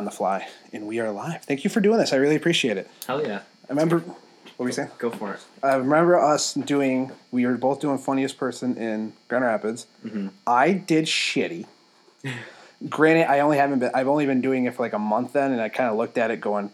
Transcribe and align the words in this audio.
on 0.00 0.06
the 0.06 0.10
fly, 0.10 0.48
and 0.72 0.86
we 0.86 0.98
are 0.98 1.10
live. 1.12 1.42
Thank 1.44 1.62
you 1.62 1.68
for 1.68 1.80
doing 1.80 1.98
this. 1.98 2.14
I 2.14 2.16
really 2.16 2.34
appreciate 2.36 2.78
it. 2.78 2.88
Hell 3.06 3.22
yeah. 3.22 3.40
I 3.68 3.68
remember. 3.68 3.98
What 3.98 4.64
were 4.64 4.66
you 4.66 4.72
saying? 4.72 4.90
Go 4.98 5.10
for 5.10 5.34
it. 5.34 5.40
I 5.62 5.74
remember 5.76 6.18
us 6.18 6.54
doing. 6.54 7.12
We 7.30 7.44
were 7.46 7.56
both 7.58 7.80
doing 7.80 7.98
funniest 7.98 8.38
person 8.38 8.76
in 8.78 9.12
Grand 9.28 9.44
Rapids. 9.44 9.86
Mm-hmm. 10.04 10.28
I 10.46 10.72
did 10.72 11.04
shitty. 11.04 11.66
Granted, 12.88 13.30
I 13.30 13.40
only 13.40 13.58
haven't 13.58 13.80
been. 13.80 13.90
I've 13.94 14.08
only 14.08 14.24
been 14.24 14.40
doing 14.40 14.64
it 14.64 14.74
for 14.74 14.82
like 14.82 14.94
a 14.94 14.98
month 14.98 15.34
then, 15.34 15.52
and 15.52 15.60
I 15.60 15.68
kind 15.68 15.90
of 15.90 15.96
looked 15.96 16.16
at 16.16 16.30
it 16.30 16.40
going. 16.40 16.70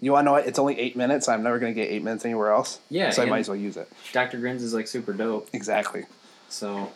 You 0.00 0.12
want 0.12 0.22
to 0.22 0.26
know 0.26 0.32
what? 0.32 0.46
It's 0.48 0.58
only 0.58 0.78
eight 0.80 0.96
minutes. 0.96 1.28
I'm 1.28 1.42
never 1.44 1.58
going 1.60 1.72
to 1.72 1.80
get 1.80 1.88
eight 1.90 2.02
minutes 2.02 2.24
anywhere 2.24 2.50
else. 2.50 2.80
Yeah, 2.88 3.10
So 3.10 3.22
I 3.22 3.26
might 3.26 3.40
as 3.40 3.48
well 3.48 3.56
use 3.56 3.76
it. 3.76 3.88
Dr. 4.12 4.38
Grins 4.38 4.62
is 4.62 4.72
like 4.74 4.88
super 4.88 5.12
dope. 5.12 5.48
Exactly. 5.52 6.06
So 6.48 6.90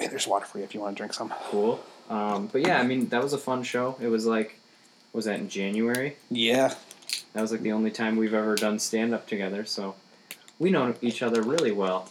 Hey, 0.00 0.06
there's 0.08 0.26
water 0.26 0.46
for 0.46 0.56
you 0.58 0.64
if 0.64 0.74
you 0.74 0.80
want 0.80 0.96
to 0.96 0.98
drink 1.00 1.12
some. 1.12 1.28
cool. 1.50 1.84
Um, 2.08 2.46
but 2.46 2.62
yeah, 2.62 2.80
I 2.80 2.84
mean, 2.84 3.08
that 3.10 3.22
was 3.22 3.34
a 3.34 3.38
fun 3.38 3.62
show. 3.64 3.96
It 4.00 4.06
was 4.08 4.24
like, 4.24 4.58
was 5.12 5.26
that 5.26 5.38
in 5.38 5.48
January? 5.48 6.16
Yeah. 6.30 6.74
That 7.32 7.40
was 7.40 7.52
like 7.52 7.62
the 7.62 7.72
only 7.72 7.90
time 7.90 8.16
we've 8.16 8.34
ever 8.34 8.54
done 8.54 8.78
stand 8.78 9.14
up 9.14 9.26
together. 9.26 9.64
So 9.64 9.94
we 10.58 10.70
know 10.70 10.94
each 11.00 11.22
other 11.22 11.42
really 11.42 11.72
well. 11.72 12.08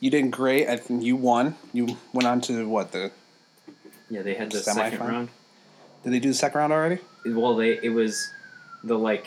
You 0.00 0.10
did 0.10 0.30
great. 0.30 0.68
I 0.68 0.76
think 0.76 1.02
you 1.02 1.14
won. 1.16 1.56
You 1.72 1.98
went 2.12 2.26
on 2.26 2.40
to 2.42 2.66
what 2.66 2.92
the? 2.92 3.10
Yeah, 4.08 4.22
they 4.22 4.34
had 4.34 4.50
the 4.50 4.60
second 4.60 4.98
round. 5.00 5.28
Did 6.02 6.12
they 6.14 6.20
do 6.20 6.28
the 6.28 6.34
second 6.34 6.58
round 6.58 6.72
already? 6.72 6.98
Well, 7.26 7.54
they 7.54 7.78
it 7.82 7.90
was 7.90 8.30
the 8.82 8.98
like 8.98 9.26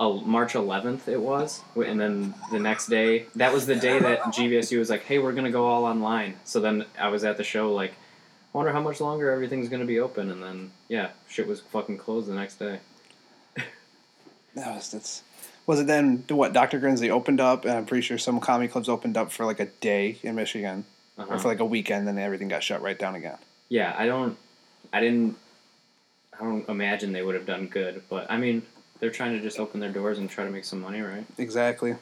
uh, 0.00 0.10
March 0.10 0.54
11th 0.54 1.08
it 1.08 1.20
was, 1.20 1.62
and 1.76 2.00
then 2.00 2.34
the 2.50 2.58
next 2.58 2.88
day 2.88 3.26
that 3.36 3.52
was 3.52 3.66
the 3.66 3.76
day 3.76 3.98
that 3.98 4.22
GVSU 4.22 4.78
was 4.78 4.90
like, 4.90 5.04
"Hey, 5.04 5.18
we're 5.18 5.32
gonna 5.32 5.52
go 5.52 5.66
all 5.66 5.84
online." 5.84 6.34
So 6.44 6.60
then 6.60 6.84
I 6.98 7.08
was 7.08 7.24
at 7.24 7.36
the 7.36 7.44
show 7.44 7.72
like, 7.72 7.94
wonder 8.58 8.72
how 8.72 8.80
much 8.82 9.00
longer 9.00 9.30
everything's 9.30 9.68
gonna 9.68 9.84
be 9.84 10.00
open, 10.00 10.30
and 10.30 10.42
then 10.42 10.70
yeah, 10.88 11.10
shit 11.28 11.46
was 11.46 11.60
fucking 11.60 11.96
closed 11.96 12.28
the 12.28 12.34
next 12.34 12.56
day. 12.58 12.80
That 14.54 14.74
was 14.74 14.90
that's. 14.90 15.22
Was 15.66 15.80
it 15.80 15.86
then 15.86 16.24
what 16.30 16.52
Dr. 16.52 16.80
Grinsley 16.80 17.10
opened 17.10 17.40
up 17.40 17.64
and 17.66 17.74
I'm 17.74 17.84
pretty 17.86 18.00
sure 18.00 18.16
some 18.18 18.40
comedy 18.40 18.68
clubs 18.68 18.88
opened 18.88 19.16
up 19.18 19.30
for 19.30 19.44
like 19.44 19.60
a 19.60 19.66
day 19.66 20.18
in 20.22 20.34
Michigan 20.34 20.84
Uh-huh. 21.18 21.34
or 21.34 21.38
for 21.38 21.48
like 21.48 21.60
a 21.60 21.64
weekend 21.64 22.08
then 22.08 22.18
everything 22.18 22.48
got 22.48 22.62
shut 22.62 22.80
right 22.82 22.98
down 22.98 23.14
again. 23.14 23.36
Yeah, 23.68 23.94
I 23.96 24.06
don't, 24.06 24.36
I 24.94 25.00
didn't, 25.00 25.36
I 26.40 26.42
don't 26.42 26.66
imagine 26.68 27.12
they 27.12 27.22
would 27.22 27.34
have 27.34 27.44
done 27.46 27.66
good, 27.66 28.02
but 28.08 28.28
I 28.30 28.38
mean, 28.38 28.62
they're 28.98 29.10
trying 29.10 29.32
to 29.36 29.40
just 29.40 29.60
open 29.60 29.78
their 29.78 29.92
doors 29.92 30.18
and 30.18 30.28
try 30.28 30.44
to 30.44 30.50
make 30.50 30.64
some 30.64 30.80
money, 30.80 31.02
right? 31.02 31.26
Exactly. 31.36 31.94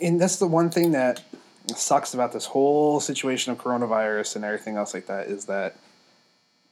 And 0.00 0.20
that's 0.20 0.36
the 0.36 0.46
one 0.46 0.68
thing 0.70 0.92
that 0.92 1.22
sucks 1.70 2.14
about 2.14 2.32
this 2.32 2.46
whole 2.46 3.00
situation 3.00 3.52
of 3.52 3.58
coronavirus 3.58 4.36
and 4.36 4.44
everything 4.44 4.76
else 4.76 4.94
like 4.94 5.06
that 5.06 5.26
is 5.26 5.46
that 5.46 5.76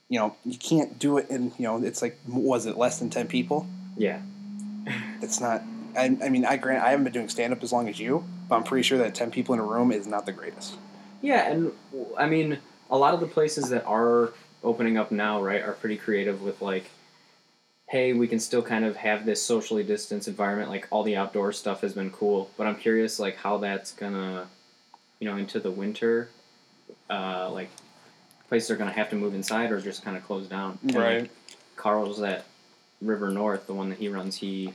you 0.09 0.19
know, 0.19 0.37
you 0.45 0.59
can't 0.59 0.99
do 0.99 1.17
it 1.17 1.31
in, 1.31 1.45
you 1.59 1.65
know, 1.65 1.83
it's 1.83 2.03
like 2.03 2.19
was 2.29 2.67
it 2.67 2.77
less 2.77 2.99
than 2.99 3.11
10 3.11 3.27
people? 3.27 3.67
Yeah, 3.97 4.21
It's 5.23 5.41
not 5.41 5.63
I, 5.97 6.17
I 6.23 6.29
mean, 6.29 6.45
I 6.45 6.57
grant 6.57 6.85
I 6.85 6.91
haven't 6.91 7.05
been 7.05 7.13
doing 7.13 7.29
stand 7.29 7.53
up 7.53 7.63
as 7.63 7.73
long 7.73 7.89
as 7.89 7.99
you, 7.99 8.25
but 8.49 8.57
I'm 8.57 8.65
pretty 8.65 8.83
sure 8.83 8.99
that 8.99 9.15
10 9.15 9.31
people 9.31 9.55
in 9.55 9.61
a 9.61 9.65
room 9.65 9.93
is 9.93 10.07
not 10.07 10.27
the 10.27 10.33
greatest. 10.33 10.77
Yeah, 11.23 11.51
and 11.51 11.73
I 12.19 12.27
mean, 12.27 12.59
a 12.91 12.99
lot 12.99 13.15
of 13.15 13.21
the 13.21 13.27
places 13.27 13.71
that 13.71 13.85
are 13.87 14.33
opening 14.63 14.99
up 14.99 15.11
now, 15.11 15.43
right, 15.43 15.63
are 15.63 15.73
pretty 15.73 15.97
creative 15.97 16.43
with 16.43 16.61
like, 16.61 16.91
hey, 17.89 18.13
we 18.13 18.27
can 18.27 18.41
still 18.41 18.63
kind 18.63 18.85
of 18.85 18.97
have 18.97 19.25
this 19.25 19.43
socially 19.43 19.85
distanced 19.85 20.29
environment. 20.29 20.71
Like 20.71 20.87
all 20.91 21.03
the 21.03 21.17
outdoor 21.17 21.53
stuff 21.53 21.81
has 21.83 21.93
been 21.95 22.11
cool, 22.11 22.51
but 22.57 22.67
I'm 22.67 22.77
curious 22.77 23.19
like 23.19 23.37
how 23.37 23.59
that's 23.59 23.93
gonna, 23.93 24.49
you 25.21 25.29
know, 25.29 25.37
into 25.37 25.61
the 25.61 25.71
winter, 25.71 26.29
uh, 27.11 27.51
like 27.51 27.71
places 28.49 28.71
are 28.71 28.77
gonna 28.77 28.93
have 28.93 29.11
to 29.11 29.17
move 29.17 29.35
inside 29.35 29.71
or 29.73 29.81
just 29.81 30.05
kind 30.05 30.17
of 30.17 30.25
close 30.25 30.47
down. 30.47 30.79
And, 30.83 30.95
like, 30.95 31.31
Carl's 31.77 32.21
at 32.23 32.45
River 33.01 33.31
North, 33.31 33.67
the 33.67 33.75
one 33.75 33.89
that 33.91 33.99
he 33.99 34.09
runs, 34.09 34.37
he 34.37 34.73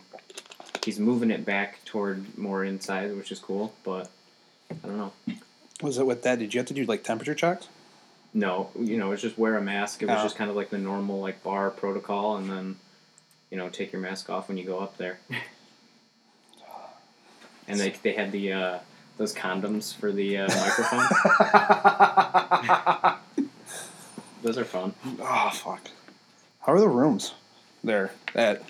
he's 0.84 1.00
moving 1.00 1.30
it 1.32 1.46
back 1.46 1.84
toward 1.86 2.38
more 2.38 2.64
inside, 2.64 3.16
which 3.16 3.32
is 3.32 3.40
cool. 3.40 3.74
But 3.84 4.10
I 4.72 4.88
don't 4.88 4.98
know. 4.98 5.14
Was 5.82 5.98
it 5.98 6.06
with 6.06 6.24
that? 6.24 6.40
Did 6.40 6.54
you 6.54 6.60
have 6.60 6.68
to 6.68 6.74
do 6.74 6.86
like 6.86 7.04
temperature 7.04 7.36
checks? 7.36 7.68
No, 8.34 8.70
you 8.80 8.98
know, 8.98 9.12
it's 9.12 9.22
just 9.24 9.38
wear 9.40 9.56
a 9.58 9.62
mask. 9.62 10.04
It 10.04 10.06
was 10.08 10.20
Oh. 10.20 10.24
just 10.24 10.36
kind 10.36 10.50
of 10.50 10.56
like 10.56 10.70
the 10.70 10.78
normal 10.78 11.20
like 11.20 11.42
bar 11.44 11.72
protocol, 11.72 12.38
and 12.38 12.50
then 12.50 12.76
you 13.50 13.58
know 13.58 13.70
take 13.70 13.92
your 13.92 14.02
mask 14.02 14.30
off 14.30 14.48
when 14.48 14.58
you 14.58 14.66
go 14.66 14.80
up 14.80 14.98
there. 14.98 15.20
and 17.68 17.80
they 17.80 17.90
they 18.04 18.14
had 18.14 18.32
the 18.32 18.54
uh, 18.54 18.80
those 19.20 19.36
condoms 19.36 19.94
for 19.94 20.12
the 20.12 20.38
uh, 20.38 20.48
microphone. 20.48 21.06
those 24.42 24.58
are 24.58 24.66
fun. 24.66 24.96
Oh 25.22 25.52
fuck! 25.54 25.90
How 26.62 26.74
are 26.74 26.80
the 26.80 26.88
rooms 26.90 27.34
there? 27.84 28.12
At 28.34 28.64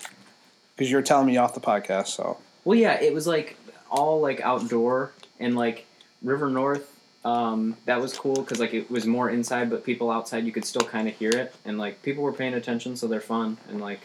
because 0.76 0.90
you 0.90 0.96
were 0.96 1.02
telling 1.02 1.26
me 1.26 1.38
off 1.38 1.54
the 1.54 1.60
podcast, 1.60 2.08
so 2.08 2.36
Well, 2.64 2.76
yeah, 2.76 3.00
it 3.00 3.14
was 3.14 3.26
like 3.26 3.56
all 3.90 4.20
like 4.20 4.40
outdoor 4.40 5.12
and 5.38 5.56
like 5.56 5.86
River 6.20 6.50
North. 6.50 6.96
Um, 7.24 7.76
that 7.84 8.00
was 8.00 8.16
cool 8.18 8.34
because 8.34 8.58
like 8.58 8.74
it 8.74 8.90
was 8.90 9.06
more 9.06 9.30
inside, 9.30 9.70
but 9.70 9.84
people 9.84 10.10
outside 10.10 10.44
you 10.44 10.52
could 10.52 10.64
still 10.64 10.86
kind 10.86 11.06
of 11.06 11.14
hear 11.14 11.30
it, 11.30 11.54
and 11.64 11.78
like 11.78 12.02
people 12.02 12.24
were 12.24 12.32
paying 12.32 12.54
attention, 12.54 12.96
so 12.96 13.06
they're 13.06 13.20
fun. 13.20 13.56
And 13.68 13.80
like 13.80 14.00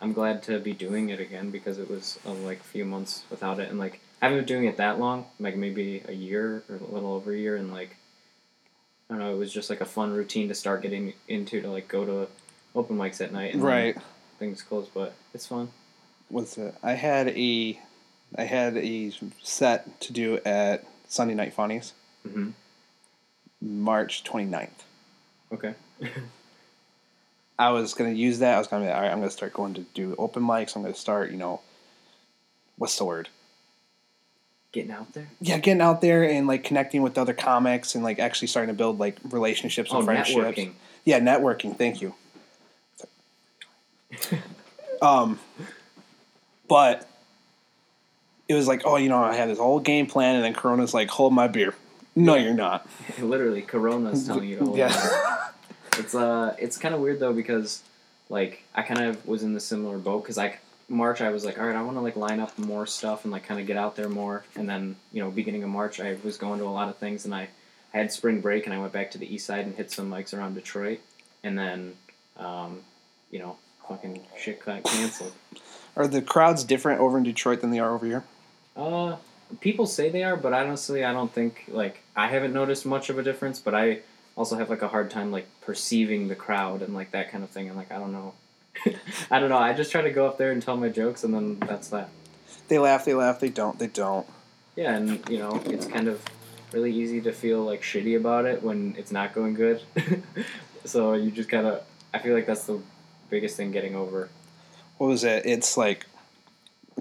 I'm 0.00 0.14
glad 0.14 0.42
to 0.44 0.58
be 0.60 0.72
doing 0.72 1.10
it 1.10 1.20
again 1.20 1.50
because 1.50 1.78
it 1.78 1.90
was 1.90 2.18
uh, 2.26 2.32
like 2.32 2.60
a 2.60 2.64
few 2.64 2.86
months 2.86 3.24
without 3.28 3.60
it, 3.60 3.68
and 3.68 3.78
like 3.78 4.00
haven't 4.24 4.38
been 4.38 4.46
doing 4.46 4.64
it 4.64 4.76
that 4.78 4.98
long, 4.98 5.26
like 5.40 5.56
maybe 5.56 6.02
a 6.08 6.12
year 6.12 6.62
or 6.68 6.76
a 6.76 6.92
little 6.92 7.14
over 7.14 7.32
a 7.32 7.36
year, 7.36 7.56
and 7.56 7.72
like 7.72 7.96
I 9.08 9.14
don't 9.14 9.18
know, 9.18 9.32
it 9.32 9.38
was 9.38 9.52
just 9.52 9.70
like 9.70 9.80
a 9.80 9.86
fun 9.86 10.12
routine 10.12 10.48
to 10.48 10.54
start 10.54 10.82
getting 10.82 11.12
into 11.28 11.60
to 11.60 11.70
like 11.70 11.88
go 11.88 12.04
to 12.04 12.28
open 12.74 12.96
mics 12.96 13.20
at 13.20 13.32
night 13.32 13.54
and 13.54 13.62
right. 13.62 13.96
things 14.38 14.62
closed, 14.62 14.90
but 14.94 15.14
it's 15.32 15.46
fun. 15.46 15.70
What's 16.28 16.58
it? 16.58 16.74
I 16.82 16.92
had 16.92 17.28
a, 17.28 17.78
I 18.36 18.44
had 18.44 18.76
a 18.76 19.12
set 19.42 20.00
to 20.00 20.12
do 20.12 20.40
at 20.44 20.84
Sunday 21.08 21.34
Night 21.34 21.52
Funnies, 21.52 21.92
hmm 22.26 22.50
March 23.60 24.24
29th. 24.24 24.68
Okay. 25.52 25.74
I 27.58 27.70
was 27.70 27.94
gonna 27.94 28.10
use 28.10 28.40
that. 28.40 28.56
I 28.56 28.58
was 28.58 28.66
gonna 28.66 28.86
be 28.86 28.90
all 28.90 29.00
right. 29.00 29.10
I'm 29.10 29.20
gonna 29.20 29.30
start 29.30 29.52
going 29.52 29.74
to 29.74 29.82
do 29.94 30.14
open 30.18 30.42
mics. 30.42 30.74
I'm 30.74 30.82
gonna 30.82 30.94
start, 30.94 31.30
you 31.30 31.36
know, 31.36 31.60
what's 32.76 32.98
the 32.98 33.04
word? 33.04 33.28
Getting 34.74 34.90
out 34.90 35.12
there. 35.12 35.28
Yeah, 35.40 35.58
getting 35.58 35.80
out 35.80 36.00
there 36.00 36.28
and 36.28 36.48
like 36.48 36.64
connecting 36.64 37.02
with 37.02 37.16
other 37.16 37.32
comics 37.32 37.94
and 37.94 38.02
like 38.02 38.18
actually 38.18 38.48
starting 38.48 38.74
to 38.74 38.76
build 38.76 38.98
like 38.98 39.16
relationships 39.30 39.92
and 39.92 40.02
Oh, 40.02 40.04
friendships. 40.04 40.36
networking. 40.36 40.72
Yeah, 41.04 41.20
networking. 41.20 41.78
Thank 41.78 42.02
you. 42.02 42.12
um, 45.00 45.38
but 46.66 47.08
it 48.48 48.54
was 48.54 48.66
like, 48.66 48.82
oh, 48.84 48.96
you 48.96 49.08
know, 49.08 49.22
I 49.22 49.36
had 49.36 49.48
this 49.48 49.58
whole 49.58 49.78
game 49.78 50.08
plan, 50.08 50.34
and 50.34 50.44
then 50.44 50.54
Corona's 50.54 50.92
like, 50.92 51.08
hold 51.08 51.32
my 51.32 51.46
beer. 51.46 51.72
No, 52.16 52.34
you're 52.34 52.52
not. 52.52 52.84
Literally, 53.20 53.62
Corona's 53.62 54.26
telling 54.26 54.48
you 54.48 54.58
to 54.58 54.64
hold 54.64 54.76
Yeah. 54.76 55.50
It's 55.98 56.16
uh, 56.16 56.56
it's 56.58 56.78
kind 56.78 56.96
of 56.96 57.00
weird 57.00 57.20
though 57.20 57.32
because, 57.32 57.84
like, 58.28 58.64
I 58.74 58.82
kind 58.82 59.04
of 59.04 59.24
was 59.24 59.44
in 59.44 59.54
the 59.54 59.60
similar 59.60 59.98
boat 59.98 60.24
because 60.24 60.36
like 60.36 60.58
March 60.88 61.20
I 61.20 61.30
was 61.30 61.44
like, 61.44 61.58
all 61.58 61.66
right, 61.66 61.76
I 61.76 61.82
want 61.82 61.96
to 61.96 62.00
like 62.00 62.16
line 62.16 62.40
up 62.40 62.56
more 62.58 62.86
stuff 62.86 63.24
and 63.24 63.32
like 63.32 63.44
kind 63.44 63.60
of 63.60 63.66
get 63.66 63.76
out 63.76 63.96
there 63.96 64.08
more. 64.08 64.44
And 64.54 64.68
then 64.68 64.96
you 65.12 65.22
know, 65.22 65.30
beginning 65.30 65.62
of 65.62 65.70
March, 65.70 66.00
I 66.00 66.16
was 66.22 66.36
going 66.36 66.58
to 66.60 66.66
a 66.66 66.68
lot 66.68 66.88
of 66.88 66.96
things 66.96 67.24
and 67.24 67.34
I, 67.34 67.48
I 67.92 67.98
had 67.98 68.12
spring 68.12 68.40
break 68.40 68.66
and 68.66 68.74
I 68.74 68.78
went 68.78 68.92
back 68.92 69.10
to 69.12 69.18
the 69.18 69.32
east 69.32 69.46
side 69.46 69.66
and 69.66 69.74
hit 69.74 69.90
some 69.90 70.10
mics 70.10 70.36
around 70.36 70.54
Detroit. 70.54 71.00
And 71.42 71.58
then, 71.58 71.96
um, 72.36 72.80
you 73.30 73.38
know, 73.38 73.56
fucking 73.88 74.20
shit 74.38 74.64
got 74.64 74.84
canceled. 74.84 75.32
Are 75.96 76.06
the 76.06 76.22
crowds 76.22 76.64
different 76.64 77.00
over 77.00 77.16
in 77.18 77.24
Detroit 77.24 77.60
than 77.60 77.70
they 77.70 77.78
are 77.78 77.94
over 77.94 78.06
here? 78.06 78.24
Uh, 78.76 79.16
people 79.60 79.86
say 79.86 80.08
they 80.08 80.24
are, 80.24 80.36
but 80.36 80.52
honestly, 80.52 81.04
I 81.04 81.12
don't 81.12 81.32
think 81.32 81.64
like 81.68 82.02
I 82.16 82.28
haven't 82.28 82.52
noticed 82.52 82.84
much 82.84 83.10
of 83.10 83.18
a 83.18 83.22
difference. 83.22 83.60
But 83.60 83.74
I 83.74 84.00
also 84.36 84.56
have 84.56 84.70
like 84.70 84.82
a 84.82 84.88
hard 84.88 85.10
time 85.10 85.30
like 85.30 85.46
perceiving 85.60 86.28
the 86.28 86.34
crowd 86.34 86.82
and 86.82 86.94
like 86.94 87.12
that 87.12 87.30
kind 87.30 87.44
of 87.44 87.50
thing. 87.50 87.68
And 87.68 87.76
like 87.76 87.92
I 87.92 87.98
don't 87.98 88.12
know, 88.12 88.34
I 89.30 89.38
don't 89.38 89.48
know. 89.48 89.58
I 89.58 89.72
just 89.72 89.90
try 89.90 90.02
to 90.02 90.10
go 90.10 90.26
up 90.26 90.38
there 90.38 90.52
and 90.52 90.62
tell 90.62 90.76
my 90.76 90.88
jokes, 90.88 91.24
and 91.24 91.34
then 91.34 91.58
that's 91.60 91.88
that. 91.88 92.08
They 92.68 92.78
laugh, 92.78 93.04
they 93.04 93.14
laugh, 93.14 93.40
they 93.40 93.48
don't, 93.48 93.78
they 93.78 93.86
don't. 93.86 94.26
Yeah, 94.76 94.96
and 94.96 95.26
you 95.28 95.38
know, 95.38 95.60
it's 95.66 95.86
kind 95.86 96.08
of 96.08 96.22
really 96.72 96.92
easy 96.92 97.20
to 97.22 97.32
feel 97.32 97.62
like 97.62 97.82
shitty 97.82 98.16
about 98.16 98.44
it 98.44 98.62
when 98.62 98.94
it's 98.98 99.12
not 99.12 99.34
going 99.34 99.54
good. 99.54 99.82
so 100.84 101.14
you 101.14 101.30
just 101.30 101.48
gotta. 101.48 101.82
I 102.12 102.18
feel 102.18 102.34
like 102.34 102.46
that's 102.46 102.64
the 102.64 102.80
biggest 103.30 103.56
thing 103.56 103.70
getting 103.70 103.94
over. 103.94 104.28
What 104.98 105.08
was 105.08 105.24
it? 105.24 105.46
It's 105.46 105.76
like 105.76 106.06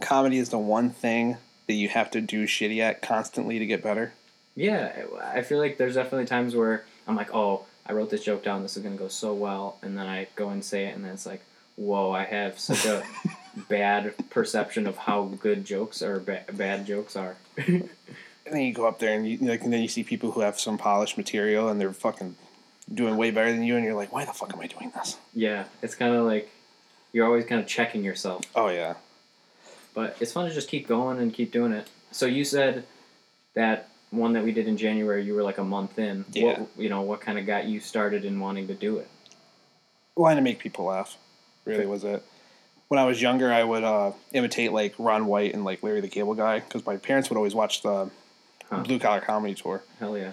comedy 0.01 0.37
is 0.37 0.49
the 0.49 0.57
one 0.57 0.89
thing 0.89 1.37
that 1.67 1.73
you 1.73 1.89
have 1.89 2.11
to 2.11 2.21
do 2.21 2.45
shitty 2.45 2.79
at 2.79 3.01
constantly 3.01 3.59
to 3.59 3.65
get 3.65 3.83
better. 3.83 4.13
Yeah, 4.55 5.05
I 5.23 5.41
feel 5.41 5.59
like 5.59 5.77
there's 5.77 5.95
definitely 5.95 6.25
times 6.25 6.55
where 6.55 6.85
I'm 7.07 7.15
like, 7.15 7.33
oh, 7.33 7.65
I 7.85 7.93
wrote 7.93 8.09
this 8.09 8.23
joke 8.23 8.43
down. 8.43 8.61
This 8.61 8.77
is 8.77 8.83
gonna 8.83 8.95
go 8.95 9.07
so 9.07 9.33
well, 9.33 9.77
and 9.81 9.97
then 9.97 10.07
I 10.07 10.27
go 10.35 10.49
and 10.49 10.63
say 10.63 10.85
it, 10.85 10.95
and 10.95 11.03
then 11.03 11.13
it's 11.13 11.25
like, 11.25 11.41
whoa, 11.75 12.11
I 12.11 12.23
have 12.23 12.59
such 12.59 12.85
a 12.85 13.03
bad 13.69 14.13
perception 14.29 14.87
of 14.87 14.97
how 14.97 15.23
good 15.39 15.65
jokes 15.65 16.01
or 16.01 16.19
ba- 16.19 16.45
bad 16.53 16.85
jokes 16.85 17.15
are. 17.15 17.35
And 18.45 18.53
then 18.53 18.63
you 18.63 18.73
go 18.73 18.85
up 18.85 18.99
there 18.99 19.15
and 19.15 19.25
you 19.25 19.37
like, 19.37 19.63
and 19.63 19.71
then 19.71 19.81
you 19.81 19.87
see 19.87 20.03
people 20.03 20.31
who 20.31 20.41
have 20.41 20.59
some 20.59 20.77
polished 20.77 21.17
material 21.17 21.69
and 21.69 21.79
they're 21.79 21.93
fucking 21.93 22.35
doing 22.93 23.15
way 23.15 23.31
better 23.31 23.53
than 23.53 23.63
you, 23.63 23.77
and 23.77 23.85
you're 23.85 23.93
like, 23.95 24.11
why 24.11 24.25
the 24.25 24.33
fuck 24.33 24.53
am 24.53 24.59
I 24.59 24.67
doing 24.67 24.91
this? 24.93 25.17
yeah, 25.33 25.63
it's 25.81 25.95
kind 25.95 26.13
of 26.13 26.25
like 26.25 26.51
you're 27.13 27.25
always 27.25 27.45
kind 27.45 27.61
of 27.61 27.67
checking 27.67 28.03
yourself. 28.03 28.43
Oh 28.53 28.67
yeah. 28.67 28.95
But 29.93 30.17
it's 30.19 30.33
fun 30.33 30.47
to 30.49 30.53
just 30.53 30.67
keep 30.67 30.89
going 30.89 31.19
and 31.19 31.33
keep 31.33 31.53
doing 31.53 31.71
it. 31.71 31.87
So 32.11 32.25
you 32.25 32.43
said 32.43 32.83
that 33.53 33.87
one 34.11 34.33
that 34.33 34.43
we 34.43 34.51
did 34.51 34.67
in 34.67 34.75
January, 34.75 35.23
you 35.23 35.35
were 35.35 35.43
like 35.43 35.57
a 35.57 35.63
month 35.63 35.97
in. 35.97 36.25
Yeah. 36.33 36.59
What, 36.59 36.69
you 36.77 36.89
know, 36.89 37.01
what 37.01 37.21
kind 37.21 37.39
of 37.39 37.45
got 37.45 37.65
you 37.65 37.79
started 37.79 38.25
in 38.25 38.41
wanting 38.41 38.67
to 38.67 38.73
do 38.75 38.97
it? 38.97 39.07
wanting 40.15 40.35
to 40.37 40.43
make 40.43 40.59
people 40.59 40.85
laugh. 40.85 41.17
Really 41.65 41.85
was 41.85 42.03
it. 42.03 42.23
When 42.89 42.99
I 42.99 43.05
was 43.05 43.21
younger, 43.21 43.51
I 43.51 43.63
would 43.63 43.83
uh, 43.83 44.11
imitate 44.33 44.71
like 44.73 44.93
Ron 44.99 45.25
White 45.25 45.53
and 45.53 45.63
like 45.65 45.81
Larry 45.81 46.01
the 46.01 46.07
Cable 46.09 46.33
Guy 46.35 46.59
because 46.59 46.85
my 46.85 46.97
parents 46.97 47.29
would 47.29 47.37
always 47.37 47.55
watch 47.55 47.81
the 47.81 48.09
Huh. 48.69 48.81
Blue 48.83 48.97
Collar 48.97 49.19
Comedy 49.19 49.53
Tour. 49.55 49.83
Hell 49.99 50.17
yeah. 50.17 50.31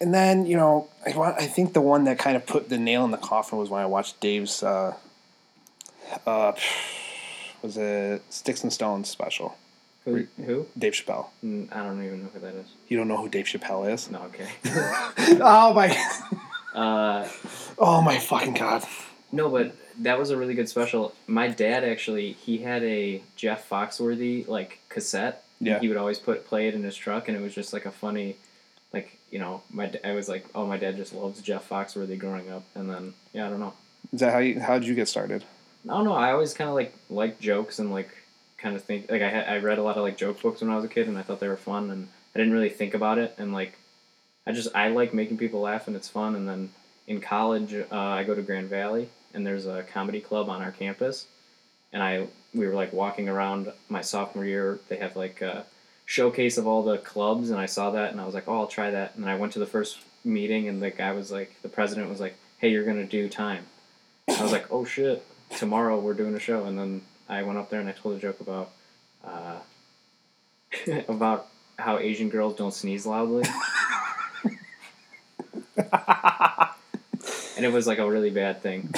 And 0.00 0.14
then 0.14 0.46
you 0.46 0.56
know, 0.56 0.88
I, 1.06 1.16
wa- 1.16 1.34
I 1.38 1.46
think 1.46 1.72
the 1.72 1.80
one 1.80 2.04
that 2.04 2.18
kind 2.18 2.36
of 2.36 2.46
put 2.46 2.68
the 2.68 2.78
nail 2.78 3.04
in 3.04 3.10
the 3.10 3.16
coffin 3.16 3.58
was 3.58 3.68
when 3.70 3.82
I 3.82 3.86
watched 3.86 4.20
Dave's. 4.20 4.62
Uh, 4.62 4.94
uh, 6.26 6.52
was 7.62 7.76
it 7.76 8.22
Sticks 8.30 8.62
and 8.62 8.72
Stones 8.72 9.08
special? 9.08 9.56
Who? 10.04 10.26
who? 10.44 10.66
Dave 10.78 10.92
Chappelle. 10.92 11.28
Mm, 11.42 11.74
I 11.74 11.82
don't 11.82 12.04
even 12.04 12.24
know 12.24 12.28
who 12.34 12.40
that 12.40 12.54
is. 12.54 12.66
You 12.88 12.98
don't 12.98 13.08
know 13.08 13.16
who 13.16 13.28
Dave 13.28 13.46
Chappelle 13.46 13.90
is? 13.92 14.10
No, 14.10 14.20
okay. 14.24 14.48
oh 15.40 15.72
my! 15.74 15.96
uh, 16.74 17.26
Oh 17.78 18.02
my 18.02 18.18
fucking 18.18 18.54
god! 18.54 18.84
no, 19.32 19.48
but 19.48 19.74
that 19.98 20.18
was 20.18 20.30
a 20.30 20.36
really 20.36 20.54
good 20.54 20.68
special. 20.68 21.14
My 21.26 21.48
dad 21.48 21.84
actually, 21.84 22.32
he 22.32 22.58
had 22.58 22.82
a 22.84 23.22
Jeff 23.36 23.68
Foxworthy 23.68 24.46
like 24.46 24.80
cassette. 24.88 25.44
Yeah. 25.60 25.78
He 25.78 25.88
would 25.88 25.96
always 25.96 26.18
put 26.18 26.46
play 26.46 26.68
it 26.68 26.74
in 26.74 26.82
his 26.82 26.96
truck, 26.96 27.28
and 27.28 27.36
it 27.36 27.40
was 27.40 27.54
just 27.54 27.72
like 27.72 27.86
a 27.86 27.90
funny, 27.90 28.36
like 28.92 29.18
you 29.30 29.38
know, 29.38 29.62
my 29.70 29.92
I 30.04 30.12
was 30.12 30.28
like, 30.28 30.46
oh, 30.54 30.66
my 30.66 30.76
dad 30.76 30.96
just 30.96 31.14
loves 31.14 31.40
Jeff 31.40 31.68
Foxworthy 31.68 32.18
growing 32.18 32.50
up, 32.50 32.64
and 32.74 32.90
then 32.90 33.14
yeah, 33.32 33.46
I 33.46 33.50
don't 33.50 33.60
know. 33.60 33.74
Is 34.12 34.20
that 34.20 34.32
how 34.32 34.38
you? 34.38 34.60
How 34.60 34.78
did 34.78 34.88
you 34.88 34.94
get 34.94 35.08
started? 35.08 35.44
I 35.84 35.92
don't 35.92 36.04
know. 36.04 36.14
I 36.14 36.32
always 36.32 36.54
kind 36.54 36.68
of 36.68 36.74
like 36.74 36.94
like 37.08 37.40
jokes 37.40 37.78
and 37.78 37.92
like 37.92 38.10
kind 38.58 38.76
of 38.76 38.82
think 38.82 39.10
like 39.10 39.22
I 39.22 39.28
had 39.28 39.48
I 39.48 39.58
read 39.58 39.78
a 39.78 39.82
lot 39.82 39.96
of 39.96 40.02
like 40.02 40.16
joke 40.16 40.40
books 40.42 40.60
when 40.60 40.70
I 40.70 40.76
was 40.76 40.84
a 40.84 40.88
kid, 40.88 41.08
and 41.08 41.18
I 41.18 41.22
thought 41.22 41.40
they 41.40 41.48
were 41.48 41.56
fun, 41.56 41.90
and 41.90 42.08
I 42.34 42.38
didn't 42.38 42.52
really 42.52 42.70
think 42.70 42.94
about 42.94 43.18
it, 43.18 43.34
and 43.38 43.52
like 43.52 43.78
I 44.46 44.52
just 44.52 44.74
I 44.74 44.88
like 44.88 45.14
making 45.14 45.38
people 45.38 45.60
laugh, 45.60 45.86
and 45.86 45.96
it's 45.96 46.08
fun. 46.08 46.34
And 46.34 46.48
then 46.48 46.70
in 47.06 47.20
college, 47.20 47.74
uh, 47.74 47.86
I 47.90 48.24
go 48.24 48.34
to 48.34 48.42
Grand 48.42 48.68
Valley, 48.68 49.08
and 49.34 49.46
there's 49.46 49.66
a 49.66 49.82
comedy 49.82 50.20
club 50.20 50.48
on 50.48 50.62
our 50.62 50.72
campus, 50.72 51.26
and 51.92 52.02
I 52.02 52.28
we 52.54 52.66
were 52.66 52.74
like 52.74 52.92
walking 52.92 53.28
around 53.28 53.72
my 53.88 54.00
sophomore 54.00 54.44
year. 54.44 54.78
They 54.88 54.96
have 54.96 55.16
like 55.16 55.40
a 55.42 55.66
showcase 56.06 56.58
of 56.58 56.66
all 56.66 56.82
the 56.82 56.98
clubs, 56.98 57.50
and 57.50 57.58
I 57.58 57.66
saw 57.66 57.90
that, 57.90 58.12
and 58.12 58.20
I 58.20 58.26
was 58.26 58.34
like, 58.34 58.48
oh, 58.48 58.60
I'll 58.60 58.66
try 58.66 58.90
that. 58.90 59.16
And 59.16 59.28
I 59.28 59.36
went 59.36 59.52
to 59.54 59.58
the 59.58 59.66
first 59.66 59.98
meeting, 60.24 60.68
and 60.68 60.82
the 60.82 60.90
guy 60.90 61.12
was 61.12 61.30
like, 61.32 61.60
the 61.62 61.68
president 61.68 62.08
was 62.08 62.20
like, 62.20 62.36
hey, 62.58 62.70
you're 62.70 62.84
gonna 62.84 63.04
do 63.04 63.28
time. 63.28 63.66
I 64.28 64.42
was 64.42 64.52
like, 64.52 64.70
oh 64.70 64.84
shit, 64.84 65.24
tomorrow 65.56 65.98
we're 65.98 66.14
doing 66.14 66.34
a 66.34 66.40
show, 66.40 66.64
and 66.64 66.78
then 66.78 67.02
I 67.28 67.42
went 67.42 67.58
up 67.58 67.70
there 67.70 67.80
and 67.80 67.88
I 67.88 67.92
told 67.92 68.16
a 68.16 68.20
joke 68.20 68.40
about 68.40 68.70
uh, 69.24 69.58
about 71.08 71.48
how 71.78 71.98
Asian 71.98 72.28
girls 72.28 72.54
don't 72.54 72.74
sneeze 72.74 73.06
loudly. 73.06 73.44
and 75.76 77.64
it 77.64 77.72
was 77.72 77.86
like 77.86 77.98
a 77.98 78.08
really 78.08 78.30
bad 78.30 78.62
thing. 78.62 78.92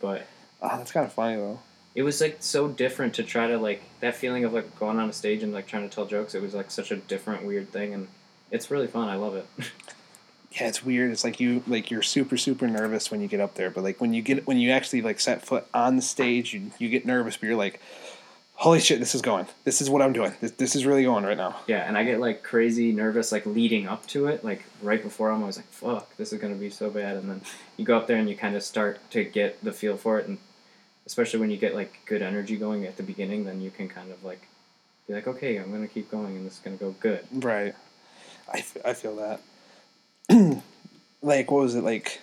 But 0.00 0.26
Oh, 0.60 0.76
that's 0.76 0.92
kind 0.92 1.06
of 1.06 1.12
funny 1.12 1.36
though. 1.36 1.60
it 1.94 2.02
was 2.02 2.20
like 2.20 2.38
so 2.40 2.68
different 2.68 3.14
to 3.14 3.22
try 3.22 3.46
to 3.48 3.58
like 3.58 3.82
that 4.00 4.16
feeling 4.16 4.44
of 4.44 4.52
like 4.52 4.78
going 4.78 4.98
on 4.98 5.08
a 5.08 5.12
stage 5.12 5.42
and 5.42 5.52
like 5.52 5.66
trying 5.66 5.88
to 5.88 5.94
tell 5.94 6.06
jokes. 6.06 6.34
It 6.34 6.42
was 6.42 6.54
like 6.54 6.70
such 6.70 6.90
a 6.90 6.96
different, 6.96 7.44
weird 7.44 7.70
thing, 7.72 7.94
and 7.94 8.08
it's 8.50 8.70
really 8.70 8.86
fun. 8.88 9.08
I 9.08 9.16
love 9.16 9.34
it. 9.36 9.46
Yeah, 10.52 10.66
it's 10.68 10.82
weird. 10.82 11.10
It's 11.12 11.24
like 11.24 11.40
you 11.40 11.62
like 11.66 11.90
you're 11.90 12.00
super 12.02 12.38
super 12.38 12.66
nervous 12.66 13.10
when 13.10 13.20
you 13.20 13.28
get 13.28 13.38
up 13.38 13.54
there, 13.54 13.68
but 13.68 13.84
like 13.84 14.00
when 14.00 14.14
you 14.14 14.22
get 14.22 14.46
when 14.46 14.56
you 14.56 14.70
actually 14.70 15.02
like 15.02 15.20
set 15.20 15.44
foot 15.44 15.66
on 15.74 15.96
the 15.96 16.02
stage, 16.02 16.54
you 16.54 16.70
you 16.78 16.88
get 16.88 17.04
nervous, 17.04 17.36
but 17.36 17.46
you're 17.48 17.54
like, 17.56 17.80
holy 18.58 18.80
shit, 18.80 18.98
this 18.98 19.14
is 19.14 19.22
going. 19.22 19.46
This 19.64 19.80
is 19.80 19.88
what 19.88 20.02
I'm 20.02 20.12
doing. 20.12 20.34
This 20.40 20.50
this 20.52 20.74
is 20.76 20.84
really 20.84 21.04
going 21.04 21.24
right 21.24 21.36
now. 21.36 21.60
yeah, 21.66 21.86
and 21.88 21.96
I 21.96 22.04
get 22.04 22.18
like 22.20 22.42
crazy 22.42 22.92
nervous 22.92 23.30
like 23.32 23.46
leading 23.46 23.86
up 23.86 24.06
to 24.08 24.26
it. 24.26 24.44
Like 24.44 24.64
right 24.82 25.02
before 25.02 25.30
I'm 25.30 25.40
always 25.40 25.56
like, 25.56 25.66
fuck, 25.66 26.16
this 26.16 26.32
is 26.32 26.40
gonna 26.40 26.54
be 26.54 26.70
so 26.70 26.90
bad. 26.90 27.16
And 27.16 27.30
then 27.30 27.40
you 27.76 27.84
go 27.84 27.96
up 27.96 28.06
there 28.06 28.16
and 28.18 28.28
you 28.28 28.36
kind 28.36 28.56
of 28.56 28.62
start 28.62 28.98
to 29.10 29.24
get 29.24 29.62
the 29.64 29.72
feel 29.72 29.96
for 29.96 30.18
it, 30.18 30.26
and 30.28 30.38
especially 31.06 31.40
when 31.40 31.50
you 31.50 31.56
get 31.56 31.74
like 31.74 32.00
good 32.04 32.20
energy 32.22 32.56
going 32.56 32.84
at 32.84 32.96
the 32.96 33.02
beginning, 33.02 33.44
then 33.44 33.60
you 33.60 33.70
can 33.70 33.88
kind 33.88 34.10
of 34.10 34.24
like 34.24 34.46
be 35.06 35.14
like, 35.14 35.26
okay, 35.28 35.56
I'm 35.56 35.70
gonna 35.72 35.88
keep 35.88 36.10
going, 36.10 36.36
and 36.36 36.44
this 36.44 36.54
is 36.54 36.60
gonna 36.60 36.76
go 36.76 36.94
good. 37.00 37.26
Right. 37.32 37.74
I, 38.52 38.58
f- 38.58 38.76
I 38.84 38.94
feel 38.94 39.16
that. 39.16 39.40
like 41.22 41.50
what 41.50 41.62
was 41.62 41.74
it 41.74 41.84
like? 41.84 42.20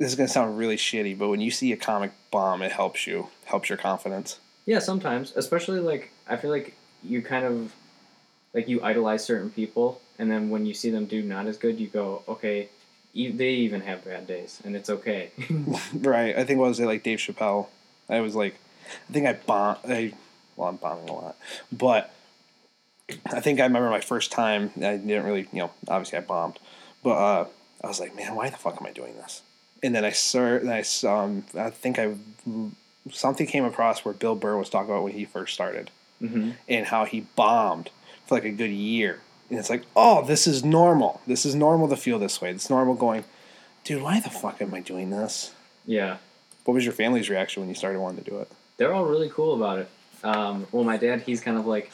This 0.00 0.08
is 0.08 0.14
gonna 0.14 0.28
sound 0.28 0.56
really 0.56 0.78
shitty, 0.78 1.18
but 1.18 1.28
when 1.28 1.42
you 1.42 1.50
see 1.50 1.72
a 1.72 1.76
comic 1.76 2.12
bomb, 2.30 2.62
it 2.62 2.72
helps 2.72 3.06
you, 3.06 3.28
helps 3.44 3.68
your 3.68 3.76
confidence. 3.76 4.40
Yeah, 4.64 4.78
sometimes, 4.78 5.34
especially 5.36 5.78
like 5.78 6.10
I 6.26 6.38
feel 6.38 6.50
like 6.50 6.74
you 7.02 7.20
kind 7.20 7.44
of 7.44 7.74
like 8.54 8.66
you 8.66 8.82
idolize 8.82 9.22
certain 9.22 9.50
people, 9.50 10.00
and 10.18 10.30
then 10.30 10.48
when 10.48 10.64
you 10.64 10.72
see 10.72 10.88
them 10.88 11.04
do 11.04 11.20
not 11.20 11.46
as 11.46 11.58
good, 11.58 11.78
you 11.78 11.86
go, 11.86 12.22
okay, 12.26 12.70
e- 13.12 13.30
they 13.30 13.50
even 13.50 13.82
have 13.82 14.02
bad 14.02 14.26
days, 14.26 14.62
and 14.64 14.74
it's 14.74 14.88
okay. 14.88 15.32
Right. 15.92 16.34
I 16.34 16.44
think 16.44 16.60
what 16.60 16.68
was 16.68 16.80
it 16.80 16.86
like 16.86 17.02
Dave 17.02 17.18
Chappelle? 17.18 17.66
I 18.08 18.20
was 18.20 18.34
like, 18.34 18.54
I 19.10 19.12
think 19.12 19.26
I 19.26 19.34
bomb. 19.34 19.76
I 19.86 20.14
well, 20.56 20.70
I'm 20.70 20.76
bombing 20.76 21.10
a 21.10 21.12
lot, 21.12 21.36
but 21.70 22.10
I 23.26 23.40
think 23.40 23.60
I 23.60 23.64
remember 23.64 23.90
my 23.90 24.00
first 24.00 24.32
time. 24.32 24.70
I 24.76 24.96
didn't 24.96 25.24
really, 25.24 25.46
you 25.52 25.58
know, 25.58 25.70
obviously 25.88 26.16
I 26.16 26.22
bombed, 26.22 26.58
but 27.02 27.10
uh, 27.10 27.46
I 27.84 27.86
was 27.86 28.00
like, 28.00 28.16
man, 28.16 28.34
why 28.34 28.48
the 28.48 28.56
fuck 28.56 28.78
am 28.80 28.86
I 28.86 28.92
doing 28.92 29.14
this? 29.16 29.42
And 29.82 29.94
then 29.94 30.04
I 30.04 30.10
saw, 30.10 30.44
and 30.56 30.70
I 30.70 30.82
saw, 30.82 31.24
um, 31.24 31.44
I 31.56 31.70
think 31.70 31.98
I 31.98 32.14
something 33.12 33.46
came 33.46 33.64
across 33.64 34.04
where 34.04 34.14
Bill 34.14 34.34
Burr 34.34 34.56
was 34.56 34.68
talking 34.68 34.90
about 34.90 35.02
when 35.04 35.12
he 35.12 35.24
first 35.24 35.54
started 35.54 35.90
hmm 36.20 36.50
and 36.68 36.86
how 36.86 37.04
he 37.06 37.20
bombed 37.34 37.90
for 38.26 38.34
like 38.34 38.44
a 38.44 38.50
good 38.50 38.70
year. 38.70 39.20
And 39.48 39.58
it's 39.58 39.70
like, 39.70 39.82
oh, 39.96 40.24
this 40.24 40.46
is 40.46 40.62
normal. 40.62 41.20
This 41.26 41.44
is 41.46 41.54
normal 41.54 41.88
to 41.88 41.96
feel 41.96 42.18
this 42.18 42.40
way. 42.40 42.50
It's 42.50 42.68
normal 42.70 42.94
going, 42.94 43.24
dude, 43.84 44.02
why 44.02 44.20
the 44.20 44.30
fuck 44.30 44.60
am 44.62 44.72
I 44.74 44.80
doing 44.80 45.10
this? 45.10 45.52
Yeah, 45.86 46.18
What 46.64 46.74
was 46.74 46.84
your 46.84 46.92
family's 46.92 47.28
reaction 47.30 47.62
when 47.62 47.68
you 47.68 47.74
started 47.74 47.98
wanting 48.00 48.22
to 48.22 48.30
do 48.30 48.38
it? 48.38 48.48
they're 48.76 48.94
all 48.94 49.04
really 49.06 49.28
cool 49.30 49.54
about 49.56 49.78
it. 49.80 49.88
Um, 50.24 50.66
well, 50.72 50.84
my 50.84 50.96
dad, 50.96 51.20
he's 51.22 51.40
kind 51.40 51.58
of 51.58 51.66
like, 51.66 51.90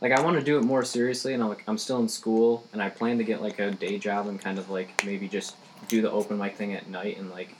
like 0.00 0.10
I 0.12 0.20
want 0.22 0.38
to 0.38 0.44
do 0.44 0.58
it 0.58 0.62
more 0.64 0.82
seriously, 0.84 1.34
and 1.34 1.42
I'm 1.42 1.48
like, 1.48 1.62
I'm 1.68 1.78
still 1.78 1.98
in 2.00 2.08
school, 2.08 2.64
and 2.72 2.80
I 2.82 2.88
plan 2.88 3.18
to 3.18 3.24
get 3.24 3.42
like 3.42 3.58
a 3.60 3.70
day 3.72 3.98
job 3.98 4.26
and 4.28 4.40
kind 4.40 4.58
of 4.58 4.70
like 4.70 5.04
maybe 5.04 5.28
just 5.28 5.54
do 5.88 6.02
the 6.02 6.10
open 6.10 6.38
mic 6.38 6.56
thing 6.56 6.74
at 6.74 6.88
night, 6.88 7.18
and 7.18 7.30
like, 7.30 7.54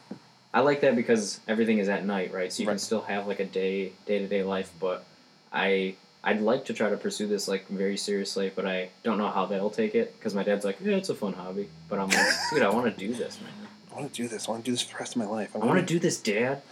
I 0.52 0.61
like 0.61 0.80
that 0.80 0.96
because 0.96 1.40
everything 1.46 1.78
is 1.78 1.88
at 1.88 2.04
night, 2.04 2.32
right? 2.32 2.52
So 2.52 2.62
you 2.62 2.68
can 2.68 2.78
still 2.78 3.02
have 3.02 3.26
like 3.26 3.40
a 3.40 3.44
day 3.44 3.92
day 4.06 4.18
to 4.18 4.26
day 4.26 4.42
life, 4.42 4.73
but 4.80 5.04
I 5.52 5.96
I'd 6.25 6.40
like 6.40 6.64
to 6.64 6.75
try 6.75 6.90
to 6.90 6.96
pursue 6.96 7.28
this 7.28 7.46
like 7.46 7.68
very 7.68 7.96
seriously, 7.96 8.50
but 8.54 8.66
I 8.66 8.90
don't 9.04 9.16
know 9.16 9.28
how 9.28 9.46
they'll 9.46 9.70
take 9.70 9.94
it 9.94 10.18
because 10.18 10.35
my 10.35 10.42
dad's 10.42 10.64
like, 10.64 10.78
yeah, 10.82 10.96
it's 10.96 11.08
a 11.08 11.14
fun 11.14 11.32
hobby, 11.32 11.68
but 11.88 12.00
I'm 12.00 12.08
like, 12.08 12.35
dude, 12.50 12.62
I 12.62 12.70
want 12.70 12.92
to 12.92 13.06
do 13.06 13.14
this, 13.14 13.40
man. 13.40 13.52
I 13.92 14.00
want 14.00 14.12
to 14.12 14.23
do 14.23 14.28
this. 14.28 14.49
I 14.49 14.50
want 14.50 14.64
to 14.64 14.70
do 14.70 14.73
this 14.73 14.82
for 14.82 14.94
the 14.94 14.99
rest 14.99 15.14
of 15.14 15.23
my 15.23 15.26
life. 15.26 15.54
I 15.54 15.58
want 15.58 15.78
to 15.78 15.87
do 15.87 16.00
this, 16.00 16.18
dad. 16.18 16.62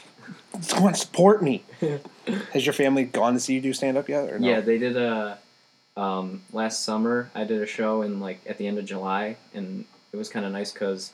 Someone 0.60 0.94
support 0.94 1.42
me. 1.42 1.64
Has 2.52 2.66
your 2.66 2.74
family 2.74 3.04
gone 3.04 3.32
to 3.32 3.40
see 3.40 3.54
you 3.54 3.60
do 3.62 3.72
stand 3.72 3.96
up 3.96 4.10
yet? 4.10 4.30
Or 4.30 4.38
no? 4.38 4.46
Yeah, 4.46 4.60
they 4.60 4.76
did 4.76 4.96
a 4.96 5.38
um, 5.96 6.42
last 6.52 6.84
summer. 6.84 7.30
I 7.34 7.44
did 7.44 7.62
a 7.62 7.66
show 7.66 8.02
in 8.02 8.20
like 8.20 8.40
at 8.46 8.58
the 8.58 8.66
end 8.66 8.78
of 8.78 8.84
July, 8.84 9.36
and 9.54 9.86
it 10.12 10.16
was 10.16 10.28
kind 10.28 10.46
of 10.46 10.52
nice 10.52 10.72
because 10.72 11.12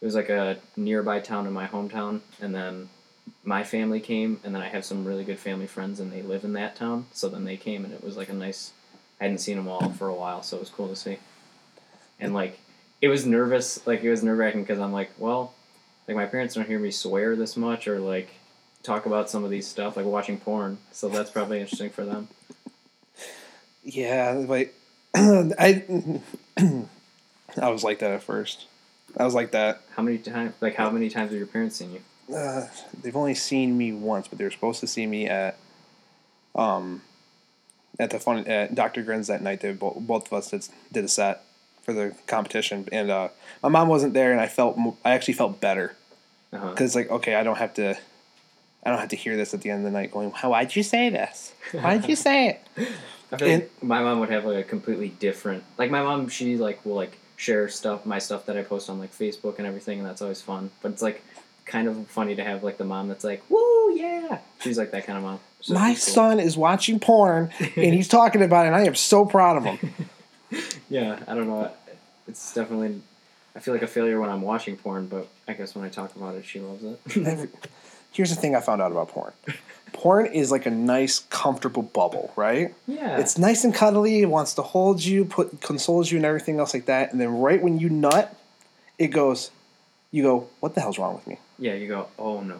it 0.00 0.04
was 0.04 0.14
like 0.14 0.28
a 0.28 0.58
nearby 0.76 1.20
town 1.20 1.46
in 1.46 1.52
my 1.52 1.66
hometown, 1.66 2.20
and 2.40 2.54
then 2.54 2.88
my 3.44 3.64
family 3.64 4.00
came, 4.00 4.40
and 4.44 4.54
then 4.54 4.62
I 4.62 4.68
have 4.68 4.84
some 4.84 5.04
really 5.04 5.24
good 5.24 5.38
family 5.38 5.66
friends, 5.66 6.00
and 6.00 6.12
they 6.12 6.22
live 6.22 6.44
in 6.44 6.54
that 6.54 6.76
town. 6.76 7.06
So 7.12 7.28
then 7.28 7.44
they 7.44 7.56
came, 7.56 7.84
and 7.84 7.92
it 7.92 8.02
was 8.02 8.16
like 8.16 8.28
a 8.28 8.34
nice. 8.34 8.72
I 9.20 9.24
hadn't 9.24 9.38
seen 9.38 9.56
them 9.56 9.68
all 9.68 9.90
for 9.90 10.08
a 10.08 10.14
while, 10.14 10.42
so 10.42 10.56
it 10.56 10.60
was 10.60 10.70
cool 10.70 10.88
to 10.88 10.96
see. 10.96 11.18
And 12.18 12.32
like, 12.32 12.58
it 13.02 13.08
was 13.08 13.26
nervous, 13.26 13.86
like 13.86 14.02
it 14.02 14.10
was 14.10 14.22
nerve 14.22 14.38
wracking 14.38 14.62
because 14.62 14.78
I'm 14.78 14.92
like, 14.92 15.10
well, 15.18 15.54
like 16.08 16.16
my 16.16 16.26
parents 16.26 16.54
don't 16.54 16.66
hear 16.66 16.78
me 16.78 16.90
swear 16.90 17.36
this 17.36 17.56
much 17.56 17.86
or 17.86 18.00
like 18.00 18.30
talk 18.82 19.06
about 19.06 19.30
some 19.30 19.44
of 19.44 19.50
these 19.50 19.66
stuff, 19.66 19.96
like 19.96 20.06
watching 20.06 20.38
porn. 20.38 20.78
So 20.90 21.08
that's 21.08 21.30
probably 21.30 21.60
interesting 21.60 21.90
for 21.90 22.04
them. 22.04 22.28
Yeah, 23.82 24.44
like 24.46 24.74
I, 25.14 26.20
I 27.60 27.68
was 27.70 27.82
like 27.84 27.98
that 28.00 28.10
at 28.10 28.22
first. 28.22 28.66
I 29.16 29.24
was 29.24 29.34
like 29.34 29.52
that. 29.52 29.82
How 29.96 30.02
many 30.02 30.18
times? 30.18 30.54
Like 30.60 30.74
how 30.76 30.90
many 30.90 31.08
times 31.10 31.30
have 31.30 31.38
your 31.38 31.46
parents 31.46 31.76
seen 31.76 31.92
you? 31.92 32.34
Uh, 32.34 32.68
they've 33.02 33.16
only 33.16 33.34
seen 33.34 33.76
me 33.76 33.92
once, 33.92 34.28
but 34.28 34.38
they 34.38 34.44
were 34.44 34.50
supposed 34.52 34.80
to 34.80 34.86
see 34.86 35.04
me 35.06 35.26
at, 35.26 35.58
um, 36.54 37.02
at 37.98 38.10
the 38.10 38.20
fun 38.20 38.46
at 38.46 38.74
Dr. 38.74 39.02
Grins 39.02 39.26
that 39.26 39.42
night. 39.42 39.60
They 39.60 39.72
both, 39.72 39.96
both 40.00 40.26
of 40.26 40.32
us 40.34 40.50
did, 40.50 40.68
did 40.92 41.04
a 41.04 41.08
set 41.08 41.42
for 41.82 41.92
the 41.92 42.14
competition, 42.26 42.88
and 42.92 43.10
uh, 43.10 43.28
my 43.62 43.68
mom 43.68 43.88
wasn't 43.88 44.14
there, 44.14 44.30
and 44.32 44.40
I 44.40 44.46
felt 44.46 44.78
I 45.04 45.10
actually 45.12 45.34
felt 45.34 45.60
better 45.60 45.96
Uh-huh. 46.52 46.70
because 46.70 46.94
like 46.94 47.10
okay, 47.10 47.34
I 47.34 47.42
don't 47.42 47.58
have 47.58 47.74
to. 47.74 47.98
I 48.82 48.88
don't 48.90 48.98
have 48.98 49.08
to 49.10 49.16
hear 49.16 49.36
this 49.36 49.52
at 49.52 49.60
the 49.60 49.68
end 49.70 49.84
of 49.84 49.92
the 49.92 49.98
night 49.98 50.10
going, 50.10 50.30
why'd 50.30 50.74
you 50.74 50.82
say 50.82 51.10
this? 51.10 51.52
Why'd 51.72 52.08
you 52.08 52.16
say 52.16 52.48
it? 52.48 52.60
I 53.32 53.36
feel 53.36 53.48
And- 53.48 53.62
like 53.62 53.82
my 53.82 54.02
mom 54.02 54.20
would 54.20 54.30
have 54.30 54.44
like 54.46 54.56
a 54.56 54.62
completely 54.68 55.08
different. 55.10 55.64
Like 55.76 55.90
my 55.90 56.02
mom, 56.02 56.28
she 56.28 56.56
like 56.56 56.84
will 56.86 56.94
like 56.94 57.18
share 57.40 57.70
stuff, 57.70 58.04
my 58.04 58.18
stuff 58.18 58.44
that 58.44 58.58
I 58.58 58.62
post 58.62 58.90
on 58.90 58.98
like 58.98 59.12
Facebook 59.16 59.56
and 59.56 59.66
everything, 59.66 59.98
and 59.98 60.06
that's 60.06 60.20
always 60.20 60.42
fun. 60.42 60.70
But 60.82 60.92
it's 60.92 61.00
like 61.00 61.24
kind 61.64 61.88
of 61.88 62.06
funny 62.08 62.34
to 62.34 62.44
have 62.44 62.62
like 62.62 62.76
the 62.76 62.84
mom 62.84 63.08
that's 63.08 63.24
like, 63.24 63.42
"Woo, 63.48 63.92
yeah!" 63.94 64.38
She's 64.60 64.76
like 64.76 64.90
that 64.90 65.06
kind 65.06 65.16
of 65.16 65.24
mom. 65.24 65.40
So 65.62 65.72
My 65.74 65.88
cool. 65.88 65.96
son 65.96 66.40
is 66.40 66.56
watching 66.56 67.00
porn 67.00 67.50
and 67.58 67.94
he's 67.94 68.08
talking 68.08 68.42
about 68.42 68.64
it, 68.66 68.68
and 68.68 68.76
I 68.76 68.84
am 68.84 68.94
so 68.94 69.24
proud 69.24 69.56
of 69.56 69.64
him. 69.64 69.78
Yeah, 70.88 71.20
I 71.28 71.36
don't 71.36 71.46
know. 71.46 71.70
It's 72.26 72.52
definitely. 72.52 73.00
I 73.54 73.60
feel 73.60 73.72
like 73.72 73.84
a 73.84 73.86
failure 73.86 74.20
when 74.20 74.28
I'm 74.28 74.42
watching 74.42 74.76
porn, 74.76 75.06
but 75.06 75.28
I 75.46 75.52
guess 75.52 75.76
when 75.76 75.84
I 75.84 75.88
talk 75.88 76.16
about 76.16 76.34
it, 76.34 76.44
she 76.44 76.58
loves 76.58 76.82
it. 76.82 77.50
Here's 78.12 78.30
the 78.30 78.36
thing 78.36 78.56
I 78.56 78.60
found 78.60 78.82
out 78.82 78.90
about 78.90 79.08
porn. 79.10 79.32
Porn 80.00 80.24
is 80.24 80.50
like 80.50 80.64
a 80.64 80.70
nice, 80.70 81.18
comfortable 81.28 81.82
bubble, 81.82 82.32
right? 82.34 82.74
yeah, 82.86 83.18
It's 83.18 83.36
nice 83.36 83.64
and 83.64 83.74
cuddly. 83.74 84.22
It 84.22 84.30
wants 84.30 84.54
to 84.54 84.62
hold 84.62 85.04
you, 85.04 85.26
put 85.26 85.60
consoles 85.60 86.10
you, 86.10 86.16
and 86.16 86.24
everything 86.24 86.58
else 86.58 86.72
like 86.72 86.86
that. 86.86 87.12
And 87.12 87.20
then 87.20 87.38
right 87.38 87.62
when 87.62 87.78
you 87.78 87.90
nut, 87.90 88.34
it 88.98 89.08
goes. 89.08 89.50
You 90.10 90.22
go. 90.22 90.48
What 90.60 90.74
the 90.74 90.80
hell's 90.80 90.98
wrong 90.98 91.14
with 91.14 91.26
me? 91.26 91.38
yeah. 91.58 91.74
You 91.74 91.86
go, 91.86 92.08
oh 92.18 92.40
no. 92.40 92.58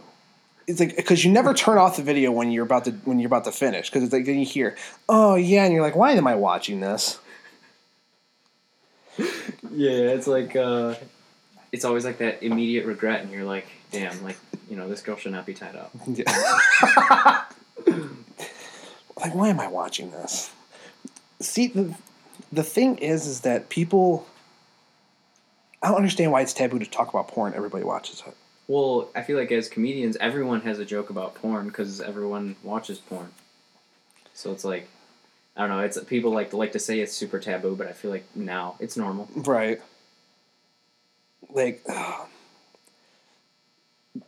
It's 0.67 0.79
like 0.81 0.95
because 0.97 1.25
you 1.25 1.33
never 1.33 1.55
turn 1.55 1.79
off 1.79 1.97
the 1.97 2.03
video 2.03 2.31
when 2.31 2.51
you're 2.51 2.65
about 2.65 2.85
to 2.85 2.91
when 3.05 3.19
you're 3.19 3.27
about 3.27 3.45
to 3.45 3.53
finish 3.53 3.89
because 3.89 4.03
it's 4.05 4.13
like 4.13 4.27
then 4.27 4.39
you 4.39 4.45
hear, 4.45 4.77
oh 5.09 5.35
yeah, 5.37 5.65
and 5.65 5.73
you're 5.73 5.83
like, 5.83 5.97
why 5.97 6.13
am 6.13 6.27
I 6.27 6.35
watching 6.35 6.81
this? 6.81 7.19
Yeah, 9.73 9.91
it's 9.91 10.27
like 10.27 10.57
uh, 10.57 10.95
it's 11.73 11.85
always 11.85 12.05
like 12.05 12.19
that 12.19 12.43
immediate 12.43 12.87
regret, 12.87 13.23
and 13.23 13.31
you're 13.31 13.45
like, 13.45 13.67
damn, 13.91 14.23
like 14.23 14.37
you 14.69 14.77
know, 14.77 14.89
this 14.89 15.03
girl 15.03 15.17
should 15.17 15.33
not 15.33 15.47
be 15.47 15.55
tied 15.55 15.77
up. 15.77 15.91
Yeah. 16.07 17.45
like, 19.17 19.35
why 19.35 19.49
am 19.49 19.59
I 19.61 19.69
watching 19.69 20.11
this? 20.11 20.51
See, 21.41 21.69
the, 21.69 21.95
the 22.53 22.63
thing 22.63 22.99
is, 22.99 23.27
is 23.27 23.41
that 23.41 23.69
people. 23.69 24.27
I 25.83 25.89
don't 25.89 25.97
understand 25.97 26.31
why 26.31 26.43
it's 26.43 26.53
taboo 26.53 26.79
to 26.79 26.85
talk 26.85 27.09
about 27.09 27.29
porn. 27.29 27.55
Everybody 27.55 27.85
watches 27.85 28.23
it. 28.27 28.37
Well, 28.69 29.09
I 29.17 29.23
feel 29.23 29.39
like 29.39 29.51
as 29.51 29.69
comedians, 29.69 30.17
everyone 30.21 30.61
has 30.61 30.79
a 30.79 30.85
joke 30.85 31.09
about 31.11 31.35
porn 31.35 31.67
because 31.69 32.01
everyone 32.03 32.55
watches 32.63 32.99
porn. 32.99 33.31
So 34.35 34.53
it's 34.53 34.65
like, 34.65 34.89
I 35.57 35.63
don't 35.63 35.71
know. 35.71 35.81
It's 35.81 35.99
people 36.05 36.33
like 36.33 36.53
like 36.53 36.73
to 36.73 36.79
say 36.79 37.01
it's 37.01 37.15
super 37.15 37.39
taboo, 37.39 37.77
but 37.77 37.87
I 37.87 37.93
feel 37.93 38.11
like 38.11 38.25
now 38.35 38.77
it's 38.79 38.97
normal. 38.97 39.29
Right. 39.35 39.81
Like, 41.49 41.83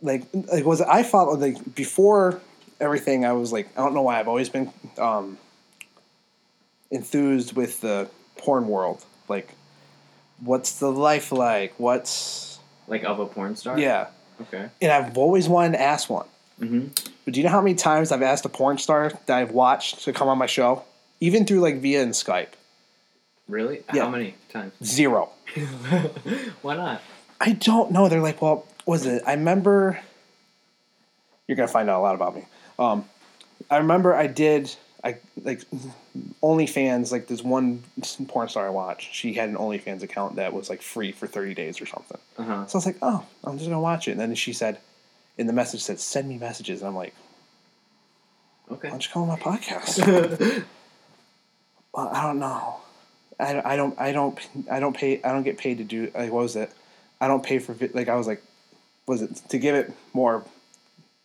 like, 0.03 0.23
like 0.33 0.65
was 0.65 0.81
I 0.81 1.01
followed 1.03 1.39
like 1.39 1.75
before 1.75 2.39
everything. 2.79 3.25
I 3.25 3.33
was 3.33 3.51
like, 3.51 3.69
I 3.77 3.81
don't 3.81 3.93
know 3.93 4.03
why 4.03 4.19
I've 4.19 4.27
always 4.27 4.49
been 4.49 4.71
um, 4.99 5.37
enthused 6.91 7.55
with 7.55 7.81
the 7.81 8.09
porn 8.37 8.67
world. 8.67 9.03
Like, 9.27 9.53
what's 10.39 10.79
the 10.79 10.91
life 10.91 11.31
like? 11.31 11.73
What's 11.79 12.59
Like 12.87 13.03
of 13.03 13.19
a 13.19 13.25
porn 13.25 13.55
star. 13.55 13.79
yeah? 13.79 14.07
Okay. 14.41 14.69
And 14.81 14.91
I've 14.91 15.17
always 15.17 15.47
wanted 15.47 15.73
to 15.73 15.81
ask 15.81 16.09
one. 16.09 16.27
Mm-hmm. 16.59 16.87
But 17.25 17.33
do 17.33 17.39
you 17.39 17.45
know 17.45 17.51
how 17.51 17.61
many 17.61 17.75
times 17.75 18.11
I've 18.11 18.21
asked 18.21 18.45
a 18.45 18.49
porn 18.49 18.77
star 18.77 19.11
that 19.25 19.37
I've 19.37 19.51
watched 19.51 20.03
to 20.03 20.13
come 20.13 20.27
on 20.27 20.37
my 20.37 20.45
show, 20.45 20.83
even 21.19 21.45
through 21.45 21.61
like 21.61 21.77
via 21.77 22.03
and 22.03 22.11
Skype? 22.11 22.49
Really? 23.47 23.83
Yeah. 23.93 24.03
How 24.03 24.09
many 24.09 24.35
times? 24.49 24.73
Zero. 24.83 25.29
Why 26.61 26.75
not? 26.75 27.01
I 27.39 27.53
don't 27.53 27.91
know. 27.91 28.07
They're 28.09 28.21
like, 28.21 28.41
well, 28.41 28.65
was 28.85 29.05
it? 29.05 29.23
I 29.25 29.33
remember. 29.33 29.99
You're 31.47 31.55
gonna 31.57 31.67
find 31.67 31.89
out 31.89 31.99
a 31.99 32.01
lot 32.03 32.15
about 32.15 32.35
me. 32.35 32.45
Um, 32.79 33.05
I 33.69 33.77
remember 33.77 34.13
I 34.15 34.27
did. 34.27 34.73
I 35.03 35.17
like 35.43 35.61
OnlyFans. 36.41 37.11
Like 37.11 37.27
this 37.27 37.43
one 37.43 37.83
porn 38.27 38.47
star 38.47 38.65
I 38.65 38.69
watched. 38.69 39.13
She 39.13 39.33
had 39.33 39.49
an 39.49 39.55
OnlyFans 39.55 40.01
account 40.03 40.37
that 40.37 40.53
was 40.53 40.69
like 40.69 40.81
free 40.81 41.11
for 41.11 41.27
30 41.27 41.53
days 41.53 41.81
or 41.81 41.85
something. 41.85 42.17
Uh 42.37 42.43
huh. 42.43 42.67
So 42.67 42.75
I 42.75 42.79
was 42.79 42.85
like, 42.85 42.97
oh, 43.01 43.25
I'm 43.43 43.57
just 43.57 43.69
gonna 43.69 43.81
watch 43.81 44.07
it. 44.07 44.11
And 44.11 44.19
then 44.21 44.33
she 44.35 44.53
said, 44.53 44.79
in 45.37 45.47
the 45.47 45.53
message 45.53 45.81
said, 45.81 45.99
send 45.99 46.29
me 46.29 46.37
messages. 46.37 46.81
And 46.81 46.87
I'm 46.89 46.95
like, 46.95 47.13
Okay. 48.71 48.87
why 48.87 48.91
don't 48.91 49.05
you 49.05 49.11
come 49.11 49.23
on 49.23 49.27
my 49.27 49.35
podcast? 49.37 50.63
well, 51.93 52.07
I 52.07 52.23
don't 52.23 52.39
know. 52.39 52.77
I, 53.39 53.73
I 53.73 53.75
don't 53.75 53.99
I 53.99 54.11
don't 54.13 54.39
I 54.71 54.79
don't 54.79 54.95
pay 54.95 55.21
I 55.23 55.31
don't 55.33 55.43
get 55.43 55.57
paid 55.57 55.79
to 55.79 55.83
do 55.83 56.11
like 56.15 56.31
what 56.31 56.43
was 56.43 56.55
it? 56.55 56.71
I 57.19 57.27
don't 57.27 57.43
pay 57.43 57.59
for 57.59 57.75
like 57.93 58.07
I 58.07 58.15
was 58.15 58.27
like 58.27 58.41
was 59.07 59.21
it 59.21 59.35
to 59.49 59.57
give 59.57 59.75
it 59.75 59.91
more 60.13 60.43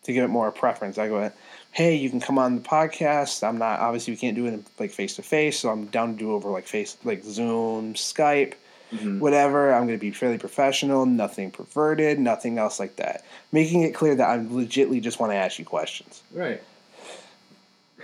to 0.05 0.13
give 0.13 0.25
it 0.25 0.29
more 0.29 0.51
preference. 0.51 0.97
I 0.99 1.09
go 1.09 1.31
hey 1.73 1.95
you 1.97 2.09
can 2.11 2.21
come 2.21 2.39
on 2.39 2.57
the 2.57 2.61
podcast. 2.63 3.47
I'm 3.47 3.59
not 3.59 3.81
obviously 3.81 4.13
we 4.13 4.17
can't 4.17 4.35
do 4.37 4.47
it 4.47 4.55
in, 4.55 4.65
like 4.79 4.91
face 4.91 5.17
to 5.17 5.23
face, 5.23 5.59
so 5.59 5.71
I'm 5.71 5.87
down 5.87 6.13
to 6.13 6.19
do 6.19 6.33
over 6.33 6.51
like 6.51 6.67
face 6.67 6.97
like 7.05 7.23
Zoom, 7.25 7.95
Skype, 7.95 8.55
Mhm. 8.93 9.19
whatever. 9.21 9.73
I'm 9.75 9.87
going 9.87 9.99
to 9.99 10.01
be 10.01 10.11
fairly 10.13 10.39
professional, 10.39 11.05
nothing 11.05 11.51
perverted, 11.51 12.19
nothing 12.19 12.57
else 12.57 12.81
like 12.81 12.97
that. 12.97 13.23
Making 13.53 13.83
it 13.83 13.95
clear 13.95 14.15
that 14.15 14.29
I'm 14.31 14.49
legitly 14.49 15.03
just 15.03 15.21
want 15.21 15.31
to 15.33 15.37
ask 15.37 15.59
you 15.59 15.65
questions. 15.67 16.23
Right. 16.33 16.63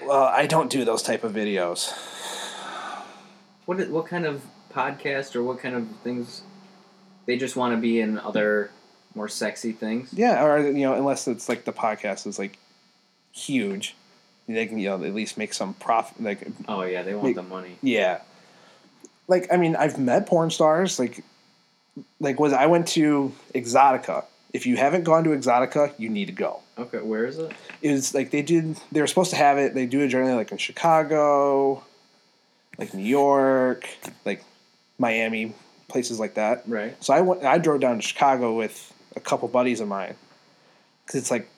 Well, 0.03 0.25
I 0.25 0.47
don't 0.47 0.71
do 0.71 0.85
those 0.85 1.03
type 1.03 1.25
of 1.25 1.33
videos. 1.33 1.91
What 3.65 3.89
what 3.89 4.07
kind 4.07 4.27
of 4.27 4.43
podcast 4.73 5.35
or 5.37 5.43
what 5.43 5.59
kind 5.59 5.75
of 5.75 5.89
things? 6.03 6.43
They 7.27 7.39
just 7.39 7.57
want 7.57 7.75
to 7.75 7.81
be 7.81 8.01
in 8.01 8.19
other 8.19 8.71
more 9.15 9.29
sexy 9.29 9.73
things. 9.73 10.13
Yeah, 10.13 10.45
or 10.45 10.59
you 10.61 10.83
know, 10.87 10.95
unless 10.95 11.29
it's 11.29 11.49
like 11.49 11.65
the 11.65 11.73
podcast 11.73 12.27
is 12.27 12.39
like 12.39 12.59
huge, 13.33 13.95
they 14.49 14.67
can 14.67 14.79
you 14.79 14.89
know 14.91 15.05
at 15.05 15.15
least 15.15 15.37
make 15.39 15.55
some 15.55 15.75
profit. 15.75 16.23
Like, 16.23 16.47
Oh 16.69 16.83
yeah, 16.83 17.03
they 17.03 17.15
want 17.15 17.27
Make- 17.27 17.37
the 17.37 17.43
money. 17.43 17.79
yeah, 17.83 18.21
like 19.29 19.47
I 19.53 19.57
mean, 19.57 19.77
I've 19.77 19.99
met 19.99 20.27
porn 20.27 20.51
stars. 20.51 20.99
Like, 20.99 21.25
like 22.21 22.39
was 22.41 22.53
I 22.53 22.67
went 22.67 22.89
to 22.89 23.33
Exxxotica. 23.55 24.25
If 24.53 24.67
you 24.67 24.77
haven't 24.77 25.03
gone 25.05 25.25
to 25.25 25.31
Exxxotica, 25.31 25.95
you 25.99 26.09
need 26.09 26.27
to 26.27 26.33
go. 26.33 26.61
Okay, 26.79 26.99
where 26.99 27.25
is 27.25 27.39
it? 27.39 27.53
It 27.83 27.93
was 27.93 28.15
like 28.15 28.31
they 28.31 28.43
did. 28.43 28.77
They 28.93 29.01
were 29.01 29.07
supposed 29.07 29.31
to 29.31 29.37
have 29.37 29.59
it. 29.59 29.75
They 29.75 29.87
do 29.87 30.01
it 30.01 30.09
generally 30.09 30.35
like 30.35 30.53
in 30.53 30.59
Chicago, 30.59 31.83
like 32.79 32.95
New 32.95 33.05
York, 33.05 33.89
like 34.25 34.45
Miami, 34.99 35.55
places 35.89 36.21
like 36.21 36.35
that. 36.35 36.63
Right. 36.69 36.97
So 37.03 37.13
I 37.15 37.21
went. 37.21 37.45
I 37.45 37.59
drove 37.59 37.81
down 37.81 37.97
to 37.97 38.03
Chicago 38.03 38.55
with 38.57 38.93
a 39.17 39.21
couple 39.21 39.49
buddies 39.49 39.81
of 39.81 39.89
mine 39.89 40.17
because 41.05 41.21
it's 41.21 41.31
like, 41.31 41.49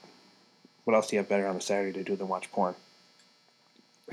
what 0.84 0.94
else 0.94 1.08
do 1.08 1.16
you 1.16 1.20
have 1.20 1.28
better 1.28 1.46
on 1.46 1.56
a 1.56 1.60
Saturday 1.60 1.92
to 1.92 2.04
do 2.04 2.16
than 2.16 2.28
watch 2.28 2.50
porn? 2.52 2.74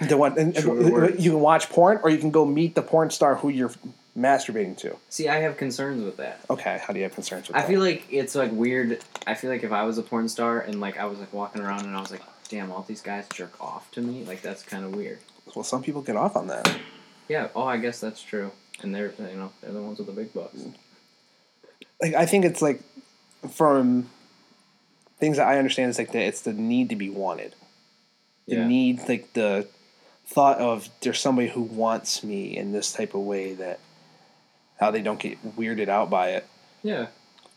The 0.08 0.18
one 0.18 0.38
and, 0.40 0.56
and 0.58 1.20
you 1.20 1.32
can 1.32 1.40
watch 1.40 1.70
porn, 1.70 2.00
or 2.04 2.10
you 2.10 2.18
can 2.18 2.32
go 2.32 2.46
meet 2.46 2.74
the 2.74 2.82
porn 2.82 3.12
star 3.12 3.36
who 3.36 3.50
you're 3.50 3.72
masturbating 4.18 4.76
to. 4.78 4.98
See, 5.10 5.30
I 5.30 5.38
have 5.42 5.58
concerns 5.58 6.04
with 6.04 6.18
that. 6.18 6.42
Okay, 6.50 6.80
how 6.84 6.94
do 6.94 7.00
you 7.00 7.04
have 7.04 7.14
concerns 7.14 7.48
with 7.48 7.56
I 7.56 7.62
that? 7.62 7.66
I 7.66 7.70
feel 7.70 7.80
like 7.80 8.06
it's 8.10 8.34
like 8.34 8.52
weird. 8.52 9.04
I 9.28 9.36
feel 9.36 9.52
like 9.52 9.64
if 9.64 9.72
I 9.72 9.84
was 9.84 10.00
a 10.00 10.04
porn 10.04 10.30
star 10.30 10.60
and 10.62 10.82
like 10.82 10.98
I 10.98 11.06
was 11.06 11.20
like 11.20 11.32
walking 11.32 11.62
around 11.62 11.86
and 11.86 11.96
I 11.96 12.00
was 12.00 12.10
like, 12.10 12.24
damn, 12.50 12.72
all 12.72 12.82
these 12.82 13.02
guys 13.02 13.28
jerk 13.34 13.60
off 13.62 13.92
to 13.92 14.02
me. 14.02 14.24
Like 14.24 14.42
that's 14.42 14.64
kind 14.64 14.84
of 14.84 14.96
weird. 14.96 15.20
well, 15.56 15.64
some 15.64 15.84
people 15.84 16.02
get 16.02 16.16
off 16.16 16.36
on 16.36 16.48
that. 16.48 16.76
Yeah. 17.28 17.50
Oh, 17.56 17.64
I 17.64 17.78
guess 17.78 18.00
that's 18.00 18.22
true. 18.22 18.52
And 18.82 18.94
they're 18.94 19.14
you 19.20 19.36
know 19.36 19.52
they're 19.62 19.72
the 19.72 19.82
ones 19.82 20.00
with 20.00 20.08
the 20.08 20.14
big 20.14 20.34
bucks. 20.34 20.56
Mm. 20.56 20.74
Like 22.02 22.14
I 22.16 22.26
think 22.26 22.46
it's 22.46 22.62
like 22.64 22.82
from 23.52 24.10
things 25.20 25.38
that 25.38 25.48
I 25.48 25.58
understand 25.58 25.90
is 25.90 25.98
like 25.98 26.12
the, 26.12 26.20
it's 26.20 26.42
the 26.42 26.54
need 26.54 26.90
to 26.90 26.96
be 26.96 27.10
wanted. 27.10 27.56
The 28.48 28.56
Yeah. 28.58 28.68
need, 28.68 29.08
like 29.08 29.34
the 29.34 29.68
thought 30.26 30.58
of 30.60 30.90
there's 31.02 31.20
somebody 31.20 31.50
who 31.50 31.62
wants 31.62 32.24
me 32.24 32.56
in 32.58 32.72
this 32.72 32.92
type 32.94 33.14
of 33.14 33.22
way 33.22 33.54
that 33.54 33.80
how 34.80 34.92
they 34.92 35.02
don't 35.02 35.20
get 35.20 35.56
weirded 35.58 35.88
out 35.90 36.10
by 36.10 36.30
it. 36.32 36.46
Yeah. 36.82 37.08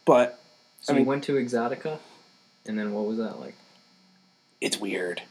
But 0.04 0.38
So 0.80 0.92
I 0.92 0.96
you 0.96 1.00
mean- 1.00 1.06
went 1.08 1.24
to 1.24 1.32
Exxxotica, 1.34 1.98
and 2.66 2.78
then 2.78 2.92
what 2.92 3.06
was 3.06 3.18
that 3.18 3.40
like? 3.40 3.54
it's 4.60 4.78
weird. 4.78 5.22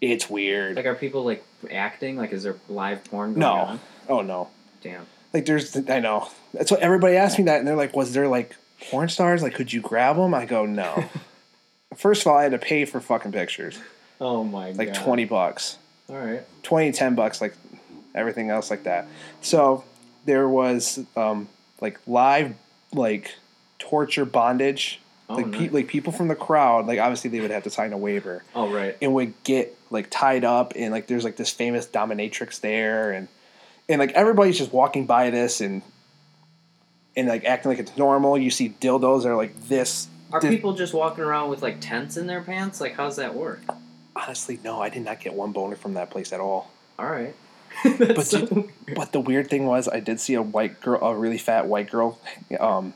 It's 0.00 0.30
weird. 0.30 0.76
Like, 0.76 0.86
are 0.86 0.94
people 0.94 1.24
like 1.24 1.44
acting? 1.72 2.16
Like, 2.16 2.32
is 2.32 2.44
there 2.44 2.54
live 2.68 3.02
porn 3.04 3.30
going 3.30 3.40
no. 3.40 3.52
on? 3.52 3.80
Oh 4.08 4.20
no. 4.22 4.48
Damn. 4.80 5.06
Like 5.34 5.44
there's 5.44 5.76
I 5.88 5.98
know. 6.00 6.28
That's 6.54 6.70
what 6.70 6.80
everybody 6.80 7.16
asked 7.16 7.36
me 7.38 7.44
that 7.46 7.58
and 7.58 7.66
they're 7.66 7.74
like, 7.76 7.96
was 7.96 8.12
there 8.14 8.28
like 8.28 8.54
porn 8.90 9.08
stars? 9.08 9.42
Like 9.42 9.54
could 9.54 9.72
you 9.72 9.80
grab 9.80 10.16
them? 10.16 10.34
I 10.34 10.44
go, 10.46 10.66
no. 10.66 11.04
First 11.96 12.22
of 12.22 12.28
all, 12.28 12.36
I 12.38 12.42
had 12.42 12.52
to 12.52 12.58
pay 12.58 12.84
for 12.84 13.00
fucking 13.00 13.32
pictures. 13.32 13.78
Oh 14.20 14.44
my 14.44 14.68
god. 14.68 14.78
Like 14.78 14.94
20 14.94 15.24
bucks. 15.24 15.78
All 16.08 16.16
right. 16.16 16.42
20, 16.62 16.92
10 16.92 17.14
bucks, 17.14 17.40
like 17.40 17.54
everything 18.14 18.50
else 18.50 18.70
like 18.70 18.84
that. 18.84 19.06
So 19.40 19.84
there 20.24 20.48
was 20.48 21.00
um, 21.16 21.48
like 21.80 21.98
live 22.06 22.54
like 22.92 23.34
torture 23.78 24.24
bondage. 24.24 25.00
Oh, 25.30 25.34
like 25.34 25.46
nice. 25.48 25.60
pe- 25.60 25.68
like 25.68 25.88
people 25.88 26.12
from 26.12 26.28
the 26.28 26.34
crowd, 26.34 26.86
like 26.86 26.98
obviously 26.98 27.28
they 27.30 27.40
would 27.40 27.50
have 27.50 27.64
to 27.64 27.70
sign 27.70 27.92
a 27.92 27.98
waiver 27.98 28.42
Oh 28.54 28.72
right. 28.72 28.96
and 29.02 29.12
would 29.12 29.34
get 29.44 29.76
like 29.90 30.08
tied 30.10 30.42
up 30.44 30.72
and 30.74 30.90
like 30.90 31.06
there's 31.06 31.22
like 31.24 31.36
this 31.36 31.50
famous 31.50 31.86
dominatrix 31.86 32.60
there 32.60 33.12
and 33.12 33.28
and 33.90 33.98
like 33.98 34.12
everybody's 34.12 34.56
just 34.56 34.72
walking 34.72 35.04
by 35.04 35.28
this 35.28 35.60
and 35.60 35.82
and 37.18 37.28
like 37.28 37.44
acting 37.44 37.70
like 37.70 37.80
it's 37.80 37.96
normal. 37.96 38.38
You 38.38 38.50
see 38.50 38.70
dildos 38.80 39.24
that 39.24 39.30
are 39.30 39.36
like 39.36 39.68
this. 39.68 40.08
Are 40.32 40.40
people 40.40 40.74
just 40.74 40.94
walking 40.94 41.24
around 41.24 41.50
with 41.50 41.62
like 41.62 41.80
tents 41.80 42.16
in 42.16 42.26
their 42.26 42.42
pants? 42.42 42.80
Like, 42.80 42.94
how's 42.94 43.16
that 43.16 43.34
work? 43.34 43.60
Honestly, 44.14 44.58
no, 44.62 44.80
I 44.80 44.88
did 44.88 45.04
not 45.04 45.20
get 45.20 45.34
one 45.34 45.52
boner 45.52 45.76
from 45.76 45.94
that 45.94 46.10
place 46.10 46.32
at 46.32 46.40
all. 46.40 46.70
All 46.98 47.06
right. 47.10 47.34
But 47.98 48.26
so 48.26 48.38
you-. 48.38 48.70
But 48.94 49.12
the 49.12 49.20
weird 49.20 49.50
thing 49.50 49.66
was, 49.66 49.88
I 49.88 50.00
did 50.00 50.20
see 50.20 50.34
a 50.34 50.42
white 50.42 50.80
girl, 50.80 51.02
a 51.02 51.14
really 51.14 51.38
fat 51.38 51.66
white 51.66 51.90
girl, 51.90 52.18
um, 52.58 52.94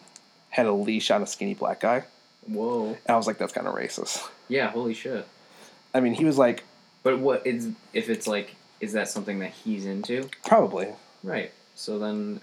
had 0.50 0.66
a 0.66 0.72
leash 0.72 1.10
on 1.10 1.22
a 1.22 1.26
skinny 1.26 1.54
black 1.54 1.80
guy. 1.80 2.04
Whoa. 2.46 2.88
And 2.88 2.98
I 3.08 3.16
was 3.16 3.26
like, 3.26 3.38
that's 3.38 3.52
kind 3.52 3.66
of 3.66 3.74
racist. 3.74 4.28
Yeah. 4.48 4.70
Holy 4.70 4.94
shit. 4.94 5.26
I 5.94 6.00
mean, 6.00 6.14
he 6.14 6.24
was 6.24 6.38
like, 6.38 6.64
But 7.02 7.18
what 7.18 7.46
is 7.46 7.70
if 7.92 8.08
it's 8.08 8.26
like 8.26 8.54
is 8.80 8.92
that 8.92 9.08
something 9.08 9.38
that 9.40 9.50
he's 9.50 9.86
into? 9.86 10.28
probably. 10.44 10.88
Right. 11.22 11.52
So 11.74 11.98
then 11.98 12.40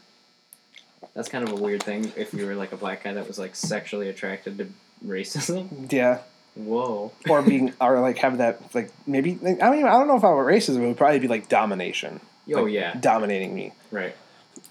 that's 1.13 1.29
kind 1.29 1.47
of 1.47 1.51
a 1.51 1.61
weird 1.61 1.83
thing 1.83 2.11
if 2.15 2.33
you 2.33 2.45
were 2.45 2.55
like 2.55 2.71
a 2.71 2.77
black 2.77 3.03
guy 3.03 3.13
that 3.13 3.27
was 3.27 3.39
like 3.39 3.55
sexually 3.55 4.09
attracted 4.09 4.57
to 4.57 4.67
racism. 5.05 5.91
Yeah. 5.91 6.19
Whoa. 6.55 7.11
Or 7.29 7.41
being, 7.41 7.73
or 7.81 7.99
like 8.01 8.17
have 8.17 8.39
that, 8.39 8.73
like 8.75 8.91
maybe, 9.07 9.37
like, 9.41 9.61
I 9.61 9.67
don't 9.67 9.75
even, 9.79 9.87
I 9.87 9.93
don't 9.93 10.07
know 10.07 10.17
if 10.17 10.23
I 10.23 10.29
were 10.29 10.45
racism. 10.45 10.77
It 10.83 10.87
would 10.87 10.97
probably 10.97 11.19
be 11.19 11.27
like 11.27 11.47
domination. 11.47 12.19
Oh 12.53 12.63
Like, 12.63 12.73
yeah. 12.73 12.95
Dominating 12.99 13.53
me. 13.55 13.71
Right. 13.91 14.15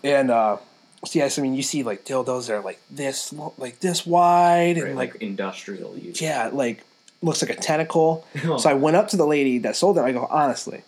And, 0.04 0.30
uh, 0.30 0.58
so 1.06 1.18
yes, 1.20 1.38
I 1.38 1.42
mean, 1.42 1.54
you 1.54 1.62
see 1.62 1.82
like 1.84 2.04
dildos 2.04 2.48
that 2.48 2.54
are 2.54 2.60
like 2.60 2.80
this, 2.90 3.32
like 3.56 3.78
this 3.80 4.04
wide, 4.04 4.76
and 4.78 4.96
like, 4.96 5.14
Like 5.14 5.22
industrial 5.22 5.96
use. 5.96 6.20
yeah, 6.20 6.50
like 6.52 6.82
looks 7.22 7.40
like 7.40 7.50
a 7.50 7.60
tentacle. 7.60 8.26
Oh. 8.44 8.56
So 8.58 8.68
I 8.68 8.74
went 8.74 8.96
up 8.96 9.08
to 9.08 9.16
the 9.16 9.26
lady 9.26 9.58
that 9.58 9.76
sold 9.76 9.96
it. 9.96 10.00
I 10.02 10.10
go, 10.12 10.26
honestly, 10.28 10.82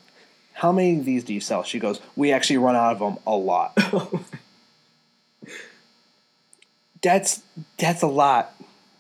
how 0.53 0.73
many 0.73 0.99
of 0.99 1.05
these 1.05 1.23
do 1.25 1.33
you 1.33 1.41
sell? 1.41 1.63
She 1.63 1.79
goes, 1.79 2.01
we 2.17 2.33
actually 2.33 2.59
run 2.59 2.75
out 2.77 2.93
of 2.93 2.99
them 2.99 3.19
a 3.27 3.37
lot. 3.37 3.73
That's 7.03 7.43
that's 7.79 8.03
a 8.03 8.07
lot. 8.07 8.55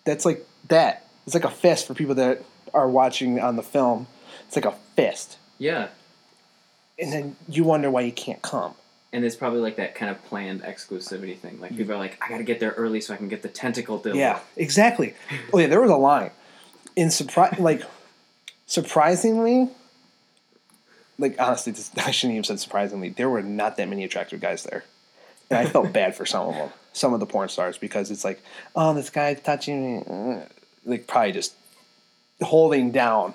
That's 0.04 0.24
like 0.24 0.46
that. 0.68 1.06
It's 1.26 1.34
like 1.34 1.44
a 1.44 1.50
fist 1.50 1.86
for 1.86 1.94
people 1.94 2.14
that 2.16 2.42
are 2.72 2.88
watching 2.88 3.40
on 3.40 3.56
the 3.56 3.62
film. 3.62 4.06
It's 4.46 4.56
like 4.56 4.64
a 4.64 4.72
fist, 4.96 5.38
yeah. 5.58 5.88
and 6.98 7.12
then 7.12 7.36
you 7.48 7.64
wonder 7.64 7.90
why 7.90 8.00
you 8.02 8.12
can't 8.12 8.42
come. 8.42 8.74
And 9.12 9.24
it's 9.24 9.36
probably 9.36 9.60
like 9.60 9.76
that 9.76 9.94
kind 9.94 10.10
of 10.10 10.24
planned 10.24 10.62
exclusivity 10.62 11.36
thing. 11.36 11.60
Like 11.60 11.76
people 11.76 11.94
are 11.94 11.98
like, 11.98 12.18
I 12.22 12.28
gotta 12.28 12.44
get 12.44 12.60
there 12.60 12.72
early 12.72 13.00
so 13.00 13.12
I 13.12 13.16
can 13.16 13.28
get 13.28 13.42
the 13.42 13.48
tentacle 13.48 13.98
dildo. 13.98 14.16
Yeah, 14.16 14.40
exactly. 14.56 15.14
Oh 15.52 15.58
yeah, 15.58 15.66
there 15.66 15.80
was 15.80 15.90
a 15.90 15.96
line. 15.96 16.30
In 16.96 17.10
surprise, 17.10 17.58
like 17.58 17.82
surprisingly, 18.66 19.68
like 21.18 21.40
honestly, 21.40 21.72
this, 21.72 21.90
I 21.96 22.10
shouldn't 22.10 22.34
even 22.34 22.44
said 22.44 22.60
surprisingly. 22.60 23.10
There 23.10 23.28
were 23.28 23.42
not 23.42 23.76
that 23.76 23.88
many 23.88 24.04
attractive 24.04 24.40
guys 24.40 24.64
there, 24.64 24.84
and 25.50 25.58
I 25.58 25.66
felt 25.66 25.92
bad 25.92 26.16
for 26.16 26.26
some 26.26 26.48
of 26.48 26.54
them, 26.54 26.70
some 26.92 27.14
of 27.14 27.20
the 27.20 27.26
porn 27.26 27.48
stars, 27.48 27.78
because 27.78 28.10
it's 28.10 28.24
like, 28.24 28.42
oh, 28.74 28.94
this 28.94 29.10
guy's 29.10 29.40
touching 29.40 29.98
me, 29.98 30.04
uh, 30.08 30.44
like 30.84 31.06
probably 31.06 31.32
just 31.32 31.54
holding 32.42 32.90
down, 32.90 33.34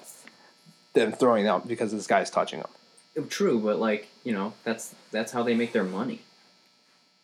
then 0.93 1.11
throwing 1.11 1.47
out 1.47 1.67
because 1.67 1.91
this 1.91 2.07
guy's 2.07 2.29
touching 2.29 2.59
them. 2.59 3.27
True, 3.29 3.59
but 3.59 3.79
like 3.79 4.07
you 4.23 4.33
know, 4.33 4.53
that's 4.63 4.93
that's 5.11 5.31
how 5.31 5.43
they 5.43 5.53
make 5.53 5.71
their 5.71 5.83
money. 5.83 6.21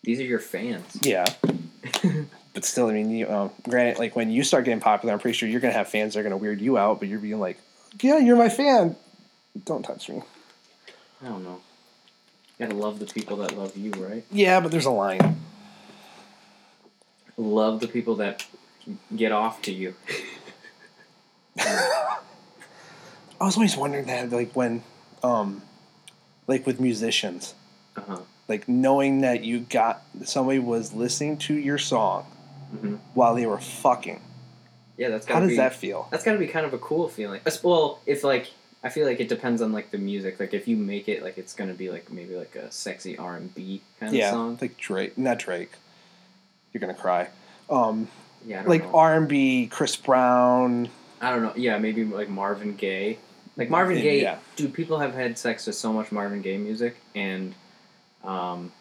These 0.03 0.19
are 0.19 0.23
your 0.23 0.39
fans. 0.39 0.97
Yeah. 1.01 1.25
but 2.53 2.65
still, 2.65 2.88
I 2.88 2.93
mean, 2.93 3.11
you, 3.11 3.29
um, 3.29 3.51
granted, 3.67 4.00
like 4.00 4.15
when 4.15 4.31
you 4.31 4.43
start 4.43 4.65
getting 4.65 4.79
popular, 4.79 5.13
I'm 5.13 5.19
pretty 5.19 5.38
sure 5.38 5.50
you're 5.50 5.59
gonna 5.59 5.73
have 5.73 5.89
fans 5.89 6.13
that 6.13 6.21
are 6.21 6.23
gonna 6.23 6.38
weird 6.38 6.61
you 6.61 6.77
out, 6.77 7.00
but 7.00 7.09
you're 7.09 7.19
being 7.19 7.39
like, 7.39 7.59
"Yeah, 8.00 8.17
you're 8.19 8.38
my 8.38 8.50
fan. 8.50 8.95
Don't 9.65 9.83
touch 9.83 10.09
me." 10.09 10.21
I 11.21 11.27
don't 11.27 11.43
know. 11.43 11.59
You 12.57 12.67
gotta 12.67 12.77
love 12.77 13.00
the 13.00 13.05
people 13.05 13.38
that 13.38 13.57
love 13.57 13.75
you, 13.75 13.91
right? 13.91 14.23
Yeah, 14.31 14.59
but 14.59 14.71
there's 14.71 14.85
a 14.85 14.91
line. 14.91 15.40
Love 17.38 17.79
the 17.79 17.88
people 17.88 18.15
that 18.15 18.45
get 19.15 19.31
off 19.31 19.61
to 19.63 19.71
you. 19.71 19.95
I 21.59 22.19
was 23.39 23.55
always 23.55 23.75
wondering 23.75 24.05
that, 24.05 24.29
like 24.31 24.55
when, 24.55 24.83
um, 25.24 25.61
like 26.48 26.65
with 26.67 26.79
musicians, 26.79 27.55
Uh 27.96 28.01
huh. 28.07 28.17
like 28.48 28.67
knowing 28.70 29.22
that 29.22 29.44
you 29.44 29.61
got 29.61 30.03
somebody 30.24 30.59
was 30.59 30.94
listening 30.94 31.37
to 31.37 31.53
your 31.55 31.77
song 31.77 32.24
hmm 32.72 32.96
while 33.13 33.35
they 33.35 33.46
were 33.46 33.57
fucking. 33.59 34.22
Yeah, 34.98 35.09
that's 35.09 35.25
How 35.25 35.39
does 35.39 35.50
be, 35.50 35.55
that 35.57 35.74
feel? 35.74 36.07
That's 36.11 36.24
gotta 36.24 36.37
be 36.37 36.48
kind 36.48 36.65
of 36.65 36.74
a 36.74 36.77
cool 36.77 37.07
feeling. 37.09 37.41
Well, 37.63 38.00
if 38.05 38.24
like 38.24 38.51
I 38.83 38.89
feel 38.89 39.05
like 39.07 39.20
it 39.20 39.27
depends 39.29 39.61
on 39.61 39.72
like 39.72 39.91
the 39.91 39.98
music. 39.98 40.39
Like 40.39 40.53
if 40.53 40.67
you 40.67 40.77
make 40.77 41.09
it 41.09 41.24
like 41.24 41.37
it's 41.37 41.53
gonna 41.53 41.74
be 41.74 41.89
like 41.89 42.11
maybe 42.11 42.35
like 42.35 42.55
a 42.55 42.72
sexy 42.72 43.17
R 43.17 43.35
and 43.37 43.53
B 43.53 43.81
kind 44.00 44.13
Yeah, 44.13 44.29
of 44.29 44.31
song. 44.35 44.57
like 44.61 44.77
Drake, 44.77 45.17
not 45.17 45.39
Drake. 45.39 45.72
You're 46.74 46.81
gonna 46.81 46.94
cry. 46.94 47.27
Um, 47.70 48.07
Yeah, 48.46 48.64
like. 48.66 48.84
R 48.94 49.16
and 49.16 49.27
B, 49.27 49.68
Chris 49.68 49.96
Brown. 49.96 50.90
I 51.22 51.29
don't 51.29 51.44
know. 51.44 51.53
Yeah, 51.55 51.77
maybe 51.77 52.03
like 52.03 52.29
Marvin 52.29 52.75
Gaye. 52.75 53.18
Like 53.57 53.70
Marvin 53.70 53.98
Yeah, 53.98 54.03
Gaye, 54.03 54.22
yeah. 54.22 54.40
dude. 54.55 54.74
People 54.74 55.00
have 55.00 55.14
had 55.14 55.38
sex 55.38 55.66
to 55.66 55.74
so 55.74 55.94
much 55.94 56.12
Marvin 56.12 56.42
Gaye 56.42 56.57
music, 56.57 56.96
and 57.14 57.53
um, 58.24 58.72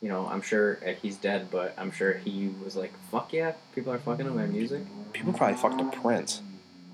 you 0.00 0.08
know, 0.08 0.26
I'm 0.26 0.42
sure 0.42 0.78
uh, 0.86 0.92
he's 0.92 1.16
dead, 1.16 1.48
but 1.50 1.74
I'm 1.76 1.90
sure 1.90 2.14
he 2.14 2.50
was 2.62 2.76
like, 2.76 2.92
"Fuck 3.10 3.32
yeah, 3.32 3.52
people 3.74 3.92
are 3.92 3.98
fucking 3.98 4.26
to 4.26 4.30
my 4.32 4.46
music." 4.46 4.82
People 5.12 5.32
probably 5.32 5.56
fucked 5.56 5.80
a 5.80 5.84
Prince. 6.00 6.42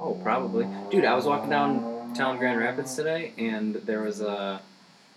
Oh, 0.00 0.14
probably, 0.14 0.66
dude. 0.90 1.04
I 1.04 1.14
was 1.14 1.24
walking 1.26 1.50
down 1.50 1.80
downtown 2.14 2.38
Grand 2.38 2.58
Rapids 2.58 2.94
today, 2.96 3.32
and 3.36 3.74
there 3.74 4.00
was 4.00 4.20
a 4.22 4.60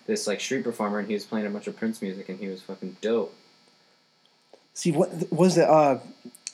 this 0.06 0.28
like 0.28 0.42
street 0.42 0.64
performer, 0.64 1.00
and 1.00 1.08
he 1.08 1.14
was 1.14 1.24
playing 1.24 1.46
a 1.46 1.50
bunch 1.50 1.68
of 1.68 1.78
Prince 1.78 2.02
music, 2.02 2.28
and 2.30 2.40
he 2.40 2.48
was 2.48 2.62
fucking 2.62 2.98
dope. 3.02 3.34
See, 4.80 4.94
what 4.94 5.30
was 5.30 5.58
it? 5.58 5.68
Uh, 5.68 5.98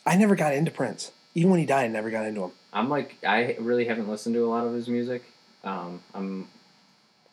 I 0.03 0.15
never 0.15 0.35
got 0.35 0.55
into 0.55 0.71
Prince. 0.71 1.11
Even 1.35 1.51
when 1.51 1.59
he 1.59 1.67
died, 1.67 1.85
I 1.85 1.87
never 1.89 2.09
got 2.09 2.25
into 2.25 2.41
him. 2.45 2.51
I'm 2.73 2.89
like, 2.89 3.17
I 3.23 3.55
really 3.59 3.85
haven't 3.85 4.09
listened 4.09 4.33
to 4.33 4.43
a 4.43 4.49
lot 4.49 4.65
of 4.65 4.73
his 4.73 4.87
music. 4.87 5.21
Um, 5.63 6.01
I'm. 6.15 6.47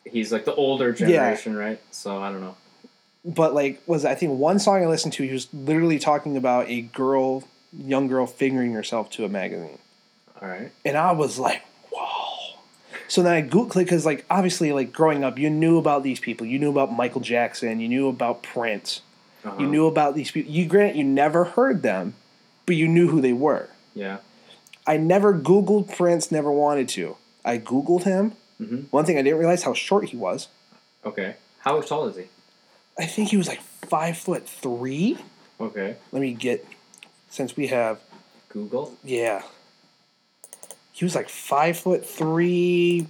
He's 0.05 0.31
like 0.31 0.45
the 0.45 0.53
older 0.53 0.93
generation, 0.93 1.55
right? 1.55 1.81
So 1.89 2.21
I 2.21 2.31
don't 2.31 2.41
know. 2.41 2.55
But 3.25 3.55
like, 3.55 3.81
was 3.87 4.05
I 4.05 4.13
think 4.13 4.37
one 4.37 4.59
song 4.59 4.83
I 4.83 4.85
listened 4.85 5.13
to, 5.13 5.23
he 5.23 5.33
was 5.33 5.51
literally 5.51 5.97
talking 5.97 6.37
about 6.37 6.69
a 6.69 6.81
girl, 6.81 7.43
young 7.75 8.07
girl, 8.07 8.27
fingering 8.27 8.73
herself 8.73 9.09
to 9.11 9.25
a 9.25 9.29
magazine, 9.29 9.79
All 10.39 10.47
right. 10.47 10.71
and 10.85 10.95
I 10.95 11.13
was 11.13 11.39
like, 11.39 11.63
wow. 11.91 12.37
So 13.07 13.23
then 13.23 13.33
I 13.33 13.41
Googled 13.41 13.73
because, 13.75 14.05
like, 14.05 14.25
obviously, 14.29 14.71
like 14.71 14.93
growing 14.93 15.23
up, 15.23 15.39
you 15.39 15.49
knew 15.49 15.79
about 15.79 16.03
these 16.03 16.19
people. 16.19 16.45
You 16.45 16.59
knew 16.59 16.69
about 16.69 16.93
Michael 16.93 17.21
Jackson. 17.21 17.79
You 17.79 17.87
knew 17.87 18.09
about 18.09 18.43
Prince. 18.43 19.01
Uh-huh. 19.45 19.55
You 19.59 19.67
knew 19.67 19.87
about 19.87 20.15
these 20.15 20.31
people. 20.31 20.51
You 20.51 20.65
grant 20.65 20.95
you 20.95 21.03
never 21.03 21.43
heard 21.43 21.81
them, 21.81 22.15
but 22.65 22.75
you 22.75 22.87
knew 22.87 23.07
who 23.09 23.19
they 23.21 23.33
were. 23.33 23.69
Yeah. 23.93 24.17
I 24.87 24.97
never 24.97 25.33
Googled 25.37 25.95
Prince. 25.95 26.31
Never 26.31 26.51
wanted 26.51 26.89
to. 26.89 27.17
I 27.45 27.57
Googled 27.57 28.03
him. 28.03 28.33
Mhm. 28.61 28.85
One 28.91 29.05
thing 29.05 29.17
I 29.17 29.21
didn't 29.21 29.39
realize 29.39 29.63
how 29.63 29.73
short 29.73 30.05
he 30.09 30.17
was. 30.17 30.47
Okay. 31.05 31.35
How 31.59 31.79
tall 31.81 32.07
is 32.07 32.15
he? 32.15 32.25
I 32.97 33.05
think 33.05 33.29
he 33.29 33.37
was 33.37 33.47
like 33.47 33.61
five 33.61 34.17
foot 34.17 34.47
three. 34.47 35.17
Okay. 35.59 35.95
Let 36.11 36.21
me 36.21 36.33
get, 36.33 36.65
since 37.29 37.55
we 37.57 37.67
have, 37.67 37.99
Google. 38.49 38.95
yeah. 39.03 39.43
He 40.91 41.03
was 41.05 41.15
like 41.15 41.27
five 41.29 41.77
foot 41.77 42.05
three, 42.05 43.07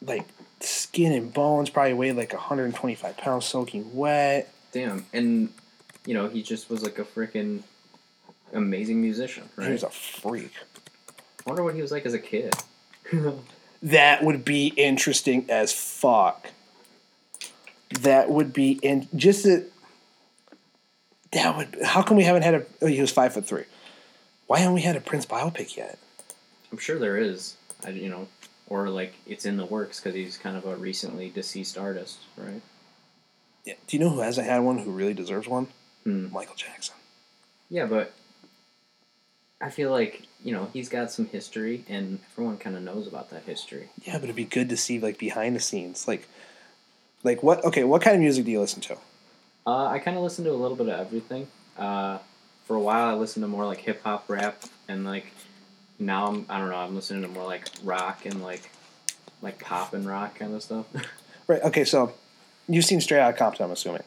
like 0.00 0.24
skin 0.60 1.12
and 1.12 1.32
bones, 1.32 1.68
probably 1.70 1.92
weighed 1.94 2.16
like 2.16 2.32
125 2.32 3.16
pounds, 3.18 3.44
soaking 3.44 3.94
wet. 3.94 4.52
Damn. 4.72 5.04
And 5.12 5.50
you 6.08 6.14
know, 6.14 6.26
he 6.26 6.42
just 6.42 6.70
was 6.70 6.82
like 6.82 6.98
a 6.98 7.04
freaking 7.04 7.62
amazing 8.54 9.02
musician, 9.02 9.44
He 9.56 9.60
right? 9.62 9.72
was 9.72 9.82
a 9.82 9.90
freak. 9.90 10.52
I 11.46 11.50
wonder 11.50 11.62
what 11.62 11.74
he 11.74 11.82
was 11.82 11.92
like 11.92 12.06
as 12.06 12.14
a 12.14 12.18
kid. 12.18 12.54
That 13.80 14.24
would 14.24 14.44
be 14.44 14.72
interesting 14.76 15.46
as 15.48 15.72
fuck. 15.72 16.48
That 18.00 18.28
would 18.28 18.52
be 18.52 18.72
in 18.82 19.06
just 19.14 19.46
a, 19.46 19.66
that 21.30 21.56
would. 21.56 21.78
How 21.84 22.02
come 22.02 22.16
we 22.16 22.24
haven't 22.24 22.42
had 22.42 22.54
a? 22.54 22.66
Oh, 22.82 22.86
he 22.86 23.00
was 23.00 23.12
five 23.12 23.34
foot 23.34 23.46
three. 23.46 23.66
Why 24.48 24.58
haven't 24.58 24.74
we 24.74 24.80
had 24.80 24.96
a 24.96 25.00
Prince 25.00 25.26
biopic 25.26 25.76
yet? 25.76 25.96
I'm 26.72 26.78
sure 26.78 26.98
there 26.98 27.16
is. 27.18 27.54
I, 27.84 27.90
you 27.90 28.08
know, 28.08 28.26
or 28.66 28.88
like 28.88 29.14
it's 29.28 29.46
in 29.46 29.56
the 29.56 29.64
works 29.64 30.00
because 30.00 30.16
he's 30.16 30.36
kind 30.36 30.56
of 30.56 30.66
a 30.66 30.74
recently 30.74 31.28
deceased 31.30 31.78
artist, 31.78 32.18
right? 32.36 32.62
Yeah. 33.64 33.74
Do 33.86 33.96
you 33.96 34.02
know 34.02 34.10
who 34.10 34.20
hasn't 34.22 34.48
had 34.48 34.58
one 34.58 34.78
who 34.78 34.90
really 34.90 35.14
deserves 35.14 35.46
one? 35.46 35.68
Hmm. 36.08 36.32
Michael 36.32 36.54
Jackson. 36.54 36.94
Yeah, 37.68 37.84
but 37.84 38.12
I 39.60 39.68
feel 39.68 39.90
like 39.90 40.22
you 40.42 40.52
know 40.52 40.70
he's 40.72 40.88
got 40.88 41.10
some 41.10 41.26
history, 41.26 41.84
and 41.88 42.18
everyone 42.32 42.56
kind 42.56 42.76
of 42.76 42.82
knows 42.82 43.06
about 43.06 43.28
that 43.30 43.42
history. 43.42 43.90
Yeah, 44.02 44.14
but 44.14 44.24
it'd 44.24 44.36
be 44.36 44.44
good 44.44 44.70
to 44.70 44.76
see 44.76 44.98
like 44.98 45.18
behind 45.18 45.54
the 45.54 45.60
scenes, 45.60 46.08
like, 46.08 46.26
like 47.24 47.42
what? 47.42 47.62
Okay, 47.64 47.84
what 47.84 48.00
kind 48.00 48.16
of 48.16 48.22
music 48.22 48.46
do 48.46 48.50
you 48.50 48.60
listen 48.60 48.80
to? 48.82 48.96
Uh, 49.66 49.86
I 49.86 49.98
kind 49.98 50.16
of 50.16 50.22
listen 50.22 50.44
to 50.44 50.50
a 50.50 50.54
little 50.56 50.76
bit 50.76 50.88
of 50.88 50.98
everything. 50.98 51.46
Uh, 51.76 52.18
for 52.64 52.74
a 52.74 52.80
while, 52.80 53.08
I 53.08 53.12
listened 53.12 53.44
to 53.44 53.48
more 53.48 53.66
like 53.66 53.78
hip 53.78 54.02
hop, 54.02 54.24
rap, 54.28 54.62
and 54.88 55.04
like 55.04 55.26
now 55.98 56.28
I'm 56.28 56.46
I 56.48 56.58
don't 56.58 56.70
know. 56.70 56.76
I'm 56.76 56.94
listening 56.94 57.20
to 57.22 57.28
more 57.28 57.44
like 57.44 57.68
rock 57.84 58.24
and 58.24 58.42
like 58.42 58.70
like 59.42 59.58
pop 59.58 59.92
and 59.92 60.06
rock 60.06 60.36
kind 60.36 60.54
of 60.54 60.62
stuff. 60.62 60.86
Right. 61.48 61.62
Okay, 61.62 61.86
so 61.86 62.12
you've 62.68 62.84
seen 62.84 63.00
Straight 63.00 63.20
Outta 63.20 63.34
Compton, 63.34 63.64
I'm 63.64 63.70
assuming. 63.70 64.02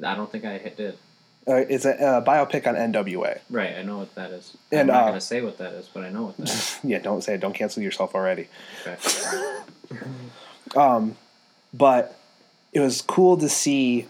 I 0.00 0.14
don't 0.14 0.30
think 0.30 0.44
I 0.44 0.58
hit 0.58 0.76
did. 0.76 0.96
Uh, 1.46 1.56
it's 1.56 1.84
a 1.84 2.00
uh, 2.00 2.24
biopic 2.24 2.66
on 2.68 2.76
NWA. 2.76 3.40
Right, 3.50 3.74
I 3.76 3.82
know 3.82 3.98
what 3.98 4.14
that 4.14 4.30
is. 4.30 4.56
And, 4.70 4.82
I'm 4.82 4.86
not 4.86 5.02
uh, 5.02 5.06
gonna 5.08 5.20
say 5.20 5.42
what 5.42 5.58
that 5.58 5.72
is, 5.74 5.88
but 5.92 6.04
I 6.04 6.10
know 6.10 6.24
what 6.24 6.36
that 6.36 6.48
is. 6.48 6.78
yeah, 6.84 6.98
don't 6.98 7.22
say 7.22 7.34
it. 7.34 7.40
Don't 7.40 7.54
cancel 7.54 7.82
yourself 7.82 8.14
already. 8.14 8.48
Okay. 8.86 8.96
Um, 10.74 11.16
but 11.74 12.18
it 12.72 12.80
was 12.80 13.02
cool 13.02 13.36
to 13.36 13.48
see 13.48 14.06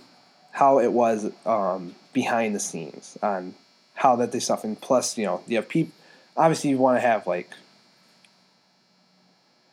how 0.53 0.79
it 0.79 0.93
was 0.93 1.31
um, 1.45 1.95
behind 2.13 2.55
the 2.55 2.61
scenes 2.61 3.19
on 3.23 3.55
how 3.95 4.17
that 4.17 4.33
they 4.33 4.39
stuff. 4.39 4.65
And 4.65 4.81
plus, 4.81 5.19
you 5.19 5.25
know, 5.25 5.43
you 5.47 5.57
have 5.57 5.69
people. 5.69 5.93
obviously 6.37 6.71
you 6.71 6.79
want 6.79 6.99
to 6.99 7.01
have 7.01 7.27
like 7.27 7.51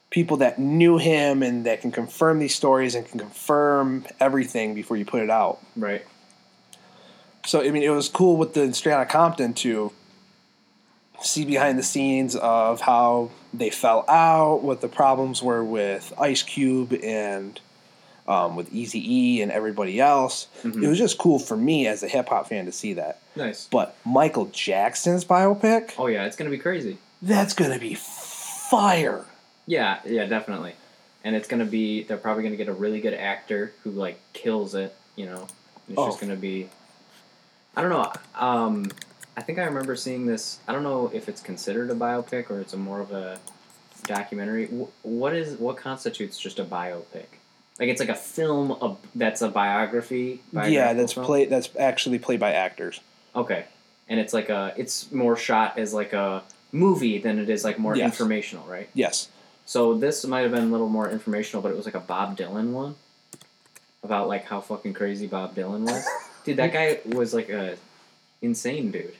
people 0.10 0.38
that 0.38 0.58
knew 0.58 0.98
him 0.98 1.44
and 1.44 1.66
that 1.66 1.82
can 1.82 1.92
confirm 1.92 2.40
these 2.40 2.56
stories 2.56 2.96
and 2.96 3.06
can 3.06 3.20
confirm 3.20 4.06
everything 4.20 4.74
before 4.74 4.98
you 4.98 5.06
put 5.06 5.22
it 5.22 5.30
out. 5.30 5.60
Right. 5.76 6.06
So 7.46 7.62
I 7.62 7.72
mean, 7.72 7.84
it 7.84 7.90
was 7.90 8.10
cool 8.10 8.38
with 8.38 8.54
the 8.54 8.74
Straight 8.74 8.94
Outta 8.94 9.06
Compton 9.10 9.54
to 9.56 9.92
see 11.22 11.46
behind 11.46 11.78
the 11.78 11.84
scenes 11.84 12.36
of 12.36 12.82
how 12.82 13.32
they 13.54 13.70
fell 13.70 14.06
out, 14.08 14.62
what 14.62 14.82
the 14.82 14.88
problems 14.88 15.42
were 15.44 15.64
with 15.64 16.14
Ice 16.20 16.44
Cube 16.44 16.94
and 17.04 17.60
um, 18.28 18.56
with 18.56 18.72
Easy 18.74 19.02
E 19.38 19.42
and 19.42 19.52
everybody 19.52 20.00
else. 20.00 20.48
Mhm. 20.64 20.84
It 20.84 20.88
was 20.88 20.98
just 20.98 21.18
cool 21.18 21.40
for 21.40 21.58
me 21.58 21.88
as 21.88 22.04
a 22.04 22.08
hip 22.08 22.30
hop 22.30 22.48
fan 22.48 22.66
to 22.66 22.72
see 22.72 22.94
that. 22.94 23.20
Nice. 23.36 23.68
But 23.72 23.96
Michael 24.06 24.46
Jackson's 24.48 25.26
biopic, 25.26 25.94
Oh 25.98 26.08
yeah, 26.08 26.26
it's 26.26 26.36
gonna 26.36 26.50
be 26.52 26.58
crazy. 26.60 27.00
that's 27.22 27.54
gonna 27.54 27.80
be 27.80 27.96
fire. 27.96 29.26
Yeah, 29.66 30.00
yeah, 30.06 30.26
definitely. 30.26 30.74
And 31.24 31.36
it's 31.36 31.48
gonna 31.48 31.66
be 31.66 32.04
they're 32.04 32.18
probably 32.18 32.44
gonna 32.44 32.56
get 32.56 32.68
a 32.70 32.74
really 32.74 33.02
good 33.02 33.14
actor 33.16 33.74
who 33.84 33.92
like 33.92 34.20
kills 34.34 34.76
it, 34.76 34.96
you 35.16 35.26
know. 35.26 35.48
It's 35.90 35.98
Oh. 35.98 36.06
just 36.08 36.22
gonna 36.22 36.36
be 36.36 36.70
I 37.80 37.82
don't 37.82 37.92
know. 37.92 38.12
Um 38.36 38.92
I 39.38 39.42
think 39.42 39.58
I 39.58 39.64
remember 39.64 39.96
seeing 39.96 40.26
this 40.26 40.60
I 40.68 40.74
don't 40.74 40.84
know 40.84 41.10
if 41.14 41.30
it's 41.30 41.42
considered 41.42 41.90
a 41.90 41.96
biopic 41.96 42.50
or 42.52 42.60
it's 42.60 42.74
a 42.74 42.78
more 42.78 43.00
of 43.00 43.12
a 43.12 43.40
documentary. 44.06 44.68
Wh- 44.68 45.06
What 45.06 45.34
is 45.34 45.58
what 45.58 45.78
constitutes 45.78 46.38
just 46.38 46.60
a 46.60 46.66
biopic? 46.66 47.26
Like 47.80 47.88
it's 47.88 48.02
like 48.02 48.10
a 48.10 48.16
film 48.16 48.74
of, 48.74 48.98
that's 49.16 49.42
a 49.42 49.48
biography. 49.48 50.42
yeah, 50.52 50.92
that's 50.92 51.14
film? 51.14 51.26
play. 51.26 51.46
That's 51.46 51.70
actually 51.80 52.20
played 52.20 52.40
by 52.42 52.52
actors. 52.52 53.00
Okay, 53.34 53.64
and 54.10 54.20
it's 54.20 54.34
like 54.34 54.50
a 54.50 54.74
it's 54.76 55.10
more 55.14 55.38
shot 55.38 55.80
as 55.80 55.94
like 55.94 56.12
a 56.12 56.44
movie 56.74 57.20
than 57.20 57.40
it 57.40 57.50
is 57.50 57.64
like 57.64 57.80
more 57.80 57.96
Yes. 57.96 58.06
informational, 58.12 58.66
right? 58.68 58.90
Yes. 58.94 59.30
So 59.66 59.94
this 59.94 60.26
might 60.26 60.42
have 60.42 60.52
been 60.52 60.66
a 60.66 60.72
little 60.72 60.90
more 60.90 61.10
informational, 61.10 61.62
but 61.62 61.72
it 61.72 61.78
was 61.78 61.86
like 61.86 61.96
a 61.96 62.00
Bob 62.02 62.36
Dylan 62.38 62.72
one 62.72 62.96
about 64.04 64.28
like 64.28 64.44
how 64.46 64.60
fucking 64.60 64.94
crazy 64.94 65.28
Bob 65.28 65.56
Dylan 65.56 65.86
was. 65.86 66.06
Dude, 66.50 66.58
that 66.58 66.74
guy 66.74 67.00
was 67.06 67.34
like 67.34 67.50
a 67.50 67.78
insane 68.42 68.92
dude. 68.92 69.14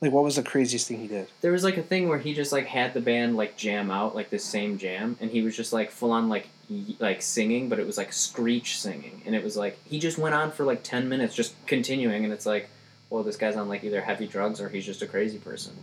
Like, 0.00 0.12
what 0.12 0.24
was 0.24 0.36
the 0.36 0.42
craziest 0.42 0.88
thing 0.88 0.98
he 0.98 1.08
did? 1.08 1.28
There 1.42 1.52
was 1.52 1.62
like 1.62 1.76
a 1.76 1.82
thing 1.82 2.08
where 2.08 2.18
he 2.18 2.32
just 2.32 2.52
like 2.52 2.66
had 2.66 2.94
the 2.94 3.00
band 3.02 3.36
like 3.36 3.56
jam 3.58 3.90
out 3.90 4.14
like 4.14 4.30
this 4.30 4.44
same 4.44 4.78
jam, 4.78 5.16
and 5.20 5.30
he 5.30 5.42
was 5.42 5.54
just 5.56 5.72
like 5.74 5.90
full 5.90 6.10
on 6.12 6.28
like 6.30 6.48
y- 6.70 6.94
like 6.98 7.20
singing, 7.20 7.68
but 7.68 7.78
it 7.78 7.86
was 7.86 7.98
like 7.98 8.12
screech 8.12 8.80
singing, 8.80 9.20
and 9.26 9.34
it 9.34 9.44
was 9.44 9.56
like 9.58 9.78
he 9.84 9.98
just 9.98 10.16
went 10.16 10.34
on 10.34 10.52
for 10.52 10.64
like 10.64 10.82
ten 10.82 11.08
minutes 11.10 11.34
just 11.34 11.54
continuing, 11.66 12.24
and 12.24 12.32
it's 12.32 12.46
like, 12.46 12.70
well, 13.10 13.22
this 13.22 13.36
guy's 13.36 13.56
on 13.56 13.68
like 13.68 13.84
either 13.84 14.00
heavy 14.00 14.26
drugs 14.26 14.58
or 14.60 14.70
he's 14.70 14.86
just 14.86 15.02
a 15.02 15.06
crazy 15.06 15.36
person, 15.38 15.74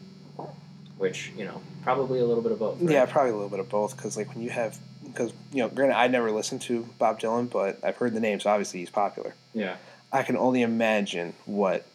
which 0.97 1.31
you 1.37 1.45
know 1.45 1.61
probably 1.83 2.19
a 2.19 2.25
little 2.25 2.41
bit 2.43 2.51
of 2.51 2.59
both. 2.59 2.81
right? 2.81 2.91
Yeah, 2.91 3.05
probably 3.05 3.31
a 3.31 3.35
little 3.35 3.49
bit 3.49 3.59
of 3.59 3.69
both. 3.69 3.95
Because 3.95 4.17
like 4.17 4.33
when 4.33 4.41
you 4.43 4.49
have, 4.49 4.77
because 5.05 5.31
you 5.51 5.59
know, 5.61 5.69
granted, 5.69 5.95
I 5.95 6.07
never 6.07 6.31
listened 6.31 6.61
to 6.63 6.87
Bob 6.97 7.19
Dylan, 7.19 7.49
but 7.49 7.79
I've 7.83 7.97
heard 7.97 8.13
the 8.13 8.19
name, 8.19 8.39
so 8.39 8.49
obviously 8.49 8.79
he's 8.79 8.89
popular. 8.89 9.35
yeah, 9.53 9.75
I 10.11 10.23
can 10.23 10.37
only 10.37 10.61
imagine 10.61 11.33
what 11.45 11.85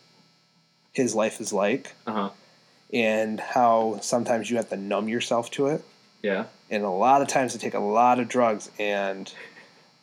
his 0.93 1.15
life 1.15 1.41
is 1.41 1.53
like 1.53 1.95
uh 2.07 2.13
huh, 2.13 2.31
and 2.93 3.41
how 3.41 3.99
sometimes 4.03 4.51
you 4.51 4.57
have 4.57 4.69
to 4.69 4.77
numb 4.77 5.09
yourself 5.09 5.51
to 5.53 5.69
it. 5.69 5.85
yeah, 6.23 6.45
And 6.71 6.85
a 6.85 6.91
lot 6.91 7.23
of 7.23 7.29
times 7.29 7.55
they 7.55 7.59
take 7.59 7.75
a 7.75 7.81
lot 7.81 8.21
of 8.21 8.29
drugs. 8.29 8.71
And 8.79 9.33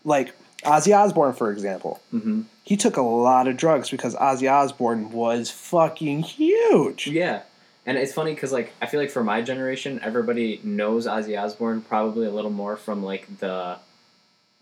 like 0.04 0.34
Ozzy 0.63 0.98
Osbourne, 0.98 1.34
for 1.34 1.52
example, 1.52 2.02
mm-hmm. 2.13 2.41
he 2.63 2.76
took 2.76 2.98
a 2.98 3.02
lot 3.02 3.48
of 3.48 3.58
drugs 3.58 3.89
because 3.89 4.15
Ozzy 4.15 4.52
Osbourne 4.52 5.12
was 5.12 5.52
fucking 5.52 6.24
huge. 6.24 7.08
Yeah, 7.08 7.43
and 7.86 7.98
it's 7.98 8.13
funny 8.13 8.34
because 8.34 8.52
like 8.52 8.74
I 8.82 8.88
feel 8.88 9.00
like 9.00 9.12
for 9.12 9.24
my 9.24 9.41
generation, 9.41 10.00
everybody 10.04 10.60
knows 10.63 11.06
Ozzy 11.06 11.39
Osbourne 11.39 11.82
probably 11.82 12.26
a 12.26 12.32
little 12.32 12.52
more 12.52 12.76
from 12.76 13.04
like 13.04 13.39
the, 13.39 13.78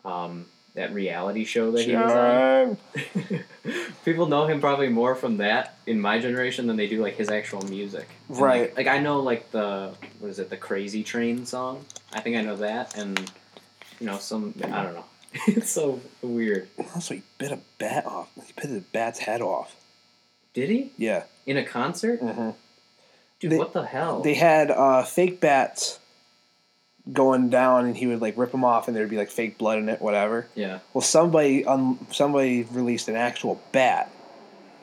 um, 0.04 0.46
that 0.78 0.94
reality 0.94 1.44
show 1.44 1.72
that 1.72 1.86
he 1.86 1.96
was 1.96 2.12
on. 2.12 2.78
People 4.06 4.28
know 4.28 4.46
him 4.46 4.62
probably 4.62 4.90
more 4.90 5.16
from 5.16 5.38
that 5.38 5.76
in 5.88 6.00
my 6.00 6.20
generation 6.20 6.68
than 6.68 6.78
they 6.78 6.88
do 6.88 7.02
like 7.02 7.16
his 7.18 7.30
actual 7.30 7.62
music. 7.64 8.08
Right. 8.30 8.74
Like, 8.76 8.78
like 8.78 8.88
I 8.88 9.00
know 9.00 9.20
like 9.20 9.52
the 9.52 9.92
what 10.20 10.30
is 10.30 10.40
it 10.40 10.50
the 10.50 10.56
Crazy 10.58 11.04
Train 11.04 11.46
song? 11.46 11.84
I 12.14 12.22
think 12.22 12.38
I 12.38 12.42
know 12.42 12.56
that, 12.58 12.96
and 12.96 13.20
you 14.00 14.06
know 14.06 14.18
some 14.20 14.54
I 14.64 14.84
don't 14.84 14.94
know. 14.94 15.06
it's 15.48 15.72
so 15.72 16.00
weird. 16.22 16.68
Also, 16.96 17.16
he 17.16 17.24
bit 17.40 17.52
a 17.52 17.60
bat 17.80 18.06
off. 18.06 18.30
He 18.36 18.54
bit 18.56 18.72
a 18.78 18.82
bat's 18.94 19.20
head 19.20 19.42
off. 19.42 19.76
Did 20.54 20.70
he 20.70 20.92
Yeah. 20.96 21.24
in 21.46 21.58
a 21.58 21.66
concert? 21.66 22.22
Mm-hmm. 22.22 22.52
Dude, 23.40 23.52
They- 23.52 23.58
what 23.58 23.74
the 23.74 23.84
hell? 23.86 24.22
They 24.22 24.36
had 24.36 24.72
uh, 24.72 25.04
fake 25.04 25.40
bats 25.42 26.00
going 27.14 27.50
down, 27.50 27.86
and 27.86 27.96
he 27.96 28.08
would 28.08 28.22
like 28.22 28.38
rip 28.38 28.52
them 28.52 28.64
off, 28.66 28.88
and 28.88 28.96
there'd 28.96 29.10
be 29.10 29.18
like 29.18 29.30
fake 29.32 29.58
blood 29.58 29.80
in 29.80 29.90
it, 29.90 30.02
whatever. 30.02 30.48
yeah. 30.56 30.80
Well, 30.94 31.02
somebody 31.02 31.66
um, 31.66 32.06
somebody 32.12 32.64
released 32.72 33.08
an 33.08 33.16
actual 33.16 33.62
bat, 33.72 34.12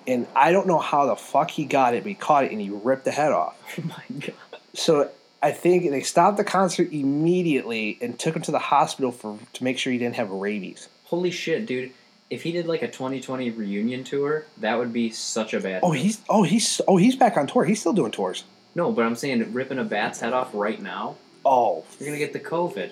and 0.06 0.26
I 0.34 0.52
don't 0.52 0.66
know 0.66 0.78
how 0.78 1.06
the 1.06 1.16
fuck 1.16 1.50
he 1.50 1.64
got 1.64 1.94
it, 1.94 2.02
but 2.02 2.08
he 2.08 2.14
caught 2.14 2.44
it 2.44 2.52
and 2.52 2.60
he 2.60 2.70
ripped 2.70 3.04
the 3.04 3.10
head 3.12 3.32
off. 3.32 3.56
Oh 3.78 3.82
my 3.88 4.18
god. 4.20 4.34
So 4.74 5.10
I 5.42 5.52
think 5.52 5.88
they 5.90 6.00
stopped 6.02 6.36
the 6.36 6.44
concert 6.44 6.90
immediately 6.92 7.98
and 8.00 8.18
took 8.18 8.34
him 8.36 8.42
to 8.42 8.50
the 8.50 8.58
hospital 8.58 9.12
for 9.12 9.38
to 9.52 9.64
make 9.64 9.78
sure 9.78 9.92
he 9.92 9.98
didn't 9.98 10.16
have 10.16 10.30
rabies. 10.30 10.88
Holy 11.04 11.30
shit, 11.30 11.66
dude. 11.66 11.92
If 12.30 12.42
he 12.42 12.52
did 12.52 12.66
like 12.66 12.82
a 12.82 12.88
2020 12.88 13.50
reunion 13.50 14.02
tour, 14.02 14.46
that 14.58 14.78
would 14.78 14.92
be 14.92 15.10
such 15.10 15.52
a 15.54 15.60
bad 15.60 15.80
Oh, 15.82 15.92
move. 15.92 16.00
he's 16.02 16.20
oh 16.28 16.42
he's 16.42 16.80
oh 16.88 16.96
he's 16.96 17.14
back 17.16 17.36
on 17.36 17.46
tour. 17.46 17.64
He's 17.64 17.80
still 17.80 17.92
doing 17.92 18.10
tours. 18.12 18.44
No, 18.74 18.90
but 18.90 19.04
I'm 19.04 19.14
saying 19.14 19.52
ripping 19.52 19.78
a 19.78 19.84
bat's 19.84 20.20
head 20.20 20.32
off 20.32 20.50
right 20.54 20.80
now, 20.82 21.16
Oh, 21.44 21.84
you're 21.98 22.08
gonna 22.08 22.18
get 22.18 22.32
the 22.32 22.40
COVID. 22.40 22.90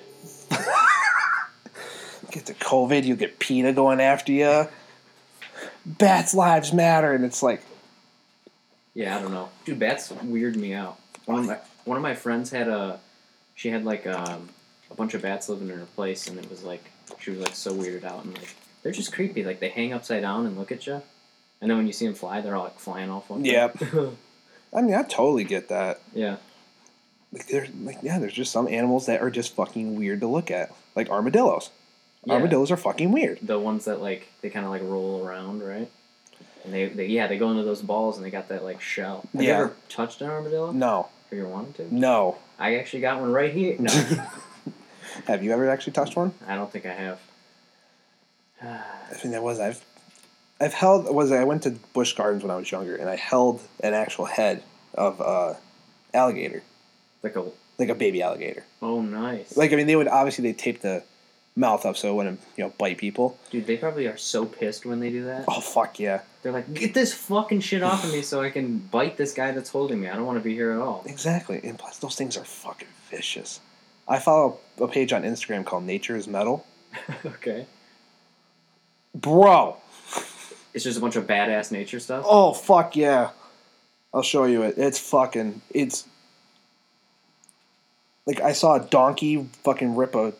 get 2.30 2.46
the 2.46 2.54
COVID, 2.54 3.04
you 3.04 3.16
get 3.16 3.38
PETA 3.38 3.72
going 3.72 4.00
after 4.00 4.32
you. 4.32 4.68
Bats' 5.84 6.34
lives 6.34 6.72
matter, 6.72 7.12
and 7.12 7.24
it's 7.24 7.42
like, 7.42 7.62
Yeah, 8.94 9.16
I 9.16 9.22
don't 9.22 9.32
know. 9.32 9.48
Dude, 9.64 9.78
bats 9.78 10.10
weird 10.22 10.56
me 10.56 10.74
out. 10.74 10.98
One 11.24 11.38
of 11.40 11.46
my 11.46 11.58
one 11.84 11.96
of 11.96 12.02
my 12.02 12.14
friends 12.14 12.50
had 12.50 12.68
a 12.68 13.00
she 13.54 13.70
had 13.70 13.84
like 13.84 14.06
um, 14.06 14.48
a 14.90 14.94
bunch 14.94 15.14
of 15.14 15.22
bats 15.22 15.48
living 15.48 15.68
in 15.68 15.78
her 15.78 15.86
place 15.96 16.26
and 16.26 16.38
it 16.38 16.48
was 16.50 16.62
like 16.62 16.84
she 17.18 17.30
was 17.30 17.40
like 17.40 17.54
so 17.54 17.72
weirded 17.72 18.04
out 18.04 18.24
and 18.24 18.36
like 18.36 18.54
they're 18.82 18.92
just 18.92 19.12
creepy. 19.12 19.44
Like 19.44 19.60
they 19.60 19.68
hang 19.68 19.92
upside 19.92 20.22
down 20.22 20.46
and 20.46 20.58
look 20.58 20.72
at 20.72 20.86
you. 20.86 21.02
And 21.60 21.70
then 21.70 21.78
when 21.78 21.86
you 21.86 21.92
see 21.92 22.06
them 22.06 22.14
fly, 22.14 22.40
they're 22.40 22.56
all 22.56 22.64
like 22.64 22.78
flying 22.78 23.10
off 23.10 23.30
one. 23.30 23.44
Yep. 23.44 23.76
I 24.74 24.80
mean, 24.82 24.94
I 24.94 25.02
totally 25.02 25.44
get 25.44 25.68
that. 25.68 26.00
yeah. 26.14 26.36
Like, 27.32 27.46
there's 27.48 27.68
like, 27.82 27.98
yeah, 28.02 28.18
there's 28.18 28.32
just 28.34 28.52
some 28.52 28.68
animals 28.68 29.06
that 29.06 29.22
are 29.22 29.30
just 29.30 29.54
fucking 29.54 29.96
weird 29.96 30.20
to 30.20 30.26
look 30.26 30.50
at, 30.50 30.72
like 30.94 31.08
armadillos. 31.10 31.70
Yeah. 32.24 32.34
Armadillos 32.34 32.70
are 32.70 32.76
fucking 32.76 33.10
weird. 33.10 33.38
The 33.42 33.58
ones 33.58 33.86
that 33.86 34.00
like 34.02 34.28
they 34.42 34.50
kind 34.50 34.64
of 34.66 34.70
like 34.70 34.82
roll 34.82 35.26
around, 35.26 35.62
right? 35.62 35.90
And 36.64 36.72
they, 36.72 36.86
they 36.88 37.06
yeah 37.06 37.26
they 37.26 37.38
go 37.38 37.50
into 37.50 37.64
those 37.64 37.82
balls 37.82 38.16
and 38.16 38.24
they 38.24 38.30
got 38.30 38.48
that 38.48 38.62
like 38.62 38.80
shell. 38.80 39.24
Have 39.32 39.42
Yeah. 39.42 39.48
you 39.58 39.64
ever 39.64 39.72
touched 39.88 40.20
an 40.20 40.28
armadillo? 40.30 40.70
No, 40.72 41.08
Have 41.30 41.36
you 41.38 41.44
ever 41.44 41.52
wanted 41.52 41.74
to? 41.76 41.94
no. 41.94 42.36
I 42.58 42.76
actually 42.76 43.00
got 43.00 43.20
one 43.20 43.32
right 43.32 43.52
here. 43.52 43.76
No, 43.78 43.90
Have 45.26 45.42
you 45.42 45.52
ever 45.52 45.68
actually 45.68 45.94
touched 45.94 46.14
one? 46.16 46.32
I 46.46 46.54
don't 46.54 46.70
think 46.70 46.86
I 46.86 46.92
have. 46.92 47.18
I 48.62 49.14
think 49.14 49.32
that 49.34 49.42
was 49.42 49.58
I've 49.58 49.84
I've 50.60 50.74
held 50.74 51.12
was 51.12 51.32
I 51.32 51.42
went 51.44 51.62
to 51.64 51.70
Busch 51.92 52.12
Gardens 52.12 52.42
when 52.44 52.50
I 52.52 52.56
was 52.56 52.70
younger 52.70 52.94
and 52.94 53.08
I 53.08 53.16
held 53.16 53.60
an 53.80 53.94
actual 53.94 54.26
head 54.26 54.62
of 54.94 55.20
uh, 55.20 55.54
alligator, 56.14 56.62
like 57.22 57.36
a 57.36 57.44
like 57.78 57.88
a 57.88 57.94
baby 57.94 58.22
alligator. 58.22 58.64
oh 58.80 59.00
nice. 59.02 59.56
Like 59.56 59.72
I 59.72 59.76
mean, 59.76 59.86
they 59.86 59.96
would 59.96 60.08
obviously 60.08 60.42
they 60.42 60.52
tape 60.52 60.80
the 60.80 61.02
mouth 61.54 61.84
up 61.84 61.96
so 61.98 62.08
it 62.10 62.14
wouldn't 62.14 62.40
you 62.56 62.64
know 62.64 62.72
bite 62.78 62.98
people. 62.98 63.38
Dude, 63.50 63.66
they 63.66 63.76
probably 63.76 64.06
are 64.06 64.16
so 64.16 64.46
pissed 64.46 64.86
when 64.86 65.00
they 65.00 65.10
do 65.10 65.24
that. 65.24 65.44
Oh 65.48 65.60
fuck 65.60 65.98
yeah, 66.00 66.22
They're 66.42 66.52
like, 66.52 66.72
get 66.72 66.94
this 66.94 67.12
fucking 67.14 67.60
shit 67.60 67.82
off 67.82 68.04
of 68.04 68.12
me 68.12 68.22
so 68.22 68.40
I 68.42 68.50
can 68.50 68.78
bite 68.78 69.16
this 69.16 69.32
guy 69.34 69.52
that's 69.52 69.70
holding 69.70 70.00
me. 70.00 70.08
I 70.08 70.14
don't 70.16 70.26
want 70.26 70.38
to 70.38 70.44
be 70.44 70.54
here 70.54 70.72
at 70.72 70.78
all. 70.80 71.02
exactly. 71.06 71.60
And 71.62 71.78
plus, 71.78 71.98
those 71.98 72.14
things 72.16 72.36
are 72.36 72.44
fucking 72.44 72.88
vicious. 73.10 73.60
I 74.08 74.18
follow 74.18 74.58
a 74.78 74.88
page 74.88 75.12
on 75.12 75.22
Instagram 75.22 75.64
called 75.64 75.84
Nature 75.84 76.16
is 76.16 76.26
Metal. 76.26 76.66
okay. 77.26 77.66
Bro, 79.14 79.76
It's 80.74 80.84
just 80.84 80.96
a 80.98 81.00
bunch 81.00 81.16
of 81.16 81.26
badass 81.26 81.70
nature 81.70 82.00
stuff. 82.00 82.24
oh 82.26 82.52
fuck 82.54 82.96
yeah, 82.96 83.30
I'll 84.14 84.22
show 84.22 84.44
you 84.44 84.62
it. 84.62 84.78
It's 84.78 84.98
fucking 84.98 85.60
it's 85.70 86.06
like 88.26 88.40
I 88.40 88.52
saw 88.52 88.74
a 88.76 88.80
donkey 88.80 89.48
fucking 89.64 89.96
rip 89.96 90.14
a 90.14 90.32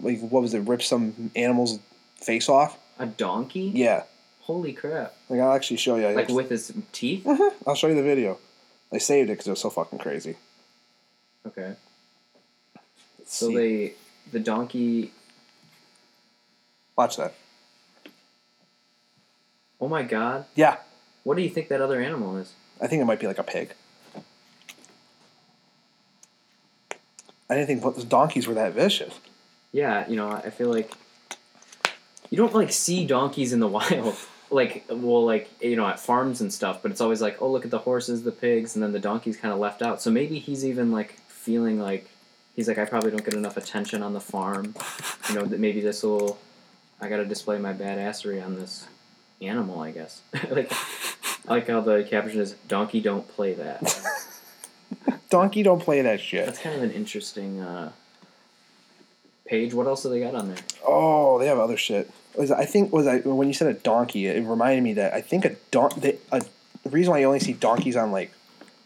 like 0.00 0.20
what 0.20 0.42
was 0.42 0.54
it? 0.54 0.60
Rip 0.60 0.82
some 0.82 1.30
animal's 1.36 1.78
face 2.16 2.48
off. 2.48 2.78
A 2.98 3.06
donkey? 3.06 3.72
Yeah, 3.74 4.04
Holy 4.42 4.72
crap. 4.72 5.14
like 5.28 5.40
I'll 5.40 5.52
actually 5.52 5.78
show 5.78 5.96
you. 5.96 6.08
Like 6.08 6.28
with 6.28 6.50
his 6.50 6.72
teeth? 6.92 7.24
Mhm. 7.24 7.52
I'll 7.66 7.74
show 7.74 7.88
you 7.88 7.94
the 7.94 8.02
video. 8.02 8.38
I 8.92 8.98
saved 8.98 9.30
it 9.30 9.34
because 9.34 9.46
it 9.46 9.50
was 9.50 9.60
so 9.60 9.70
fucking 9.70 9.98
crazy. 9.98 10.36
Okay. 11.46 11.74
Let's 13.18 13.34
So 13.36 13.48
see. 13.48 13.54
they, 13.56 13.92
the 14.32 14.40
donkey, 14.40 15.12
watch 16.96 17.16
that. 17.16 17.34
oh 19.80 19.88
my 19.88 20.02
god. 20.02 20.44
Yeah, 20.54 20.76
What 21.24 21.36
do 21.36 21.42
you 21.42 21.48
think 21.50 21.68
that 21.68 21.80
other 21.80 22.00
animal 22.00 22.36
is? 22.36 22.52
I 22.80 22.86
think 22.86 23.00
it 23.02 23.04
might 23.04 23.20
be 23.20 23.26
like 23.26 23.38
a 23.38 23.42
pig. 23.44 23.74
I 27.50 27.54
didn't 27.54 27.66
think 27.66 27.82
those 27.82 28.04
donkeys 28.04 28.46
were 28.46 28.54
that 28.54 28.74
vicious. 28.74 29.12
Yeah, 29.72 30.08
you 30.08 30.14
know, 30.14 30.30
I 30.30 30.50
feel 30.50 30.68
like 30.72 30.92
you 32.30 32.36
don't 32.36 32.54
like 32.54 32.70
see 32.70 33.04
donkeys 33.04 33.52
in 33.52 33.58
the 33.58 33.66
wild. 33.78 34.14
Like, 34.52 34.84
well, 34.88 35.24
like 35.26 35.50
you 35.60 35.74
know, 35.74 35.86
at 35.86 35.98
farms 35.98 36.40
and 36.40 36.52
stuff. 36.52 36.80
But 36.80 36.92
it's 36.92 37.00
always 37.00 37.20
like, 37.20 37.42
oh, 37.42 37.50
look 37.50 37.64
at 37.64 37.72
the 37.72 37.78
horses, 37.78 38.22
the 38.22 38.32
pigs, 38.32 38.76
and 38.76 38.82
then 38.82 38.92
the 38.92 39.00
donkeys 39.00 39.36
kind 39.36 39.52
of 39.52 39.58
left 39.58 39.82
out. 39.82 40.00
So 40.00 40.10
maybe 40.12 40.38
he's 40.38 40.64
even 40.64 40.92
like 40.92 41.14
feeling 41.26 41.80
like 41.80 42.08
he's 42.54 42.68
like, 42.68 42.78
I 42.78 42.84
probably 42.84 43.10
don't 43.10 43.24
get 43.24 43.34
enough 43.34 43.56
attention 43.56 44.02
on 44.02 44.14
the 44.14 44.20
farm. 44.20 44.76
You 45.28 45.34
know, 45.34 45.44
that 45.44 45.58
maybe 45.58 45.80
this 45.80 46.04
will. 46.04 46.38
I 47.00 47.08
got 47.08 47.16
to 47.16 47.24
display 47.24 47.58
my 47.58 47.72
badassery 47.72 48.44
on 48.44 48.56
this 48.56 48.86
animal, 49.40 49.80
I 49.80 49.90
guess. 49.90 50.20
like, 50.50 50.70
I 51.48 51.54
like 51.54 51.66
how 51.66 51.80
the 51.80 52.04
caption 52.04 52.40
is, 52.40 52.52
"Donkey 52.68 53.00
don't 53.00 53.26
play 53.26 53.54
that." 53.54 53.82
Donkey 55.30 55.62
don't 55.62 55.80
play 55.80 56.02
that 56.02 56.20
shit. 56.20 56.44
That's 56.46 56.58
kind 56.58 56.76
of 56.76 56.82
an 56.82 56.90
interesting 56.90 57.60
uh, 57.60 57.92
page. 59.46 59.72
What 59.72 59.86
else 59.86 60.02
do 60.02 60.10
they 60.10 60.20
got 60.20 60.34
on 60.34 60.48
there? 60.48 60.58
Oh, 60.86 61.38
they 61.38 61.46
have 61.46 61.58
other 61.58 61.76
shit. 61.76 62.10
Was 62.36 62.50
I 62.50 62.64
think 62.64 62.92
was 62.92 63.06
I 63.06 63.18
when 63.20 63.48
you 63.48 63.54
said 63.54 63.68
a 63.68 63.78
donkey, 63.78 64.26
it 64.26 64.44
reminded 64.44 64.82
me 64.82 64.92
that 64.94 65.14
I 65.14 65.20
think 65.20 65.44
a 65.44 65.56
don 65.70 65.90
the, 65.96 66.16
a 66.32 66.42
the 66.84 66.90
reason 66.90 67.10
why 67.12 67.18
you 67.20 67.26
only 67.26 67.40
see 67.40 67.52
donkeys 67.52 67.96
on 67.96 68.12
like 68.12 68.32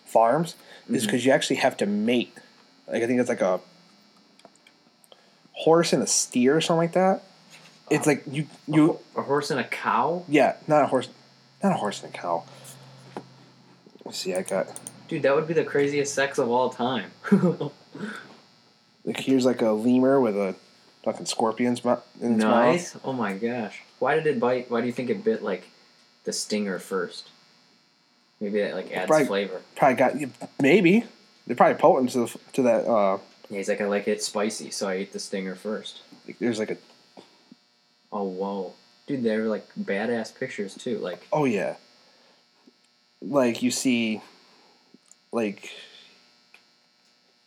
farms 0.06 0.54
is 0.88 1.02
Mhm. 1.02 1.06
because 1.06 1.24
you 1.26 1.32
actually 1.32 1.56
have 1.56 1.76
to 1.78 1.86
mate. 1.86 2.32
Like 2.86 3.02
I 3.02 3.06
think 3.06 3.20
it's 3.20 3.28
like 3.28 3.40
a 3.42 3.60
horse 5.52 5.92
and 5.92 6.02
a 6.02 6.06
steer 6.06 6.56
or 6.56 6.60
something 6.60 6.78
like 6.78 6.92
that. 6.92 7.22
It's 7.90 8.06
like 8.06 8.24
you 8.30 8.46
you 8.66 8.98
A 9.16 9.22
horse 9.22 9.50
and 9.50 9.60
a 9.60 9.64
cow? 9.64 10.24
yeah 10.28 10.56
not 10.66 10.82
a 10.82 10.86
horse 10.86 11.08
not 11.62 11.72
a 11.72 11.76
horse 11.76 12.02
and 12.02 12.14
a 12.14 12.16
cow. 12.18 12.44
Let's 14.04 14.18
see, 14.18 14.34
I 14.34 14.42
got 14.42 14.66
Dude, 15.14 15.22
that 15.22 15.36
would 15.36 15.46
be 15.46 15.54
the 15.54 15.62
craziest 15.62 16.12
sex 16.12 16.38
of 16.38 16.50
all 16.50 16.70
time. 16.70 17.12
like 19.04 19.20
here's 19.20 19.44
like 19.44 19.62
a 19.62 19.70
lemur 19.70 20.20
with 20.20 20.36
a 20.36 20.56
fucking 21.04 21.26
scorpion's 21.26 21.84
mouth 21.84 22.04
in 22.20 22.34
its 22.34 22.42
mouth. 22.42 22.64
nice. 22.66 22.96
Oh 23.04 23.12
my 23.12 23.34
gosh. 23.34 23.80
Why 24.00 24.16
did 24.16 24.26
it 24.26 24.40
bite? 24.40 24.68
Why 24.72 24.80
do 24.80 24.88
you 24.88 24.92
think 24.92 25.10
it 25.10 25.22
bit 25.22 25.40
like 25.44 25.68
the 26.24 26.32
stinger 26.32 26.80
first? 26.80 27.28
Maybe 28.40 28.60
that 28.60 28.74
like 28.74 28.90
adds 28.90 29.06
Probably- 29.06 29.26
flavor. 29.28 29.60
Probably 29.76 29.94
got 29.96 30.14
maybe 30.60 31.04
they're 31.46 31.54
probably 31.54 31.78
potent 31.80 32.10
to 32.10 32.26
the, 32.26 32.38
to 32.54 32.62
that. 32.62 32.86
Uh, 32.90 33.18
Yeah, 33.50 33.58
he's 33.58 33.68
like, 33.68 33.80
I 33.80 33.84
like 33.86 34.08
it 34.08 34.20
spicy, 34.20 34.72
so 34.72 34.88
I 34.88 34.94
ate 34.94 35.12
the 35.12 35.20
stinger 35.20 35.54
first. 35.54 36.00
like, 36.26 36.40
there's 36.40 36.58
like 36.58 36.72
a 36.72 36.76
Oh 38.12 38.24
whoa, 38.24 38.72
dude, 39.06 39.22
they 39.22 39.36
were 39.36 39.44
like 39.44 39.64
badass 39.78 40.36
pictures 40.36 40.74
too. 40.74 40.98
Like, 40.98 41.24
oh 41.32 41.44
yeah, 41.44 41.76
like 43.22 43.62
you 43.62 43.70
see, 43.70 44.20
like 45.34 45.70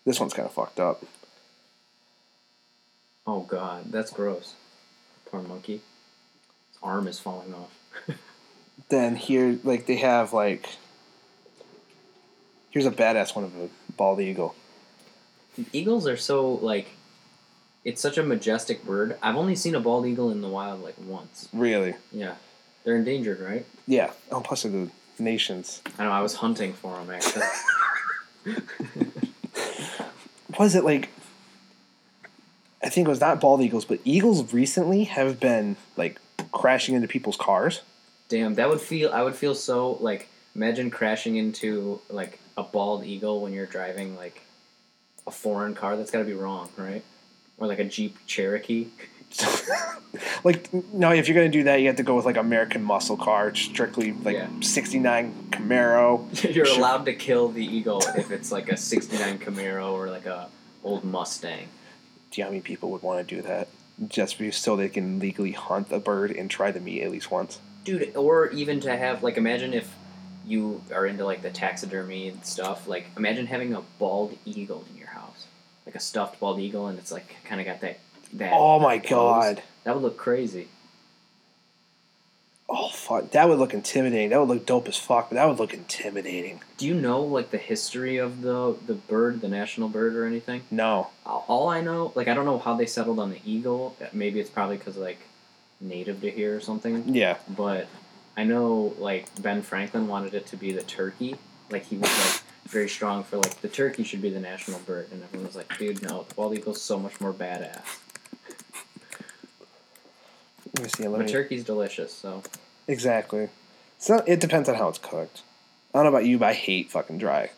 this 0.05 0.19
one's 0.19 0.33
kind 0.33 0.45
of 0.45 0.53
fucked 0.53 0.79
up. 0.79 1.03
oh 3.25 3.41
god, 3.41 3.85
that's 3.91 4.11
gross. 4.11 4.55
Poor 5.25 5.41
monkey. 5.41 5.81
His 6.69 6.79
arm 6.83 7.07
is 7.07 7.19
falling 7.19 7.53
off. 7.53 7.71
Then 8.89 9.15
here, 9.15 9.59
like 9.63 9.85
they 9.85 9.97
have 9.97 10.33
like 10.33 10.69
here's 12.69 12.85
a 12.85 12.91
badass 12.91 13.35
one 13.35 13.43
of 13.43 13.55
a 13.55 13.69
bald 13.97 14.21
eagle. 14.21 14.55
Eagles 15.73 16.07
are 16.07 16.15
so 16.15 16.53
like, 16.53 16.89
it's 17.83 17.99
such 17.99 18.17
a 18.17 18.23
majestic 18.23 18.85
bird. 18.85 19.17
I've 19.21 19.35
only 19.35 19.55
seen 19.55 19.73
a 19.73 19.79
bald 19.79 20.05
eagle 20.05 20.29
in 20.29 20.41
the 20.41 20.47
wild 20.47 20.83
like 20.83 20.95
once. 21.03 21.49
Really? 21.51 21.95
Yeah, 22.11 22.35
they're 22.83 22.95
endangered, 22.95 23.39
right? 23.39 23.65
Yeah. 23.87 24.11
Oh, 24.31 24.41
plus 24.41 24.63
they're 24.63 24.71
the 24.71 24.91
nations. 25.19 25.81
I 25.97 26.03
know. 26.03 26.11
I 26.11 26.21
was 26.21 26.35
hunting 26.35 26.73
for 26.73 26.95
them 26.95 27.09
actually. 27.09 27.45
Was 30.57 30.75
it 30.75 30.83
like? 30.83 31.09
I 32.81 32.89
think 32.89 33.07
it 33.07 33.09
was 33.09 33.19
not 33.19 33.41
bald 33.41 33.61
eagles, 33.61 33.85
but 33.85 33.99
eagles 34.05 34.53
recently 34.53 35.03
have 35.05 35.39
been 35.39 35.75
like 35.97 36.19
crashing 36.51 36.95
into 36.95 37.07
people's 37.07 37.37
cars. 37.37 37.81
Damn, 38.29 38.55
that 38.55 38.69
would 38.69 38.81
feel. 38.81 39.11
I 39.11 39.23
would 39.23 39.35
feel 39.35 39.55
so 39.55 39.93
like. 39.99 40.29
Imagine 40.55 40.89
crashing 40.89 41.35
into 41.35 42.01
like 42.09 42.39
a 42.57 42.63
bald 42.63 43.05
eagle 43.05 43.41
when 43.41 43.53
you're 43.53 43.67
driving 43.67 44.15
like 44.15 44.41
a 45.27 45.31
foreign 45.31 45.75
car. 45.75 45.95
That's 45.95 46.09
got 46.09 46.19
to 46.19 46.25
be 46.25 46.33
wrong, 46.33 46.69
right? 46.77 47.03
Or 47.59 47.67
like 47.67 47.77
a 47.77 47.83
Jeep 47.83 48.17
Cherokee. 48.25 48.87
like 50.43 50.73
no, 50.93 51.11
if 51.11 51.27
you're 51.27 51.35
gonna 51.35 51.49
do 51.49 51.63
that, 51.63 51.81
you 51.81 51.87
have 51.87 51.95
to 51.97 52.03
go 52.03 52.15
with 52.15 52.25
like 52.25 52.37
American 52.37 52.83
muscle 52.83 53.17
car, 53.17 53.53
strictly 53.55 54.13
like 54.13 54.35
Yeah. 54.35 54.47
'69 54.61 55.49
Camaro. 55.51 56.43
you're 56.55 56.65
Sure. 56.65 56.77
allowed 56.77 57.05
to 57.05 57.13
kill 57.13 57.49
the 57.49 57.63
eagle 57.65 58.01
if 58.15 58.31
it's 58.31 58.51
like 58.51 58.69
a 58.71 58.77
'69 58.77 59.39
Camaro 59.39 59.91
or 59.93 60.09
like 60.09 60.25
a 60.25 60.47
old 60.83 61.03
Mustang. 61.03 61.67
Do 62.31 62.41
you 62.41 62.43
know 62.43 62.47
how 62.47 62.51
many 62.51 62.61
people 62.61 62.91
would 62.91 63.01
want 63.01 63.27
to 63.27 63.35
do 63.35 63.41
that 63.43 63.67
just 64.07 64.37
be- 64.37 64.51
so 64.51 64.75
they 64.75 64.89
can 64.89 65.17
legally 65.19 65.53
hunt 65.53 65.89
the 65.89 65.97
bird 65.99 66.29
and 66.31 66.49
try 66.51 66.71
the 66.71 66.79
meat 66.79 67.01
at 67.03 67.11
least 67.11 67.31
once? 67.31 67.59
dude 67.83 68.13
or 68.17 68.49
even 68.49 68.81
to 68.81 68.93
have 68.97 69.23
like 69.23 69.37
imagine 69.37 69.73
if 69.73 69.95
you 70.45 70.81
are 70.93 71.05
into 71.05 71.23
like 71.23 71.41
the 71.41 71.49
taxidermy 71.49 72.27
and 72.27 72.45
stuff 72.45 72.85
like 72.85 73.05
imagine 73.15 73.47
having 73.47 73.73
a 73.73 73.81
bald 73.97 74.37
eagle 74.43 74.83
in 74.91 74.97
your 74.97 75.07
house 75.07 75.45
like 75.85 75.95
a 75.95 75.99
stuffed 75.99 76.37
bald 76.37 76.59
eagle 76.59 76.87
and 76.87 76.99
it's 76.99 77.13
like 77.13 77.37
kind 77.45 77.61
of 77.61 77.65
got 77.65 77.79
that 77.79 77.97
that 78.33 78.51
Oh 78.53 78.79
my 78.79 78.97
god! 78.97 79.63
that 79.83 79.93
would 79.95 80.03
look 80.03 80.17
crazy 80.17 80.67
Oh 82.69 82.89
fuck, 82.89 83.31
that 83.31 83.47
would 83.47 83.59
look 83.59 83.73
intimidating. 83.73 84.29
That 84.29 84.41
would 84.41 84.49
look 84.49 84.65
dope 84.65 84.89
as 84.89 84.97
fuck, 84.97 85.29
but 85.29 85.35
that 85.35 85.47
would 85.47 85.57
look 85.57 85.73
intimidating. 85.73 86.59
do 86.77 86.85
you 86.85 86.93
know 86.93 87.21
like 87.21 87.49
the 87.51 87.57
history 87.57 88.17
of 88.17 88.41
the 88.41 88.75
the 88.85 88.93
bird 88.93 89.39
the 89.41 89.47
national 89.47 89.87
bird 89.87 90.15
or 90.15 90.25
anything 90.25 90.61
No, 90.69 91.07
all 91.25 91.45
all 91.47 91.69
i 91.69 91.79
know 91.81 92.11
like 92.15 92.27
i 92.27 92.33
don't 92.33 92.45
know 92.45 92.59
how 92.59 92.75
they 92.75 92.85
settled 92.85 93.19
on 93.19 93.29
the 93.31 93.39
eagle 93.45 93.95
maybe 94.11 94.39
it's 94.41 94.49
probably 94.49 94.75
because 94.77 94.97
like 94.97 95.19
native 95.79 96.19
to 96.21 96.29
here 96.29 96.55
or 96.57 96.59
something 96.59 97.13
yeah, 97.15 97.37
but 97.47 97.87
I 98.35 98.43
know 98.43 98.93
like 98.99 99.25
Ben 99.41 99.61
Franklin 99.63 100.07
wanted 100.07 100.33
it 100.35 100.45
to 100.47 100.57
be 100.57 100.71
the 100.71 100.83
turkey. 100.83 101.35
Like 101.71 101.85
he 101.85 101.97
was 101.97 102.09
like 102.09 102.41
very 102.67 102.87
strong 102.87 103.23
for 103.23 103.37
like 103.37 103.61
the 103.61 103.67
turkey 103.67 104.03
should 104.03 104.21
be 104.21 104.29
the 104.29 104.39
national 104.39 104.79
bird, 104.81 105.07
and 105.11 105.23
everyone 105.23 105.47
was 105.47 105.55
like, 105.55 105.75
dude, 105.79 106.03
no, 106.03 106.25
the 106.29 106.35
bald 106.35 106.53
eagle's 106.55 106.81
so 106.81 106.99
much 106.99 107.19
more 107.19 107.33
badass. 107.33 107.81
See. 110.85 111.07
Let 111.07 111.19
But 111.19 111.27
turkey's 111.29 111.63
delicious, 111.63 112.13
so 112.13 112.43
exactly. 112.87 113.49
So 113.97 114.23
it 114.27 114.39
depends 114.39 114.69
on 114.69 114.75
how 114.75 114.89
it's 114.89 114.99
cooked. 114.99 115.41
I 115.93 115.97
don't 115.99 116.11
know 116.11 116.17
about 116.17 116.25
you, 116.27 116.37
but 116.37 116.49
I 116.49 116.53
hate 116.53 116.91
fucking 116.91 117.17
dry. 117.17 117.49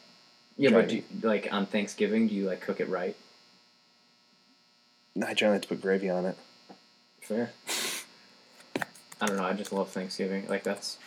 yeah. 0.57 0.69
Dry 0.69 0.81
But 0.81 0.89
do 0.89 0.95
you, 0.97 1.03
like 1.21 1.47
on 1.51 1.65
Thanksgiving, 1.65 2.27
do 2.27 2.35
you 2.35 2.45
like 2.45 2.61
cook 2.61 2.79
it 2.79 2.87
right? 2.89 3.15
I 5.25 5.33
generally 5.33 5.55
like 5.57 5.63
to 5.63 5.67
put 5.67 5.81
gravy 5.81 6.09
on 6.09 6.25
it. 6.25 6.37
Fair. 7.21 7.51
I 9.21 9.25
don't 9.25 9.35
know. 9.35 9.43
I 9.43 9.53
just 9.53 9.73
love 9.73 9.89
Thanksgiving. 9.89 10.47
Like 10.47 10.63
that's 10.63 10.97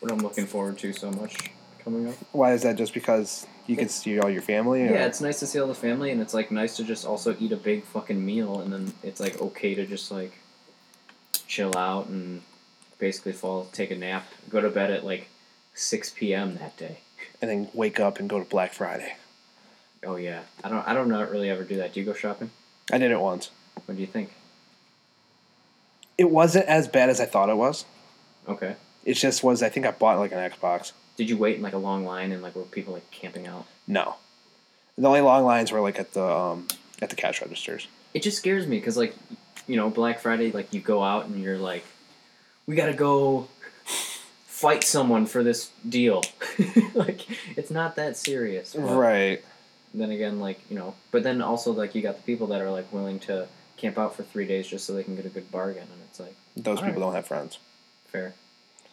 what 0.00 0.12
I'm 0.12 0.18
looking 0.18 0.46
forward 0.46 0.78
to 0.78 0.92
so 0.92 1.10
much 1.10 1.50
coming 1.82 2.08
up. 2.08 2.14
Why 2.32 2.52
is 2.52 2.62
that? 2.62 2.76
Just 2.76 2.94
because 2.94 3.46
you 3.66 3.76
can 3.76 3.88
see 3.88 4.18
all 4.20 4.30
your 4.30 4.42
family? 4.42 4.82
or- 4.82 4.92
Yeah, 4.92 5.06
it's 5.06 5.20
nice 5.20 5.40
to 5.40 5.46
see 5.46 5.58
all 5.58 5.66
the 5.66 5.74
family, 5.74 6.10
and 6.12 6.20
it's 6.20 6.34
like 6.34 6.52
nice 6.52 6.76
to 6.76 6.84
just 6.84 7.04
also 7.04 7.36
eat 7.40 7.50
a 7.50 7.56
big 7.56 7.84
fucking 7.84 8.24
meal, 8.24 8.60
and 8.60 8.72
then 8.72 8.92
it's 9.02 9.18
like 9.18 9.40
okay 9.40 9.74
to 9.74 9.86
just 9.86 10.12
like 10.12 10.32
chill 11.48 11.76
out 11.76 12.06
and 12.06 12.42
basically 13.00 13.32
fall, 13.32 13.64
take 13.72 13.90
a 13.90 13.96
nap, 13.96 14.26
go 14.48 14.60
to 14.60 14.70
bed 14.70 14.90
at 14.92 15.04
like 15.04 15.28
six 15.74 16.10
p.m. 16.10 16.56
that 16.58 16.76
day. 16.76 16.98
and 17.42 17.50
then 17.50 17.68
wake 17.74 17.98
up 17.98 18.20
and 18.20 18.28
go 18.30 18.38
to 18.38 18.44
Black 18.44 18.72
Friday. 18.72 19.14
Oh 20.04 20.16
yeah, 20.16 20.42
I 20.62 20.68
don't, 20.68 20.86
I 20.86 20.94
don't 20.94 21.08
not 21.08 21.30
really 21.30 21.50
ever 21.50 21.64
do 21.64 21.76
that. 21.78 21.92
Do 21.94 22.00
you 22.00 22.06
go 22.06 22.12
shopping? 22.12 22.50
I 22.92 22.98
did 22.98 23.10
it 23.10 23.20
once. 23.20 23.50
What 23.86 23.96
do 23.96 24.00
you 24.00 24.06
think? 24.06 24.30
It 26.16 26.30
wasn't 26.30 26.66
as 26.66 26.88
bad 26.88 27.10
as 27.10 27.20
I 27.20 27.26
thought 27.26 27.48
it 27.48 27.56
was. 27.56 27.84
Okay. 28.48 28.76
It 29.04 29.14
just 29.14 29.42
was. 29.44 29.62
I 29.62 29.68
think 29.68 29.86
I 29.86 29.90
bought 29.92 30.18
like 30.18 30.32
an 30.32 30.38
Xbox. 30.50 30.92
Did 31.16 31.28
you 31.30 31.36
wait 31.36 31.56
in 31.56 31.62
like 31.62 31.72
a 31.74 31.78
long 31.78 32.04
line 32.04 32.32
and 32.32 32.42
like 32.42 32.54
were 32.54 32.62
people 32.62 32.94
like 32.94 33.10
camping 33.10 33.46
out? 33.46 33.66
No, 33.86 34.16
the 34.96 35.06
only 35.08 35.20
long 35.20 35.44
lines 35.44 35.72
were 35.72 35.80
like 35.80 35.98
at 35.98 36.12
the 36.12 36.24
um, 36.24 36.68
at 37.00 37.10
the 37.10 37.16
cash 37.16 37.40
registers. 37.40 37.86
It 38.14 38.22
just 38.22 38.38
scares 38.38 38.66
me 38.66 38.78
because 38.78 38.96
like, 38.96 39.14
you 39.68 39.76
know, 39.76 39.90
Black 39.90 40.18
Friday, 40.18 40.50
like 40.50 40.72
you 40.74 40.80
go 40.80 41.02
out 41.02 41.26
and 41.26 41.40
you're 41.40 41.58
like, 41.58 41.84
we 42.66 42.74
gotta 42.74 42.94
go 42.94 43.46
fight 44.46 44.82
someone 44.82 45.24
for 45.26 45.44
this 45.44 45.70
deal. 45.88 46.22
like 46.94 47.26
it's 47.56 47.70
not 47.70 47.94
that 47.96 48.16
serious. 48.16 48.74
but- 48.74 48.82
Right. 48.96 49.44
then 49.94 50.10
again 50.10 50.38
like 50.38 50.60
you 50.68 50.76
know 50.76 50.94
but 51.12 51.22
then 51.22 51.40
also 51.40 51.72
like 51.72 51.94
you 51.94 52.02
got 52.02 52.16
the 52.16 52.22
people 52.22 52.46
that 52.48 52.60
are 52.60 52.70
like 52.70 52.92
willing 52.92 53.18
to 53.20 53.46
camp 53.78 53.96
out 53.98 54.14
for 54.14 54.22
three 54.22 54.46
days 54.46 54.66
just 54.68 54.84
so 54.84 54.92
they 54.92 55.02
can 55.02 55.16
get 55.16 55.24
a 55.24 55.30
good 55.30 55.50
bargain 55.50 55.82
and 55.94 56.02
it's 56.10 56.20
like 56.20 56.34
Those 56.56 56.78
people 56.80 56.94
right. 56.94 57.00
don't 57.00 57.14
have 57.14 57.26
friends, 57.26 57.58
fair 58.06 58.34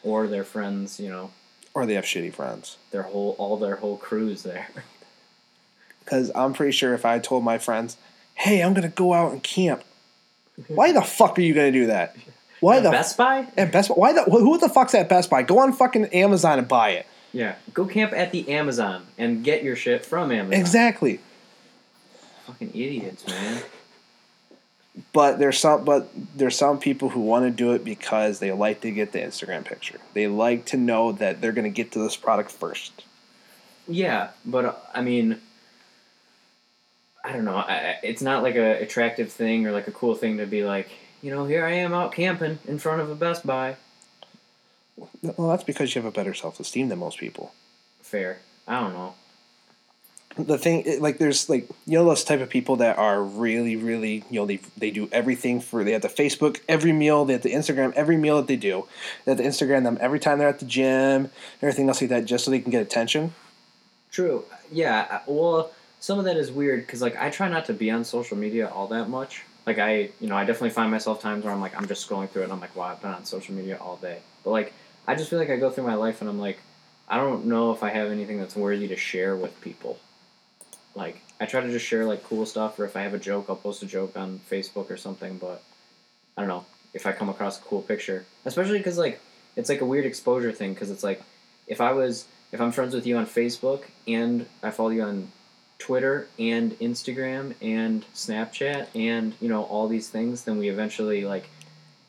or 0.03 0.27
their 0.27 0.43
friends 0.45 0.97
you 0.99 1.09
know 1.09 1.31
or 1.73 1.85
they 1.85 1.95
have 1.95 2.05
shitty 2.05 2.33
friends. 2.33 2.77
their 2.91 3.03
whole 3.03 3.35
all 3.37 3.57
their 3.57 3.75
whole 3.77 3.97
crews 3.97 4.43
there 4.43 4.67
Because 5.99 6.31
I'm 6.35 6.53
pretty 6.53 6.71
sure 6.71 6.93
if 6.93 7.03
I 7.05 7.17
told 7.19 7.43
my 7.43 7.57
friends, 7.57 7.97
"Hey, 8.35 8.61
I'm 8.61 8.73
gonna 8.75 8.89
go 8.89 9.13
out 9.13 9.31
and 9.33 9.41
camp," 9.43 9.83
why 10.67 10.91
the 10.91 11.01
fuck 11.01 11.37
are 11.37 11.41
you 11.41 11.53
gonna 11.53 11.71
do 11.71 11.87
that? 11.87 12.15
Why 12.61 12.77
At 12.77 12.83
the 12.83 12.91
best 12.91 13.17
buy 13.17 13.47
at 13.57 13.71
Best 13.71 13.89
Buy? 13.89 13.95
Why 13.95 14.13
the 14.13 14.23
who 14.23 14.57
the 14.57 14.69
fuck's 14.69 14.95
at 14.95 15.09
Best 15.09 15.29
Buy? 15.29 15.43
Go 15.43 15.59
on 15.59 15.73
fucking 15.73 16.05
Amazon 16.07 16.59
and 16.59 16.67
buy 16.67 16.91
it. 16.91 17.05
yeah 17.33 17.55
go 17.73 17.85
camp 17.85 18.13
at 18.13 18.31
the 18.31 18.49
amazon 18.49 19.05
and 19.17 19.43
get 19.43 19.61
your 19.63 19.75
shit 19.75 20.05
from 20.05 20.31
amazon 20.31 20.59
Exactly. 20.59 21.19
Fucking 22.47 22.69
idiots, 22.69 23.27
man. 23.27 23.61
But 25.11 25.39
there's 25.39 25.59
some 25.59 25.83
but 25.83 26.09
there's 26.37 26.55
some 26.55 26.79
people 26.79 27.09
who 27.09 27.19
want 27.19 27.43
to 27.43 27.51
do 27.51 27.73
it 27.73 27.83
because 27.83 28.39
they 28.39 28.53
like 28.53 28.79
to 28.81 28.91
get 28.91 29.11
the 29.11 29.19
Instagram 29.19 29.65
picture. 29.65 29.99
They 30.13 30.27
like 30.27 30.63
to 30.67 30.77
know 30.77 31.11
that 31.11 31.41
they're 31.41 31.51
going 31.51 31.65
to 31.65 31.69
get 31.69 31.91
to 31.93 31.99
this 31.99 32.15
product 32.15 32.49
first. 32.49 33.03
Yeah, 33.89 34.29
but 34.45 34.63
uh, 34.65 34.73
I 34.93 35.01
mean, 35.01 35.41
I 37.25 37.33
don't 37.33 37.43
know. 37.43 37.55
I, 37.55 37.97
it's 38.03 38.21
not 38.21 38.43
like 38.43 38.55
a 38.55 38.79
attractive 38.83 39.31
thing 39.31 39.65
or 39.65 39.71
like 39.71 39.87
a 39.87 39.91
cool 39.91 40.13
thing 40.13 40.37
to 40.37 40.45
be 40.45 40.63
like, 40.63 40.89
you 41.23 41.31
know, 41.31 41.45
here 41.45 41.65
I 41.65 41.71
am 41.71 41.91
out 41.91 42.11
camping 42.11 42.59
in 42.67 42.77
front 42.77 43.01
of 43.01 43.09
a 43.09 43.15
Best 43.15 43.47
Buy. 43.47 43.77
Well, 45.23 45.49
that's 45.49 45.63
because 45.63 45.95
you 45.95 46.01
have 46.03 46.07
a 46.07 46.15
better 46.15 46.35
self 46.35 46.59
esteem 46.59 46.89
than 46.89 46.99
most 46.99 47.17
people. 47.17 47.51
Fair. 47.99 48.41
I 48.67 48.79
don't 48.79 48.93
know. 48.93 49.15
The 50.37 50.57
thing, 50.59 51.01
like, 51.01 51.17
there's 51.17 51.49
like 51.49 51.67
you 51.87 51.97
know 51.97 52.05
those 52.05 52.23
type 52.23 52.41
of 52.41 52.49
people 52.49 52.75
that 52.75 52.97
are 52.99 53.23
really, 53.23 53.75
really, 53.75 54.23
you 54.29 54.39
know, 54.39 54.45
they 54.45 54.59
they 54.77 54.91
do 54.91 55.09
everything 55.11 55.61
for. 55.61 55.83
They 55.83 55.93
have 55.93 56.03
the 56.03 56.09
Facebook 56.09 56.59
every 56.69 56.91
meal. 56.91 57.25
They 57.25 57.33
have 57.33 57.41
the 57.41 57.53
Instagram 57.53 57.91
every 57.93 58.17
meal 58.17 58.37
that 58.37 58.47
they 58.47 58.57
do. 58.57 58.85
They 59.23 59.31
have 59.31 59.37
the 59.37 59.45
Instagram 59.45 59.83
them 59.83 59.97
every 59.99 60.19
time 60.19 60.37
they're 60.37 60.49
at 60.49 60.59
the 60.59 60.65
gym, 60.65 61.31
everything 61.61 61.87
else 61.87 62.01
like 62.01 62.11
that, 62.11 62.25
just 62.25 62.45
so 62.45 62.51
they 62.51 62.59
can 62.59 62.69
get 62.69 62.83
attention. 62.83 63.33
True. 64.11 64.45
Yeah. 64.71 65.21
Well, 65.25 65.71
some 66.05 66.19
of 66.19 66.25
that 66.25 66.37
is 66.37 66.51
weird 66.51 66.85
because 66.85 67.01
like 67.01 67.17
I 67.17 67.31
try 67.31 67.49
not 67.49 67.65
to 67.65 67.73
be 67.73 67.89
on 67.89 68.03
social 68.03 68.37
media 68.37 68.69
all 68.69 68.85
that 68.89 69.09
much. 69.09 69.41
Like 69.65 69.79
I, 69.79 70.11
you 70.19 70.27
know, 70.29 70.37
I 70.37 70.45
definitely 70.45 70.69
find 70.69 70.91
myself 70.91 71.19
times 71.19 71.43
where 71.43 71.51
I'm 71.51 71.61
like 71.61 71.75
I'm 71.75 71.87
just 71.87 72.07
scrolling 72.07 72.29
through 72.29 72.43
it 72.43 72.45
and 72.45 72.53
I'm 72.53 72.59
like, 72.59 72.75
wow, 72.75 72.89
I've 72.89 73.01
been 73.01 73.09
on 73.09 73.25
social 73.25 73.55
media 73.55 73.79
all 73.81 73.97
day. 73.97 74.19
But 74.43 74.51
like 74.51 74.73
I 75.07 75.15
just 75.15 75.31
feel 75.31 75.39
like 75.39 75.49
I 75.49 75.55
go 75.55 75.71
through 75.71 75.85
my 75.85 75.95
life 75.95 76.21
and 76.21 76.29
I'm 76.29 76.37
like, 76.37 76.59
I 77.09 77.17
don't 77.17 77.47
know 77.47 77.71
if 77.71 77.81
I 77.81 77.89
have 77.89 78.11
anything 78.11 78.37
that's 78.37 78.55
worthy 78.55 78.87
to 78.89 78.95
share 78.95 79.35
with 79.35 79.59
people. 79.61 79.97
Like 80.93 81.23
I 81.41 81.47
try 81.47 81.61
to 81.61 81.71
just 81.71 81.87
share 81.87 82.05
like 82.05 82.23
cool 82.23 82.45
stuff, 82.45 82.77
or 82.77 82.85
if 82.85 82.95
I 82.95 83.01
have 83.01 83.15
a 83.15 83.19
joke, 83.19 83.47
I'll 83.49 83.55
post 83.55 83.81
a 83.81 83.87
joke 83.87 84.15
on 84.15 84.39
Facebook 84.47 84.91
or 84.91 84.97
something. 84.97 85.39
But 85.39 85.63
I 86.37 86.41
don't 86.41 86.49
know 86.49 86.65
if 86.93 87.07
I 87.07 87.13
come 87.13 87.29
across 87.29 87.57
a 87.57 87.63
cool 87.63 87.81
picture, 87.81 88.27
especially 88.45 88.77
because 88.77 88.99
like 88.99 89.19
it's 89.55 89.69
like 89.69 89.81
a 89.81 89.85
weird 89.85 90.05
exposure 90.05 90.51
thing. 90.51 90.75
Because 90.75 90.91
it's 90.91 91.03
like 91.03 91.23
if 91.65 91.81
I 91.81 91.93
was 91.93 92.25
if 92.51 92.61
I'm 92.61 92.71
friends 92.71 92.93
with 92.93 93.07
you 93.07 93.17
on 93.17 93.25
Facebook 93.25 93.85
and 94.07 94.45
I 94.61 94.69
follow 94.69 94.89
you 94.89 95.01
on 95.01 95.31
Twitter 95.77 96.27
and 96.39 96.71
Instagram 96.79 97.53
and 97.61 98.05
Snapchat 98.13 98.87
and 98.95 99.33
you 99.39 99.49
know 99.49 99.63
all 99.63 99.87
these 99.87 100.09
things, 100.09 100.43
then 100.43 100.57
we 100.57 100.69
eventually 100.69 101.25
like 101.25 101.49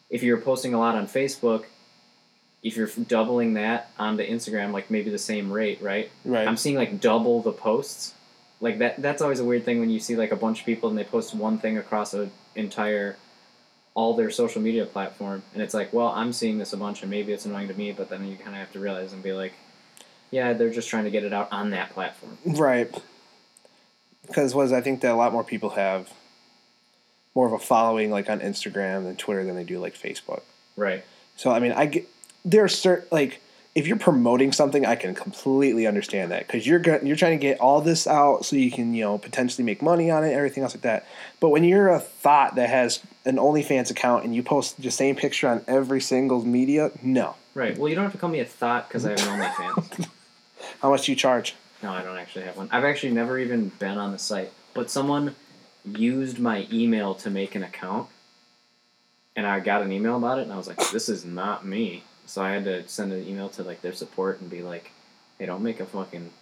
if 0.09 0.23
you're 0.23 0.41
posting 0.41 0.75
a 0.75 0.79
lot 0.79 0.95
on 0.95 1.07
Facebook, 1.07 1.65
if 2.63 2.77
you're 2.77 2.89
doubling 3.09 3.55
that 3.55 3.91
onto 3.99 4.27
Instagram, 4.27 4.73
like 4.73 4.91
maybe 4.91 5.11
the 5.11 5.19
same 5.19 5.53
rate, 5.53 5.83
right? 5.83 6.11
Right. 6.25 6.47
I'm 6.47 6.57
seeing 6.57 6.77
like 6.77 7.01
double 7.01 7.43
the 7.43 7.53
posts. 7.53 8.15
Like 8.61 8.79
that 8.79 9.03
that's 9.03 9.21
always 9.21 9.41
a 9.41 9.45
weird 9.45 9.65
thing 9.65 9.81
when 9.81 9.91
you 9.91 10.01
see 10.01 10.17
like 10.17 10.33
a 10.33 10.37
bunch 10.37 10.61
of 10.61 10.67
people 10.67 10.89
and 10.89 10.99
they 10.99 11.05
post 11.05 11.35
one 11.35 11.59
thing 11.59 11.77
across 11.77 12.15
a 12.15 12.31
entire 12.55 13.17
all 13.95 14.15
their 14.15 14.31
social 14.31 14.61
media 14.61 14.85
platform 14.87 15.43
and 15.55 15.63
it's 15.63 15.75
like, 15.75 15.93
well, 15.93 16.09
I'm 16.09 16.33
seeing 16.33 16.59
this 16.59 16.73
a 16.73 16.77
bunch 16.77 17.03
and 17.03 17.11
maybe 17.11 17.33
it's 17.33 17.47
annoying 17.47 17.69
to 17.69 17.75
me, 17.75 17.93
but 17.93 18.11
then 18.11 18.27
you 18.27 18.37
kind 18.37 18.51
of 18.51 18.57
have 18.57 18.73
to 18.73 18.79
realize 18.79 19.13
and 19.13 19.23
be 19.23 19.33
like, 19.33 19.53
yeah, 20.31 20.53
they're 20.53 20.71
just 20.71 20.89
trying 20.89 21.05
to 21.05 21.11
get 21.11 21.25
it 21.25 21.33
out 21.33 21.49
on 21.53 21.71
that 21.71 21.91
platform. 21.91 22.39
Right. 22.45 22.95
Because 24.27 24.55
was 24.55 24.73
I 24.73 24.81
think 24.81 25.01
that 25.03 25.13
a 25.13 25.15
lot 25.17 25.33
more 25.33 25.45
people 25.45 25.71
have 25.71 26.11
more 27.35 27.47
of 27.47 27.53
a 27.53 27.59
following 27.59 28.11
like 28.11 28.31
on 28.31 28.41
Instagram 28.41 29.07
and 29.07 29.19
Twitter 29.19 29.45
than 29.45 29.57
they 29.57 29.65
do 29.65 29.79
like 29.79 29.95
Facebook. 29.95 30.43
Right. 30.77 31.05
So 31.37 31.51
I 31.51 31.61
mean, 31.61 31.73
I 31.73 31.87
get 31.87 32.09
there's 32.45 32.77
certain 32.77 33.07
like 33.11 33.41
if 33.77 33.87
you're 33.87 33.99
promoting 33.99 34.53
something, 34.53 34.87
I 34.87 34.97
can 34.97 35.15
completely 35.15 35.87
understand 35.87 36.33
that 36.33 36.47
because 36.47 36.67
you're 36.67 36.81
you're 37.05 37.15
trying 37.15 37.39
to 37.39 37.43
get 37.43 37.61
all 37.61 37.83
this 37.83 38.07
out 38.07 38.47
so 38.47 38.57
you 38.57 38.71
can 38.71 38.95
you 38.95 39.05
know 39.05 39.19
potentially 39.19 39.65
make 39.65 39.83
money 39.83 40.11
on 40.11 40.25
it, 40.25 40.33
everything 40.33 40.63
else 40.63 40.75
like 40.75 40.83
that. 40.83 41.07
But 41.41 41.51
when 41.51 41.63
you're 41.63 41.89
a 41.89 42.01
thought 42.01 42.55
that 42.55 42.71
has 42.71 43.03
an 43.27 43.37
OnlyFans 43.37 43.91
account 43.91 44.25
and 44.25 44.35
you 44.35 44.43
post 44.43 44.81
the 44.81 44.91
same 44.91 45.15
picture 45.15 45.47
on 45.47 45.63
every 45.69 46.01
single 46.01 46.43
media, 46.45 46.91
no. 47.03 47.37
Right. 47.55 47.77
Well, 47.77 47.91
you 47.91 47.95
don't 47.95 48.05
have 48.05 48.13
to 48.13 48.19
call 48.19 48.31
me 48.31 48.41
a 48.41 48.47
thought 48.47 48.89
because 48.89 49.05
I 49.05 49.11
have 49.11 49.21
an 49.21 49.27
OnlyFans. 49.41 50.09
How 50.81 50.89
much 50.89 51.05
do 51.05 51.13
you 51.13 51.17
charge? 51.17 51.55
No, 51.87 51.93
I 51.93 52.03
don't 52.03 52.17
actually 52.17 52.47
have 52.47 52.57
one. 52.57 52.69
I've 52.73 52.83
actually 52.83 53.13
never 53.13 53.39
even 53.39 53.69
been 53.79 53.97
on 53.97 54.11
the 54.11 54.19
site, 54.19 54.53
but 54.75 54.91
someone 54.91 55.37
used 55.85 56.41
my 56.41 56.67
email 56.73 57.15
to 57.15 57.31
make 57.31 57.55
an 57.55 57.63
account, 57.63 58.09
and 59.37 59.47
I 59.47 59.61
got 59.61 59.83
an 59.83 59.93
email 59.93 60.17
about 60.17 60.41
it, 60.41 60.43
and 60.43 60.53
I 60.53 60.57
was 60.57 60.67
like, 60.67 60.91
"This 60.91 61.09
is 61.09 61.25
not 61.25 61.65
me." 61.65 62.03
So 62.27 62.43
I 62.43 62.51
had 62.51 62.65
to 62.65 62.89
send 62.89 63.13
an 63.13 63.25
email 63.25 63.49
to 63.51 63.63
like 63.63 63.83
their 63.83 63.93
support 63.93 64.41
and 64.41 64.51
be 64.51 64.63
like, 64.63 64.91
"Hey, 65.39 65.47
don't 65.47 65.63
make 65.63 65.79
a 65.79 65.87
fucking, 65.87 66.33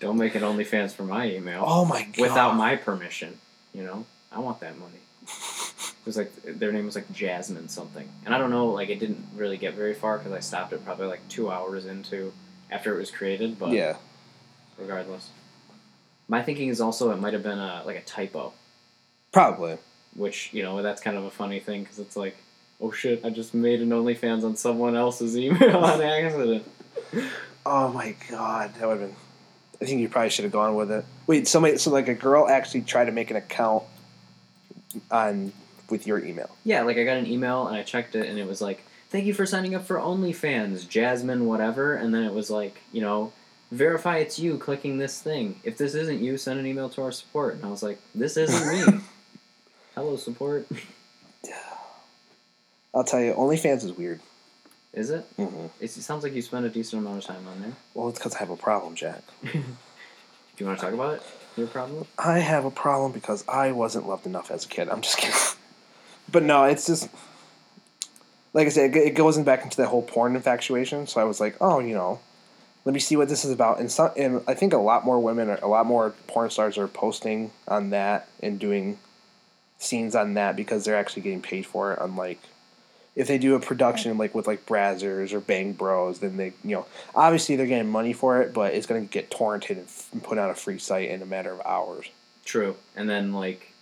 don't 0.00 0.18
make 0.18 0.34
an 0.34 0.42
OnlyFans 0.42 0.90
for 0.90 1.04
my 1.04 1.30
email 1.30 1.62
Oh 1.64 1.84
my 1.84 2.02
god! 2.02 2.18
without 2.18 2.56
my 2.56 2.74
permission." 2.74 3.38
You 3.72 3.84
know, 3.84 4.06
I 4.32 4.40
want 4.40 4.58
that 4.58 4.76
money. 4.76 4.98
It 5.22 6.04
was 6.04 6.16
like 6.16 6.32
their 6.42 6.72
name 6.72 6.86
was 6.86 6.96
like 6.96 7.12
Jasmine 7.12 7.68
something, 7.68 8.08
and 8.24 8.34
I 8.34 8.38
don't 8.38 8.50
know. 8.50 8.70
Like 8.70 8.88
it 8.88 8.98
didn't 8.98 9.24
really 9.36 9.56
get 9.56 9.74
very 9.74 9.94
far 9.94 10.18
because 10.18 10.32
I 10.32 10.40
stopped 10.40 10.72
it 10.72 10.84
probably 10.84 11.06
like 11.06 11.28
two 11.28 11.48
hours 11.48 11.86
into 11.86 12.32
after 12.72 12.92
it 12.92 12.98
was 12.98 13.12
created. 13.12 13.56
But 13.56 13.70
yeah. 13.70 13.98
Regardless. 14.82 15.30
My 16.28 16.42
thinking 16.42 16.68
is 16.68 16.80
also 16.80 17.10
it 17.10 17.16
might 17.20 17.32
have 17.32 17.42
been 17.42 17.58
a 17.58 17.82
like 17.86 17.96
a 17.96 18.02
typo, 18.02 18.52
Probably. 19.32 19.78
which 20.14 20.52
you 20.52 20.62
know 20.62 20.82
that's 20.82 21.00
kind 21.00 21.16
of 21.16 21.24
a 21.24 21.30
funny 21.30 21.60
thing 21.60 21.82
because 21.82 21.98
it's 21.98 22.16
like, 22.16 22.36
oh 22.80 22.90
shit, 22.92 23.24
I 23.24 23.30
just 23.30 23.54
made 23.54 23.80
an 23.80 23.90
OnlyFans 23.90 24.44
on 24.44 24.56
someone 24.56 24.96
else's 24.96 25.36
email 25.44 25.76
on 25.78 26.00
accident. 26.02 26.64
Oh 27.64 27.88
my 27.88 28.14
god, 28.30 28.74
that 28.74 28.88
would 28.88 29.00
have 29.00 29.08
been. 29.08 29.16
I 29.80 29.84
think 29.84 30.00
you 30.00 30.08
probably 30.08 30.30
should 30.30 30.44
have 30.44 30.52
gone 30.52 30.76
with 30.76 30.92
it. 30.92 31.04
Wait, 31.26 31.48
somebody, 31.48 31.76
so 31.76 31.90
like 31.90 32.06
a 32.06 32.14
girl 32.14 32.48
actually 32.48 32.82
tried 32.82 33.06
to 33.06 33.12
make 33.12 33.30
an 33.30 33.36
account 33.36 33.82
on 35.10 35.52
with 35.90 36.06
your 36.06 36.24
email. 36.24 36.50
Yeah, 36.64 36.82
like 36.82 36.96
I 36.98 37.04
got 37.04 37.16
an 37.16 37.26
email 37.26 37.66
and 37.66 37.76
I 37.76 37.82
checked 37.82 38.14
it 38.14 38.28
and 38.28 38.38
it 38.38 38.46
was 38.46 38.60
like, 38.60 38.84
thank 39.10 39.26
you 39.26 39.34
for 39.34 39.44
signing 39.44 39.74
up 39.74 39.84
for 39.84 39.96
OnlyFans, 39.96 40.88
Jasmine 40.88 41.46
whatever, 41.46 41.94
and 41.94 42.14
then 42.14 42.22
it 42.22 42.32
was 42.32 42.48
like, 42.48 42.80
you 42.92 43.00
know, 43.00 43.32
verify 43.72 44.18
it's 44.18 44.38
you 44.38 44.58
clicking 44.58 44.98
this 44.98 45.20
thing. 45.20 45.58
If 45.64 45.78
this 45.78 45.94
isn't 45.94 46.20
you, 46.20 46.36
send 46.36 46.60
an 46.60 46.66
email 46.66 46.90
to 46.90 47.02
our 47.02 47.10
support. 47.10 47.54
And 47.54 47.64
I 47.64 47.68
was 47.68 47.82
like, 47.82 47.98
this 48.14 48.36
isn't 48.36 48.94
me. 48.94 49.00
Hello 49.94 50.16
support. 50.16 50.66
I'll 52.94 53.04
tell 53.04 53.20
you, 53.20 53.32
OnlyFans 53.32 53.84
is 53.84 53.92
weird. 53.92 54.20
Is 54.92 55.08
it? 55.08 55.24
Mm-hmm. 55.38 55.66
It 55.80 55.90
sounds 55.90 56.22
like 56.22 56.34
you 56.34 56.42
spend 56.42 56.66
a 56.66 56.68
decent 56.68 57.00
amount 57.00 57.18
of 57.18 57.24
time 57.24 57.48
on 57.48 57.62
there. 57.62 57.72
Well, 57.94 58.10
it's 58.10 58.18
because 58.18 58.34
I 58.34 58.40
have 58.40 58.50
a 58.50 58.56
problem, 58.56 58.94
Jack. 58.94 59.22
Do 59.42 59.58
you 60.58 60.66
want 60.66 60.78
to 60.78 60.84
talk 60.84 60.92
about 60.92 61.14
it? 61.14 61.22
Your 61.56 61.66
problem? 61.66 62.06
I 62.18 62.40
have 62.40 62.66
a 62.66 62.70
problem 62.70 63.12
because 63.12 63.42
I 63.48 63.72
wasn't 63.72 64.06
loved 64.06 64.26
enough 64.26 64.50
as 64.50 64.66
a 64.66 64.68
kid. 64.68 64.90
I'm 64.90 65.00
just 65.00 65.18
kidding. 65.18 65.34
But 66.30 66.44
no, 66.44 66.64
it's 66.64 66.86
just 66.86 67.10
like 68.54 68.66
I 68.66 68.70
said, 68.70 68.96
it 68.96 69.14
goes 69.14 69.36
back 69.38 69.64
into 69.64 69.76
that 69.78 69.88
whole 69.88 70.02
porn 70.02 70.36
infatuation. 70.36 71.06
So 71.06 71.20
I 71.20 71.24
was 71.24 71.40
like, 71.40 71.56
oh, 71.60 71.80
you 71.80 71.94
know, 71.94 72.20
let 72.84 72.94
me 72.94 73.00
see 73.00 73.16
what 73.16 73.28
this 73.28 73.44
is 73.44 73.50
about. 73.50 73.78
And 73.78 73.90
some, 73.90 74.10
and 74.16 74.42
I 74.46 74.54
think 74.54 74.72
a 74.72 74.78
lot 74.78 75.04
more 75.04 75.20
women, 75.20 75.48
are, 75.48 75.58
a 75.62 75.68
lot 75.68 75.86
more 75.86 76.10
porn 76.26 76.50
stars 76.50 76.78
are 76.78 76.88
posting 76.88 77.52
on 77.68 77.90
that 77.90 78.28
and 78.40 78.58
doing 78.58 78.98
scenes 79.78 80.14
on 80.14 80.34
that 80.34 80.56
because 80.56 80.84
they're 80.84 80.96
actually 80.96 81.22
getting 81.22 81.42
paid 81.42 81.66
for 81.66 81.92
it. 81.92 81.98
Unlike 82.00 82.40
if 83.14 83.28
they 83.28 83.38
do 83.38 83.54
a 83.54 83.60
production 83.60 84.16
like 84.16 84.34
with 84.34 84.46
like 84.46 84.66
Brazzers 84.66 85.32
or 85.32 85.40
Bang 85.40 85.72
Bros, 85.72 86.20
then 86.20 86.36
they, 86.36 86.52
you 86.64 86.76
know, 86.76 86.86
obviously 87.14 87.56
they're 87.56 87.66
getting 87.66 87.90
money 87.90 88.12
for 88.12 88.40
it, 88.40 88.54
but 88.54 88.74
it's 88.74 88.86
going 88.86 89.06
to 89.06 89.12
get 89.12 89.30
torrented 89.30 89.70
and 89.70 89.84
f- 89.84 90.08
and 90.12 90.22
put 90.22 90.38
on 90.38 90.50
a 90.50 90.54
free 90.54 90.78
site 90.78 91.10
in 91.10 91.20
a 91.20 91.26
matter 91.26 91.52
of 91.52 91.60
hours. 91.66 92.06
True. 92.44 92.76
And 92.96 93.08
then 93.08 93.32
like, 93.32 93.72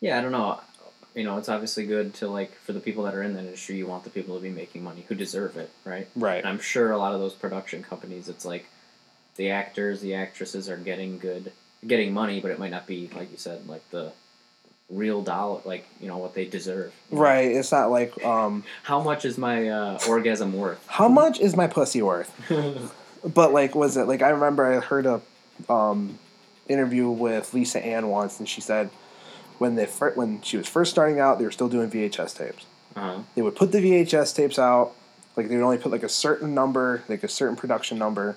yeah, 0.00 0.18
I 0.18 0.22
don't 0.22 0.32
know. 0.32 0.60
You 1.14 1.24
know, 1.24 1.38
it's 1.38 1.48
obviously 1.48 1.86
good 1.86 2.14
to 2.14 2.28
like 2.28 2.54
for 2.60 2.72
the 2.72 2.80
people 2.80 3.04
that 3.04 3.14
are 3.14 3.22
in 3.22 3.34
that 3.34 3.44
industry. 3.44 3.76
You 3.76 3.86
want 3.86 4.04
the 4.04 4.10
people 4.10 4.34
to 4.36 4.42
be 4.42 4.50
making 4.50 4.82
money 4.82 5.04
who 5.08 5.14
deserve 5.14 5.56
it, 5.56 5.70
right? 5.84 6.08
Right. 6.16 6.38
And 6.38 6.48
I'm 6.48 6.58
sure 6.58 6.90
a 6.90 6.98
lot 6.98 7.14
of 7.14 7.20
those 7.20 7.34
production 7.34 7.82
companies, 7.82 8.28
it's 8.28 8.44
like 8.44 8.66
the 9.36 9.50
actors, 9.50 10.00
the 10.00 10.14
actresses 10.14 10.68
are 10.68 10.76
getting 10.76 11.18
good, 11.18 11.52
getting 11.86 12.12
money, 12.12 12.40
but 12.40 12.50
it 12.50 12.58
might 12.58 12.70
not 12.70 12.86
be 12.86 13.08
like 13.14 13.30
you 13.30 13.36
said, 13.36 13.68
like 13.68 13.88
the 13.90 14.12
real 14.90 15.22
dollar, 15.22 15.60
like 15.64 15.86
you 16.00 16.08
know 16.08 16.18
what 16.18 16.34
they 16.34 16.44
deserve. 16.44 16.92
Right. 17.10 17.50
It's 17.52 17.70
not 17.72 17.90
like 17.90 18.24
um, 18.24 18.64
How 18.82 19.00
much 19.00 19.24
is 19.24 19.38
my 19.38 19.68
uh, 19.68 19.98
orgasm 20.08 20.52
worth? 20.52 20.84
how 20.88 21.08
much 21.08 21.38
is 21.40 21.56
my 21.56 21.66
pussy 21.66 22.02
worth? 22.02 22.30
But 23.26 23.54
like, 23.54 23.74
was 23.74 23.96
it 23.96 24.06
like 24.06 24.20
I 24.20 24.28
remember 24.28 24.66
I 24.66 24.80
heard 24.80 25.06
a 25.06 25.22
um, 25.72 26.18
interview 26.68 27.08
with 27.08 27.54
Lisa 27.54 27.82
Ann 27.82 28.08
once, 28.08 28.38
and 28.38 28.46
she 28.46 28.60
said 28.60 28.90
when 29.58 29.74
they 29.76 29.86
fir- 29.86 30.12
when 30.14 30.40
she 30.42 30.56
was 30.56 30.66
first 30.68 30.90
starting 30.90 31.20
out, 31.20 31.38
they 31.38 31.44
were 31.44 31.50
still 31.50 31.68
doing 31.68 31.90
VHS 31.90 32.36
tapes. 32.36 32.64
uh-huh. 32.96 33.20
They 33.34 33.42
would 33.42 33.56
put 33.56 33.72
the 33.72 33.78
VHS 33.78 34.34
tapes 34.34 34.58
out, 34.58 34.92
like 35.36 35.48
they 35.48 35.56
would 35.56 35.64
only 35.64 35.78
put 35.78 35.92
like 35.92 36.02
a 36.02 36.08
certain 36.08 36.54
number, 36.54 37.02
like 37.08 37.22
a 37.24 37.28
certain 37.28 37.56
production 37.56 37.98
number, 37.98 38.36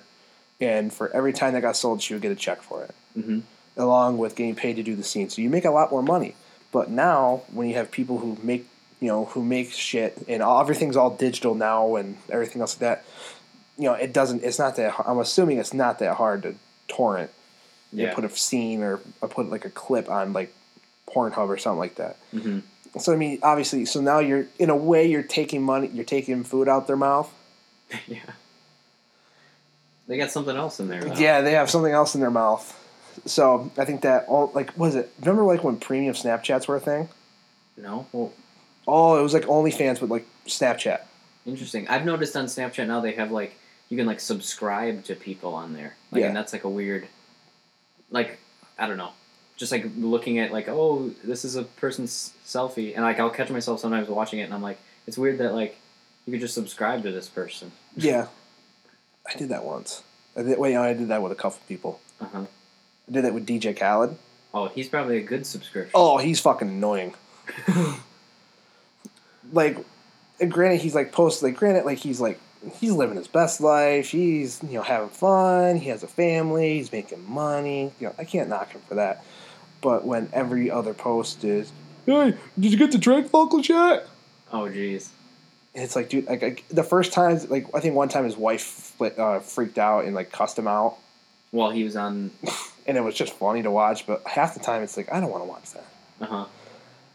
and 0.60 0.92
for 0.92 1.08
every 1.14 1.32
time 1.32 1.52
that 1.54 1.60
got 1.62 1.76
sold, 1.76 2.02
she 2.02 2.14
would 2.14 2.22
get 2.22 2.32
a 2.32 2.36
check 2.36 2.62
for 2.62 2.82
it, 2.82 2.94
Mhm. 3.18 3.42
along 3.76 4.18
with 4.18 4.34
getting 4.34 4.54
paid 4.54 4.76
to 4.76 4.82
do 4.82 4.96
the 4.96 5.04
scene. 5.04 5.28
So 5.30 5.40
you 5.42 5.48
make 5.50 5.64
a 5.64 5.70
lot 5.70 5.90
more 5.90 6.02
money. 6.02 6.34
But 6.72 6.90
now, 6.90 7.42
when 7.52 7.68
you 7.68 7.74
have 7.76 7.90
people 7.90 8.18
who 8.18 8.36
make 8.42 8.66
you 9.00 9.06
know 9.06 9.26
who 9.26 9.42
make 9.44 9.70
shit 9.70 10.18
and 10.26 10.42
all, 10.42 10.60
everything's 10.60 10.96
all 10.96 11.10
digital 11.10 11.54
now 11.54 11.94
and 11.94 12.16
everything 12.30 12.60
else 12.60 12.74
like 12.74 12.80
that, 12.80 13.04
you 13.76 13.84
know, 13.84 13.92
it 13.94 14.12
doesn't. 14.12 14.42
It's 14.42 14.58
not 14.58 14.74
that. 14.76 14.94
I'm 15.06 15.20
assuming 15.20 15.58
it's 15.58 15.72
not 15.72 16.00
that 16.00 16.14
hard 16.16 16.42
to 16.42 16.54
torrent 16.88 17.30
They 17.92 18.02
Yeah. 18.02 18.14
put 18.14 18.24
a 18.24 18.28
scene 18.36 18.82
or 18.82 19.00
I 19.22 19.28
put 19.28 19.48
like 19.48 19.64
a 19.64 19.70
clip 19.70 20.10
on 20.10 20.32
like 20.34 20.52
Pornhub 21.08 21.48
or 21.48 21.58
something 21.58 21.78
like 21.78 21.96
that. 21.96 22.16
hmm 22.30 22.60
So 22.98 23.12
I 23.12 23.16
mean, 23.16 23.38
obviously, 23.42 23.84
so 23.86 24.00
now 24.00 24.18
you're 24.18 24.46
in 24.58 24.70
a 24.70 24.76
way 24.76 25.06
you're 25.08 25.22
taking 25.22 25.62
money, 25.62 25.88
you're 25.92 26.04
taking 26.04 26.44
food 26.44 26.68
out 26.68 26.86
their 26.86 26.96
mouth. 26.96 27.32
yeah. 28.06 28.18
They 30.06 30.16
got 30.16 30.30
something 30.30 30.56
else 30.56 30.80
in 30.80 30.88
there. 30.88 31.02
Though. 31.02 31.14
Yeah, 31.14 31.42
they 31.42 31.52
have 31.52 31.68
something 31.70 31.92
else 31.92 32.14
in 32.14 32.20
their 32.20 32.30
mouth. 32.30 32.74
So 33.26 33.70
I 33.76 33.84
think 33.84 34.02
that 34.02 34.26
all 34.28 34.50
like 34.54 34.76
was 34.78 34.94
it? 34.94 35.12
Remember 35.20 35.44
like 35.44 35.62
when 35.64 35.76
premium 35.76 36.14
Snapchats 36.14 36.66
were 36.68 36.76
a 36.76 36.80
thing? 36.80 37.08
No. 37.76 38.06
Well, 38.12 38.32
Oh, 38.86 39.18
it 39.18 39.22
was 39.22 39.34
like 39.34 39.44
OnlyFans 39.44 40.00
with 40.00 40.10
like 40.10 40.26
Snapchat. 40.46 41.00
interesting. 41.44 41.86
I've 41.88 42.06
noticed 42.06 42.34
on 42.36 42.46
Snapchat 42.46 42.86
now 42.86 43.00
they 43.00 43.12
have 43.12 43.30
like 43.30 43.54
you 43.90 43.96
can 43.98 44.06
like 44.06 44.20
subscribe 44.20 45.04
to 45.04 45.14
people 45.14 45.52
on 45.54 45.74
there. 45.74 45.94
Like, 46.10 46.20
Yeah. 46.20 46.28
and 46.28 46.36
that's 46.36 46.52
like 46.54 46.64
a 46.64 46.70
weird. 46.70 47.06
Like 48.10 48.38
I 48.78 48.86
don't 48.86 48.96
know. 48.96 49.10
Just 49.58 49.72
like 49.72 49.84
looking 49.96 50.38
at 50.38 50.52
like 50.52 50.68
oh 50.68 51.10
this 51.22 51.44
is 51.44 51.56
a 51.56 51.64
person's 51.64 52.32
selfie 52.46 52.94
and 52.94 53.04
like 53.04 53.20
I'll 53.20 53.28
catch 53.28 53.50
myself 53.50 53.80
sometimes 53.80 54.08
watching 54.08 54.38
it 54.38 54.44
and 54.44 54.54
I'm 54.54 54.62
like 54.62 54.78
it's 55.06 55.18
weird 55.18 55.38
that 55.38 55.52
like 55.52 55.76
you 56.26 56.32
could 56.32 56.40
just 56.40 56.54
subscribe 56.54 57.02
to 57.02 57.12
this 57.12 57.28
person. 57.28 57.72
Yeah, 57.96 58.28
I 59.26 59.36
did 59.36 59.48
that 59.48 59.64
once. 59.64 60.02
I 60.36 60.42
did, 60.42 60.58
wait, 60.58 60.74
no, 60.74 60.82
I 60.82 60.92
did 60.92 61.08
that 61.08 61.22
with 61.22 61.32
a 61.32 61.34
couple 61.34 61.58
people. 61.66 62.00
Uh 62.20 62.26
huh. 62.26 62.44
I 63.08 63.12
did 63.12 63.24
that 63.24 63.34
with 63.34 63.46
DJ 63.46 63.76
Khaled. 63.76 64.16
Oh, 64.54 64.68
he's 64.68 64.88
probably 64.88 65.16
a 65.18 65.22
good 65.22 65.46
subscription. 65.46 65.92
Oh, 65.94 66.18
he's 66.18 66.40
fucking 66.40 66.68
annoying. 66.68 67.14
like, 69.52 69.78
granted, 70.48 70.80
he's 70.80 70.94
like 70.94 71.12
post 71.12 71.42
like 71.42 71.56
granted, 71.56 71.84
like 71.84 71.98
he's 71.98 72.20
like 72.20 72.38
he's 72.78 72.92
living 72.92 73.16
his 73.16 73.28
best 73.28 73.60
life. 73.60 74.10
He's 74.10 74.62
you 74.62 74.74
know 74.74 74.82
having 74.82 75.08
fun. 75.08 75.76
He 75.76 75.88
has 75.88 76.02
a 76.02 76.08
family. 76.08 76.78
He's 76.78 76.92
making 76.92 77.28
money. 77.28 77.92
You 78.00 78.08
know, 78.08 78.14
I 78.18 78.24
can't 78.24 78.48
knock 78.48 78.72
him 78.72 78.82
for 78.88 78.96
that. 78.96 79.24
But 79.80 80.04
when 80.04 80.28
every 80.32 80.70
other 80.70 80.94
post 80.94 81.44
is, 81.44 81.72
"Hey, 82.06 82.34
did 82.58 82.72
you 82.72 82.78
get 82.78 82.92
the 82.92 82.98
Drake 82.98 83.28
vocal 83.28 83.62
check?" 83.62 84.04
Oh 84.52 84.62
jeez. 84.62 85.08
It's 85.74 85.94
like, 85.94 86.08
dude, 86.08 86.26
like, 86.26 86.42
like 86.42 86.64
the 86.68 86.82
first 86.82 87.12
time, 87.12 87.38
like 87.48 87.66
I 87.74 87.80
think 87.80 87.94
one 87.94 88.08
time 88.08 88.24
his 88.24 88.36
wife 88.36 89.00
uh, 89.00 89.38
freaked 89.40 89.78
out 89.78 90.04
and 90.06 90.14
like 90.14 90.32
cussed 90.32 90.58
him 90.58 90.66
out, 90.66 90.96
While 91.50 91.70
he 91.70 91.84
was 91.84 91.94
on. 91.96 92.30
and 92.86 92.96
it 92.96 93.02
was 93.02 93.14
just 93.14 93.32
funny 93.34 93.62
to 93.62 93.70
watch. 93.70 94.06
But 94.06 94.26
half 94.26 94.54
the 94.54 94.60
time, 94.60 94.82
it's 94.82 94.96
like 94.96 95.12
I 95.12 95.20
don't 95.20 95.30
want 95.30 95.44
to 95.44 95.48
watch 95.48 95.72
that. 95.72 95.86
Uh 96.20 96.26
huh. 96.26 96.44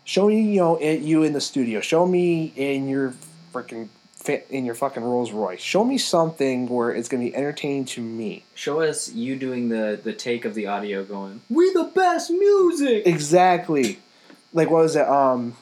Show 0.06 0.28
me, 0.28 0.42
you 0.42 0.60
know, 0.60 0.76
it, 0.78 1.02
you 1.02 1.24
in 1.24 1.34
the 1.34 1.42
studio. 1.42 1.82
Show 1.82 2.06
me 2.06 2.54
in 2.56 2.88
your 2.88 3.14
freaking 3.54 3.88
fit 4.24 4.48
in 4.50 4.66
your 4.66 4.76
fucking 4.76 5.04
Rolls 5.04 5.32
Royce. 5.32 5.60
Show 5.62 5.84
me 5.84 5.98
something 5.98 6.68
where 6.70 6.92
it's 6.92 7.10
gonna 7.10 7.24
be 7.24 7.36
entertaining 7.36 7.86
to 7.86 8.02
me. 8.02 8.44
Show 8.56 8.82
us 8.82 9.12
you 9.12 9.36
doing 9.36 9.70
the 9.70 10.00
the 10.02 10.14
take 10.14 10.46
of 10.46 10.54
the 10.56 10.68
audio 10.68 11.04
going. 11.04 11.42
We 11.50 11.72
the 11.74 11.86
best 11.94 12.32
music. 12.32 13.06
Exactly. 13.06 14.00
Like 14.54 14.70
what 14.70 14.84
was 14.84 14.96
it? 14.96 15.08
Um, 15.08 15.56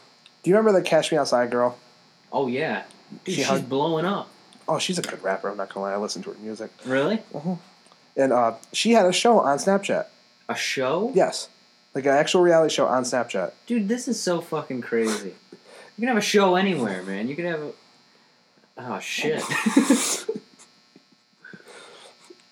do 0.44 0.50
you 0.50 0.56
remember 0.56 0.78
the 0.80 0.84
Cash 0.86 1.12
Me 1.12 1.18
Outside 1.18 1.50
girl? 1.52 1.78
Oh 2.32 2.48
yeah, 2.48 2.84
Dude, 3.26 3.36
She 3.36 3.42
she's 3.42 3.46
hung- 3.48 3.62
blowing 3.64 4.06
up. 4.06 4.30
Oh, 4.68 4.80
she's 4.80 4.98
a 5.00 5.02
good 5.02 5.22
rapper. 5.24 5.50
I'm 5.50 5.58
not 5.58 5.74
gonna 5.74 5.86
lie. 5.88 5.94
I 5.94 5.98
listen 5.98 6.22
to 6.24 6.32
her 6.32 6.38
music, 6.40 6.72
Really? 6.86 7.22
Uh-huh. 7.34 7.56
and 8.16 8.32
uh, 8.32 8.54
she 8.74 8.92
had 8.92 9.06
a 9.06 9.12
show 9.12 9.40
on 9.40 9.58
Snapchat. 9.58 10.06
A 10.48 10.56
show? 10.56 11.12
Yes, 11.16 11.50
like 11.96 12.06
an 12.06 12.12
actual 12.12 12.42
reality 12.42 12.74
show 12.74 12.86
on 12.86 13.04
Snapchat. 13.04 13.52
Dude, 13.66 13.88
this 13.90 14.08
is 14.08 14.20
so 14.22 14.40
fucking 14.40 14.82
crazy. 14.82 15.34
You 15.98 16.02
can 16.02 16.08
have 16.08 16.18
a 16.18 16.22
show 16.22 16.56
anywhere, 16.56 17.04
man. 17.04 17.28
You 17.28 17.36
can 17.36 17.46
have 17.46 17.60
a. 17.62 17.72
Oh 18.84 19.00
shit. 19.00 19.44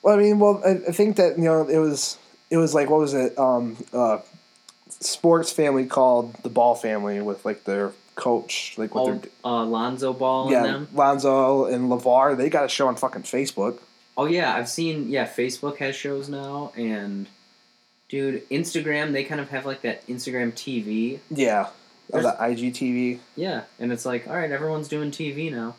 Well, 0.02 0.18
I 0.18 0.22
mean, 0.22 0.40
well, 0.40 0.62
I, 0.66 0.72
I 0.88 0.92
think 0.92 1.18
that 1.18 1.38
you 1.38 1.44
know 1.44 1.68
it 1.68 1.78
was 1.78 2.18
it 2.50 2.58
was 2.58 2.74
like 2.74 2.90
what 2.90 3.00
was 3.00 3.14
it? 3.14 3.38
Um, 3.38 3.78
uh, 3.94 4.20
sports 4.90 5.52
family 5.52 5.86
called 5.86 6.36
the 6.44 6.50
Ball 6.50 6.76
family 6.76 7.22
with 7.22 7.46
like 7.46 7.64
their 7.66 7.92
coach, 8.16 8.76
like 8.78 8.96
with 8.96 9.04
oh, 9.04 9.06
their 9.06 9.22
uh, 9.44 9.66
Lonzo 9.66 10.14
Ball 10.14 10.44
and 10.44 10.52
yeah, 10.52 10.64
them. 10.64 10.88
Lonzo 10.94 11.66
and 11.66 11.90
LaVar. 11.92 12.38
They 12.38 12.50
got 12.50 12.66
a 12.66 12.70
show 12.70 12.88
on 12.88 12.96
fucking 12.96 13.24
Facebook. 13.24 13.80
Oh 14.18 14.26
yeah, 14.26 14.56
I've 14.56 14.70
seen. 14.70 15.10
Yeah, 15.10 15.28
Facebook 15.28 15.78
has 15.78 15.96
shows 15.96 16.30
now, 16.30 16.72
and 16.78 17.28
dude, 18.08 18.48
Instagram 18.50 19.12
they 19.12 19.26
kind 19.26 19.42
of 19.42 19.50
have 19.50 19.66
like 19.66 19.82
that 19.82 20.08
Instagram 20.08 20.54
TV. 20.54 21.20
Yeah, 21.30 21.70
There's- 22.10 22.26
the 22.26 22.42
IGTV. 22.42 23.20
Yeah, 23.36 23.64
and 23.80 23.92
it's 23.92 24.06
like, 24.06 24.28
all 24.28 24.36
right, 24.36 24.52
everyone's 24.52 24.88
doing 24.88 25.12
TV 25.12 25.52
now. 25.52 25.76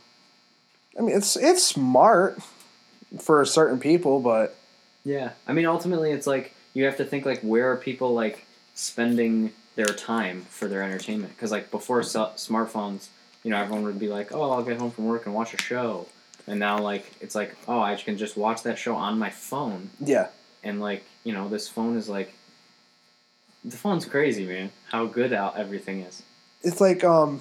I 1.00 1.02
mean, 1.02 1.16
it's 1.16 1.34
it's 1.34 1.64
smart 1.64 2.38
for 3.18 3.42
certain 3.46 3.80
people, 3.80 4.20
but 4.20 4.54
Yeah, 5.02 5.30
I 5.46 5.54
mean, 5.54 5.64
ultimately, 5.64 6.12
it's 6.12 6.26
like 6.26 6.52
you 6.74 6.84
have 6.84 6.98
to 6.98 7.06
think 7.06 7.24
like 7.24 7.40
where 7.40 7.72
are 7.72 7.76
people 7.76 8.12
like 8.12 8.44
spending 8.74 9.52
their 9.76 9.86
time 9.86 10.42
for 10.50 10.68
their 10.68 10.82
entertainment? 10.82 11.34
Because 11.34 11.50
like 11.50 11.70
before 11.70 12.02
so- 12.02 12.32
smartphones, 12.36 13.08
you 13.42 13.50
know, 13.50 13.56
everyone 13.56 13.84
would 13.84 13.98
be 13.98 14.08
like, 14.08 14.30
oh, 14.32 14.50
I'll 14.50 14.62
get 14.62 14.78
home 14.78 14.90
from 14.90 15.06
work 15.06 15.24
and 15.24 15.34
watch 15.34 15.54
a 15.54 15.62
show, 15.62 16.06
and 16.46 16.60
now 16.60 16.78
like 16.78 17.10
it's 17.22 17.34
like, 17.34 17.56
oh, 17.66 17.80
I 17.80 17.96
can 17.96 18.18
just 18.18 18.36
watch 18.36 18.62
that 18.64 18.78
show 18.78 18.94
on 18.94 19.18
my 19.18 19.30
phone, 19.30 19.88
yeah, 20.00 20.28
and 20.62 20.82
like 20.82 21.02
you 21.24 21.32
know, 21.32 21.48
this 21.48 21.66
phone 21.66 21.96
is 21.96 22.10
like, 22.10 22.34
the 23.64 23.76
phone's 23.78 24.04
crazy, 24.04 24.44
man. 24.44 24.70
How 24.90 25.06
good 25.06 25.32
out 25.32 25.56
everything 25.56 26.00
is. 26.02 26.22
it's 26.62 26.78
like 26.78 27.02
um, 27.04 27.40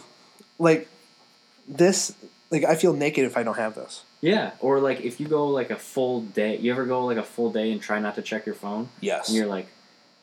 like 0.60 0.88
this. 1.68 2.16
Like 2.52 2.64
I 2.64 2.76
feel 2.76 2.94
naked 2.94 3.26
if 3.26 3.38
I 3.38 3.44
don't 3.44 3.58
have 3.58 3.76
this. 3.76 4.04
Yeah, 4.22 4.52
or 4.60 4.80
like 4.80 5.02
if 5.02 5.20
you 5.20 5.28
go 5.28 5.48
like 5.48 5.70
a 5.70 5.76
full 5.78 6.22
day, 6.22 6.58
you 6.58 6.72
ever 6.72 6.86
go 6.86 7.06
like 7.06 7.18
a 7.18 7.24
full 7.24 7.52
day 7.52 7.72
and 7.72 7.82
try 7.82 8.00
not 8.00 8.16
to 8.16 8.22
check 8.22 8.46
your 8.46 8.56
phone, 8.56 8.90
Yes. 9.02 9.28
and 9.30 9.38
you're 9.38 9.46
like, 9.48 9.68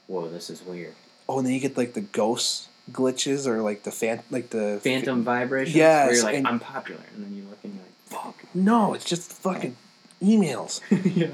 whoa, 0.07 0.29
this 0.29 0.51
is 0.51 0.63
weird. 0.63 0.95
oh, 1.29 1.39
and 1.39 1.47
then 1.47 1.55
you 1.55 1.61
get 1.61 1.77
like 1.77 1.95
the 1.95 2.01
ghost 2.01 2.69
glitches 2.93 3.47
or 3.47 3.63
like 3.63 3.83
the 3.85 3.91
fan, 3.91 4.23
like 4.31 4.51
the 4.51 4.81
phantom 4.83 5.25
vibrations 5.25 5.77
where 5.77 6.15
you're 6.15 6.23
like 6.23 6.45
i'm 6.47 6.61
popular 6.61 7.01
and 7.15 7.25
then 7.25 7.35
you 7.35 7.43
look 7.51 7.59
and 7.65 7.75
you're 7.75 7.83
like 7.83 8.25
fuck 8.25 8.37
No, 8.55 8.95
it's 8.95 9.05
just 9.05 9.33
fucking 9.33 9.77
emails. 10.23 10.81
yeah 11.17 11.27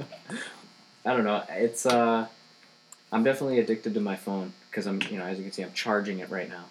i 1.04 1.12
don't 1.14 1.24
know 1.24 1.42
it's 1.50 1.84
uh 1.84 2.26
i'm 3.12 3.22
definitely 3.22 3.58
addicted 3.58 3.92
to 3.94 4.00
my 4.00 4.16
phone 4.16 4.54
because 4.70 4.86
i'm 4.86 4.98
you 5.10 5.18
know 5.18 5.24
as 5.24 5.36
you 5.36 5.44
can 5.44 5.52
see 5.52 5.62
i'm 5.62 5.72
charging 5.74 6.20
it 6.20 6.30
right 6.30 6.48
now 6.48 6.64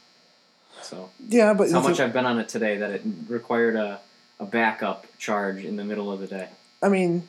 so 0.82 1.10
Yeah, 1.28 1.54
but 1.54 1.70
how 1.70 1.82
much 1.82 2.00
i've 2.00 2.12
been 2.14 2.26
on 2.26 2.40
it 2.40 2.50
today 2.50 2.78
that 2.78 2.90
it 2.92 3.02
required 3.30 3.76
a, 3.76 4.00
a 4.42 4.46
backup 4.46 5.06
charge 5.18 5.64
in 5.64 5.76
the 5.78 5.84
middle 5.86 6.12
of 6.12 6.20
the 6.20 6.28
day 6.28 6.50
I 6.84 6.90
mean, 6.90 7.28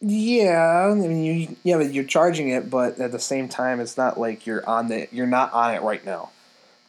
yeah, 0.00 0.90
I 0.92 0.94
mean, 0.94 1.24
you 1.24 1.56
yeah, 1.62 1.76
but 1.78 1.94
you're 1.94 2.04
charging 2.04 2.48
it, 2.48 2.68
but 2.68 2.98
at 2.98 3.12
the 3.12 3.18
same 3.18 3.48
time, 3.48 3.80
it's 3.80 3.96
not 3.96 4.18
like 4.18 4.46
you're 4.46 4.68
on 4.68 4.88
the 4.88 5.08
you're 5.12 5.26
not 5.26 5.52
on 5.52 5.74
it 5.74 5.82
right 5.82 6.04
now. 6.04 6.30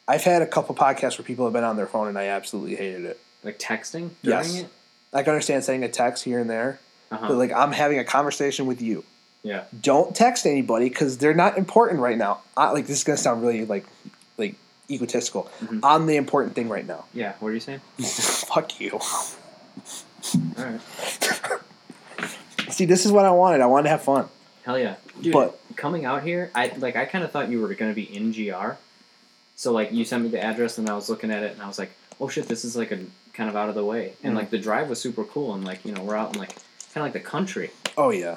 I've 0.06 0.24
had 0.24 0.42
a 0.42 0.46
couple 0.46 0.74
podcasts 0.74 1.16
where 1.16 1.24
people 1.24 1.46
have 1.46 1.52
been 1.54 1.64
on 1.64 1.76
their 1.76 1.86
phone, 1.86 2.08
and 2.08 2.18
I 2.18 2.24
absolutely 2.26 2.74
hated 2.76 3.04
it. 3.04 3.20
like 3.42 3.58
texting 3.58 4.10
during 4.22 4.44
Yes. 4.50 4.60
it 4.62 4.68
I 5.12 5.22
can 5.22 5.30
understand 5.32 5.62
sending 5.64 5.84
a 5.84 5.88
text 5.88 6.24
here 6.24 6.40
and 6.40 6.50
there, 6.50 6.80
uh-huh. 7.10 7.28
but 7.28 7.36
like 7.36 7.52
I'm 7.52 7.72
having 7.72 7.98
a 8.00 8.04
conversation 8.04 8.66
with 8.66 8.82
you. 8.82 9.04
yeah 9.44 9.64
Don't 9.80 10.14
text 10.14 10.44
anybody 10.44 10.88
because 10.88 11.16
they're 11.18 11.34
not 11.34 11.56
important 11.56 12.00
right 12.00 12.18
now. 12.18 12.40
I, 12.56 12.72
like 12.72 12.86
this 12.88 12.98
is 12.98 13.04
gonna 13.04 13.16
sound 13.16 13.42
really 13.42 13.64
like 13.64 13.86
egotistical. 14.90 15.50
Mhm. 15.62 15.80
I'm 15.82 16.06
the 16.06 16.16
important 16.16 16.54
thing 16.54 16.68
right 16.68 16.86
now. 16.86 17.04
yeah 17.14 17.34
what 17.40 17.48
are 17.48 17.54
you 17.54 17.60
saying 17.60 17.80
Fuck 18.00 18.80
you. 18.80 18.92
all 18.98 20.64
right 20.64 20.80
See, 22.70 22.86
this 22.86 23.04
is 23.04 23.12
what 23.12 23.24
I 23.26 23.30
wanted. 23.30 23.60
I 23.60 23.66
wanted 23.66 23.84
to 23.84 23.88
have 23.90 24.02
fun. 24.02 24.28
Hell 24.64 24.78
yeah, 24.78 24.94
dude! 25.20 25.32
But- 25.34 25.60
coming 25.76 26.04
out 26.06 26.22
here, 26.22 26.50
I 26.54 26.72
like. 26.78 26.96
I 26.96 27.04
kind 27.04 27.22
of 27.22 27.30
thought 27.30 27.50
you 27.50 27.60
were 27.60 27.72
gonna 27.74 27.92
be 27.92 28.04
in 28.16 28.32
GR, 28.32 28.72
so 29.54 29.70
like 29.72 29.92
you 29.92 30.04
sent 30.04 30.22
me 30.22 30.30
the 30.30 30.42
address, 30.42 30.78
and 30.78 30.88
I 30.88 30.94
was 30.94 31.10
looking 31.10 31.30
at 31.30 31.42
it, 31.42 31.52
and 31.52 31.62
I 31.62 31.66
was 31.68 31.78
like, 31.78 31.90
oh 32.20 32.28
shit, 32.28 32.48
this 32.48 32.64
is 32.64 32.74
like 32.74 32.90
a 32.90 33.00
kind 33.34 33.50
of 33.50 33.56
out 33.56 33.68
of 33.68 33.74
the 33.74 33.84
way, 33.84 34.14
and 34.22 34.32
Mhm. 34.32 34.36
like 34.38 34.50
the 34.50 34.58
drive 34.58 34.88
was 34.88 34.98
super 35.00 35.24
cool, 35.24 35.52
and 35.54 35.62
like 35.64 35.84
you 35.84 35.92
know 35.92 36.02
we're 36.02 36.16
out 36.16 36.32
in 36.34 36.40
like 36.40 36.50
kind 36.94 36.96
of 36.96 37.02
like 37.02 37.12
the 37.12 37.20
country. 37.20 37.70
Oh 37.98 38.10
yeah. 38.10 38.36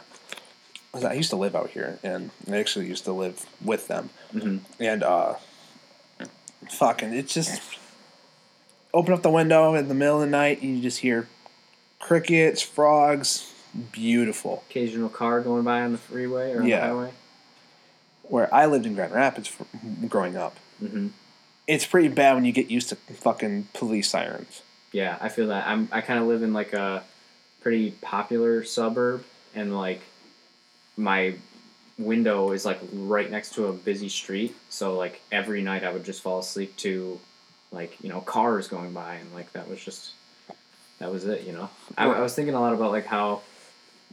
I 0.93 1.14
used 1.14 1.30
to 1.30 1.36
live 1.36 1.56
out 1.56 1.70
here, 1.70 2.00
and 2.04 2.32
I 2.52 2.58
actually 2.58 2.88
used 2.88 3.06
to 3.06 3.14
live 3.14 3.45
with 3.64 3.88
them. 3.88 4.10
Mm-hmm. 4.34 4.58
And 4.84 5.04
uh, 5.04 5.36
fucking, 6.72 7.14
it's 7.14 7.34
just 7.34 7.62
open 8.93 9.14
up 9.14 9.22
the 9.22 9.30
window 9.30 9.74
in 9.76 9.88
the 9.88 9.93
middle 9.93 10.16
of 10.16 10.22
the 10.22 10.28
night, 10.32 10.62
you 10.64 10.82
just 10.82 10.99
hear 10.99 11.28
crickets, 11.99 12.62
frogs, 12.62 13.51
beautiful. 13.91 14.64
Occasional 14.70 15.10
car 15.10 15.41
going 15.41 15.64
by 15.64 15.82
on 15.82 15.91
the 15.91 15.97
freeway 15.97 16.51
or 16.53 16.62
on 16.62 16.68
Yeah. 16.68 16.80
the 16.82 16.86
highway. 16.88 17.12
Where 18.24 18.53
I 18.53 18.66
lived 18.66 18.86
in 18.86 18.95
Grand 18.95 19.14
Rapids 19.14 19.47
for, 19.47 19.66
growing 20.08 20.36
up, 20.36 20.55
Mm-hmm. 20.84 21.08
it's 21.66 21.86
pretty 21.88 22.10
bad 22.10 22.36
when 22.36 22.45
you 22.45 22.51
get 22.51 22.70
used 22.70 22.89
to 22.89 22.95
fucking 22.95 23.70
police 23.74 24.10
sirens. 24.10 24.62
Yeah, 24.91 25.18
I 25.20 25.30
feel 25.30 25.47
that. 25.47 25.68
I'm. 25.68 25.89
I 25.91 26.01
kind 26.01 26.20
of 26.20 26.28
live 26.28 26.43
in 26.43 26.53
like 26.53 26.72
a 26.74 27.03
pretty 27.62 27.91
popular 28.01 28.64
suburb, 28.64 29.24
and 29.55 29.76
like 29.78 30.01
my 30.95 31.36
window 31.98 32.52
is 32.52 32.66
like 32.66 32.80
right 32.93 33.30
next 33.30 33.54
to 33.56 33.68
a 33.68 33.74
busy 33.74 34.10
street. 34.10 34.56
So 34.70 34.95
like 34.95 35.22
every 35.32 35.62
night 35.62 35.84
I 35.84 35.91
would 35.91 36.04
just 36.04 36.22
fall 36.22 36.39
asleep 36.39 36.76
to 36.78 37.20
like 37.72 37.98
you 38.02 38.10
know 38.10 38.22
cars 38.22 38.68
going 38.68 38.93
by, 38.93 39.16
and 39.16 39.34
like 39.34 39.52
that 39.54 39.70
was 39.70 39.84
just 39.84 40.12
that 41.00 41.12
was 41.12 41.26
it. 41.26 41.45
You 41.45 41.54
know, 41.54 41.70
I, 41.98 42.06
I 42.06 42.22
was 42.22 42.34
thinking 42.34 42.54
a 42.54 42.62
lot 42.62 42.74
about 42.74 42.91
like 42.91 43.06
how 43.06 43.41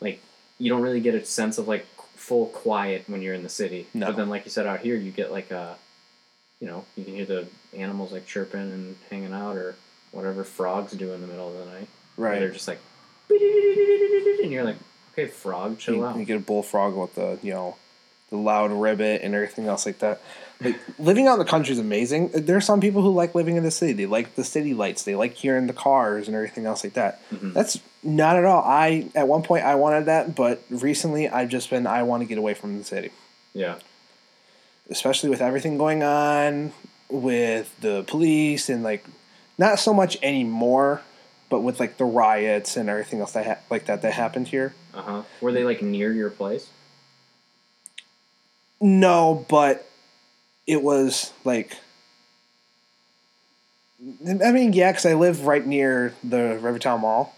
like 0.01 0.21
you 0.59 0.71
don't 0.71 0.83
really 0.83 1.01
get 1.01 1.15
a 1.15 1.25
sense 1.25 1.59
of 1.59 1.69
like 1.69 1.87
full 2.17 2.47
quiet 2.47 3.05
when 3.07 3.23
you're 3.23 3.35
in 3.35 3.43
the 3.43 3.49
city. 3.49 3.87
No. 3.95 4.07
But 4.07 4.17
then, 4.17 4.29
like 4.29 4.45
you 4.45 4.51
said, 4.51 4.67
out 4.67 4.81
here 4.81 4.97
you 4.97 5.11
get 5.11 5.31
like 5.31 5.51
a, 5.51 5.77
you 6.61 6.67
know, 6.67 6.85
you 6.97 7.05
can 7.05 7.15
hear 7.15 7.27
the 7.27 7.47
animals 7.75 8.13
like 8.13 8.27
chirping 8.27 8.61
and 8.61 8.97
hanging 9.11 9.33
out 9.33 9.57
or 9.57 9.77
whatever 10.13 10.45
frogs 10.45 10.93
do 10.93 11.13
in 11.13 11.21
the 11.21 11.27
middle 11.27 11.49
of 11.49 11.67
the 11.67 11.73
night. 11.73 11.89
Right. 12.17 12.39
They're 12.39 12.51
just 12.51 12.69
like, 12.69 12.79
and 13.31 14.53
you're 14.53 14.65
like, 14.65 14.77
okay, 15.15 15.27
frog, 15.27 15.79
chill 15.79 15.95
you, 15.95 16.05
out. 16.05 16.17
you 16.19 16.25
get 16.27 16.37
a 16.37 16.41
bullfrog 16.41 16.95
with 16.95 17.15
the 17.15 17.39
you 17.43 17.53
know 17.53 17.77
the 18.31 18.37
loud 18.37 18.71
ribbit 18.73 19.23
and 19.23 19.35
everything 19.35 19.67
else 19.67 19.87
like 19.87 20.01
that. 20.01 20.21
Like 20.61 20.79
living 20.99 21.27
out 21.27 21.35
in 21.35 21.39
the 21.41 21.45
country 21.45 21.73
is 21.73 21.79
amazing. 21.79 22.31
There 22.33 22.57
are 22.57 22.61
some 22.61 22.81
people 22.81 23.03
who 23.03 23.13
like 23.13 23.35
living 23.35 23.57
in 23.57 23.63
the 23.65 23.71
city. 23.71 23.93
They 23.93 24.07
like 24.07 24.35
the 24.35 24.45
city 24.45 24.73
lights. 24.75 25.03
They 25.03 25.15
like 25.15 25.35
hearing 25.35 25.67
the 25.67 25.73
cars 25.73 26.27
and 26.29 26.35
everything 26.37 26.65
else 26.67 26.85
like 26.85 26.95
that. 26.95 27.21
Mhm. 27.31 27.53
That's 27.53 27.79
not 28.03 28.37
at 28.37 28.45
all. 28.45 28.63
I 28.65 29.09
at 29.15 29.29
one 29.29 29.43
point 29.43 29.65
I 29.65 29.75
wanted 29.75 30.07
that, 30.07 30.35
but 30.35 30.63
recently 30.71 31.29
I've 31.29 31.49
just 31.49 31.71
been 31.71 31.87
I 31.87 32.03
want 32.05 32.23
to 32.23 32.27
get 32.27 32.39
away 32.39 32.55
from 32.55 32.79
the 32.79 32.85
city, 32.85 33.11
Yeah. 33.53 33.77
especially 34.91 35.29
with 35.31 35.41
everything 35.41 35.77
going 35.79 36.03
on 36.03 36.73
with 37.09 37.75
the 37.81 38.03
police 38.07 38.69
and 38.69 38.83
like 38.83 39.05
not 39.59 39.79
so 39.79 39.93
much 39.95 40.17
anymore, 40.23 41.03
but 41.49 41.61
with 41.61 41.79
like 41.81 41.97
the 41.99 42.05
riots 42.05 42.77
and 42.77 42.89
everything 42.89 43.21
else 43.21 43.33
that 43.33 43.47
ha- 43.47 43.59
like 43.71 43.87
that 43.87 44.03
that 44.03 44.13
happened 44.15 44.49
here. 44.49 44.75
Uh 44.95 45.03
huh. 45.03 45.23
Were 45.41 45.53
they 45.53 45.65
like 45.65 45.83
near 45.83 46.13
your 46.13 46.31
place? 46.31 46.69
No, 48.81 49.45
but 49.49 49.89
it 50.67 50.83
was 50.83 51.33
like. 51.45 51.77
I 54.29 54.53
mean, 54.53 54.75
yeah, 54.75 54.93
because 54.93 55.07
I 55.07 55.15
live 55.15 55.47
right 55.47 55.67
near 55.67 56.13
the 56.23 56.59
Rivertown 56.61 57.01
Mall. 57.01 57.35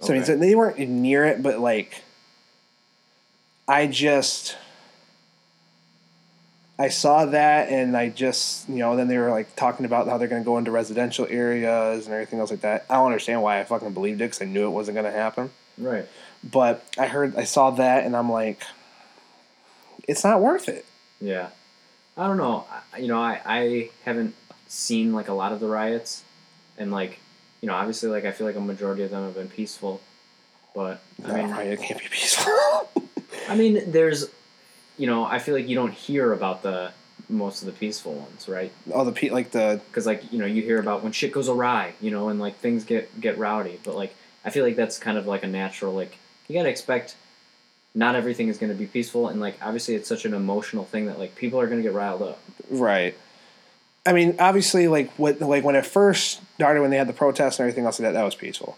So 0.00 0.12
I 0.12 0.16
mean, 0.16 0.24
so 0.24 0.36
they 0.36 0.54
weren't 0.54 0.78
near 0.78 1.24
it, 1.24 1.42
but 1.42 1.58
like, 1.58 2.02
I 3.66 3.88
just, 3.88 4.56
I 6.78 6.88
saw 6.88 7.24
that, 7.26 7.68
and 7.68 7.96
I 7.96 8.10
just, 8.10 8.68
you 8.68 8.76
know, 8.76 8.94
then 8.94 9.08
they 9.08 9.18
were 9.18 9.30
like 9.30 9.56
talking 9.56 9.86
about 9.86 10.06
how 10.06 10.18
they're 10.18 10.28
going 10.28 10.42
to 10.42 10.46
go 10.46 10.58
into 10.58 10.70
residential 10.70 11.26
areas 11.28 12.04
and 12.06 12.14
everything 12.14 12.38
else 12.38 12.50
like 12.50 12.60
that. 12.60 12.86
I 12.88 12.94
don't 12.94 13.06
understand 13.06 13.42
why 13.42 13.58
I 13.58 13.64
fucking 13.64 13.92
believed 13.92 14.20
it 14.20 14.26
because 14.26 14.42
I 14.42 14.44
knew 14.44 14.66
it 14.66 14.70
wasn't 14.70 14.94
going 14.94 15.06
to 15.06 15.18
happen. 15.18 15.50
Right. 15.78 16.06
But 16.50 16.84
I 16.98 17.06
heard, 17.06 17.36
I 17.36 17.44
saw 17.44 17.70
that, 17.70 18.04
and 18.04 18.14
I'm 18.14 18.30
like, 18.30 18.62
it's 20.06 20.24
not 20.24 20.40
worth 20.40 20.68
it. 20.68 20.84
Yeah. 21.20 21.48
I 22.16 22.26
don't 22.26 22.36
know. 22.36 22.66
I, 22.92 22.98
you 22.98 23.08
know, 23.08 23.20
I, 23.20 23.40
I 23.44 23.90
haven't 24.04 24.34
seen 24.68 25.12
like 25.14 25.28
a 25.28 25.32
lot 25.32 25.52
of 25.52 25.60
the 25.60 25.66
riots, 25.66 26.22
and 26.78 26.92
like, 26.92 27.18
you 27.60 27.66
know, 27.68 27.74
obviously, 27.74 28.08
like 28.10 28.24
I 28.24 28.32
feel 28.32 28.46
like 28.46 28.56
a 28.56 28.60
majority 28.60 29.02
of 29.02 29.10
them 29.10 29.24
have 29.24 29.34
been 29.34 29.48
peaceful, 29.48 30.00
but 30.74 31.00
I 31.24 31.28
No, 31.28 31.34
mean, 31.56 31.66
it 31.68 31.80
can't 31.80 31.98
be 31.98 32.06
peaceful. 32.10 32.52
I 33.48 33.56
mean, 33.56 33.90
there's, 33.90 34.28
you 34.98 35.06
know, 35.06 35.24
I 35.24 35.38
feel 35.38 35.54
like 35.54 35.66
you 35.66 35.74
don't 35.74 35.92
hear 35.92 36.32
about 36.32 36.62
the 36.62 36.92
most 37.28 37.62
of 37.62 37.66
the 37.66 37.72
peaceful 37.72 38.12
ones, 38.14 38.48
right? 38.48 38.70
All 38.92 39.04
the 39.04 39.12
pe- 39.12 39.30
like 39.30 39.50
the 39.52 39.80
Because 39.88 40.04
like 40.06 40.30
you 40.32 40.38
know, 40.38 40.46
you 40.46 40.62
hear 40.62 40.78
about 40.78 41.02
when 41.02 41.12
shit 41.12 41.32
goes 41.32 41.48
awry, 41.48 41.94
you 42.00 42.10
know, 42.10 42.28
and 42.28 42.38
like 42.38 42.58
things 42.58 42.84
get 42.84 43.18
get 43.20 43.38
rowdy. 43.38 43.80
But 43.82 43.96
like, 43.96 44.14
I 44.44 44.50
feel 44.50 44.64
like 44.64 44.76
that's 44.76 44.98
kind 44.98 45.16
of 45.18 45.26
like 45.26 45.42
a 45.42 45.46
natural. 45.48 45.94
Like, 45.94 46.16
you 46.48 46.54
gotta 46.54 46.68
expect. 46.68 47.16
Not 47.96 48.16
everything 48.16 48.48
is 48.48 48.58
going 48.58 48.72
to 48.72 48.76
be 48.78 48.86
peaceful, 48.86 49.28
and 49.28 49.40
like 49.40 49.56
obviously, 49.62 49.94
it's 49.94 50.08
such 50.08 50.24
an 50.24 50.34
emotional 50.34 50.84
thing 50.84 51.06
that 51.06 51.16
like 51.16 51.36
people 51.36 51.60
are 51.60 51.66
going 51.68 51.78
to 51.78 51.82
get 51.84 51.92
riled 51.94 52.22
up. 52.22 52.40
right. 52.68 53.14
I 54.04 54.12
mean, 54.12 54.34
obviously, 54.40 54.88
like 54.88 55.12
what 55.12 55.40
like 55.40 55.62
when 55.62 55.76
it 55.76 55.86
first 55.86 56.40
started, 56.56 56.80
when 56.80 56.90
they 56.90 56.96
had 56.96 57.06
the 57.08 57.12
protests 57.12 57.60
and 57.60 57.68
everything 57.68 57.84
else 57.86 58.00
like 58.00 58.08
that, 58.08 58.12
that 58.18 58.24
was 58.24 58.34
peaceful. 58.34 58.76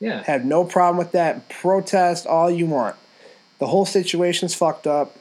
Yeah, 0.00 0.22
Had 0.24 0.44
no 0.46 0.64
problem 0.64 0.96
with 0.96 1.12
that. 1.12 1.48
Protest 1.50 2.26
all 2.26 2.50
you 2.50 2.64
want. 2.66 2.96
The 3.58 3.66
whole 3.66 3.84
situation's 3.86 4.54
fucked 4.54 4.86
up. 4.86 5.16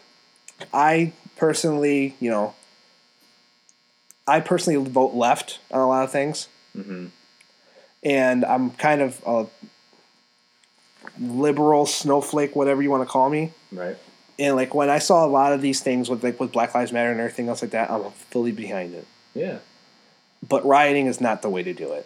I 0.73 1.11
personally, 1.35 2.15
you 2.21 2.29
know, 2.29 2.55
I 4.27 4.39
personally 4.39 4.89
vote 4.89 5.13
left 5.13 5.59
on 5.71 5.81
a 5.81 5.87
lot 5.87 6.03
of 6.05 6.11
things, 6.11 6.47
Mm-hmm. 6.75 7.07
and 8.03 8.43
I'm 8.45 8.71
kind 8.71 9.01
of 9.01 9.21
a 9.25 9.47
liberal 11.19 11.85
snowflake, 11.85 12.55
whatever 12.55 12.81
you 12.81 12.89
want 12.91 13.03
to 13.03 13.09
call 13.11 13.29
me. 13.29 13.51
right. 13.71 13.97
And 14.37 14.57
like 14.57 14.73
when 14.75 14.89
I 14.89 14.99
saw 14.99 15.25
a 15.25 15.27
lot 15.27 15.53
of 15.53 15.61
these 15.61 15.79
things 15.79 16.09
with 16.09 16.21
like 16.23 16.39
with 16.41 16.51
Black 16.51 16.75
Lives 16.75 16.91
Matter 16.91 17.09
and 17.11 17.19
everything 17.21 17.47
else 17.47 17.61
like 17.61 17.71
that, 17.71 17.89
I'm 17.89 18.11
fully 18.11 18.51
behind 18.51 18.93
it. 18.93 19.07
Yeah, 19.33 19.59
But 20.47 20.65
rioting 20.65 21.07
is 21.07 21.21
not 21.21 21.41
the 21.41 21.49
way 21.49 21.63
to 21.63 21.73
do 21.73 21.93
it. 21.93 22.05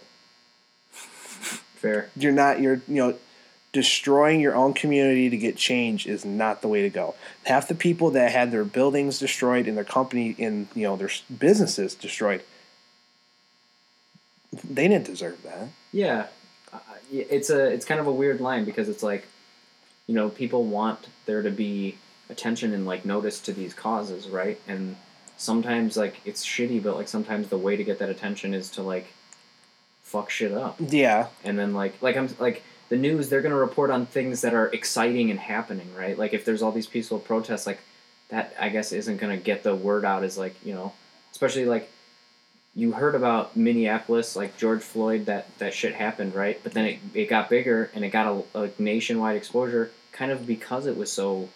fair. 0.91 2.09
You're 2.15 2.31
not 2.31 2.59
you're 2.61 2.81
you 2.87 2.95
know 2.95 3.15
destroying 3.71 4.39
your 4.41 4.55
own 4.55 4.73
community 4.73 5.29
to 5.29 5.37
get 5.37 5.55
change 5.57 6.05
is 6.07 6.23
not 6.25 6.61
the 6.61 6.67
way 6.67 6.81
to 6.83 6.89
go. 6.89 7.15
Half 7.45 7.67
the 7.67 7.75
people 7.75 8.11
that 8.11 8.31
had 8.31 8.51
their 8.51 8.63
buildings 8.63 9.17
destroyed 9.19 9.67
and 9.67 9.75
their 9.77 9.83
company 9.83 10.35
and 10.37 10.67
you 10.75 10.83
know 10.83 10.95
their 10.97 11.09
businesses 11.39 11.95
destroyed, 11.95 12.43
they 14.63 14.87
didn't 14.87 15.05
deserve 15.05 15.41
that. 15.43 15.69
Yeah, 15.91 16.27
it's 17.12 17.49
a 17.49 17.66
it's 17.66 17.86
kind 17.86 17.99
of 17.99 18.07
a 18.07 18.12
weird 18.12 18.41
line 18.41 18.66
because 18.66 18.89
it's 18.89 19.03
like, 19.03 19.26
you 20.07 20.16
know, 20.16 20.30
people 20.30 20.64
want 20.64 21.07
there 21.26 21.41
to 21.41 21.51
be 21.51 21.97
attention 22.30 22.74
and 22.74 22.86
like 22.86 23.05
notice 23.05 23.39
to 23.41 23.53
these 23.53 23.74
causes, 23.74 24.28
right? 24.28 24.60
And 24.68 24.95
sometimes 25.38 25.97
like 25.97 26.20
it's 26.26 26.45
shitty, 26.45 26.84
but 26.84 26.95
like 26.95 27.07
sometimes 27.07 27.47
the 27.49 27.57
way 27.57 27.76
to 27.76 27.84
get 27.84 27.99
that 27.99 28.10
attention 28.10 28.53
is 28.53 28.70
to 28.72 28.84
like 28.84 29.07
fuck 30.03 30.30
shit 30.30 30.51
up, 30.51 30.78
Yeah, 30.80 31.28
and 31.43 31.57
then 31.57 31.74
like 31.74 32.01
like 32.01 32.18
I'm 32.18 32.30
like 32.39 32.64
the 32.89 32.97
news 32.97 33.30
they're 33.30 33.41
gonna 33.41 33.55
report 33.55 33.91
on 33.91 34.05
things 34.05 34.41
that 34.41 34.53
are 34.53 34.68
exciting 34.68 35.32
and 35.32 35.39
happening, 35.39 35.93
right? 35.95 36.18
Like 36.18 36.34
if 36.34 36.45
there's 36.45 36.62
all 36.62 36.72
these 36.72 36.88
peaceful 36.88 37.20
protests, 37.20 37.66
like 37.68 37.80
that 38.30 38.53
I 38.60 38.70
guess 38.70 38.91
isn't 38.91 39.18
gonna 39.18 39.38
get 39.38 39.64
the 39.64 39.76
word 39.76 40.05
out 40.05 40.24
as 40.24 40.38
like 40.38 40.55
you 40.64 40.74
know, 40.74 40.93
especially 41.32 41.66
like 41.66 41.89
you 42.80 42.93
heard 42.93 43.13
about 43.13 43.57
Minneapolis, 43.57 44.38
like 44.38 44.57
George 44.57 44.82
Floyd, 44.82 45.25
that 45.25 45.45
that 45.57 45.73
shit 45.73 45.93
happened, 45.93 46.34
right? 46.34 46.57
But 46.63 46.71
then 46.71 46.86
it, 46.86 46.99
it 47.13 47.30
got 47.30 47.49
bigger 47.49 47.91
and 47.93 48.05
it 48.05 48.09
got 48.09 48.45
a, 48.55 48.59
a 48.61 48.69
nationwide 48.80 49.36
exposure, 49.36 49.91
kind 50.13 50.32
of 50.32 50.47
because 50.47 50.86
it 50.86 50.95
was 50.95 51.11
so 51.11 51.49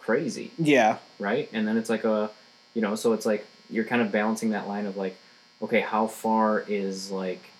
crazy, 0.00 0.50
yeah, 0.58 0.98
right? 1.20 1.48
And 1.52 1.68
then 1.68 1.76
it's 1.76 1.88
like 1.88 2.02
a, 2.02 2.28
you 2.74 2.82
know, 2.82 2.96
so 2.96 3.12
it's 3.12 3.24
like 3.24 3.46
you're 3.70 3.84
kind 3.84 4.02
of 4.02 4.10
balancing 4.10 4.50
that 4.50 4.66
line 4.66 4.86
of 4.86 4.96
like, 4.96 5.16
okay, 5.62 5.80
how 5.80 6.08
far 6.08 6.64
is 6.66 7.08
like 7.12 7.50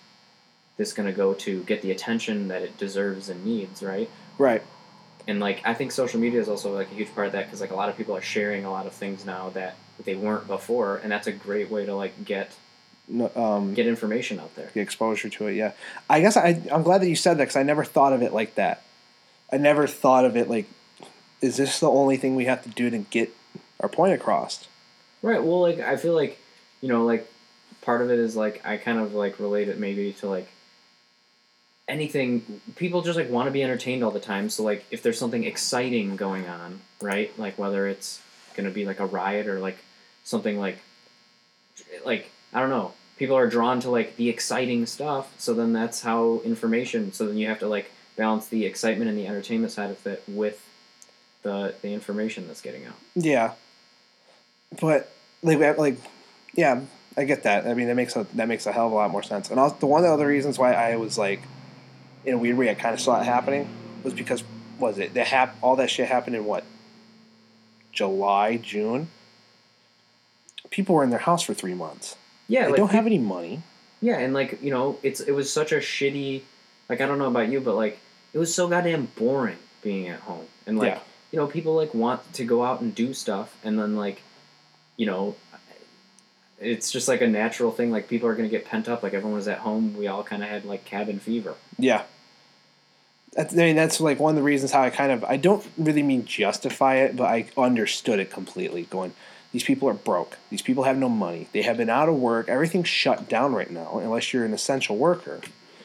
this 0.76 0.92
gonna 0.92 1.12
go 1.12 1.34
to 1.34 1.62
get 1.62 1.82
the 1.82 1.92
attention 1.92 2.48
that 2.48 2.62
it 2.62 2.76
deserves 2.78 3.28
and 3.28 3.44
needs, 3.44 3.80
right? 3.80 4.10
right. 4.38 4.62
and 5.28 5.38
like 5.38 5.62
I 5.64 5.72
think 5.74 5.92
social 5.92 6.18
media 6.18 6.40
is 6.40 6.48
also 6.48 6.74
like 6.74 6.90
a 6.90 6.94
huge 6.94 7.14
part 7.14 7.28
of 7.28 7.32
that 7.34 7.46
because 7.46 7.60
like 7.60 7.70
a 7.70 7.76
lot 7.76 7.88
of 7.88 7.96
people 7.96 8.16
are 8.16 8.22
sharing 8.22 8.64
a 8.64 8.72
lot 8.72 8.88
of 8.88 8.92
things 8.92 9.24
now 9.24 9.50
that 9.50 9.76
they 10.04 10.16
weren't 10.16 10.48
before, 10.48 10.96
and 10.96 11.12
that's 11.12 11.28
a 11.28 11.32
great 11.32 11.70
way 11.70 11.86
to 11.86 11.94
like 11.94 12.24
get 12.24 12.50
um, 13.36 13.74
get 13.74 13.86
information 13.86 14.40
out 14.40 14.54
there. 14.56 14.70
the 14.72 14.80
exposure 14.80 15.28
to 15.28 15.46
it. 15.48 15.54
Yeah, 15.54 15.72
I 16.08 16.20
guess 16.20 16.36
I 16.36 16.60
I'm 16.72 16.82
glad 16.82 17.02
that 17.02 17.08
you 17.08 17.16
said 17.16 17.34
that 17.34 17.44
because 17.44 17.56
I 17.56 17.62
never 17.62 17.84
thought 17.84 18.12
of 18.12 18.22
it 18.22 18.32
like 18.32 18.54
that. 18.54 18.82
I 19.52 19.58
never 19.58 19.86
thought 19.86 20.24
of 20.24 20.36
it 20.36 20.48
like, 20.48 20.66
is 21.40 21.56
this 21.56 21.80
the 21.80 21.90
only 21.90 22.16
thing 22.16 22.34
we 22.34 22.46
have 22.46 22.62
to 22.62 22.68
do 22.70 22.90
to 22.90 22.98
get 22.98 23.30
our 23.80 23.88
point 23.88 24.14
across? 24.14 24.66
Right. 25.22 25.42
Well, 25.42 25.60
like 25.60 25.80
I 25.80 25.96
feel 25.96 26.14
like 26.14 26.38
you 26.80 26.88
know, 26.88 27.04
like 27.04 27.30
part 27.82 28.00
of 28.00 28.10
it 28.10 28.18
is 28.18 28.34
like 28.34 28.64
I 28.64 28.78
kind 28.78 28.98
of 28.98 29.14
like 29.14 29.38
relate 29.38 29.68
it 29.68 29.78
maybe 29.78 30.12
to 30.14 30.28
like 30.28 30.48
anything 31.86 32.60
people 32.76 33.02
just 33.02 33.18
like 33.18 33.28
want 33.28 33.46
to 33.46 33.50
be 33.50 33.62
entertained 33.62 34.02
all 34.02 34.10
the 34.10 34.18
time 34.18 34.48
so 34.48 34.62
like 34.62 34.86
if 34.90 35.02
there's 35.02 35.18
something 35.18 35.44
exciting 35.44 36.16
going 36.16 36.46
on 36.46 36.80
right 37.02 37.38
like 37.38 37.58
whether 37.58 37.86
it's 37.86 38.22
gonna 38.56 38.70
be 38.70 38.86
like 38.86 39.00
a 39.00 39.06
riot 39.06 39.46
or 39.46 39.60
like 39.60 39.76
something 40.24 40.58
like 40.58 40.78
like 42.06 42.30
i 42.54 42.60
don't 42.60 42.70
know 42.70 42.92
people 43.18 43.36
are 43.36 43.46
drawn 43.46 43.80
to 43.80 43.90
like 43.90 44.16
the 44.16 44.28
exciting 44.28 44.86
stuff 44.86 45.32
so 45.38 45.52
then 45.52 45.72
that's 45.72 46.02
how 46.02 46.40
information 46.44 47.12
so 47.12 47.26
then 47.26 47.36
you 47.36 47.46
have 47.46 47.58
to 47.58 47.68
like 47.68 47.90
balance 48.16 48.46
the 48.48 48.64
excitement 48.64 49.10
and 49.10 49.18
the 49.18 49.26
entertainment 49.26 49.72
side 49.72 49.90
of 49.90 50.06
it 50.06 50.22
with 50.28 50.64
the 51.42 51.74
the 51.82 51.92
information 51.92 52.46
that's 52.46 52.62
getting 52.62 52.86
out 52.86 52.94
Yeah, 53.14 53.52
but 54.80 55.10
like 55.42 55.78
like 55.78 55.98
yeah, 56.56 56.82
I 57.16 57.24
get 57.24 57.42
that. 57.44 57.66
I 57.66 57.74
mean, 57.74 57.88
that 57.88 57.94
makes 57.94 58.16
a 58.16 58.26
that 58.34 58.48
makes 58.48 58.66
a 58.66 58.72
hell 58.72 58.86
of 58.86 58.92
a 58.92 58.94
lot 58.94 59.10
more 59.10 59.22
sense. 59.22 59.50
And 59.50 59.60
also, 59.60 59.76
the 59.78 59.86
one 59.86 60.00
of 60.00 60.08
the 60.08 60.12
other 60.12 60.26
reasons 60.26 60.58
why 60.58 60.72
I 60.72 60.96
was 60.96 61.18
like, 61.18 61.42
in 62.24 62.34
a 62.34 62.38
weird 62.38 62.56
way, 62.56 62.70
I 62.70 62.74
kind 62.74 62.94
of 62.94 63.00
saw 63.00 63.20
it 63.20 63.24
happening 63.24 63.68
was 64.02 64.14
because 64.14 64.42
was 64.78 64.98
it 64.98 65.14
that 65.14 65.26
hap- 65.28 65.56
all 65.62 65.76
that 65.76 65.90
shit 65.90 66.08
happened 66.08 66.36
in 66.36 66.44
what 66.44 66.64
July 67.92 68.56
June. 68.56 69.08
People 70.70 70.96
were 70.96 71.04
in 71.04 71.10
their 71.10 71.20
house 71.20 71.42
for 71.42 71.54
three 71.54 71.74
months. 71.74 72.16
Yeah 72.48 72.64
they 72.64 72.70
like 72.70 72.76
don't 72.76 72.90
have 72.92 73.06
any 73.06 73.18
money. 73.18 73.62
Yeah, 74.00 74.18
and 74.18 74.34
like 74.34 74.62
you 74.62 74.70
know, 74.70 74.98
it's 75.02 75.20
it 75.20 75.32
was 75.32 75.50
such 75.52 75.72
a 75.72 75.76
shitty. 75.76 76.42
Like 76.88 77.00
I 77.00 77.06
don't 77.06 77.18
know 77.18 77.28
about 77.28 77.48
you, 77.48 77.60
but 77.60 77.74
like 77.74 77.98
it 78.32 78.38
was 78.38 78.54
so 78.54 78.68
goddamn 78.68 79.08
boring 79.16 79.56
being 79.82 80.08
at 80.08 80.20
home, 80.20 80.46
and 80.66 80.78
like 80.78 80.92
Yeah. 80.94 81.00
you 81.32 81.38
know, 81.38 81.46
people 81.46 81.74
like 81.74 81.94
want 81.94 82.32
to 82.34 82.44
go 82.44 82.64
out 82.64 82.80
and 82.80 82.94
do 82.94 83.14
stuff, 83.14 83.56
and 83.64 83.78
then 83.78 83.96
like, 83.96 84.22
you 84.96 85.06
know, 85.06 85.36
it's 86.58 86.90
just 86.90 87.08
like 87.08 87.20
a 87.20 87.26
natural 87.26 87.70
thing. 87.70 87.90
Like 87.90 88.08
people 88.08 88.28
are 88.28 88.34
gonna 88.34 88.48
get 88.48 88.64
pent 88.64 88.88
up. 88.88 89.02
Like 89.02 89.14
everyone 89.14 89.36
was 89.36 89.48
at 89.48 89.58
home, 89.58 89.96
we 89.96 90.06
all 90.06 90.22
kind 90.22 90.42
of 90.42 90.48
had 90.48 90.64
like 90.64 90.84
cabin 90.84 91.18
fever. 91.18 91.54
Yeah. 91.78 92.02
That's, 93.32 93.52
I 93.52 93.56
mean, 93.56 93.74
that's 93.76 94.00
like 94.00 94.20
one 94.20 94.30
of 94.30 94.36
the 94.36 94.42
reasons 94.44 94.70
how 94.70 94.82
I 94.82 94.90
kind 94.90 95.10
of 95.10 95.24
I 95.24 95.36
don't 95.36 95.64
really 95.76 96.02
mean 96.02 96.24
justify 96.24 96.96
it, 96.96 97.16
but 97.16 97.24
I 97.24 97.46
understood 97.56 98.20
it 98.20 98.30
completely. 98.30 98.84
Going, 98.84 99.12
these 99.54 99.62
people 99.62 99.88
are 99.88 99.94
broke. 99.94 100.36
These 100.50 100.62
people 100.62 100.82
have 100.82 100.98
no 100.98 101.08
money. 101.08 101.46
They 101.52 101.62
have 101.62 101.76
been 101.76 101.88
out 101.88 102.08
of 102.08 102.16
work. 102.16 102.48
Everything's 102.48 102.88
shut 102.88 103.28
down 103.28 103.54
right 103.54 103.70
now, 103.70 104.00
unless 104.02 104.32
you're 104.32 104.44
an 104.44 104.52
essential 104.52 104.96
worker. 104.96 105.40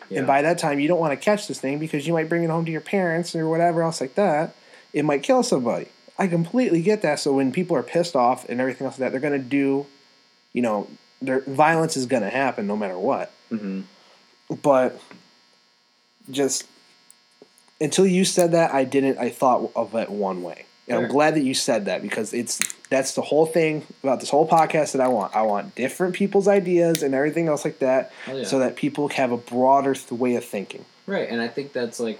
Yeah. 0.09 0.17
And 0.17 0.28
by 0.28 0.41
that 0.41 0.57
time, 0.57 0.80
you 0.80 0.88
don't 0.88 0.99
want 0.99 1.11
to 1.11 1.24
catch 1.24 1.47
this 1.47 1.59
thing 1.59 1.78
because 1.78 2.07
you 2.07 2.13
might 2.13 2.28
bring 2.28 2.43
it 2.43 2.49
home 2.49 2.65
to 2.65 2.72
your 2.72 2.82
parents 2.82 3.36
or 3.36 3.47
whatever 3.47 3.84
else 3.84 4.01
like 4.01 4.15
that. 4.15 4.55
It 4.91 5.05
might 5.05 5.22
kill 5.22 5.43
somebody. 5.43 5.89
I 6.17 6.26
completely 6.26 6.82
get 6.82 7.03
that. 7.03 7.20
So 7.20 7.32
when 7.32 7.51
people 7.51 7.78
are 7.78 7.84
pissed 7.84 8.15
off 8.15 8.49
and 8.49 8.59
everything 8.59 8.86
else 8.86 8.95
like 8.95 9.01
that, 9.01 9.11
they're 9.11 9.22
going 9.22 9.39
to 9.39 9.47
do, 9.47 9.86
you 10.51 10.63
know, 10.63 10.88
their 11.22 11.41
violence 11.41 11.95
is 11.95 12.07
going 12.07 12.24
to 12.24 12.30
happen 12.32 12.65
no 12.65 12.76
matter 12.76 12.97
what. 12.97 13.32
hmm 13.49 13.82
But 14.63 14.99
just 16.32 16.65
until 17.80 18.07
you 18.07 18.26
said 18.26 18.53
that, 18.53 18.74
I 18.74 18.84
didn't. 18.84 19.20
I 19.20 19.30
thought 19.30 19.72
of 19.76 19.93
it 19.93 20.09
one 20.09 20.41
way, 20.41 20.65
and 20.89 21.05
I'm 21.05 21.11
glad 21.11 21.35
that 21.35 21.43
you 21.43 21.53
said 21.53 21.85
that 21.85 22.01
because 22.01 22.33
it's 22.33 22.73
that's 22.89 23.13
the 23.13 23.21
whole 23.21 23.45
thing 23.45 23.85
about 24.03 24.19
this 24.19 24.29
whole 24.29 24.47
podcast 24.47 24.93
that 24.93 25.01
I 25.01 25.07
want. 25.07 25.35
I 25.35 25.43
want 25.43 25.75
different 25.75 26.15
people's 26.15 26.47
ideas 26.47 27.03
and 27.03 27.13
everything 27.13 27.47
else 27.47 27.63
like 27.63 27.79
that, 27.79 28.11
Hell 28.25 28.39
yeah. 28.39 28.43
so 28.45 28.59
that 28.59 28.75
people 28.75 29.07
have 29.09 29.31
a 29.31 29.37
broader 29.37 29.93
th- 29.93 30.11
way 30.11 30.35
of 30.35 30.43
thinking. 30.43 30.85
Right, 31.05 31.29
and 31.29 31.41
I 31.41 31.47
think 31.47 31.73
that's 31.73 31.99
like, 31.99 32.19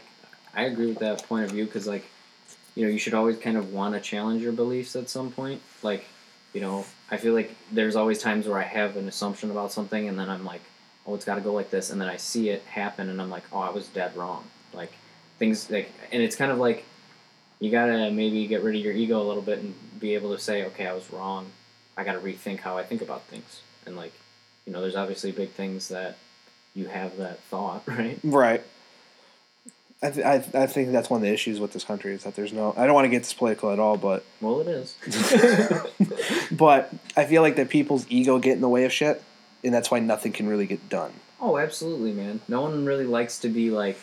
I 0.56 0.66
agree 0.66 0.88
with 0.88 1.00
that 1.00 1.28
point 1.28 1.46
of 1.46 1.52
view 1.52 1.66
because 1.66 1.88
like, 1.88 2.06
you 2.76 2.86
know, 2.86 2.92
you 2.92 3.00
should 3.00 3.14
always 3.14 3.38
kind 3.38 3.58
of 3.58 3.74
want 3.74 3.96
to 3.96 4.02
challenge 4.02 4.42
your 4.42 4.52
beliefs 4.52 4.96
at 4.96 5.10
some 5.10 5.32
point. 5.32 5.62
Like, 5.84 6.06
you 6.54 6.62
know, 6.62 6.86
I 7.12 7.18
feel 7.18 7.34
like 7.34 7.56
there's 7.72 7.96
always 7.96 8.22
times 8.22 8.48
where 8.48 8.58
I 8.58 8.64
have 8.64 8.96
an 8.98 9.08
assumption 9.08 9.52
about 9.52 9.72
something 9.72 10.08
and 10.08 10.18
then 10.18 10.30
I'm 10.30 10.46
like, 10.46 10.62
oh, 11.06 11.16
it's 11.16 11.26
got 11.26 11.36
to 11.36 11.42
go 11.42 11.54
like 11.54 11.72
this, 11.72 11.90
and 11.90 12.00
then 12.00 12.08
I 12.08 12.18
see 12.18 12.50
it 12.50 12.62
happen 12.64 13.10
and 13.10 13.22
I'm 13.22 13.30
like, 13.30 13.44
oh, 13.52 13.60
I 13.60 13.72
was 13.72 13.88
dead 13.88 14.16
wrong. 14.16 14.44
Like, 14.74 14.92
things 15.40 15.70
like, 15.72 15.90
and 16.12 16.22
it's 16.22 16.36
kind 16.36 16.52
of 16.52 16.60
like, 16.60 16.86
you 17.60 17.70
gotta 17.72 18.12
maybe 18.12 18.48
get 18.48 18.64
rid 18.64 18.76
of 18.76 18.82
your 18.82 18.94
ego 18.94 19.22
a 19.22 19.28
little 19.28 19.42
bit 19.44 19.60
and 19.60 19.74
be 20.00 20.16
able 20.16 20.34
to 20.36 20.42
say, 20.42 20.66
okay, 20.66 20.88
I 20.88 20.94
was 20.94 21.12
wrong. 21.12 21.48
I 21.98 22.04
gotta 22.04 22.20
rethink 22.20 22.60
how 22.60 22.78
I 22.78 22.84
think 22.84 23.02
about 23.02 23.24
things. 23.24 23.62
And 23.86 23.96
like, 23.96 24.14
you 24.66 24.72
know, 24.74 24.82
there's 24.82 24.96
obviously 24.96 25.32
big 25.32 25.50
things 25.52 25.90
that 25.90 26.18
you 26.76 26.88
have 26.88 27.18
that 27.18 27.40
thought, 27.44 27.84
right? 27.88 28.20
Right. 28.24 28.64
I, 30.02 30.12
th- 30.12 30.26
I, 30.26 30.36
I 30.54 30.66
think 30.68 30.94
that's 30.94 31.10
one 31.10 31.18
of 31.18 31.24
the 31.24 31.34
issues 31.34 31.60
with 31.60 31.74
this 31.74 31.84
country 31.84 32.14
is 32.14 32.24
that 32.24 32.34
there's 32.36 32.54
no. 32.54 32.74
I 32.78 32.86
don't 32.86 32.96
want 32.96 33.04
to 33.04 33.10
get 33.10 33.24
this 33.24 33.34
political 33.34 33.72
at 33.74 33.80
all, 33.80 33.98
but 33.98 34.24
Well, 34.40 34.62
it 34.62 34.68
is. 34.70 34.96
but 36.52 36.94
I 37.18 37.26
feel 37.26 37.42
like 37.42 37.58
that 37.58 37.68
people's 37.70 38.06
ego 38.10 38.40
get 38.40 38.54
in 38.54 38.62
the 38.62 38.70
way 38.70 38.86
of 38.86 38.94
shit, 38.94 39.22
and 39.64 39.74
that's 39.74 39.92
why 39.92 40.00
nothing 40.00 40.32
can 40.32 40.48
really 40.48 40.66
get 40.68 40.88
done. 40.88 41.12
oh, 41.42 41.58
absolutely, 41.58 42.14
man. 42.14 42.40
No 42.48 42.62
one 42.62 42.86
really 42.86 43.06
likes 43.06 43.40
to 43.40 43.50
be 43.50 43.72
like, 43.72 44.00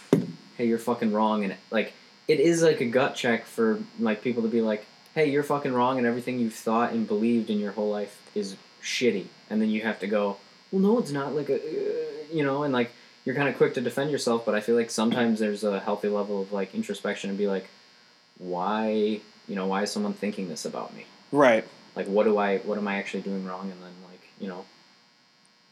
"Hey, 0.58 0.66
you're 0.66 0.78
fucking 0.78 1.12
wrong," 1.14 1.44
and 1.44 1.54
like, 1.70 1.94
it 2.28 2.40
is 2.40 2.62
like 2.62 2.80
a 2.80 2.86
gut 2.86 3.14
check 3.14 3.46
for 3.46 3.78
like 3.98 4.22
people 4.22 4.42
to 4.42 4.48
be 4.48 4.60
like, 4.60 4.86
"Hey, 5.14 5.30
you're 5.30 5.42
fucking 5.42 5.72
wrong," 5.72 5.98
and 5.98 6.06
everything 6.06 6.38
you've 6.38 6.54
thought 6.54 6.92
and 6.92 7.06
believed 7.06 7.50
in 7.50 7.58
your 7.58 7.72
whole 7.72 7.90
life 7.90 8.20
is 8.34 8.56
shitty, 8.82 9.26
and 9.50 9.60
then 9.60 9.70
you 9.70 9.82
have 9.82 9.98
to 10.00 10.06
go, 10.06 10.36
"Well, 10.70 10.82
no, 10.82 10.98
it's 10.98 11.10
not." 11.12 11.34
Like 11.34 11.48
a, 11.50 11.56
uh, 11.56 12.04
you 12.32 12.44
know, 12.44 12.62
and 12.62 12.72
like 12.72 12.90
you're 13.24 13.34
kind 13.34 13.48
of 13.48 13.56
quick 13.56 13.74
to 13.74 13.80
defend 13.80 14.10
yourself, 14.10 14.44
but 14.44 14.54
I 14.54 14.60
feel 14.60 14.76
like 14.76 14.90
sometimes 14.90 15.38
there's 15.40 15.64
a 15.64 15.80
healthy 15.80 16.08
level 16.08 16.42
of 16.42 16.52
like 16.52 16.74
introspection 16.74 17.30
and 17.30 17.38
be 17.38 17.46
like, 17.48 17.68
"Why, 18.38 19.20
you 19.48 19.54
know, 19.56 19.66
why 19.66 19.82
is 19.82 19.90
someone 19.90 20.12
thinking 20.14 20.48
this 20.48 20.64
about 20.64 20.94
me?" 20.94 21.06
Right. 21.32 21.64
like 21.96 22.06
what 22.06 22.24
do 22.24 22.38
i 22.38 22.58
what 22.58 22.78
am 22.78 22.86
i 22.86 22.96
actually 22.98 23.22
doing 23.22 23.44
wrong 23.44 23.70
and 23.70 23.82
then 23.82 23.92
like 24.08 24.20
you 24.38 24.46
know 24.48 24.64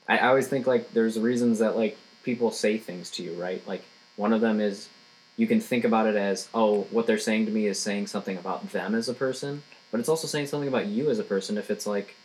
I, 0.08 0.18
I 0.18 0.26
always 0.28 0.48
think 0.48 0.66
like 0.66 0.92
there's 0.92 1.18
reasons 1.18 1.60
that 1.60 1.76
like 1.76 1.96
people 2.24 2.50
say 2.50 2.76
things 2.76 3.10
to 3.12 3.22
you 3.22 3.34
right 3.34 3.66
like 3.68 3.84
one 4.16 4.32
of 4.32 4.40
them 4.40 4.60
is 4.60 4.88
you 5.36 5.46
can 5.46 5.60
think 5.60 5.84
about 5.84 6.06
it 6.06 6.16
as 6.16 6.48
oh 6.54 6.82
what 6.90 7.06
they're 7.06 7.18
saying 7.18 7.46
to 7.46 7.52
me 7.52 7.66
is 7.66 7.80
saying 7.80 8.06
something 8.06 8.36
about 8.36 8.70
them 8.70 8.94
as 8.94 9.08
a 9.08 9.14
person 9.14 9.62
but 9.94 10.00
it's 10.00 10.08
also 10.08 10.26
saying 10.26 10.48
something 10.48 10.66
about 10.66 10.86
you 10.86 11.08
as 11.08 11.20
a 11.20 11.22
person. 11.22 11.56
If 11.56 11.70
it's 11.70 11.86
like 11.86 12.16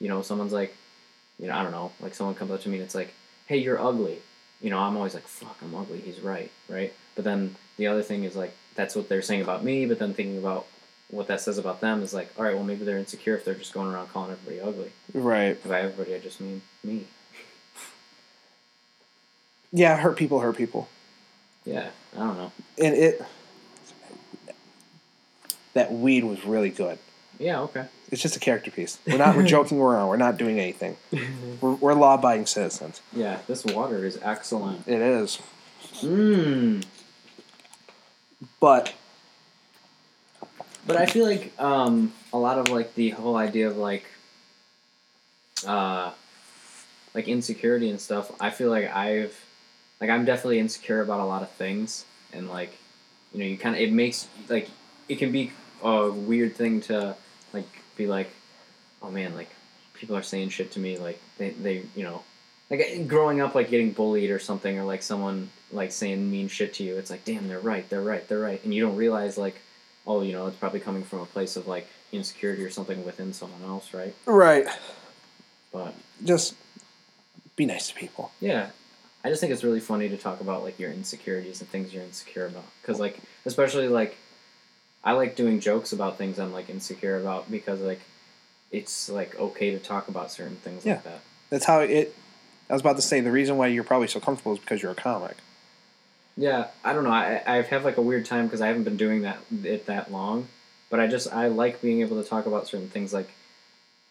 you 0.00 0.08
know 0.08 0.22
someone's 0.22 0.54
like 0.54 0.74
you 1.38 1.46
know 1.46 1.54
i 1.54 1.62
don't 1.62 1.72
know 1.72 1.92
like 2.00 2.14
someone 2.14 2.34
comes 2.34 2.50
up 2.50 2.62
to 2.62 2.70
me 2.70 2.76
and 2.76 2.84
it's 2.84 2.94
like 2.94 3.12
hey 3.44 3.58
you're 3.58 3.78
ugly. 3.78 4.20
You 4.62 4.70
know 4.70 4.78
i'm 4.78 4.96
always 4.96 5.12
like 5.12 5.24
fuck 5.24 5.58
i'm 5.60 5.74
ugly. 5.74 6.00
He's 6.00 6.20
right 6.20 6.50
right? 6.70 6.90
But 7.16 7.24
then 7.24 7.54
the 7.76 7.88
other 7.88 8.02
thing 8.02 8.24
is 8.24 8.34
like 8.34 8.56
that's 8.76 8.96
what 8.96 9.10
they're 9.10 9.20
saying 9.20 9.42
about 9.42 9.62
me 9.62 9.84
but 9.84 9.98
then 9.98 10.14
thinking 10.14 10.38
about 10.38 10.64
what 11.10 11.26
that 11.26 11.42
says 11.42 11.58
about 11.58 11.82
them 11.82 12.02
is 12.02 12.14
like 12.14 12.30
all 12.38 12.44
right 12.44 12.54
well 12.54 12.64
maybe 12.64 12.86
they're 12.86 12.96
insecure 12.96 13.36
if 13.36 13.44
they're 13.44 13.54
just 13.54 13.74
going 13.74 13.92
around 13.92 14.08
calling 14.08 14.30
everybody 14.30 14.62
ugly. 14.62 14.92
Right. 15.12 15.62
by 15.68 15.82
everybody 15.82 16.14
i 16.14 16.20
just 16.20 16.40
mean 16.40 16.62
me. 16.82 17.04
Yeah, 19.70 19.98
hurt 19.98 20.16
people 20.16 20.40
hurt 20.40 20.56
people. 20.56 20.88
Yeah 21.68 21.88
i 22.14 22.18
don't 22.18 22.36
know 22.36 22.52
and 22.82 22.94
it 22.94 23.22
that 25.74 25.92
weed 25.92 26.24
was 26.24 26.44
really 26.44 26.70
good. 26.70 26.98
yeah 27.38 27.60
okay 27.60 27.86
It's 28.10 28.22
just 28.22 28.36
a 28.36 28.40
character 28.40 28.70
piece. 28.70 28.98
We're 29.06 29.18
not 29.18 29.36
we're 29.36 29.46
joking 29.56 29.78
around. 29.80 30.08
We're 30.08 30.16
not 30.16 30.36
doing 30.38 30.58
anything. 30.58 30.96
We're, 31.60 31.74
we're 31.74 31.94
law 31.94 32.14
abiding 32.14 32.46
citizens. 32.46 33.00
yeah 33.12 33.38
this 33.46 33.64
water 33.64 34.04
is 34.04 34.18
excellent 34.22 34.86
It 34.88 35.00
is, 35.00 35.38
mmm 36.02 36.84
but 38.60 38.94
But 40.86 40.96
I 40.96 41.06
feel 41.06 41.26
like 41.26 41.52
um, 41.60 42.12
a 42.32 42.38
lot 42.38 42.58
of 42.58 42.68
like 42.70 42.94
the 42.94 43.10
whole 43.10 43.36
idea 43.36 43.68
of 43.68 43.76
like 43.76 44.04
uh, 45.66 46.12
like 47.14 47.26
insecurity 47.28 47.90
and 47.90 48.00
stuff. 48.00 48.30
I 48.40 48.50
feel 48.50 48.70
like 48.70 48.86
I've 48.94 49.34
like 50.00 50.10
I'm 50.10 50.24
definitely 50.24 50.58
insecure 50.58 51.00
about 51.02 51.20
a 51.20 51.24
lot 51.24 51.42
of 51.42 51.50
things, 51.52 52.04
and 52.32 52.48
like 52.48 52.76
you 53.32 53.40
know, 53.40 53.46
you 53.46 53.58
kind 53.58 53.74
of 53.74 53.80
it 53.80 53.92
makes 53.92 54.28
like 54.48 54.68
it 55.08 55.18
can 55.18 55.32
be 55.32 55.52
a 55.82 56.10
weird 56.10 56.56
thing 56.56 56.80
to 56.82 57.14
like 57.52 57.68
be 57.96 58.06
like, 58.06 58.30
oh 59.02 59.10
man, 59.10 59.34
like 59.34 59.50
people 59.94 60.16
are 60.16 60.22
saying 60.22 60.50
shit 60.50 60.70
to 60.72 60.80
me, 60.80 60.98
like 60.98 61.20
they 61.38 61.50
they 61.50 61.82
you 61.94 62.02
know. 62.04 62.22
Like 62.70 62.80
uh, 62.80 63.02
growing 63.04 63.40
up, 63.40 63.54
like 63.54 63.70
getting 63.70 63.92
bullied 63.92 64.30
or 64.30 64.38
something, 64.38 64.78
or 64.78 64.84
like 64.84 65.02
someone 65.02 65.48
like 65.72 65.90
saying 65.90 66.30
mean 66.30 66.48
shit 66.48 66.74
to 66.74 66.82
you, 66.84 66.96
it's 66.98 67.08
like, 67.10 67.24
damn, 67.24 67.48
they're 67.48 67.58
right, 67.60 67.88
they're 67.88 68.02
right, 68.02 68.28
they're 68.28 68.38
right, 68.40 68.62
and 68.62 68.74
you 68.74 68.82
don't 68.82 68.94
realize 68.96 69.38
like, 69.38 69.56
oh, 70.06 70.20
you 70.20 70.32
know, 70.32 70.46
it's 70.46 70.56
probably 70.58 70.80
coming 70.80 71.02
from 71.02 71.20
a 71.20 71.24
place 71.24 71.56
of 71.56 71.66
like 71.66 71.88
insecurity 72.12 72.62
or 72.62 72.68
something 72.68 73.06
within 73.06 73.32
someone 73.32 73.62
else, 73.64 73.94
right? 73.94 74.14
right, 74.26 74.66
But 75.72 75.94
just 76.24 76.56
be 77.56 77.64
nice 77.64 77.88
to 77.88 77.94
people. 77.94 78.32
yeah, 78.38 78.68
I 79.24 79.28
just 79.30 79.40
think 79.40 79.52
it's 79.52 79.64
really 79.64 79.80
funny 79.80 80.08
to 80.08 80.16
talk 80.16 80.40
about 80.40 80.62
like 80.62 80.78
your 80.78 80.90
insecurities 80.92 81.60
and 81.60 81.68
things 81.68 81.92
you're 81.92 82.04
insecure 82.04 82.46
about, 82.46 82.64
because 82.80 83.00
like 83.00 83.18
especially 83.44 83.88
like, 83.88 84.16
I 85.04 85.12
like 85.12 85.36
doing 85.36 85.60
jokes 85.60 85.92
about 85.92 86.18
things 86.18 86.38
I'm 86.38 86.52
like 86.52 86.70
insecure 86.70 87.18
about 87.20 87.50
because 87.50 87.80
like, 87.80 88.00
it's 88.70 89.08
like 89.08 89.38
okay 89.38 89.70
to 89.70 89.78
talk 89.78 90.08
about 90.08 90.30
certain 90.30 90.56
things 90.56 90.84
Yeah. 90.84 90.94
like 90.94 91.04
that. 91.04 91.20
That's 91.50 91.64
how 91.64 91.80
it. 91.80 92.14
I 92.68 92.74
was 92.74 92.82
about 92.82 92.96
to 92.96 93.02
say 93.02 93.20
the 93.20 93.30
reason 93.32 93.56
why 93.56 93.68
you're 93.68 93.82
probably 93.84 94.08
so 94.08 94.20
comfortable 94.20 94.52
is 94.52 94.58
because 94.58 94.82
you're 94.82 94.92
a 94.92 94.94
comic. 94.94 95.36
Yeah, 96.36 96.66
I 96.84 96.92
don't 96.92 97.02
know. 97.04 97.10
I 97.10 97.42
I 97.46 97.62
have 97.62 97.84
like 97.84 97.96
a 97.96 98.02
weird 98.02 98.26
time 98.26 98.44
because 98.46 98.60
I 98.60 98.66
haven't 98.68 98.84
been 98.84 98.96
doing 98.98 99.22
that 99.22 99.38
it 99.64 99.86
that 99.86 100.12
long, 100.12 100.48
but 100.90 101.00
I 101.00 101.06
just 101.06 101.32
I 101.32 101.48
like 101.48 101.80
being 101.80 102.02
able 102.02 102.22
to 102.22 102.28
talk 102.28 102.46
about 102.46 102.68
certain 102.68 102.88
things. 102.88 103.12
Like 103.12 103.30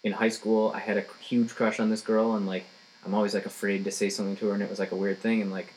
in 0.04 0.12
high 0.14 0.30
school, 0.30 0.72
I 0.76 0.80
had 0.80 0.98
a 0.98 1.06
huge 1.22 1.54
crush 1.56 1.80
on 1.80 1.90
this 1.92 2.02
girl, 2.02 2.34
and 2.36 2.48
like 2.48 2.66
I'm 3.06 3.14
always 3.14 3.34
like 3.34 3.46
afraid 3.46 3.84
to 3.86 3.92
say 3.92 4.10
something 4.10 4.36
to 4.38 4.48
her, 4.48 4.54
and 4.54 4.62
it 4.64 4.70
was 4.70 4.80
like 4.80 4.92
a 4.92 4.96
weird 4.96 5.20
thing. 5.20 5.42
And 5.42 5.52
like 5.52 5.74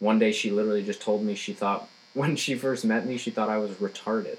one 0.00 0.18
day, 0.18 0.32
she 0.32 0.50
literally 0.50 0.82
just 0.84 1.00
told 1.00 1.22
me 1.22 1.34
she 1.34 1.52
thought 1.52 1.88
when 2.14 2.36
she 2.36 2.54
first 2.54 2.84
met 2.84 3.06
me, 3.06 3.16
she 3.18 3.30
thought 3.30 3.48
I 3.48 3.58
was 3.58 3.70
retarded, 3.72 4.38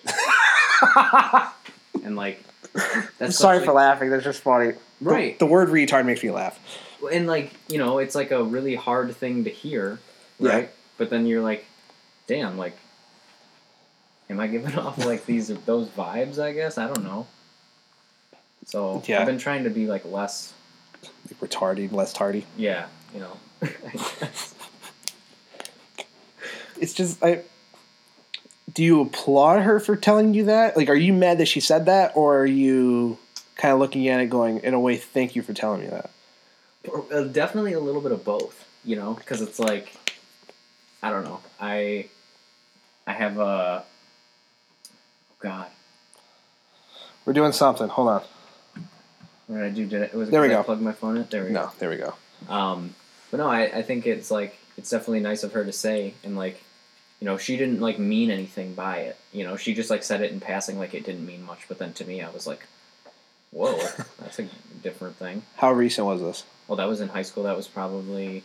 and 2.04 2.16
like 2.16 2.44
that's 3.18 3.38
Sorry 3.38 3.58
such, 3.60 3.66
for 3.66 3.74
laughing. 3.74 4.10
That's 4.10 4.24
just 4.24 4.42
funny. 4.42 4.74
Right. 5.02 5.40
The, 5.40 5.46
word 5.46 5.70
retard 5.70 6.06
makes 6.06 6.22
me 6.24 6.30
laugh. 6.32 6.60
and 7.12 7.26
like 7.26 7.54
you 7.70 7.78
know 7.78 8.00
it's 8.00 8.16
like 8.16 8.32
a 8.32 8.44
really 8.44 8.76
hard 8.76 9.16
thing 9.16 9.46
to 9.46 9.50
hear 9.50 9.98
Yeah. 10.40 10.52
right 10.54 10.70
but 10.98 11.10
then 11.10 11.26
you're 11.26 11.42
like 11.42 11.66
damn 12.28 12.58
like 12.58 12.76
am 14.30 14.42
i 14.42 14.48
giving 14.48 14.76
off 14.78 14.98
like 15.06 15.26
these 15.26 15.48
those 15.66 15.88
vibes 15.88 16.38
i 16.38 16.52
guess 16.52 16.78
i 16.78 16.86
don't 16.88 17.06
know 17.06 17.26
so 18.66 19.02
Yeah. 19.08 19.22
i've 19.22 19.26
been 19.26 19.38
trying 19.38 19.64
to 19.64 19.70
be 19.70 19.88
like 19.88 20.04
less 20.04 20.52
Like 21.30 21.50
retarded, 21.50 21.92
less 21.92 22.14
tardy. 22.14 22.46
yeah 22.58 22.88
you 23.14 23.20
know 23.20 23.38
It's 26.80 26.94
just 26.94 27.22
I. 27.24 27.42
Do 28.74 28.84
you 28.84 29.02
applaud 29.02 29.62
her 29.64 29.80
for 29.80 29.96
telling 29.98 30.34
you 30.34 30.46
that? 30.46 30.78
Like, 30.78 30.88
are 30.90 30.96
you 30.96 31.12
mad 31.12 31.40
that 31.40 31.48
she 31.48 31.60
said 31.60 31.88
that, 31.88 32.16
or 32.16 32.40
are 32.40 32.46
you 32.46 33.18
kind 33.56 33.74
of 33.74 33.80
looking 33.80 34.08
at 34.08 34.22
it 34.22 34.28
going, 34.30 34.60
in 34.60 34.74
a 34.74 34.80
way, 34.80 34.96
thank 34.96 35.36
you 35.36 35.42
for 35.42 35.54
telling 35.54 35.82
me 35.82 35.88
that? 35.88 36.10
Uh, 37.12 37.24
definitely 37.24 37.74
a 37.74 37.80
little 37.80 38.00
bit 38.00 38.14
of 38.14 38.24
both 38.24 38.66
you 38.86 38.96
know 38.96 39.14
because 39.14 39.42
it's 39.42 39.60
like 39.60 39.94
i 41.04 41.10
don't 41.10 41.26
know 41.26 41.42
i 41.60 42.08
i 43.06 43.12
have 43.12 43.38
a 43.38 43.84
oh 43.84 45.36
god 45.40 45.68
We're 47.26 47.34
doing 47.34 47.52
something. 47.52 47.90
Hold 47.90 48.08
on. 48.08 48.22
What 49.50 49.58
did 49.58 49.66
i 49.66 49.70
do 49.70 49.86
did 49.86 50.02
it 50.04 50.14
was 50.14 50.30
it 50.30 50.32
There 50.32 50.42
we 50.42 50.48
I 50.48 50.52
go. 50.52 50.64
plug 50.64 50.80
my 50.80 50.92
phone 50.94 51.18
in 51.18 51.28
there 51.30 51.44
we 51.44 51.50
go 51.52 51.64
No, 51.64 51.72
there 51.80 51.90
we 51.90 51.98
go. 51.98 52.14
Um, 52.48 52.94
but 53.32 53.38
no, 53.38 53.48
I, 53.48 53.64
I 53.80 53.82
think 53.82 54.06
it's 54.08 54.30
like 54.32 54.58
it's 54.78 54.90
definitely 54.90 55.20
nice 55.20 55.44
of 55.44 55.52
her 55.54 55.66
to 55.66 55.72
say, 55.74 56.14
and 56.24 56.38
like, 56.38 56.64
you 57.20 57.26
know, 57.26 57.38
she 57.38 57.58
didn't 57.58 57.82
like 57.82 58.00
mean 58.00 58.32
anything 58.32 58.74
by 58.76 59.00
it. 59.00 59.18
You 59.34 59.44
know, 59.44 59.56
she 59.58 59.74
just 59.74 59.90
like 59.90 60.04
said 60.04 60.22
it 60.22 60.32
in 60.32 60.40
passing, 60.40 60.78
like 60.80 60.94
it 60.94 61.04
didn't 61.06 61.26
mean 61.26 61.44
much. 61.44 61.68
But 61.68 61.78
then 61.80 61.92
to 61.94 62.06
me, 62.06 62.22
I 62.22 62.30
was 62.30 62.48
like, 62.48 62.66
whoa, 63.52 63.78
that's 64.20 64.40
a 64.40 64.48
different 64.84 65.18
thing. 65.18 65.42
How 65.58 65.74
recent 65.74 66.08
was 66.08 66.22
this? 66.22 66.44
Well, 66.68 66.78
that 66.78 66.88
was 66.88 67.02
in 67.02 67.10
high 67.10 67.24
school. 67.24 67.44
That 67.44 67.58
was 67.58 67.68
probably, 67.68 68.44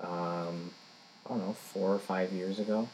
um, 0.00 0.70
I 1.24 1.30
don't 1.30 1.38
know, 1.46 1.52
four 1.54 1.94
or 1.94 1.98
five 1.98 2.32
years 2.32 2.58
ago. 2.58 2.88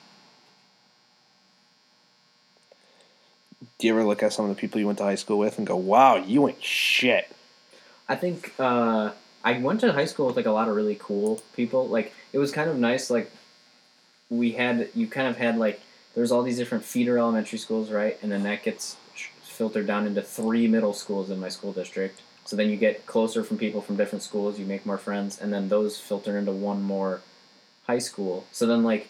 Do 3.80 3.86
you 3.86 3.94
ever 3.94 4.04
look 4.04 4.22
at 4.22 4.34
some 4.34 4.44
of 4.44 4.54
the 4.54 4.60
people 4.60 4.78
you 4.78 4.86
went 4.86 4.98
to 4.98 5.04
high 5.04 5.14
school 5.14 5.38
with 5.38 5.56
and 5.56 5.66
go, 5.66 5.74
"Wow, 5.74 6.16
you 6.16 6.46
ain't 6.46 6.62
shit"? 6.62 7.34
I 8.10 8.14
think 8.14 8.52
uh, 8.58 9.12
I 9.42 9.58
went 9.58 9.80
to 9.80 9.92
high 9.94 10.04
school 10.04 10.26
with 10.26 10.36
like 10.36 10.44
a 10.44 10.50
lot 10.50 10.68
of 10.68 10.76
really 10.76 10.98
cool 11.00 11.40
people. 11.56 11.88
Like 11.88 12.12
it 12.34 12.38
was 12.38 12.52
kind 12.52 12.68
of 12.68 12.76
nice. 12.78 13.08
Like 13.08 13.30
we 14.28 14.52
had, 14.52 14.90
you 14.94 15.06
kind 15.06 15.26
of 15.28 15.38
had 15.38 15.56
like 15.56 15.80
there's 16.14 16.30
all 16.30 16.42
these 16.42 16.58
different 16.58 16.84
feeder 16.84 17.16
elementary 17.16 17.58
schools, 17.58 17.90
right? 17.90 18.18
And 18.22 18.30
then 18.30 18.42
that 18.42 18.62
gets 18.62 18.98
filtered 19.42 19.86
down 19.86 20.06
into 20.06 20.20
three 20.20 20.68
middle 20.68 20.92
schools 20.92 21.30
in 21.30 21.40
my 21.40 21.48
school 21.48 21.72
district. 21.72 22.20
So 22.44 22.56
then 22.56 22.68
you 22.68 22.76
get 22.76 23.06
closer 23.06 23.42
from 23.42 23.56
people 23.56 23.80
from 23.80 23.96
different 23.96 24.22
schools. 24.22 24.58
You 24.58 24.66
make 24.66 24.84
more 24.84 24.98
friends, 24.98 25.40
and 25.40 25.54
then 25.54 25.70
those 25.70 25.98
filter 25.98 26.36
into 26.36 26.52
one 26.52 26.82
more 26.82 27.22
high 27.86 27.98
school. 27.98 28.44
So 28.52 28.66
then 28.66 28.82
like. 28.82 29.08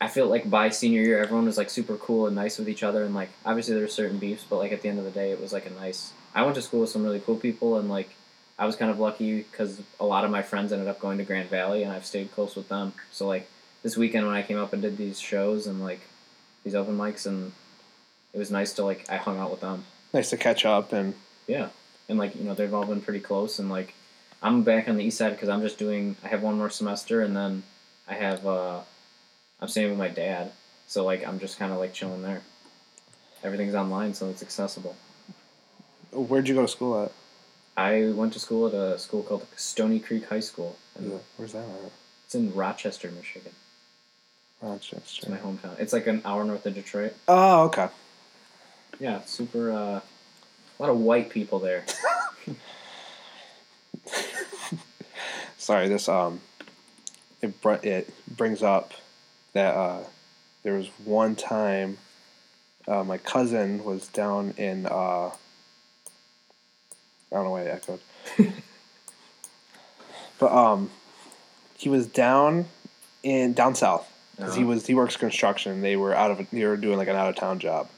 I 0.00 0.08
feel 0.08 0.28
like 0.28 0.48
by 0.48 0.70
senior 0.70 1.02
year, 1.02 1.22
everyone 1.22 1.44
was 1.44 1.58
like 1.58 1.68
super 1.68 1.96
cool 1.96 2.26
and 2.26 2.34
nice 2.34 2.58
with 2.58 2.68
each 2.68 2.82
other, 2.82 3.04
and 3.04 3.14
like 3.14 3.28
obviously 3.44 3.74
there 3.74 3.82
were 3.82 3.88
certain 3.88 4.18
beefs, 4.18 4.44
but 4.48 4.56
like 4.56 4.72
at 4.72 4.80
the 4.80 4.88
end 4.88 4.98
of 4.98 5.04
the 5.04 5.10
day, 5.10 5.30
it 5.30 5.40
was 5.40 5.52
like 5.52 5.66
a 5.66 5.70
nice. 5.70 6.12
I 6.34 6.42
went 6.42 6.54
to 6.54 6.62
school 6.62 6.80
with 6.80 6.90
some 6.90 7.04
really 7.04 7.20
cool 7.20 7.36
people, 7.36 7.76
and 7.78 7.90
like 7.90 8.10
I 8.58 8.64
was 8.64 8.76
kind 8.76 8.90
of 8.90 8.98
lucky 8.98 9.42
because 9.42 9.80
a 9.98 10.06
lot 10.06 10.24
of 10.24 10.30
my 10.30 10.40
friends 10.42 10.72
ended 10.72 10.88
up 10.88 11.00
going 11.00 11.18
to 11.18 11.24
Grand 11.24 11.50
Valley, 11.50 11.82
and 11.82 11.92
I've 11.92 12.06
stayed 12.06 12.32
close 12.32 12.56
with 12.56 12.68
them. 12.68 12.94
So 13.10 13.26
like 13.26 13.48
this 13.82 13.96
weekend 13.96 14.26
when 14.26 14.34
I 14.34 14.42
came 14.42 14.58
up 14.58 14.72
and 14.72 14.80
did 14.80 14.96
these 14.96 15.20
shows 15.20 15.66
and 15.66 15.82
like 15.82 16.00
these 16.64 16.74
open 16.74 16.96
mics, 16.96 17.26
and 17.26 17.52
it 18.32 18.38
was 18.38 18.50
nice 18.50 18.72
to 18.74 18.84
like 18.84 19.04
I 19.10 19.16
hung 19.16 19.38
out 19.38 19.50
with 19.50 19.60
them. 19.60 19.84
Nice 20.14 20.30
to 20.30 20.38
catch 20.38 20.64
up 20.64 20.94
and 20.94 21.12
Yeah, 21.46 21.68
and 22.08 22.18
like 22.18 22.34
you 22.36 22.44
know 22.44 22.54
they've 22.54 22.72
all 22.72 22.86
been 22.86 23.02
pretty 23.02 23.20
close, 23.20 23.58
and 23.58 23.68
like 23.68 23.92
I'm 24.42 24.62
back 24.62 24.88
on 24.88 24.96
the 24.96 25.04
east 25.04 25.18
side 25.18 25.32
because 25.32 25.50
I'm 25.50 25.60
just 25.60 25.76
doing. 25.76 26.16
I 26.24 26.28
have 26.28 26.42
one 26.42 26.56
more 26.56 26.70
semester, 26.70 27.20
and 27.20 27.36
then 27.36 27.64
I 28.08 28.14
have. 28.14 28.46
uh 28.46 28.80
I'm 29.60 29.68
staying 29.68 29.90
with 29.90 29.98
my 29.98 30.08
dad, 30.08 30.52
so 30.86 31.04
like 31.04 31.26
I'm 31.26 31.38
just 31.38 31.58
kind 31.58 31.72
of 31.72 31.78
like 31.78 31.92
chilling 31.92 32.22
there. 32.22 32.42
Everything's 33.42 33.74
online, 33.74 34.14
so 34.14 34.28
it's 34.28 34.42
accessible. 34.42 34.96
where'd 36.12 36.48
you 36.48 36.54
go 36.54 36.62
to 36.62 36.68
school 36.68 37.02
at? 37.04 37.12
I 37.76 38.10
went 38.10 38.32
to 38.34 38.40
school 38.40 38.66
at 38.66 38.74
a 38.74 38.98
school 38.98 39.22
called 39.22 39.46
Stony 39.56 40.00
Creek 40.00 40.26
High 40.28 40.40
School. 40.40 40.76
and 40.96 41.20
Where's 41.36 41.52
that 41.52 41.64
at? 41.64 41.92
It's 42.26 42.34
in 42.34 42.54
Rochester, 42.54 43.10
Michigan. 43.10 43.52
Rochester. 44.60 45.20
It's 45.22 45.28
my 45.28 45.38
hometown. 45.38 45.78
It's 45.78 45.92
like 45.92 46.06
an 46.06 46.20
hour 46.24 46.44
north 46.44 46.66
of 46.66 46.74
Detroit. 46.74 47.14
Oh, 47.28 47.64
okay. 47.64 47.88
Yeah, 48.98 49.22
super. 49.24 49.70
Uh, 49.72 50.00
a 50.00 50.02
lot 50.78 50.90
of 50.90 50.98
white 50.98 51.30
people 51.30 51.58
there. 51.58 51.84
Sorry, 55.56 55.88
this 55.88 56.08
um, 56.08 56.40
it 57.40 57.60
br- 57.60 57.74
it 57.82 58.12
brings 58.36 58.62
up 58.62 58.92
that 59.52 59.74
uh, 59.74 60.04
there 60.62 60.74
was 60.74 60.88
one 61.04 61.34
time, 61.36 61.98
uh, 62.88 63.04
my 63.04 63.18
cousin 63.18 63.84
was 63.84 64.08
down 64.08 64.54
in 64.56 64.86
uh, 64.86 65.30
I 65.30 65.32
don't 67.30 67.44
know 67.44 67.50
why 67.50 67.62
I 67.62 67.66
echoed, 67.66 68.00
but 70.38 70.52
um, 70.52 70.90
he 71.76 71.88
was 71.88 72.06
down 72.06 72.66
in 73.22 73.52
down 73.52 73.74
south 73.74 74.10
because 74.36 74.54
he 74.54 74.62
Uh-huh. 74.62 74.70
was 74.70 74.86
he 74.86 74.94
works 74.94 75.16
construction. 75.16 75.80
They 75.82 75.96
were 75.96 76.14
out 76.14 76.30
of 76.30 76.46
they 76.50 76.64
were 76.64 76.76
doing 76.76 76.96
like 76.98 77.08
an 77.08 77.16
out 77.16 77.28
of 77.28 77.36
town 77.36 77.58
job, 77.58 77.88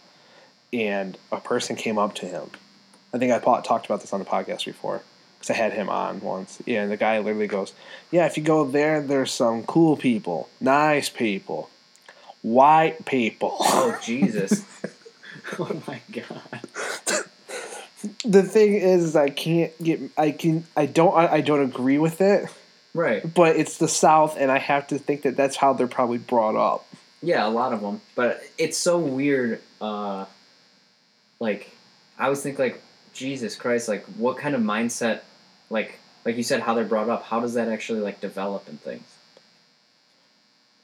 and 0.73 1.17
a 1.31 1.39
person 1.41 1.77
came 1.77 1.99
up 1.99 2.15
to 2.17 2.27
him. 2.27 2.51
I 3.15 3.19
think 3.19 3.33
I 3.33 3.39
talked 3.39 3.87
about 3.87 4.01
this 4.01 4.13
on 4.13 4.21
the 4.21 4.27
podcast 4.27 4.65
before 4.65 5.03
because 5.43 5.59
I 5.59 5.59
had 5.63 5.73
him 5.73 5.89
on 5.89 6.21
once. 6.21 6.63
Yeah, 6.67 6.83
and 6.83 6.91
the 6.91 6.97
guy 6.97 7.19
literally 7.19 7.49
goes, 7.49 7.73
"Yeah, 8.13 8.27
if 8.27 8.37
you 8.37 8.43
go 8.45 8.65
there, 8.65 9.03
there's 9.03 9.33
some 9.33 9.65
cool 9.65 9.97
people, 9.97 10.49
nice 10.61 11.09
people, 11.09 11.69
white 12.43 13.05
people." 13.05 13.57
Oh 13.61 13.99
Jesus! 14.03 14.65
oh 15.59 15.83
my 15.89 16.01
God! 16.13 16.63
the 18.25 18.43
thing 18.43 18.75
is, 18.75 19.17
I 19.17 19.31
can't 19.31 19.73
get, 19.83 20.01
I 20.17 20.31
can, 20.31 20.65
I 20.77 20.87
don't, 20.87 21.15
I, 21.15 21.35
I 21.35 21.41
don't 21.41 21.63
agree 21.63 21.99
with 21.99 22.21
it, 22.21 22.49
Right. 22.95 23.23
but 23.35 23.57
it's 23.57 23.79
the 23.79 23.89
South, 23.89 24.37
and 24.39 24.51
I 24.51 24.59
have 24.59 24.87
to 24.89 24.99
think 24.99 25.23
that 25.23 25.37
that's 25.37 25.57
how 25.57 25.73
they're 25.73 25.87
probably 25.89 26.19
brought 26.19 26.55
up. 26.57 26.87
Yeah, 27.21 27.47
a 27.47 27.51
lot 27.51 27.73
of 27.73 27.81
them. 27.81 28.01
But 28.15 28.43
it's 28.59 28.77
so 28.77 28.99
weird. 28.99 29.61
Uh, 29.81 30.27
like, 31.41 31.71
I 32.19 32.25
always 32.25 32.43
think 32.43 32.59
like, 32.61 32.81
Jesus 33.13 33.57
Christ! 33.57 33.89
Like, 33.89 34.05
what 34.17 34.37
kind 34.39 34.55
of 34.55 34.61
mindset? 34.61 35.21
Like, 35.73 35.99
like 36.25 36.37
you 36.37 36.43
said, 36.43 36.61
how 36.61 36.75
they're 36.75 36.85
brought 36.85 37.09
up. 37.09 37.25
How 37.25 37.41
does 37.41 37.55
that 37.55 37.69
actually 37.69 38.01
like 38.01 38.21
develop 38.21 38.69
in 38.69 38.77
things? 38.77 39.17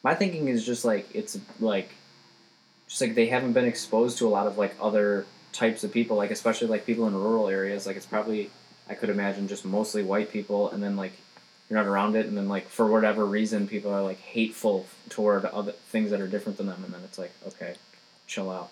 My 0.02 0.14
thinking 0.14 0.48
is 0.48 0.64
just 0.64 0.84
like 0.84 1.14
it's 1.14 1.38
like, 1.60 1.90
just 2.88 3.00
like 3.02 3.14
they 3.14 3.26
haven't 3.26 3.52
been 3.52 3.66
exposed 3.66 4.16
to 4.18 4.26
a 4.26 4.30
lot 4.30 4.46
of 4.46 4.56
like 4.56 4.74
other 4.80 5.26
types 5.52 5.84
of 5.84 5.92
people. 5.92 6.16
Like 6.16 6.30
especially 6.30 6.68
like 6.68 6.86
people 6.86 7.06
in 7.06 7.14
rural 7.14 7.48
areas. 7.48 7.86
Like 7.86 7.96
it's 7.96 8.06
probably 8.06 8.50
I 8.88 8.94
could 8.94 9.10
imagine 9.10 9.46
just 9.46 9.66
mostly 9.66 10.02
white 10.02 10.32
people, 10.32 10.70
and 10.70 10.82
then 10.82 10.96
like 10.96 11.12
you're 11.68 11.78
not 11.78 11.86
around 11.86 12.16
it, 12.16 12.24
and 12.24 12.36
then 12.36 12.48
like 12.48 12.68
for 12.68 12.86
whatever 12.86 13.26
reason, 13.26 13.68
people 13.68 13.92
are 13.92 14.02
like 14.02 14.18
hateful 14.18 14.86
toward 15.10 15.44
other 15.44 15.72
things 15.72 16.10
that 16.10 16.20
are 16.22 16.28
different 16.28 16.56
than 16.56 16.66
them, 16.66 16.82
and 16.82 16.94
then 16.94 17.02
it's 17.04 17.18
like, 17.18 17.32
okay, 17.46 17.74
chill 18.26 18.50
out. 18.50 18.70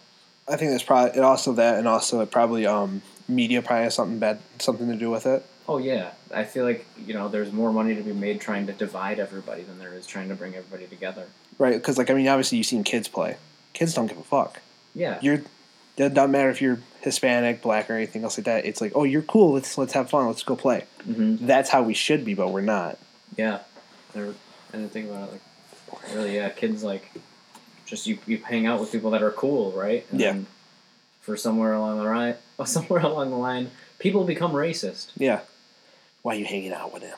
I 0.48 0.56
think 0.56 0.70
that's 0.70 0.82
probably 0.82 1.18
it. 1.18 1.24
Also 1.24 1.52
that, 1.52 1.78
and 1.78 1.86
also 1.86 2.20
it 2.20 2.30
probably 2.30 2.66
um 2.66 3.02
media 3.28 3.60
probably 3.60 3.84
has 3.84 3.94
something 3.94 4.18
bad, 4.18 4.38
something 4.58 4.88
to 4.88 4.96
do 4.96 5.10
with 5.10 5.26
it. 5.26 5.44
Oh 5.68 5.78
yeah, 5.78 6.10
I 6.32 6.44
feel 6.44 6.64
like 6.64 6.86
you 7.06 7.14
know 7.14 7.28
there's 7.28 7.52
more 7.52 7.72
money 7.72 7.94
to 7.94 8.02
be 8.02 8.12
made 8.12 8.40
trying 8.40 8.66
to 8.68 8.72
divide 8.72 9.18
everybody 9.18 9.62
than 9.62 9.78
there 9.78 9.92
is 9.94 10.06
trying 10.06 10.28
to 10.28 10.34
bring 10.34 10.54
everybody 10.54 10.86
together. 10.86 11.26
Right, 11.58 11.74
because 11.74 11.98
like 11.98 12.10
I 12.10 12.14
mean, 12.14 12.28
obviously 12.28 12.58
you've 12.58 12.66
seen 12.66 12.84
kids 12.84 13.08
play. 13.08 13.36
Kids 13.72 13.94
don't 13.94 14.06
give 14.06 14.18
a 14.18 14.22
fuck. 14.22 14.60
Yeah, 14.94 15.18
You're 15.20 15.42
it 15.98 16.14
doesn't 16.14 16.30
matter 16.30 16.50
if 16.50 16.60
you're 16.60 16.78
Hispanic, 17.00 17.62
black, 17.62 17.88
or 17.90 17.94
anything 17.94 18.22
else 18.22 18.36
like 18.38 18.44
that. 18.44 18.64
It's 18.66 18.80
like, 18.82 18.92
oh, 18.94 19.04
you're 19.04 19.22
cool. 19.22 19.52
Let's 19.52 19.76
let's 19.78 19.92
have 19.94 20.08
fun. 20.10 20.26
Let's 20.26 20.42
go 20.42 20.54
play. 20.56 20.84
hmm 21.04 21.36
That's 21.40 21.70
how 21.70 21.82
we 21.82 21.94
should 21.94 22.24
be, 22.24 22.34
but 22.34 22.50
we're 22.50 22.60
not. 22.60 22.98
yeah. 23.36 23.60
There, 24.12 24.32
I 24.72 24.76
didn't 24.76 24.92
think 24.92 25.10
about 25.10 25.28
it 25.28 25.32
like 25.92 26.14
really. 26.14 26.36
Yeah, 26.36 26.48
kids 26.50 26.82
like 26.84 27.10
just 27.86 28.06
you 28.06 28.18
you 28.26 28.38
hang 28.38 28.66
out 28.66 28.78
with 28.80 28.92
people 28.92 29.10
that 29.12 29.22
are 29.22 29.30
cool, 29.32 29.72
right? 29.72 30.06
And 30.10 30.20
Yeah. 30.20 30.32
Then 30.32 30.46
for 31.20 31.36
somewhere 31.36 31.72
along 31.72 31.98
the 31.98 32.04
line, 32.04 32.34
somewhere 32.64 33.00
along 33.00 33.30
the 33.30 33.36
line, 33.36 33.70
people 33.98 34.24
become 34.24 34.52
racist. 34.52 35.10
Yeah. 35.16 35.40
Why 36.26 36.34
are 36.34 36.38
you 36.40 36.44
hanging 36.44 36.72
out 36.72 36.92
with 36.92 37.04
him? 37.04 37.16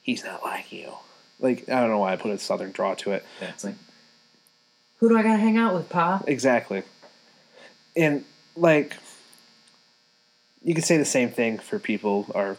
He's 0.00 0.22
not 0.22 0.44
like 0.44 0.70
you. 0.70 0.92
Like 1.40 1.68
I 1.68 1.80
don't 1.80 1.90
know 1.90 1.98
why 1.98 2.12
I 2.12 2.16
put 2.16 2.30
a 2.30 2.38
southern 2.38 2.70
draw 2.70 2.94
to 2.94 3.10
it. 3.10 3.24
Yeah, 3.42 3.48
it's 3.48 3.64
like, 3.64 3.74
who 4.98 5.08
do 5.08 5.18
I 5.18 5.24
gotta 5.24 5.38
hang 5.38 5.56
out 5.56 5.74
with, 5.74 5.88
Pa? 5.88 6.22
Exactly. 6.24 6.84
And 7.96 8.24
like 8.54 8.96
you 10.62 10.72
could 10.72 10.84
say 10.84 10.98
the 10.98 11.04
same 11.04 11.30
thing 11.30 11.58
for 11.58 11.80
people 11.80 12.26
or 12.32 12.56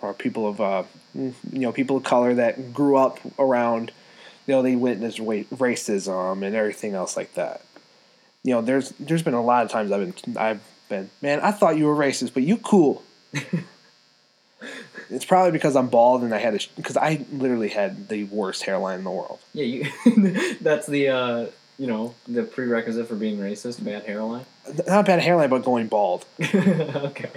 or 0.00 0.12
people 0.12 0.48
of 0.48 0.60
uh 0.60 0.82
you 1.14 1.32
know 1.44 1.70
people 1.70 1.98
of 1.98 2.02
color 2.02 2.34
that 2.34 2.74
grew 2.74 2.96
up 2.96 3.20
around 3.38 3.92
you 4.48 4.54
know 4.54 4.62
they 4.62 4.74
witnessed 4.74 5.20
wa- 5.20 5.44
racism 5.54 6.44
and 6.44 6.56
everything 6.56 6.94
else 6.94 7.16
like 7.16 7.34
that. 7.34 7.64
You 8.42 8.54
know, 8.54 8.60
there's 8.60 8.88
there's 8.98 9.22
been 9.22 9.34
a 9.34 9.44
lot 9.44 9.64
of 9.64 9.70
times 9.70 9.92
I've 9.92 10.24
been 10.24 10.36
I've 10.36 10.62
been 10.88 11.10
man 11.20 11.38
I 11.42 11.52
thought 11.52 11.78
you 11.78 11.86
were 11.86 11.94
racist 11.94 12.34
but 12.34 12.42
you 12.42 12.56
cool. 12.56 13.04
it's 15.10 15.24
probably 15.24 15.52
because 15.52 15.76
I'm 15.76 15.88
bald 15.88 16.22
and 16.22 16.34
I 16.34 16.38
had 16.38 16.54
a 16.54 16.58
because 16.76 16.96
I 16.96 17.24
literally 17.32 17.68
had 17.68 18.08
the 18.08 18.24
worst 18.24 18.64
hairline 18.64 18.98
in 18.98 19.04
the 19.04 19.10
world. 19.10 19.40
Yeah, 19.52 19.64
you. 19.64 20.56
that's 20.60 20.86
the 20.86 21.08
uh, 21.08 21.46
you 21.78 21.86
know 21.86 22.14
the 22.26 22.42
prerequisite 22.42 23.08
for 23.08 23.14
being 23.14 23.38
racist: 23.38 23.84
bad 23.84 24.04
hairline. 24.04 24.46
Not 24.86 25.06
bad 25.06 25.20
hairline, 25.20 25.50
but 25.50 25.64
going 25.64 25.88
bald. 25.88 26.24
okay. 26.42 27.30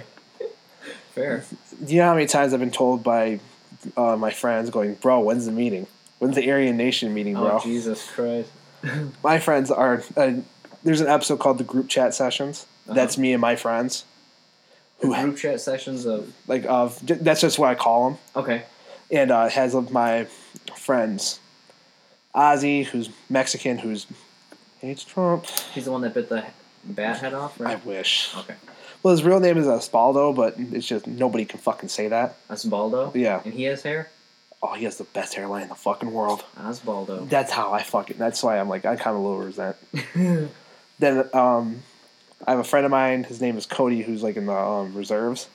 Fair. 1.14 1.44
Do 1.84 1.94
you 1.94 2.00
know 2.00 2.08
how 2.08 2.14
many 2.14 2.26
times 2.26 2.52
I've 2.52 2.60
been 2.60 2.70
told 2.70 3.02
by 3.02 3.40
uh, 3.96 4.16
my 4.16 4.30
friends 4.30 4.70
going, 4.70 4.94
bro, 4.94 5.20
when's 5.20 5.46
the 5.46 5.52
meeting? 5.52 5.86
When's 6.18 6.36
the 6.36 6.50
Aryan 6.50 6.76
Nation 6.76 7.12
meeting, 7.14 7.34
bro? 7.34 7.58
Oh 7.58 7.60
Jesus 7.62 8.08
Christ. 8.10 8.50
my 9.24 9.38
friends 9.38 9.70
are. 9.70 10.02
Uh, 10.16 10.34
there's 10.84 11.00
an 11.00 11.08
episode 11.08 11.40
called 11.40 11.58
the 11.58 11.64
group 11.64 11.88
chat 11.88 12.14
sessions. 12.14 12.66
That's 12.86 13.18
me 13.18 13.32
and 13.32 13.40
my 13.40 13.56
friends. 13.56 14.04
The 15.00 15.08
group 15.08 15.36
chat 15.36 15.60
sessions 15.60 16.06
of 16.06 16.32
like 16.46 16.64
of 16.64 16.98
that's 17.06 17.42
just 17.42 17.58
what 17.58 17.68
I 17.68 17.74
call 17.74 18.10
them, 18.10 18.18
okay. 18.34 18.62
and 19.10 19.30
uh, 19.30 19.44
it 19.46 19.52
has 19.52 19.74
of 19.74 19.90
my 19.90 20.26
friends, 20.74 21.38
Ozzy, 22.34 22.84
who's 22.84 23.10
Mexican, 23.28 23.78
who's 23.78 24.06
hates 24.80 25.04
Trump. 25.04 25.46
He's 25.74 25.84
the 25.84 25.92
one 25.92 26.00
that 26.00 26.14
bit 26.14 26.28
the 26.28 26.44
bat 26.84 27.18
head 27.18 27.34
off, 27.34 27.60
right? 27.60 27.76
I 27.76 27.86
wish. 27.86 28.34
Okay. 28.38 28.54
Well, 29.02 29.12
his 29.12 29.22
real 29.22 29.40
name 29.40 29.58
is 29.58 29.66
Osbaldo, 29.66 30.34
but 30.34 30.54
it's 30.58 30.86
just 30.86 31.06
nobody 31.06 31.44
can 31.44 31.60
fucking 31.60 31.88
say 31.90 32.08
that. 32.08 32.36
Osbaldo. 32.48 33.14
Yeah. 33.14 33.42
And 33.44 33.52
he 33.54 33.64
has 33.64 33.82
hair. 33.82 34.10
oh, 34.62 34.72
he 34.74 34.84
has 34.84 34.96
the 34.96 35.04
best 35.04 35.34
hairline 35.34 35.62
in 35.62 35.68
the 35.68 35.74
fucking 35.74 36.10
world. 36.10 36.44
Osbaldo. 36.58 37.28
That's 37.28 37.52
how 37.52 37.72
I 37.72 37.82
fucking. 37.82 38.16
That's 38.18 38.42
why 38.42 38.58
I'm 38.58 38.68
like 38.68 38.84
I 38.84 38.96
kind 38.96 39.16
of 39.16 39.22
a 39.22 39.26
little 39.26 39.44
resent. 39.44 39.76
then 40.98 41.28
um, 41.34 41.82
I 42.44 42.50
have 42.50 42.60
a 42.60 42.64
friend 42.64 42.84
of 42.84 42.90
mine. 42.90 43.24
His 43.24 43.40
name 43.40 43.56
is 43.56 43.66
Cody, 43.66 44.02
who's 44.02 44.22
like 44.22 44.36
in 44.36 44.46
the 44.46 44.56
um, 44.56 44.94
reserves, 44.94 45.48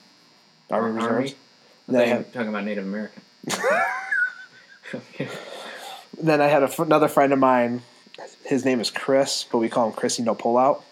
Army 0.70 1.00
Army? 1.00 1.16
reserves. 1.16 1.34
I 1.88 1.92
thought 1.92 1.98
you 1.98 1.98
were 1.98 2.06
have, 2.06 2.32
talking 2.32 2.48
about 2.48 2.64
Native 2.64 2.84
American. 2.84 3.22
Okay. 4.94 5.28
then 6.22 6.40
I 6.40 6.48
had 6.48 6.62
a 6.62 6.82
another 6.82 7.08
friend 7.08 7.32
of 7.32 7.38
mine. 7.38 7.82
His 8.44 8.64
name 8.64 8.80
is 8.80 8.90
Chris, 8.90 9.46
but 9.50 9.58
we 9.58 9.68
call 9.68 9.86
him 9.86 9.92
Chrissy 9.94 10.22
No 10.22 10.34
Pullout 10.34 10.82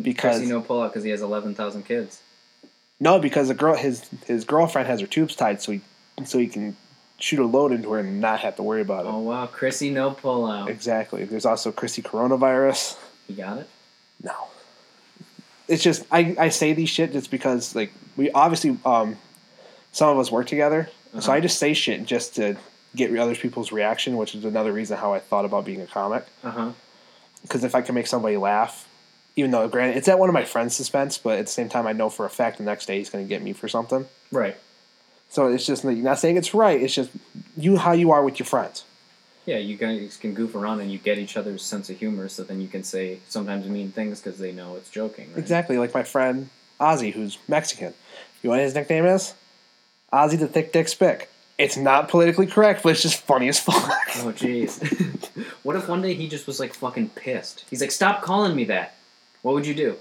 because 0.00 0.38
Chrissy 0.38 0.52
no 0.52 0.60
pull 0.60 0.82
out 0.82 0.92
because 0.92 1.04
he 1.04 1.10
has 1.10 1.22
eleven 1.22 1.54
thousand 1.54 1.84
kids. 1.84 2.20
no, 2.98 3.18
because 3.18 3.48
the 3.48 3.54
girl 3.54 3.76
his 3.76 4.08
his 4.26 4.44
girlfriend 4.44 4.88
has 4.88 5.00
her 5.00 5.06
tubes 5.06 5.36
tied, 5.36 5.62
so 5.62 5.72
he 5.72 5.80
so 6.24 6.38
he 6.38 6.46
can 6.48 6.76
shoot 7.18 7.38
a 7.40 7.46
load 7.46 7.72
into 7.72 7.92
her 7.92 8.00
and 8.00 8.20
not 8.20 8.40
have 8.40 8.56
to 8.56 8.62
worry 8.62 8.80
about 8.80 9.06
it. 9.06 9.08
Oh 9.08 9.20
wow, 9.20 9.46
Chrissy 9.46 9.90
no 9.90 10.10
pull 10.10 10.46
out. 10.46 10.68
Exactly. 10.68 11.24
There's 11.24 11.46
also 11.46 11.70
Chrissy 11.70 12.02
coronavirus. 12.02 12.96
You 13.28 13.36
got 13.36 13.58
it. 13.58 13.68
No. 14.22 14.34
It's 15.68 15.82
just 15.82 16.04
I, 16.10 16.34
I 16.38 16.48
say 16.50 16.72
these 16.74 16.88
shit 16.90 17.12
just 17.12 17.30
because 17.30 17.74
like 17.74 17.92
we 18.16 18.30
obviously 18.30 18.78
um 18.84 19.16
some 19.92 20.10
of 20.10 20.18
us 20.18 20.30
work 20.30 20.46
together, 20.46 20.88
so 21.12 21.18
Uh-huh. 21.18 21.32
I 21.32 21.40
just 21.40 21.58
say 21.58 21.72
shit 21.74 22.04
just 22.04 22.34
to 22.36 22.56
get 22.96 23.16
other 23.16 23.34
people's 23.34 23.72
reaction, 23.72 24.16
which 24.16 24.34
is 24.34 24.44
another 24.44 24.72
reason 24.72 24.96
how 24.98 25.12
I 25.14 25.18
thought 25.20 25.44
about 25.44 25.64
being 25.64 25.80
a 25.80 25.86
comic. 25.86 26.26
Because 27.42 27.64
if 27.64 27.74
I 27.74 27.82
can 27.82 27.94
make 27.94 28.06
somebody 28.06 28.36
laugh, 28.36 28.88
even 29.36 29.50
though 29.50 29.66
granted 29.68 29.96
it's 29.96 30.08
at 30.08 30.18
one 30.18 30.28
of 30.28 30.32
my 30.32 30.44
friends' 30.44 30.74
suspense, 30.76 31.18
but 31.18 31.38
at 31.38 31.46
the 31.46 31.52
same 31.52 31.68
time 31.68 31.86
I 31.86 31.92
know 31.92 32.08
for 32.08 32.24
a 32.24 32.30
fact 32.30 32.58
the 32.58 32.64
next 32.64 32.86
day 32.86 32.98
he's 32.98 33.10
going 33.10 33.24
to 33.24 33.28
get 33.28 33.42
me 33.42 33.52
for 33.52 33.68
something. 33.68 34.06
Right. 34.30 34.56
So 35.28 35.48
it's 35.48 35.66
just 35.66 35.84
like, 35.84 35.96
not 35.98 36.18
saying 36.18 36.36
it's 36.36 36.54
right. 36.54 36.80
It's 36.80 36.94
just 36.94 37.10
you 37.56 37.76
how 37.76 37.92
you 37.92 38.10
are 38.12 38.22
with 38.22 38.38
your 38.38 38.46
friends. 38.46 38.84
Yeah, 39.46 39.58
you 39.58 39.76
guys 39.76 40.16
can 40.16 40.32
goof 40.32 40.54
around 40.54 40.80
and 40.80 40.90
you 40.90 40.98
get 40.98 41.18
each 41.18 41.36
other's 41.36 41.62
sense 41.62 41.90
of 41.90 41.98
humor, 41.98 42.28
so 42.28 42.44
then 42.44 42.60
you 42.60 42.68
can 42.68 42.82
say 42.82 43.18
sometimes 43.28 43.66
mean 43.66 43.92
things 43.92 44.20
because 44.20 44.38
they 44.38 44.52
know 44.52 44.76
it's 44.76 44.90
joking. 44.90 45.28
Right? 45.30 45.38
Exactly, 45.38 45.76
like 45.78 45.92
my 45.92 46.02
friend 46.02 46.48
Ozzy, 46.80 47.12
who's 47.12 47.38
Mexican. 47.48 47.94
You 48.42 48.48
know 48.48 48.56
what 48.56 48.60
his 48.60 48.74
nickname 48.74 49.06
is? 49.06 49.34
Ozzy 50.12 50.38
the 50.38 50.48
Thick 50.48 50.72
Dick 50.72 50.88
Spick. 50.88 51.30
It's 51.56 51.76
not 51.76 52.08
politically 52.08 52.46
correct, 52.46 52.82
but 52.82 52.90
it's 52.90 53.02
just 53.02 53.20
funny 53.22 53.48
as 53.48 53.60
fuck. 53.60 53.74
Oh 54.16 54.32
jeez. 54.32 54.80
what 55.64 55.74
if 55.74 55.88
one 55.88 56.00
day 56.00 56.14
he 56.14 56.28
just 56.28 56.46
was 56.46 56.60
like 56.60 56.72
fucking 56.72 57.10
pissed? 57.10 57.64
He's 57.68 57.80
like, 57.80 57.90
"Stop 57.90 58.22
calling 58.22 58.54
me 58.54 58.64
that." 58.66 58.94
What 59.42 59.54
would 59.54 59.66
you 59.66 59.74
do? 59.74 59.96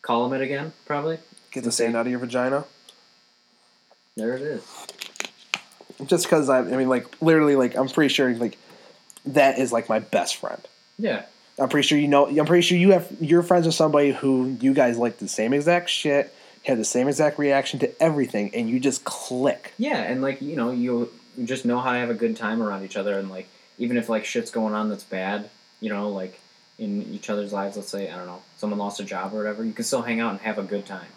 Call 0.00 0.26
him 0.26 0.32
it 0.32 0.42
again? 0.42 0.72
Probably. 0.86 1.18
Get 1.50 1.64
the 1.64 1.70
sand 1.70 1.94
out 1.94 2.06
of 2.06 2.10
your 2.10 2.20
vagina. 2.20 2.64
There 4.16 4.34
it 4.34 4.42
is. 4.42 4.64
Just 6.06 6.24
because 6.24 6.48
I, 6.48 6.58
I 6.60 6.76
mean, 6.76 6.88
like 6.88 7.20
literally, 7.20 7.56
like 7.56 7.76
I'm 7.76 7.88
pretty 7.88 8.12
sure, 8.12 8.34
like 8.34 8.56
that 9.26 9.58
is 9.58 9.72
like 9.72 9.88
my 9.88 9.98
best 9.98 10.36
friend. 10.36 10.60
Yeah. 10.98 11.24
I'm 11.58 11.68
pretty 11.68 11.86
sure 11.86 11.98
you 11.98 12.08
know. 12.08 12.26
I'm 12.26 12.46
pretty 12.46 12.62
sure 12.62 12.78
you 12.78 12.92
have 12.92 13.10
you're 13.20 13.42
friends 13.42 13.66
with 13.66 13.74
somebody 13.74 14.12
who 14.12 14.56
you 14.60 14.72
guys 14.74 14.96
like 14.96 15.18
the 15.18 15.26
same 15.26 15.52
exact 15.52 15.90
shit, 15.90 16.32
have 16.64 16.78
the 16.78 16.84
same 16.84 17.08
exact 17.08 17.38
reaction 17.38 17.80
to 17.80 18.02
everything, 18.02 18.54
and 18.54 18.70
you 18.70 18.78
just 18.78 19.04
click. 19.04 19.72
Yeah, 19.76 19.96
and 19.96 20.22
like 20.22 20.40
you 20.40 20.54
know, 20.54 20.70
you 20.70 21.10
just 21.44 21.64
know 21.64 21.80
how 21.80 21.92
to 21.92 21.98
have 21.98 22.10
a 22.10 22.14
good 22.14 22.36
time 22.36 22.62
around 22.62 22.84
each 22.84 22.96
other, 22.96 23.18
and 23.18 23.28
like 23.28 23.48
even 23.76 23.96
if 23.96 24.08
like 24.08 24.24
shit's 24.24 24.52
going 24.52 24.74
on 24.74 24.88
that's 24.88 25.02
bad, 25.02 25.50
you 25.80 25.88
know, 25.88 26.10
like 26.10 26.38
in 26.78 27.02
each 27.12 27.28
other's 27.28 27.52
lives. 27.52 27.76
Let's 27.76 27.88
say 27.88 28.08
I 28.08 28.16
don't 28.16 28.26
know, 28.26 28.42
someone 28.56 28.78
lost 28.78 29.00
a 29.00 29.04
job 29.04 29.34
or 29.34 29.38
whatever. 29.38 29.64
You 29.64 29.72
can 29.72 29.84
still 29.84 30.02
hang 30.02 30.20
out 30.20 30.30
and 30.30 30.40
have 30.40 30.58
a 30.58 30.62
good 30.62 30.86
time. 30.86 31.08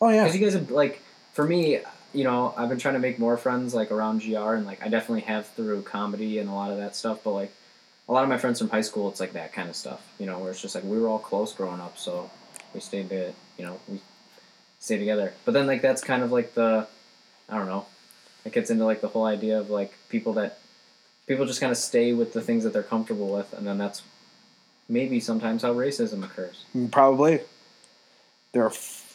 Oh 0.00 0.08
yeah, 0.10 0.24
Because 0.24 0.36
you 0.36 0.44
guys 0.44 0.54
have 0.54 0.70
like, 0.70 1.00
for 1.32 1.44
me, 1.44 1.80
you 2.12 2.24
know, 2.24 2.54
I've 2.56 2.68
been 2.68 2.78
trying 2.78 2.94
to 2.94 3.00
make 3.00 3.18
more 3.18 3.36
friends 3.36 3.74
like 3.74 3.90
around 3.90 4.22
GR, 4.22 4.54
and 4.54 4.66
like 4.66 4.82
I 4.82 4.88
definitely 4.88 5.22
have 5.22 5.46
through 5.48 5.82
comedy 5.82 6.38
and 6.38 6.48
a 6.48 6.52
lot 6.52 6.70
of 6.70 6.78
that 6.78 6.96
stuff. 6.96 7.20
But 7.24 7.32
like, 7.32 7.52
a 8.08 8.12
lot 8.12 8.22
of 8.22 8.28
my 8.28 8.38
friends 8.38 8.58
from 8.58 8.70
high 8.70 8.82
school, 8.82 9.08
it's 9.08 9.20
like 9.20 9.32
that 9.32 9.52
kind 9.52 9.68
of 9.68 9.76
stuff, 9.76 10.00
you 10.18 10.26
know, 10.26 10.38
where 10.38 10.50
it's 10.50 10.62
just 10.62 10.74
like 10.74 10.84
we 10.84 10.98
were 10.98 11.08
all 11.08 11.18
close 11.18 11.52
growing 11.52 11.80
up, 11.80 11.98
so 11.98 12.30
we 12.72 12.80
stayed 12.80 13.08
to, 13.10 13.32
you 13.58 13.64
know, 13.64 13.80
we 13.88 14.00
stay 14.78 14.98
together. 14.98 15.32
But 15.44 15.52
then 15.52 15.66
like 15.66 15.82
that's 15.82 16.02
kind 16.02 16.22
of 16.22 16.30
like 16.30 16.54
the, 16.54 16.86
I 17.48 17.56
don't 17.56 17.66
know, 17.66 17.86
it 18.44 18.52
gets 18.52 18.70
into 18.70 18.84
like 18.84 19.00
the 19.00 19.08
whole 19.08 19.24
idea 19.24 19.58
of 19.58 19.70
like 19.70 19.92
people 20.08 20.34
that 20.34 20.60
people 21.26 21.46
just 21.46 21.60
kind 21.60 21.72
of 21.72 21.76
stay 21.76 22.12
with 22.12 22.32
the 22.32 22.40
things 22.40 22.62
that 22.64 22.72
they're 22.72 22.82
comfortable 22.82 23.28
with, 23.28 23.52
and 23.52 23.66
then 23.66 23.78
that's 23.78 24.02
maybe 24.88 25.18
sometimes 25.18 25.62
how 25.62 25.74
racism 25.74 26.24
occurs. 26.24 26.64
Mm, 26.74 26.90
probably. 26.90 27.40
There 28.52 28.62
are 28.62 28.68
af- 28.68 29.05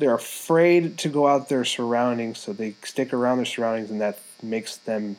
they're 0.00 0.14
afraid 0.14 0.98
to 0.98 1.08
go 1.08 1.28
out 1.28 1.48
their 1.48 1.64
surroundings, 1.64 2.38
so 2.38 2.52
they 2.52 2.74
stick 2.82 3.12
around 3.12 3.36
their 3.36 3.46
surroundings, 3.46 3.90
and 3.90 4.00
that 4.00 4.18
makes 4.42 4.76
them 4.78 5.16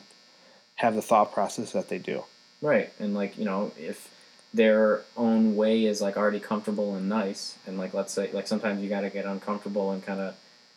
have 0.76 0.94
the 0.94 1.02
thought 1.02 1.32
process 1.32 1.72
that 1.72 1.88
they 1.88 1.98
do. 1.98 2.24
Right, 2.60 2.92
and 2.98 3.14
like 3.14 3.38
you 3.38 3.44
know, 3.44 3.72
if 3.78 4.10
their 4.52 5.02
own 5.16 5.56
way 5.56 5.86
is 5.86 6.02
like 6.02 6.16
already 6.16 6.40
comfortable 6.40 6.94
and 6.94 7.08
nice, 7.08 7.56
and 7.66 7.78
like 7.78 7.94
let's 7.94 8.12
say 8.12 8.30
like 8.32 8.46
sometimes 8.46 8.82
you 8.82 8.88
got 8.88 9.00
to 9.00 9.10
get 9.10 9.24
uncomfortable 9.24 9.90
and 9.92 10.04
kind 10.04 10.20
of 10.20 10.34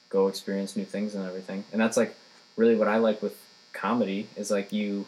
go 0.10 0.28
experience 0.28 0.76
new 0.76 0.86
things 0.86 1.16
and 1.16 1.26
everything, 1.26 1.66
and 1.72 1.82
that's 1.82 1.98
like 1.98 2.16
really 2.56 2.76
what 2.76 2.88
I 2.88 2.98
like 2.98 3.22
with 3.22 3.36
comedy 3.74 4.30
is 4.38 4.50
like 4.50 4.72
you, 4.72 5.06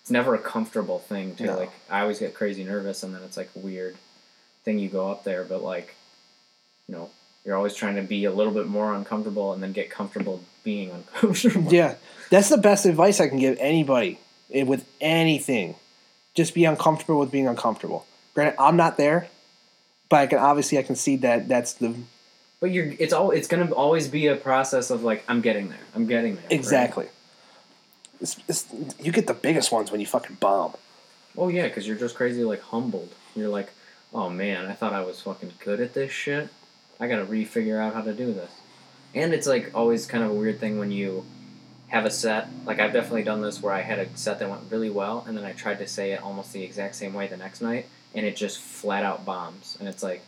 it's 0.00 0.10
never 0.10 0.34
a 0.34 0.38
comfortable 0.38 0.98
thing 0.98 1.36
to 1.36 1.44
No. 1.44 1.56
like. 1.56 1.70
I 1.88 2.00
always 2.00 2.18
get 2.18 2.34
crazy 2.34 2.64
nervous, 2.64 3.02
and 3.02 3.14
then 3.14 3.22
it's 3.22 3.36
like 3.36 3.50
a 3.54 3.58
weird 3.60 3.96
thing 4.64 4.78
you 4.78 4.88
go 4.88 5.10
up 5.10 5.22
there, 5.24 5.44
but 5.44 5.62
like, 5.62 5.94
you 6.88 6.94
know, 6.96 7.10
you're 7.48 7.56
always 7.56 7.74
trying 7.74 7.96
to 7.96 8.02
be 8.02 8.26
a 8.26 8.30
little 8.30 8.52
bit 8.52 8.66
more 8.66 8.92
uncomfortable 8.92 9.54
and 9.54 9.62
then 9.62 9.72
get 9.72 9.88
comfortable 9.88 10.44
being 10.64 10.90
uncomfortable. 10.90 11.72
Yeah, 11.72 11.94
that's 12.28 12.50
the 12.50 12.58
best 12.58 12.84
advice 12.84 13.22
I 13.22 13.28
can 13.28 13.38
give 13.38 13.56
anybody 13.58 14.18
eh, 14.52 14.64
with 14.64 14.84
anything. 15.00 15.76
Just 16.34 16.52
be 16.52 16.66
uncomfortable 16.66 17.18
with 17.18 17.30
being 17.30 17.48
uncomfortable. 17.48 18.04
Granted, 18.34 18.60
I'm 18.60 18.76
not 18.76 18.98
there, 18.98 19.28
but 20.10 20.16
I 20.18 20.26
can 20.26 20.40
obviously 20.40 20.76
I 20.76 20.82
can 20.82 20.94
see 20.94 21.16
that 21.16 21.48
that's 21.48 21.72
the 21.72 21.94
But 22.60 22.70
you're 22.70 22.92
it's 22.98 23.14
all 23.14 23.30
it's 23.30 23.48
gonna 23.48 23.72
always 23.72 24.08
be 24.08 24.26
a 24.26 24.36
process 24.36 24.90
of 24.90 25.02
like 25.02 25.24
I'm 25.26 25.40
getting 25.40 25.70
there. 25.70 25.86
I'm 25.94 26.06
getting 26.06 26.34
there. 26.34 26.44
right? 26.44 26.52
exactly. 26.52 27.06
It's, 28.20 28.36
it's, 28.46 28.66
you 29.00 29.10
get 29.10 29.26
the 29.26 29.32
biggest 29.32 29.72
ones 29.72 29.90
when 29.90 30.02
you 30.02 30.06
fucking 30.06 30.36
bomb. 30.38 30.74
Oh 31.34 31.48
yeah, 31.48 31.66
because 31.66 31.86
you're 31.86 31.96
just 31.96 32.14
crazy 32.14 32.44
like 32.44 32.60
humbled. 32.60 33.14
You're 33.34 33.48
like, 33.48 33.70
oh 34.12 34.28
man, 34.28 34.66
I 34.66 34.74
thought 34.74 34.92
I 34.92 35.00
was 35.00 35.22
fucking 35.22 35.54
good 35.64 35.80
at 35.80 35.94
this 35.94 36.12
shit. 36.12 36.50
I 37.00 37.08
gotta 37.08 37.24
re-figure 37.24 37.80
out 37.80 37.94
how 37.94 38.02
to 38.02 38.12
do 38.12 38.32
this. 38.32 38.50
And 39.14 39.32
it's 39.32 39.46
like 39.46 39.70
always 39.74 40.06
kind 40.06 40.24
of 40.24 40.30
a 40.30 40.34
weird 40.34 40.60
thing 40.60 40.78
when 40.78 40.90
you 40.90 41.24
have 41.88 42.04
a 42.04 42.10
set. 42.10 42.48
Like 42.64 42.80
I've 42.80 42.92
definitely 42.92 43.24
done 43.24 43.40
this 43.40 43.62
where 43.62 43.72
I 43.72 43.80
had 43.80 43.98
a 43.98 44.16
set 44.16 44.38
that 44.38 44.48
went 44.48 44.62
really 44.70 44.90
well, 44.90 45.24
and 45.26 45.36
then 45.36 45.44
I 45.44 45.52
tried 45.52 45.78
to 45.78 45.86
say 45.86 46.12
it 46.12 46.22
almost 46.22 46.52
the 46.52 46.62
exact 46.62 46.94
same 46.94 47.14
way 47.14 47.26
the 47.26 47.36
next 47.36 47.60
night, 47.60 47.86
and 48.14 48.24
it 48.26 48.36
just 48.36 48.58
flat 48.58 49.04
out 49.04 49.24
bombs. 49.24 49.76
And 49.80 49.88
it's 49.88 50.02
like 50.02 50.22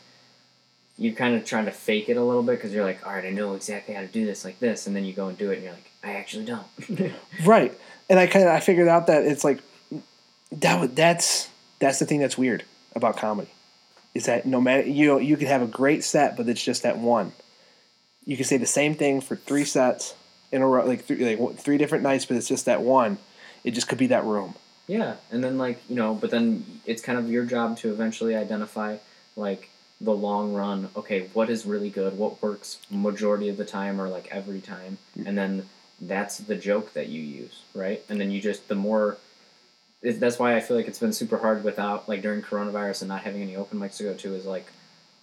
you're 0.96 1.14
kind 1.14 1.34
of 1.34 1.44
trying 1.44 1.64
to 1.64 1.70
fake 1.70 2.08
it 2.08 2.16
a 2.16 2.22
little 2.22 2.42
bit 2.42 2.56
because 2.56 2.74
you're 2.74 2.84
like, 2.84 3.06
all 3.06 3.12
right, 3.12 3.24
I 3.24 3.30
know 3.30 3.54
exactly 3.54 3.94
how 3.94 4.02
to 4.02 4.06
do 4.06 4.26
this 4.26 4.44
like 4.44 4.58
this, 4.60 4.86
and 4.86 4.94
then 4.94 5.04
you 5.04 5.12
go 5.12 5.28
and 5.28 5.38
do 5.38 5.50
it, 5.50 5.54
and 5.54 5.64
you're 5.64 5.72
like, 5.72 5.90
I 6.02 6.12
actually 6.14 6.44
don't. 6.44 7.12
Right, 7.44 7.78
and 8.08 8.18
I 8.18 8.26
kind 8.26 8.46
of 8.46 8.52
I 8.52 8.60
figured 8.60 8.88
out 8.88 9.06
that 9.06 9.24
it's 9.24 9.44
like 9.44 9.60
that. 10.52 10.96
That's 10.96 11.48
that's 11.78 11.98
the 11.98 12.06
thing 12.06 12.20
that's 12.20 12.36
weird 12.38 12.64
about 12.94 13.16
comedy, 13.16 13.50
is 14.14 14.26
that 14.26 14.46
no 14.46 14.60
matter 14.60 14.86
you 14.86 15.06
know 15.06 15.18
you 15.18 15.36
can 15.36 15.46
have 15.46 15.62
a 15.62 15.66
great 15.66 16.04
set, 16.04 16.36
but 16.36 16.48
it's 16.48 16.62
just 16.62 16.82
that 16.82 16.98
one. 16.98 17.32
You 18.24 18.36
can 18.36 18.44
say 18.44 18.56
the 18.56 18.66
same 18.66 18.94
thing 18.94 19.20
for 19.20 19.36
three 19.36 19.64
sets 19.64 20.14
in 20.52 20.62
a 20.62 20.66
row, 20.66 20.84
like 20.84 21.04
three, 21.04 21.36
like 21.36 21.58
three 21.58 21.78
different 21.78 22.04
nights, 22.04 22.26
but 22.26 22.36
it's 22.36 22.48
just 22.48 22.66
that 22.66 22.82
one. 22.82 23.18
It 23.64 23.72
just 23.72 23.88
could 23.88 23.98
be 23.98 24.08
that 24.08 24.24
room. 24.24 24.54
Yeah, 24.86 25.16
and 25.30 25.42
then 25.42 25.58
like 25.58 25.80
you 25.88 25.96
know, 25.96 26.14
but 26.14 26.30
then 26.30 26.80
it's 26.84 27.02
kind 27.02 27.18
of 27.18 27.30
your 27.30 27.44
job 27.44 27.76
to 27.78 27.92
eventually 27.92 28.34
identify 28.34 28.96
like 29.36 29.70
the 30.00 30.12
long 30.12 30.54
run. 30.54 30.88
Okay, 30.96 31.28
what 31.32 31.50
is 31.50 31.64
really 31.66 31.90
good? 31.90 32.18
What 32.18 32.42
works 32.42 32.78
majority 32.90 33.48
of 33.48 33.56
the 33.56 33.64
time 33.64 34.00
or 34.00 34.08
like 34.08 34.28
every 34.30 34.60
time? 34.60 34.98
And 35.24 35.38
then 35.38 35.68
that's 36.00 36.38
the 36.38 36.56
joke 36.56 36.94
that 36.94 37.08
you 37.08 37.20
use, 37.20 37.62
right? 37.74 38.02
And 38.08 38.20
then 38.20 38.30
you 38.30 38.40
just 38.40 38.68
the 38.68 38.74
more. 38.74 39.18
It, 40.02 40.18
that's 40.20 40.38
why 40.38 40.56
I 40.56 40.60
feel 40.60 40.76
like 40.76 40.88
it's 40.88 40.98
been 40.98 41.12
super 41.12 41.38
hard 41.38 41.62
without 41.62 42.08
like 42.08 42.22
during 42.22 42.40
coronavirus 42.42 43.02
and 43.02 43.08
not 43.08 43.22
having 43.22 43.42
any 43.42 43.56
open 43.56 43.78
mics 43.78 43.98
to 43.98 44.04
go 44.04 44.14
to 44.14 44.34
is 44.34 44.46
like, 44.46 44.66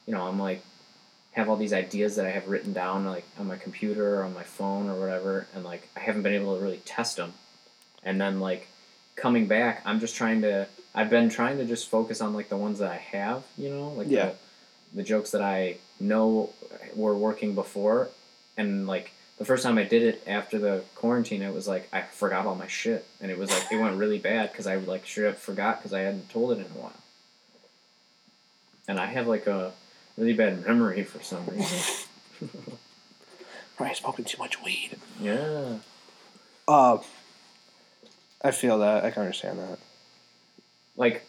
you 0.06 0.14
know, 0.14 0.28
I'm 0.28 0.40
like 0.40 0.64
have 1.32 1.50
all 1.50 1.56
these 1.56 1.74
ideas 1.74 2.16
that 2.16 2.26
I 2.26 2.32
have 2.32 2.48
written 2.48 2.74
down 2.74 3.06
like 3.06 3.26
on 3.40 3.48
my 3.48 3.58
computer 3.58 4.20
or 4.20 4.24
on 4.24 4.34
my 4.34 4.44
phone 4.44 4.90
or 4.90 5.00
whatever, 5.00 5.48
and 5.54 5.64
like 5.64 5.88
I 5.96 6.00
haven't 6.02 6.24
been 6.24 6.34
able 6.34 6.56
to 6.58 6.62
really 6.64 6.82
test 6.86 7.18
them. 7.18 7.34
And 8.04 8.20
then 8.20 8.40
like 8.40 8.68
coming 9.16 9.48
back, 9.48 9.82
I'm 9.86 10.00
just 10.00 10.16
trying 10.16 10.42
to. 10.42 10.68
I've 10.96 11.12
been 11.12 11.30
trying 11.30 11.58
to 11.58 11.66
just 11.66 11.90
focus 11.90 12.22
on 12.22 12.34
like 12.34 12.50
the 12.50 12.58
ones 12.58 12.80
that 12.80 12.92
I 12.92 12.98
have, 12.98 13.44
you 13.56 13.70
know, 13.70 13.90
like 13.90 14.08
Yeah. 14.10 14.32
the, 14.94 14.98
the 14.98 15.04
jokes 15.04 15.30
that 15.32 15.44
I 15.44 15.78
know 16.00 16.52
were 16.96 17.16
working 17.16 17.54
before, 17.54 18.10
and 18.58 18.88
like 18.88 19.12
the 19.38 19.46
first 19.46 19.64
time 19.64 19.78
I 19.78 19.84
did 19.84 20.02
it 20.04 20.24
after 20.28 20.58
the 20.60 20.84
quarantine, 20.96 21.42
it 21.42 21.54
was 21.54 21.68
like 21.68 21.88
I 21.94 22.02
forgot 22.02 22.46
all 22.46 22.56
my 22.56 22.68
shit, 22.68 23.06
and 23.22 23.30
it 23.32 23.38
was 23.38 23.50
like 23.52 23.72
it 23.72 23.80
went 23.80 23.98
really 23.98 24.20
bad 24.20 24.52
because 24.52 24.68
I 24.68 24.76
like 24.78 25.06
straight 25.06 25.30
up 25.30 25.38
forgot 25.38 25.80
because 25.80 25.94
I 25.94 26.02
hadn't 26.02 26.30
told 26.30 26.52
it 26.52 26.60
in 26.60 26.66
a 26.66 26.80
while, 26.82 26.94
and 28.88 29.00
I 29.00 29.06
have 29.08 29.28
like 29.28 29.48
a 29.48 29.74
really 30.18 30.34
bad 30.34 30.66
memory 30.66 31.04
for 31.04 31.22
some 31.24 31.46
reason. 31.46 32.08
Probably 33.78 33.94
smoking 33.96 34.26
too 34.26 34.38
much 34.40 34.64
weed. 34.64 34.98
yeah. 35.22 35.78
Uh, 36.68 36.98
I 38.42 38.52
feel 38.52 38.80
that. 38.80 39.06
I 39.06 39.12
can 39.12 39.22
understand 39.22 39.60
that. 39.60 39.80
like 40.96 41.24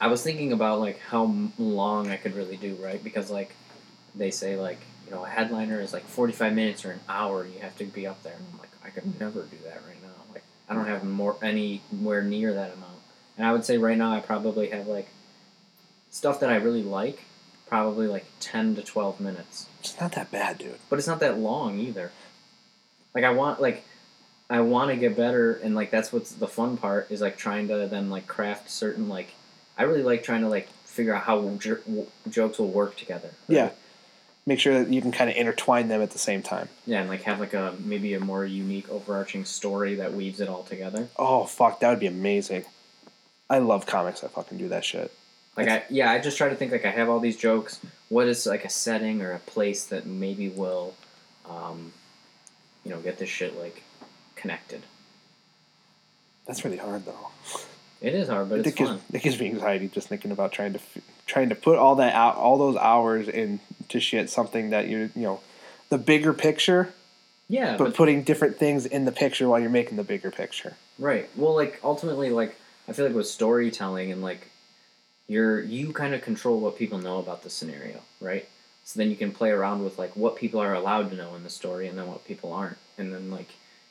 i 0.00 0.08
was 0.08 0.22
thinking 0.22 0.52
about 0.52 0.80
like 0.80 0.98
how 0.98 1.32
long 1.58 2.10
i 2.10 2.16
could 2.16 2.34
really 2.34 2.56
do 2.56 2.74
right 2.82 3.02
because 3.04 3.30
like 3.30 3.54
they 4.16 4.30
say 4.32 4.56
like 4.56 4.80
you 5.12 5.18
know 5.18 5.24
a 5.24 5.28
headliner 5.28 5.80
is 5.80 5.92
like 5.92 6.04
45 6.06 6.54
minutes 6.54 6.84
or 6.84 6.92
an 6.92 7.00
hour 7.08 7.44
you 7.46 7.58
have 7.60 7.76
to 7.78 7.84
be 7.84 8.06
up 8.06 8.22
there 8.22 8.32
and 8.34 8.44
i'm 8.52 8.58
like 8.58 8.70
i 8.84 8.88
could 8.88 9.20
never 9.20 9.42
do 9.42 9.58
that 9.64 9.82
right 9.86 10.02
now 10.02 10.08
like 10.32 10.42
i 10.68 10.74
don't 10.74 10.86
have 10.86 11.04
more 11.04 11.36
anywhere 11.42 12.22
near 12.22 12.54
that 12.54 12.72
amount 12.72 12.98
and 13.36 13.46
i 13.46 13.52
would 13.52 13.64
say 13.64 13.76
right 13.76 13.98
now 13.98 14.12
i 14.14 14.20
probably 14.20 14.70
have 14.70 14.86
like 14.86 15.08
stuff 16.10 16.40
that 16.40 16.48
i 16.50 16.56
really 16.56 16.82
like 16.82 17.24
probably 17.66 18.06
like 18.06 18.24
10 18.40 18.76
to 18.76 18.82
12 18.82 19.18
minutes 19.20 19.66
It's 19.80 19.98
not 20.00 20.12
that 20.12 20.30
bad, 20.30 20.58
dude. 20.58 20.78
but 20.90 20.98
it's 20.98 21.08
not 21.08 21.20
that 21.20 21.38
long 21.38 21.78
either. 21.78 22.12
Like 23.14 23.24
I 23.24 23.30
want 23.30 23.62
like 23.62 23.84
I 24.50 24.60
want 24.60 24.90
to 24.90 24.96
get 24.96 25.16
better 25.16 25.54
and 25.54 25.74
like 25.74 25.90
that's 25.90 26.12
what's 26.12 26.32
the 26.32 26.46
fun 26.46 26.76
part 26.76 27.10
is 27.10 27.22
like 27.22 27.38
trying 27.38 27.68
to 27.68 27.86
then 27.86 28.10
like 28.10 28.26
craft 28.26 28.70
certain 28.70 29.08
like 29.08 29.28
I 29.78 29.84
really 29.84 30.02
like 30.02 30.22
trying 30.22 30.42
to 30.42 30.48
like 30.48 30.68
figure 30.84 31.14
out 31.14 31.22
how 31.22 31.58
jokes 32.28 32.58
will 32.58 32.68
work 32.68 32.96
together. 32.96 33.30
right? 33.48 33.56
Yeah. 33.56 33.70
Make 34.44 34.58
sure 34.58 34.82
that 34.82 34.92
you 34.92 35.00
can 35.00 35.12
kind 35.12 35.30
of 35.30 35.36
intertwine 35.36 35.86
them 35.86 36.02
at 36.02 36.10
the 36.10 36.18
same 36.18 36.42
time. 36.42 36.68
Yeah, 36.84 37.00
and 37.00 37.08
like 37.08 37.22
have 37.22 37.38
like 37.38 37.54
a 37.54 37.76
maybe 37.78 38.14
a 38.14 38.20
more 38.20 38.44
unique 38.44 38.88
overarching 38.88 39.44
story 39.44 39.96
that 39.96 40.14
weaves 40.14 40.40
it 40.40 40.48
all 40.48 40.64
together. 40.64 41.08
Oh 41.16 41.44
fuck, 41.44 41.80
that 41.80 41.90
would 41.90 42.00
be 42.00 42.08
amazing. 42.08 42.64
I 43.48 43.58
love 43.58 43.86
comics 43.86 44.20
that 44.22 44.32
fucking 44.32 44.58
do 44.58 44.68
that 44.68 44.84
shit. 44.84 45.12
Like 45.56 45.68
I 45.68 45.84
yeah, 45.90 46.10
I 46.10 46.18
just 46.18 46.38
try 46.38 46.48
to 46.48 46.56
think 46.56 46.72
like 46.72 46.84
I 46.84 46.90
have 46.90 47.08
all 47.08 47.20
these 47.20 47.36
jokes. 47.36 47.78
What 48.08 48.26
is 48.26 48.46
like 48.46 48.64
a 48.64 48.70
setting 48.70 49.22
or 49.22 49.32
a 49.32 49.38
place 49.38 49.84
that 49.86 50.06
maybe 50.06 50.48
will, 50.48 50.94
um, 51.48 51.92
you 52.84 52.90
know, 52.90 52.98
get 53.00 53.18
this 53.18 53.28
shit 53.28 53.56
like 53.58 53.82
connected. 54.34 54.82
That's 56.46 56.64
really 56.64 56.78
hard 56.78 57.04
though. 57.04 57.28
It 58.00 58.14
is 58.14 58.28
hard, 58.28 58.48
but 58.48 58.58
it 58.58 58.66
it's 58.66 58.76
gives, 58.76 58.90
fun. 58.90 59.00
it 59.12 59.22
gives 59.22 59.38
me 59.38 59.46
anxiety 59.46 59.86
just 59.86 60.08
thinking 60.08 60.32
about 60.32 60.50
trying 60.50 60.72
to 60.72 60.80
trying 61.26 61.50
to 61.50 61.54
put 61.54 61.78
all 61.78 61.96
that 61.96 62.14
out, 62.14 62.34
all 62.36 62.58
those 62.58 62.76
hours 62.76 63.28
into 63.92 64.04
shit. 64.04 64.30
Something 64.30 64.70
that 64.70 64.88
you 64.88 65.10
you 65.14 65.22
know, 65.22 65.40
the 65.88 65.98
bigger 65.98 66.32
picture, 66.32 66.92
Yeah, 67.48 67.76
but 67.76 67.84
but 67.84 67.94
putting 67.94 68.22
different 68.22 68.56
things 68.58 68.86
in 68.86 69.04
the 69.04 69.12
picture 69.12 69.48
while 69.48 69.60
you're 69.60 69.70
making 69.70 69.96
the 69.96 70.04
bigger 70.04 70.30
picture. 70.30 70.76
Right. 70.98 71.28
Well, 71.36 71.54
like 71.54 71.80
ultimately, 71.84 72.30
like 72.30 72.56
I 72.88 72.92
feel 72.92 73.06
like 73.06 73.14
with 73.14 73.26
storytelling 73.26 74.10
and 74.12 74.22
like 74.22 74.48
you're 75.28 75.60
you 75.60 75.92
kind 75.92 76.14
of 76.14 76.22
control 76.22 76.60
what 76.60 76.76
people 76.76 76.98
know 76.98 77.18
about 77.18 77.42
the 77.42 77.50
scenario, 77.50 78.00
right? 78.20 78.48
So 78.84 78.98
then 78.98 79.10
you 79.10 79.16
can 79.16 79.30
play 79.32 79.50
around 79.50 79.84
with 79.84 79.98
like 79.98 80.16
what 80.16 80.36
people 80.36 80.60
are 80.60 80.74
allowed 80.74 81.10
to 81.10 81.16
know 81.16 81.34
in 81.36 81.44
the 81.44 81.50
story 81.50 81.86
and 81.86 81.96
then 81.96 82.08
what 82.08 82.24
people 82.24 82.52
aren't, 82.52 82.78
and 82.98 83.12
then 83.12 83.30
like 83.30 83.48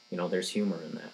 you 0.10 0.18
know 0.18 0.28
there's 0.28 0.50
humor 0.50 0.78
in 0.86 0.96
that. 0.96 1.14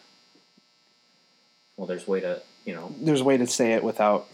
Well, 1.76 1.86
there's 1.88 2.08
way 2.08 2.22
to 2.22 2.42
you 2.66 2.74
know 2.74 2.92
There's 3.00 3.22
a 3.22 3.24
way 3.24 3.38
to 3.38 3.46
say 3.48 3.74
it 3.74 3.84
without 3.84 4.28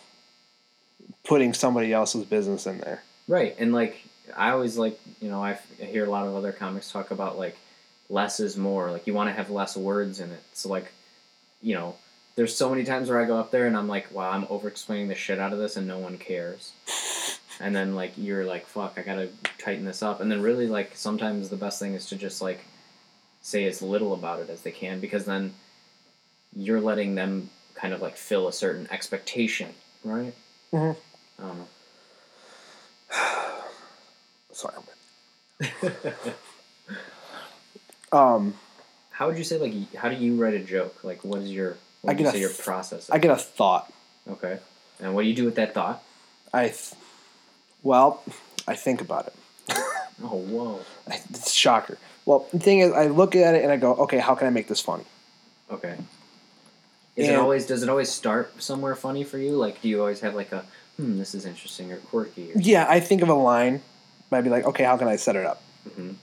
putting 1.25 1.53
somebody 1.53 1.91
else's 1.93 2.25
business 2.25 2.65
in 2.65 2.79
there. 2.79 3.03
right 3.27 3.55
and 3.59 3.73
like 3.73 4.03
I 4.35 4.51
always 4.51 4.77
like 4.77 4.99
you 5.21 5.29
know 5.29 5.41
I 5.43 5.51
f- 5.51 5.67
I 5.81 5.85
hear 5.85 6.05
a 6.05 6.09
lot 6.09 6.27
of 6.27 6.35
other 6.35 6.51
comics 6.51 6.91
talk 6.91 7.11
about 7.11 7.37
like 7.37 7.57
less 8.09 8.39
is 8.39 8.57
more. 8.57 8.91
Like 8.91 9.07
you 9.07 9.13
want 9.13 9.29
to 9.29 9.33
have 9.33 9.49
less 9.49 9.75
words 9.75 10.19
in 10.19 10.31
it. 10.31 10.43
So 10.53 10.69
like 10.69 10.91
you 11.61 11.73
know 11.75 11.95
there's 12.35 12.55
so 12.55 12.69
many 12.69 12.83
times 12.83 13.09
where 13.09 13.21
I 13.21 13.25
go 13.25 13.37
up 13.37 13.51
there 13.51 13.67
and 13.67 13.75
I'm 13.77 13.87
like 13.87 14.11
wow 14.11 14.31
I'm 14.31 14.45
over 14.49 14.67
explaining 14.67 15.07
the 15.07 15.15
shit 15.15 15.39
out 15.39 15.53
of 15.53 15.59
this 15.59 15.75
and 15.77 15.87
no 15.87 15.97
one 15.99 16.17
cares. 16.17 16.71
And 17.59 17.75
then 17.75 17.93
like 17.93 18.13
you're 18.17 18.45
like 18.45 18.65
fuck 18.65 18.93
I 18.97 19.03
gotta 19.03 19.29
tighten 19.59 19.85
this 19.85 20.01
up. 20.01 20.21
And 20.21 20.31
then 20.31 20.41
really 20.41 20.67
like 20.67 20.95
sometimes 20.95 21.49
the 21.49 21.55
best 21.55 21.79
thing 21.79 21.93
is 21.93 22.07
to 22.07 22.15
just 22.15 22.41
like 22.41 22.65
say 23.41 23.65
as 23.65 23.79
little 23.81 24.13
about 24.15 24.39
it 24.39 24.49
as 24.49 24.61
they 24.63 24.71
can 24.71 24.99
because 24.99 25.25
then 25.25 25.53
you're 26.55 26.81
letting 26.81 27.13
them 27.13 27.51
kind 27.75 27.93
of 27.93 28.01
like 28.01 28.17
fill 28.17 28.47
a 28.47 28.53
certain 28.53 28.87
expectation 28.89 29.69
right? 30.03 30.33
Mhm. 30.73 30.95
I 31.37 31.41
don't 31.43 31.57
know 31.59 31.67
Sorry. 34.53 34.75
um, 38.11 38.55
How 39.11 39.27
would 39.27 39.37
you 39.37 39.43
say 39.43 39.57
like 39.57 39.93
how 39.95 40.09
do 40.09 40.15
you 40.15 40.35
write 40.35 40.53
a 40.53 40.59
joke? 40.59 41.03
Like 41.03 41.23
what 41.23 41.41
is 41.41 41.51
your 41.51 41.77
what 42.01 42.11
I 42.11 42.13
would 42.13 42.19
you 42.19 42.25
get 42.25 42.29
a 42.29 42.37
say 42.37 42.41
your 42.41 42.49
process? 42.51 43.09
I 43.09 43.17
get 43.17 43.31
a 43.31 43.35
thought. 43.35 43.91
okay. 44.29 44.59
And 44.99 45.15
what 45.15 45.23
do 45.23 45.27
you 45.27 45.35
do 45.35 45.45
with 45.45 45.55
that 45.55 45.73
thought? 45.73 46.03
I, 46.53 46.65
th- 46.67 46.93
well, 47.81 48.21
I 48.67 48.75
think 48.75 49.01
about 49.01 49.27
it. 49.27 49.33
Oh 50.23 50.37
whoa. 50.37 50.79
It's 51.07 51.47
a 51.47 51.55
shocker. 51.55 51.97
Well, 52.25 52.47
the 52.53 52.59
thing 52.59 52.79
is, 52.79 52.93
I 52.93 53.07
look 53.07 53.35
at 53.35 53.55
it 53.55 53.63
and 53.63 53.71
I 53.71 53.77
go, 53.77 53.95
okay, 53.95 54.19
how 54.19 54.35
can 54.35 54.45
I 54.47 54.51
make 54.51 54.67
this 54.67 54.79
funny? 54.79 55.05
Okay. 55.71 55.97
Is 57.15 57.27
it 57.27 57.35
always 57.35 57.65
does 57.65 57.81
it 57.81 57.89
always 57.89 58.09
start 58.11 58.61
somewhere 58.61 58.95
funny 58.95 59.23
for 59.23 59.39
you? 59.39 59.53
Like 59.57 59.81
do 59.81 59.89
you 59.89 59.99
always 59.99 60.19
have 60.21 60.35
like 60.35 60.51
a 60.51 60.65
hmm 60.97 61.17
this 61.17 61.33
is 61.33 61.45
interesting 61.47 61.91
or 61.91 61.97
quirky 61.97 62.51
or 62.53 62.59
Yeah, 62.59 62.85
I 62.87 62.99
think 62.99 63.21
of 63.23 63.29
a 63.29 63.33
line, 63.33 63.81
but 64.33 64.37
I'd 64.39 64.43
be 64.43 64.49
like, 64.49 64.65
okay, 64.65 64.83
how 64.83 64.97
can 64.97 65.07
I 65.07 65.15
set 65.15 65.35
it 65.35 65.45
up? 65.45 65.61
Mhm. 65.87 66.15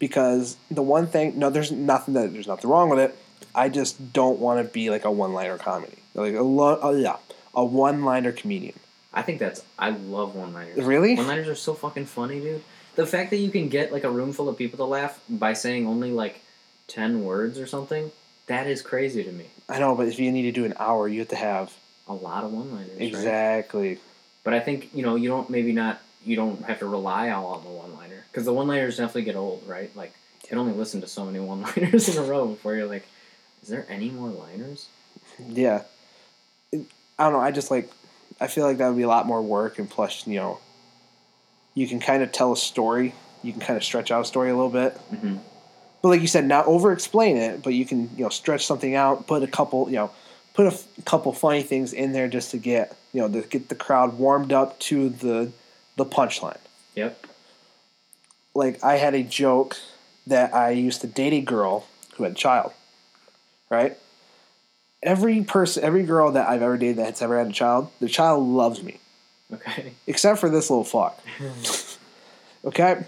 Because 0.00 0.56
the 0.70 0.82
one 0.82 1.06
thing, 1.06 1.38
no, 1.38 1.48
there's 1.48 1.70
nothing 1.70 2.14
that 2.14 2.32
there's 2.32 2.48
nothing 2.48 2.68
wrong 2.68 2.88
with 2.88 2.98
it. 2.98 3.16
I 3.54 3.68
just 3.68 4.12
don't 4.12 4.38
want 4.40 4.66
to 4.66 4.72
be 4.72 4.90
like 4.90 5.04
a 5.04 5.10
one-liner 5.12 5.58
comedy, 5.58 5.98
like 6.14 6.34
a 6.34 6.42
lo- 6.42 6.80
uh, 6.82 6.90
yeah, 6.90 7.16
a 7.54 7.64
one-liner 7.64 8.32
comedian. 8.32 8.78
I 9.14 9.22
think 9.22 9.38
that's 9.38 9.62
I 9.78 9.90
love 9.90 10.34
one 10.34 10.52
liners. 10.54 10.82
Really? 10.84 11.14
One 11.14 11.28
liners 11.28 11.46
are 11.48 11.54
so 11.54 11.74
fucking 11.74 12.06
funny, 12.06 12.40
dude. 12.40 12.62
The 12.96 13.06
fact 13.06 13.30
that 13.30 13.36
you 13.36 13.50
can 13.50 13.68
get 13.68 13.92
like 13.92 14.04
a 14.04 14.10
room 14.10 14.32
full 14.32 14.48
of 14.48 14.56
people 14.58 14.78
to 14.78 14.84
laugh 14.84 15.20
by 15.28 15.52
saying 15.52 15.86
only 15.86 16.10
like 16.10 16.40
ten 16.88 17.22
words 17.24 17.58
or 17.60 17.66
something, 17.66 18.10
that 18.46 18.66
is 18.66 18.82
crazy 18.82 19.22
to 19.22 19.30
me. 19.30 19.46
I 19.68 19.78
know, 19.78 19.94
but 19.94 20.08
if 20.08 20.18
you 20.18 20.32
need 20.32 20.42
to 20.42 20.52
do 20.52 20.64
an 20.64 20.74
hour, 20.78 21.06
you 21.08 21.20
have 21.20 21.28
to 21.28 21.36
have 21.36 21.72
A 22.08 22.14
lot 22.14 22.42
of 22.42 22.52
one 22.52 22.72
liners. 22.72 22.90
Right? 22.98 23.02
exactly. 23.02 23.98
But 24.42 24.54
I 24.54 24.60
think 24.60 24.90
you 24.94 25.02
know 25.04 25.14
you 25.14 25.28
don't 25.28 25.48
maybe 25.48 25.72
not 25.72 26.00
you 26.24 26.36
don't 26.36 26.62
have 26.64 26.78
to 26.80 26.86
rely 26.86 27.30
all 27.30 27.46
on 27.54 27.64
the 27.64 27.70
one 27.70 27.94
liner 27.94 28.24
because 28.30 28.44
the 28.44 28.52
one 28.52 28.66
liners 28.68 28.96
definitely 28.96 29.22
get 29.22 29.36
old, 29.36 29.62
right? 29.66 29.94
Like 29.96 30.12
you 30.42 30.48
can 30.48 30.58
only 30.58 30.72
listen 30.72 31.00
to 31.00 31.06
so 31.06 31.24
many 31.24 31.40
one 31.52 31.62
liners 31.62 32.08
in 32.08 32.22
a 32.22 32.26
row 32.26 32.46
before 32.46 32.74
you're 32.74 32.86
like, 32.86 33.06
is 33.62 33.68
there 33.68 33.86
any 33.88 34.10
more 34.10 34.28
liners? 34.30 34.88
Yeah. 35.46 35.82
It- 36.70 36.86
I 37.18 37.24
don't 37.24 37.34
know. 37.34 37.40
I 37.40 37.50
just 37.50 37.70
like. 37.70 37.90
I 38.40 38.46
feel 38.48 38.64
like 38.64 38.78
that 38.78 38.88
would 38.88 38.96
be 38.96 39.02
a 39.02 39.08
lot 39.08 39.26
more 39.26 39.40
work, 39.42 39.78
and 39.78 39.88
plus, 39.88 40.26
you 40.26 40.36
know, 40.36 40.58
you 41.74 41.86
can 41.86 42.00
kind 42.00 42.22
of 42.22 42.32
tell 42.32 42.50
a 42.52 42.56
story. 42.56 43.14
You 43.42 43.52
can 43.52 43.60
kind 43.60 43.76
of 43.76 43.84
stretch 43.84 44.10
out 44.10 44.22
a 44.22 44.24
story 44.24 44.50
a 44.50 44.54
little 44.54 44.70
bit. 44.70 44.94
Mm-hmm. 45.12 45.36
But 46.00 46.08
like 46.08 46.20
you 46.22 46.26
said, 46.26 46.46
not 46.46 46.66
over 46.66 46.90
explain 46.92 47.36
it, 47.36 47.62
but 47.62 47.74
you 47.74 47.84
can 47.84 48.10
you 48.16 48.24
know 48.24 48.28
stretch 48.30 48.66
something 48.66 48.94
out, 48.96 49.26
put 49.28 49.42
a 49.42 49.46
couple 49.46 49.86
you 49.88 49.96
know, 49.96 50.10
put 50.54 50.64
a 50.66 50.70
f- 50.70 50.86
couple 51.04 51.32
funny 51.32 51.62
things 51.62 51.92
in 51.92 52.12
there 52.12 52.26
just 52.26 52.50
to 52.52 52.56
get 52.58 52.96
you 53.12 53.20
know 53.20 53.28
to 53.28 53.46
get 53.46 53.68
the 53.68 53.74
crowd 53.76 54.18
warmed 54.18 54.52
up 54.52 54.78
to 54.80 55.10
the 55.10 55.52
the 55.96 56.04
punchline. 56.04 56.58
Yep. 56.94 57.26
Like 58.54 58.82
I 58.84 58.96
had 58.96 59.14
a 59.14 59.22
joke 59.22 59.76
that 60.26 60.54
I 60.54 60.70
used 60.70 61.00
to 61.00 61.06
date 61.06 61.32
a 61.32 61.40
girl 61.40 61.86
who 62.14 62.24
had 62.24 62.32
a 62.32 62.36
child, 62.36 62.72
right? 63.70 63.98
Every 65.02 65.42
person, 65.42 65.82
every 65.82 66.04
girl 66.04 66.32
that 66.32 66.48
I've 66.48 66.62
ever 66.62 66.76
dated 66.76 66.96
that's 66.98 67.22
ever 67.22 67.38
had 67.38 67.48
a 67.48 67.52
child, 67.52 67.90
the 67.98 68.08
child 68.08 68.46
loves 68.46 68.82
me, 68.82 69.00
Okay. 69.52 69.94
except 70.06 70.38
for 70.38 70.48
this 70.48 70.70
little 70.70 70.84
fuck. 70.84 71.20
okay, 72.64 73.04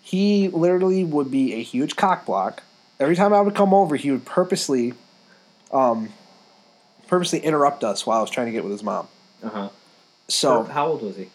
he 0.00 0.48
literally 0.48 1.04
would 1.04 1.30
be 1.30 1.54
a 1.54 1.62
huge 1.62 1.94
cock 1.96 2.26
block. 2.26 2.62
Every 2.98 3.14
time 3.14 3.32
I 3.32 3.40
would 3.40 3.54
come 3.54 3.72
over, 3.72 3.94
he 3.94 4.10
would 4.10 4.24
purposely, 4.24 4.94
um, 5.70 6.12
purposely 7.06 7.38
interrupt 7.38 7.84
us 7.84 8.04
while 8.04 8.18
I 8.18 8.20
was 8.22 8.30
trying 8.30 8.46
to 8.46 8.52
get 8.52 8.64
with 8.64 8.72
his 8.72 8.82
mom. 8.82 9.06
Uh 9.42 9.48
huh. 9.48 9.68
So 10.26 10.64
how 10.64 10.88
old 10.88 11.02
was 11.02 11.16
he? 11.16 11.28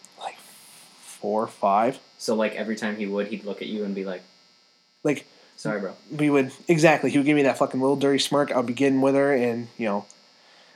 Four, 1.24 1.46
five, 1.46 1.98
So 2.18 2.34
like 2.34 2.54
every 2.54 2.76
time 2.76 2.96
he 2.96 3.06
would, 3.06 3.28
he'd 3.28 3.44
look 3.44 3.62
at 3.62 3.68
you 3.68 3.84
and 3.84 3.94
be 3.94 4.04
like, 4.04 4.20
like 5.02 5.24
"Sorry, 5.56 5.80
bro." 5.80 5.94
we 6.10 6.28
would 6.28 6.52
exactly. 6.68 7.10
He 7.10 7.16
would 7.16 7.24
give 7.24 7.34
me 7.34 7.44
that 7.44 7.56
fucking 7.56 7.80
little 7.80 7.96
dirty 7.96 8.18
smirk. 8.18 8.52
I 8.52 8.58
would 8.58 8.66
begin 8.66 9.00
with 9.00 9.14
her, 9.14 9.32
and 9.32 9.68
you 9.78 9.86
know, 9.86 10.04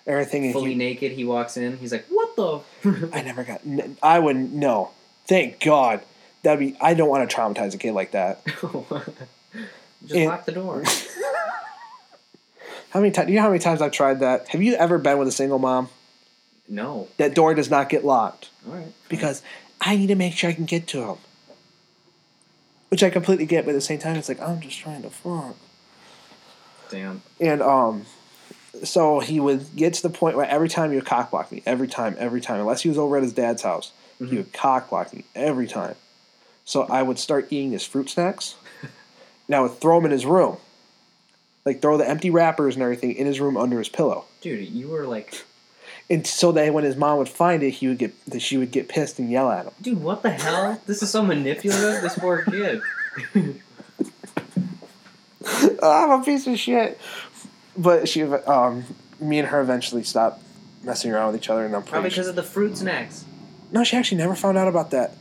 everything. 0.06 0.50
Fully 0.54 0.70
he, 0.70 0.74
naked, 0.74 1.12
he 1.12 1.26
walks 1.26 1.58
in. 1.58 1.76
He's 1.76 1.92
like, 1.92 2.06
"What 2.08 2.34
the?" 2.34 3.10
I 3.12 3.20
never 3.20 3.44
got. 3.44 3.60
I 4.02 4.18
would 4.18 4.54
no. 4.54 4.92
Thank 5.26 5.60
God. 5.60 6.00
That'd 6.44 6.60
be. 6.60 6.78
I 6.80 6.94
don't 6.94 7.10
want 7.10 7.28
to 7.28 7.36
traumatize 7.36 7.74
a 7.74 7.78
kid 7.78 7.92
like 7.92 8.12
that. 8.12 8.40
Just 10.02 10.14
And- 10.14 10.28
lock 10.30 10.46
the 10.46 10.52
door. 10.52 10.82
How 12.90 13.00
many 13.00 13.12
times? 13.12 13.26
Do 13.26 13.32
you 13.34 13.38
know 13.38 13.42
how 13.42 13.50
many 13.50 13.58
times 13.58 13.82
I've 13.82 13.92
tried 13.92 14.20
that? 14.20 14.48
Have 14.48 14.62
you 14.62 14.72
ever 14.74 14.96
been 14.96 15.18
with 15.18 15.28
a 15.28 15.32
single 15.32 15.58
mom? 15.58 15.90
No. 16.66 17.08
That 17.18 17.34
door 17.34 17.52
does 17.52 17.68
not 17.68 17.90
get 17.90 18.02
locked 18.02 18.48
All 18.66 18.76
right. 18.76 18.94
because 19.10 19.42
I 19.80 19.96
need 19.96 20.08
to 20.08 20.14
make 20.14 20.34
sure 20.34 20.50
I 20.50 20.52
can 20.54 20.64
get 20.64 20.86
to 20.88 21.02
him. 21.02 21.16
Which 22.90 23.02
I 23.02 23.10
completely 23.10 23.46
get, 23.46 23.64
but 23.64 23.72
at 23.72 23.74
the 23.74 23.80
same 23.82 23.98
time, 23.98 24.16
it's 24.16 24.28
like 24.28 24.40
I'm 24.40 24.60
just 24.60 24.78
trying 24.78 25.02
to 25.02 25.10
fuck. 25.10 25.56
Damn. 26.90 27.22
And 27.40 27.60
um, 27.60 28.06
so 28.82 29.20
he 29.20 29.40
would 29.40 29.76
get 29.76 29.92
to 29.94 30.02
the 30.02 30.10
point 30.10 30.36
where 30.36 30.48
every 30.48 30.68
time 30.70 30.90
he 30.90 30.96
would 30.96 31.04
cock 31.04 31.30
block 31.30 31.52
me, 31.52 31.62
every 31.66 31.86
time, 31.86 32.16
every 32.18 32.40
time, 32.40 32.60
unless 32.60 32.80
he 32.82 32.88
was 32.88 32.96
over 32.98 33.16
at 33.18 33.22
his 33.22 33.32
dad's 33.34 33.62
house, 33.62 33.92
he 34.18 34.24
Mhm. 34.24 34.36
would 34.38 34.52
cock 34.54 34.88
block 34.90 35.12
me 35.12 35.24
every 35.34 35.66
time. 35.68 35.96
So 36.64 36.82
I 36.84 37.02
would 37.02 37.18
start 37.18 37.48
eating 37.50 37.72
his 37.72 37.84
fruit 37.86 38.08
snacks, 38.10 38.54
and 39.46 39.54
I 39.54 39.60
would 39.60 39.78
throw 39.80 39.96
them 39.98 40.06
in 40.06 40.10
his 40.12 40.24
room. 40.26 40.56
like 41.66 41.82
throw 41.82 41.98
the 41.98 42.08
empty 42.08 42.30
wrappers 42.30 42.76
and 42.76 42.82
everything 42.82 43.12
in 43.12 43.26
his 43.26 43.40
room 43.40 43.54
under 43.58 43.76
his 43.78 43.90
pillow. 43.90 44.24
Dude, 44.40 44.66
you 44.70 44.88
were 44.88 45.06
like, 45.06 45.44
And 46.10 46.26
so 46.26 46.52
that 46.52 46.72
when 46.72 46.84
his 46.84 46.96
mom 46.96 47.18
would 47.18 47.28
find 47.28 47.62
it, 47.62 47.70
he 47.72 47.88
would 47.88 47.98
get 47.98 48.24
that 48.26 48.40
she 48.40 48.56
would 48.56 48.70
get 48.70 48.88
pissed 48.88 49.18
and 49.18 49.30
yell 49.30 49.50
at 49.50 49.66
him. 49.66 49.72
dude, 49.80 50.02
what 50.02 50.22
the 50.22 50.30
hell? 50.30 50.80
This 50.86 51.02
is 51.02 51.10
so 51.10 51.22
manipulative. 51.22 52.00
This 52.02 52.18
poor 52.18 52.42
kid. 52.44 52.80
I'm 55.82 56.10
a 56.10 56.24
piece 56.24 56.46
of 56.46 56.58
shit. 56.58 56.98
But 57.76 58.08
she, 58.08 58.22
um, 58.22 58.84
me 59.20 59.38
and 59.38 59.48
her 59.48 59.60
eventually 59.60 60.02
stopped 60.02 60.42
messing 60.82 61.12
around 61.12 61.32
with 61.32 61.42
each 61.42 61.50
other, 61.50 61.64
and 61.64 61.76
I'm 61.76 61.82
Probably 61.82 62.08
because 62.10 62.28
of 62.28 62.36
the 62.36 62.42
fruit 62.42 62.76
snacks. 62.76 63.24
No, 63.70 63.84
she 63.84 63.96
actually 63.96 64.18
never 64.18 64.34
found 64.34 64.56
out 64.58 64.68
about 64.68 64.90
that. 64.92 65.14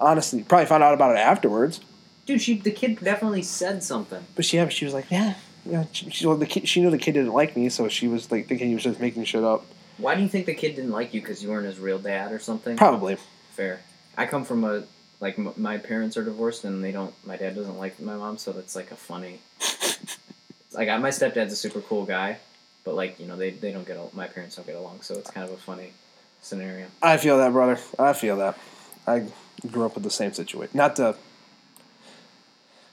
Honestly, 0.00 0.42
probably 0.42 0.66
found 0.66 0.82
out 0.82 0.94
about 0.94 1.14
it 1.14 1.18
afterwards. 1.18 1.80
Dude, 2.26 2.40
she 2.40 2.58
the 2.58 2.70
kid 2.70 2.98
definitely 3.00 3.42
said 3.42 3.82
something. 3.82 4.24
But 4.34 4.44
she, 4.44 4.68
she 4.70 4.84
was 4.84 4.94
like, 4.94 5.06
yeah, 5.10 5.34
yeah. 5.64 5.84
She, 5.92 6.10
she, 6.10 6.26
well, 6.26 6.36
the 6.36 6.46
kid, 6.46 6.68
she 6.68 6.80
knew 6.80 6.90
the 6.90 6.98
kid 6.98 7.12
didn't 7.12 7.32
like 7.32 7.56
me, 7.56 7.68
so 7.68 7.88
she 7.88 8.08
was 8.08 8.30
like 8.30 8.48
thinking 8.48 8.68
he 8.68 8.74
was 8.74 8.82
just 8.82 9.00
making 9.00 9.24
shit 9.24 9.44
up. 9.44 9.64
Why 10.02 10.16
do 10.16 10.22
you 10.22 10.28
think 10.28 10.46
the 10.46 10.54
kid 10.54 10.74
didn't 10.74 10.90
like 10.90 11.14
you? 11.14 11.20
Because 11.20 11.42
you 11.42 11.48
weren't 11.50 11.66
his 11.66 11.78
real 11.78 11.98
dad 11.98 12.32
or 12.32 12.40
something? 12.40 12.76
Probably. 12.76 13.16
Fair. 13.52 13.80
I 14.16 14.26
come 14.26 14.44
from 14.44 14.64
a 14.64 14.82
like 15.20 15.38
m- 15.38 15.54
my 15.56 15.78
parents 15.78 16.16
are 16.16 16.24
divorced 16.24 16.64
and 16.64 16.82
they 16.82 16.90
don't. 16.90 17.14
My 17.24 17.36
dad 17.36 17.54
doesn't 17.54 17.78
like 17.78 18.00
my 18.00 18.16
mom, 18.16 18.36
so 18.36 18.52
that's 18.52 18.74
like 18.74 18.90
a 18.90 18.96
funny. 18.96 19.40
like 20.72 20.88
my 21.00 21.10
stepdad's 21.10 21.52
a 21.52 21.56
super 21.56 21.80
cool 21.80 22.04
guy, 22.04 22.38
but 22.84 22.94
like 22.94 23.20
you 23.20 23.26
know 23.26 23.36
they 23.36 23.50
they 23.50 23.70
don't 23.70 23.86
get 23.86 23.96
al- 23.96 24.10
my 24.12 24.26
parents 24.26 24.56
don't 24.56 24.66
get 24.66 24.74
along, 24.74 25.02
so 25.02 25.14
it's 25.14 25.30
kind 25.30 25.46
of 25.48 25.54
a 25.54 25.58
funny 25.58 25.92
scenario. 26.40 26.86
I 27.00 27.16
feel 27.16 27.38
that, 27.38 27.52
brother. 27.52 27.80
I 27.98 28.12
feel 28.12 28.36
that. 28.38 28.58
I 29.06 29.26
grew 29.70 29.86
up 29.86 29.94
with 29.94 30.02
the 30.04 30.10
same 30.10 30.32
situation. 30.32 30.76
Not 30.76 30.96
the. 30.96 31.16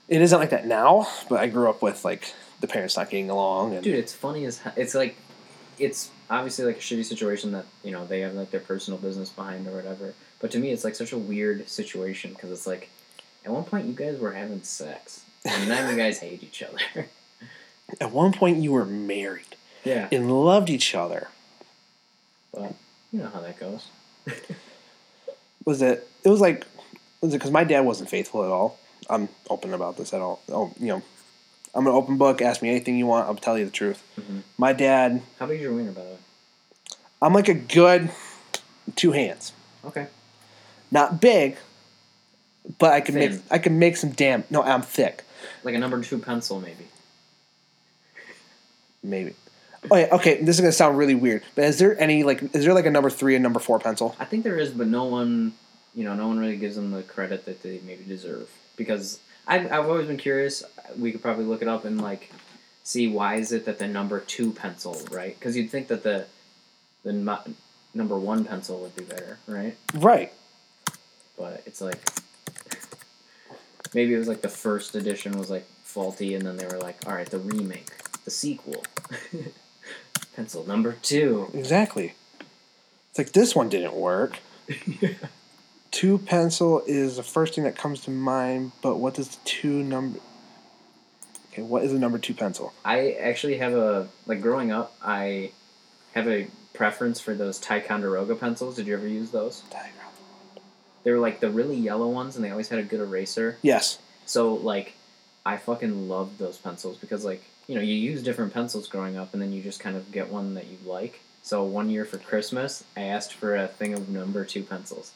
It 0.08 0.22
isn't 0.22 0.38
like 0.38 0.50
that 0.50 0.66
now, 0.66 1.08
but 1.28 1.40
I 1.40 1.48
grew 1.48 1.68
up 1.68 1.82
with 1.82 2.04
like 2.04 2.32
the 2.60 2.68
parents 2.68 2.96
not 2.96 3.10
getting 3.10 3.30
along, 3.30 3.74
and 3.74 3.82
Dude, 3.82 3.96
it's 3.96 4.12
funny 4.12 4.44
as 4.44 4.60
it's 4.76 4.94
like, 4.94 5.16
it's 5.78 6.10
obviously 6.30 6.64
like 6.64 6.76
a 6.76 6.80
shitty 6.80 7.04
situation 7.04 7.52
that 7.52 7.66
you 7.82 7.90
know 7.90 8.06
they 8.06 8.20
have 8.20 8.34
like 8.34 8.50
their 8.50 8.60
personal 8.60 8.98
business 8.98 9.28
behind 9.28 9.66
or 9.66 9.72
whatever. 9.72 10.14
But 10.38 10.50
to 10.52 10.58
me, 10.58 10.70
it's 10.70 10.84
like 10.84 10.94
such 10.94 11.12
a 11.12 11.18
weird 11.18 11.68
situation 11.68 12.32
because 12.32 12.50
it's 12.50 12.66
like, 12.66 12.88
at 13.44 13.52
one 13.52 13.64
point 13.64 13.86
you 13.86 13.92
guys 13.92 14.18
were 14.18 14.32
having 14.32 14.62
sex, 14.62 15.24
and 15.44 15.68
now 15.68 15.90
you 15.90 15.96
guys 15.96 16.18
hate 16.20 16.42
each 16.42 16.62
other. 16.62 17.08
at 18.00 18.12
one 18.12 18.32
point 18.32 18.58
you 18.58 18.72
were 18.72 18.86
married 18.86 19.56
yeah, 19.84 20.08
and 20.12 20.30
loved 20.32 20.70
each 20.70 20.94
other. 20.94 21.28
but 22.52 22.74
you 23.12 23.18
know 23.18 23.28
how 23.28 23.40
that 23.40 23.58
goes. 23.58 23.88
Was 25.64 25.82
it? 25.82 26.08
It 26.24 26.28
was 26.28 26.40
like, 26.40 26.66
was 27.20 27.32
it 27.32 27.38
because 27.38 27.50
my 27.50 27.64
dad 27.64 27.80
wasn't 27.80 28.10
faithful 28.10 28.44
at 28.44 28.50
all? 28.50 28.78
I'm 29.08 29.28
open 29.48 29.72
about 29.74 29.96
this 29.96 30.12
at 30.12 30.20
all. 30.20 30.42
Oh, 30.50 30.72
you 30.78 30.88
know, 30.88 31.02
I'm 31.74 31.86
an 31.86 31.92
open 31.92 32.16
book. 32.18 32.42
Ask 32.42 32.62
me 32.62 32.68
anything 32.70 32.96
you 32.96 33.06
want. 33.06 33.28
I'll 33.28 33.34
tell 33.36 33.56
you 33.58 33.64
the 33.64 33.70
truth. 33.70 34.02
Mhm. 34.18 34.42
My 34.58 34.72
dad, 34.72 35.22
How 35.38 35.46
big 35.46 35.56
is 35.56 35.62
your 35.62 35.72
wiener, 35.74 35.92
by 35.92 36.02
the 36.02 36.08
way? 36.08 36.16
I'm 37.22 37.32
like 37.34 37.48
a 37.48 37.54
good 37.54 38.10
two 38.96 39.12
hands. 39.12 39.52
Okay. 39.84 40.08
Not 40.90 41.20
big, 41.20 41.56
but 42.78 42.92
I 42.92 43.00
can 43.00 43.14
make 43.14 43.32
I 43.50 43.58
can 43.58 43.78
make 43.78 43.96
some 43.96 44.10
damn. 44.10 44.44
No, 44.50 44.62
I'm 44.62 44.82
thick. 44.82 45.22
Like 45.62 45.74
a 45.74 45.78
number 45.78 46.02
two 46.02 46.18
pencil, 46.18 46.60
maybe. 46.60 46.86
Maybe. 49.02 49.34
Oh 49.90 49.96
yeah, 49.96 50.08
okay. 50.12 50.42
This 50.42 50.56
is 50.56 50.60
gonna 50.60 50.72
sound 50.72 50.98
really 50.98 51.14
weird, 51.14 51.42
but 51.54 51.64
is 51.64 51.78
there 51.78 51.98
any 52.00 52.22
like 52.22 52.42
is 52.54 52.64
there 52.64 52.74
like 52.74 52.86
a 52.86 52.90
number 52.90 53.08
three 53.10 53.34
and 53.34 53.42
number 53.42 53.60
four 53.60 53.78
pencil? 53.78 54.14
I 54.18 54.24
think 54.24 54.44
there 54.44 54.58
is, 54.58 54.70
but 54.70 54.88
no 54.88 55.04
one, 55.04 55.54
you 55.94 56.04
know, 56.04 56.14
no 56.14 56.28
one 56.28 56.38
really 56.38 56.56
gives 56.56 56.76
them 56.76 56.90
the 56.90 57.02
credit 57.02 57.46
that 57.46 57.62
they 57.62 57.80
maybe 57.86 58.04
deserve. 58.04 58.50
Because 58.76 59.20
I've, 59.50 59.66
I've 59.72 59.88
always 59.88 60.06
been 60.06 60.16
curious. 60.16 60.62
We 60.96 61.10
could 61.10 61.20
probably 61.20 61.44
look 61.44 61.60
it 61.60 61.68
up 61.68 61.84
and 61.84 62.00
like 62.00 62.30
see 62.84 63.08
why 63.08 63.34
is 63.34 63.50
it 63.52 63.64
that 63.66 63.80
the 63.80 63.88
number 63.88 64.20
two 64.20 64.52
pencil, 64.52 64.96
right? 65.10 65.38
Because 65.38 65.56
you'd 65.56 65.70
think 65.70 65.88
that 65.88 66.04
the 66.04 66.26
the 67.02 67.12
nu- 67.12 67.54
number 67.92 68.16
one 68.16 68.44
pencil 68.44 68.80
would 68.80 68.94
be 68.94 69.02
better, 69.04 69.38
right? 69.48 69.76
Right. 69.94 70.32
But 71.36 71.62
it's 71.66 71.80
like 71.80 71.98
maybe 73.94 74.14
it 74.14 74.18
was 74.18 74.28
like 74.28 74.40
the 74.40 74.48
first 74.48 74.94
edition 74.94 75.36
was 75.36 75.50
like 75.50 75.66
faulty, 75.82 76.34
and 76.34 76.46
then 76.46 76.56
they 76.56 76.66
were 76.66 76.78
like, 76.78 76.98
all 77.06 77.14
right, 77.14 77.28
the 77.28 77.40
remake, 77.40 77.90
the 78.24 78.30
sequel, 78.30 78.84
pencil 80.36 80.64
number 80.64 80.92
two. 81.02 81.50
Exactly. 81.54 82.14
It's 83.10 83.18
like 83.18 83.32
this 83.32 83.56
one 83.56 83.68
didn't 83.68 83.94
work. 83.94 84.38
Two 85.90 86.18
pencil 86.18 86.82
is 86.86 87.16
the 87.16 87.22
first 87.22 87.54
thing 87.54 87.64
that 87.64 87.76
comes 87.76 88.02
to 88.02 88.10
mind, 88.10 88.72
but 88.80 88.96
what 88.96 89.14
does 89.14 89.28
the 89.28 89.38
two 89.44 89.82
number? 89.82 90.20
Okay, 91.52 91.62
what 91.62 91.82
is 91.82 91.92
the 91.92 91.98
number 91.98 92.18
two 92.18 92.34
pencil? 92.34 92.72
I 92.84 93.12
actually 93.12 93.58
have 93.58 93.74
a 93.74 94.08
like 94.26 94.40
growing 94.40 94.70
up. 94.70 94.94
I 95.02 95.50
have 96.14 96.28
a 96.28 96.48
preference 96.74 97.20
for 97.20 97.34
those 97.34 97.58
Ticonderoga 97.58 98.36
pencils. 98.36 98.76
Did 98.76 98.86
you 98.86 98.94
ever 98.94 99.08
use 99.08 99.30
those? 99.30 99.62
They 101.02 101.10
were 101.10 101.18
like 101.18 101.40
the 101.40 101.50
really 101.50 101.76
yellow 101.76 102.08
ones, 102.08 102.36
and 102.36 102.44
they 102.44 102.50
always 102.50 102.68
had 102.68 102.78
a 102.78 102.84
good 102.84 103.00
eraser. 103.00 103.58
Yes. 103.62 103.98
So 104.26 104.54
like, 104.54 104.94
I 105.44 105.56
fucking 105.56 106.08
loved 106.08 106.38
those 106.38 106.56
pencils 106.56 106.98
because 106.98 107.24
like 107.24 107.42
you 107.66 107.74
know 107.74 107.80
you 107.80 107.94
use 107.94 108.22
different 108.22 108.54
pencils 108.54 108.86
growing 108.86 109.16
up, 109.16 109.32
and 109.32 109.42
then 109.42 109.52
you 109.52 109.60
just 109.60 109.80
kind 109.80 109.96
of 109.96 110.12
get 110.12 110.30
one 110.30 110.54
that 110.54 110.66
you 110.66 110.78
like. 110.84 111.20
So 111.42 111.64
one 111.64 111.90
year 111.90 112.04
for 112.04 112.18
Christmas, 112.18 112.84
I 112.96 113.02
asked 113.02 113.32
for 113.32 113.56
a 113.56 113.66
thing 113.66 113.94
of 113.94 114.08
number 114.08 114.44
two 114.44 114.62
pencils. 114.62 115.12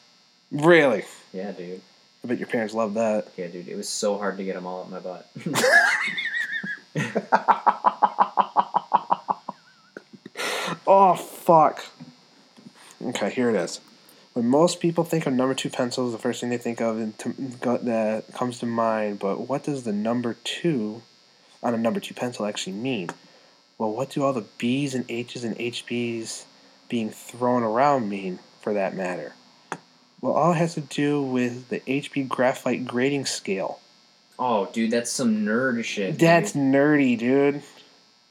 Really? 0.50 1.04
Yeah, 1.32 1.52
dude. 1.52 1.80
I 2.22 2.28
bet 2.28 2.38
your 2.38 2.46
parents 2.46 2.74
love 2.74 2.94
that. 2.94 3.28
Yeah, 3.36 3.48
dude. 3.48 3.68
It 3.68 3.76
was 3.76 3.88
so 3.88 4.18
hard 4.18 4.38
to 4.38 4.44
get 4.44 4.54
them 4.54 4.66
all 4.66 4.82
up 4.82 4.90
my 4.90 5.00
butt. 5.00 5.30
Oh 10.86 11.14
fuck. 11.14 11.84
Okay, 13.02 13.30
here 13.30 13.48
it 13.48 13.56
is. 13.56 13.80
When 14.34 14.46
most 14.46 14.80
people 14.80 15.04
think 15.04 15.26
of 15.26 15.32
number 15.32 15.54
two 15.54 15.70
pencils, 15.70 16.12
the 16.12 16.18
first 16.18 16.40
thing 16.40 16.50
they 16.50 16.58
think 16.58 16.80
of 16.80 16.98
and 16.98 17.14
that 17.62 18.24
comes 18.34 18.58
to 18.58 18.66
mind. 18.66 19.18
But 19.18 19.48
what 19.48 19.64
does 19.64 19.84
the 19.84 19.92
number 19.92 20.36
two 20.44 21.02
on 21.62 21.74
a 21.74 21.78
number 21.78 22.00
two 22.00 22.14
pencil 22.14 22.44
actually 22.44 22.74
mean? 22.74 23.10
Well, 23.78 23.92
what 23.92 24.10
do 24.10 24.22
all 24.22 24.32
the 24.32 24.44
B's 24.58 24.94
and 24.94 25.04
H's 25.08 25.44
and 25.44 25.56
HB's 25.56 26.44
being 26.88 27.10
thrown 27.10 27.62
around 27.62 28.08
mean, 28.08 28.38
for 28.60 28.74
that 28.74 28.94
matter? 28.94 29.34
Well, 30.24 30.32
all 30.32 30.52
it 30.52 30.56
has 30.56 30.72
to 30.72 30.80
do 30.80 31.20
with 31.20 31.68
the 31.68 31.80
HB 31.80 32.28
graphite 32.28 32.86
grading 32.86 33.26
scale. 33.26 33.78
oh, 34.38 34.70
dude, 34.72 34.90
that's 34.90 35.10
some 35.10 35.44
nerd 35.44 35.84
shit. 35.84 36.18
That's 36.18 36.52
dude. 36.52 36.62
nerdy, 36.62 37.18
dude. 37.18 37.62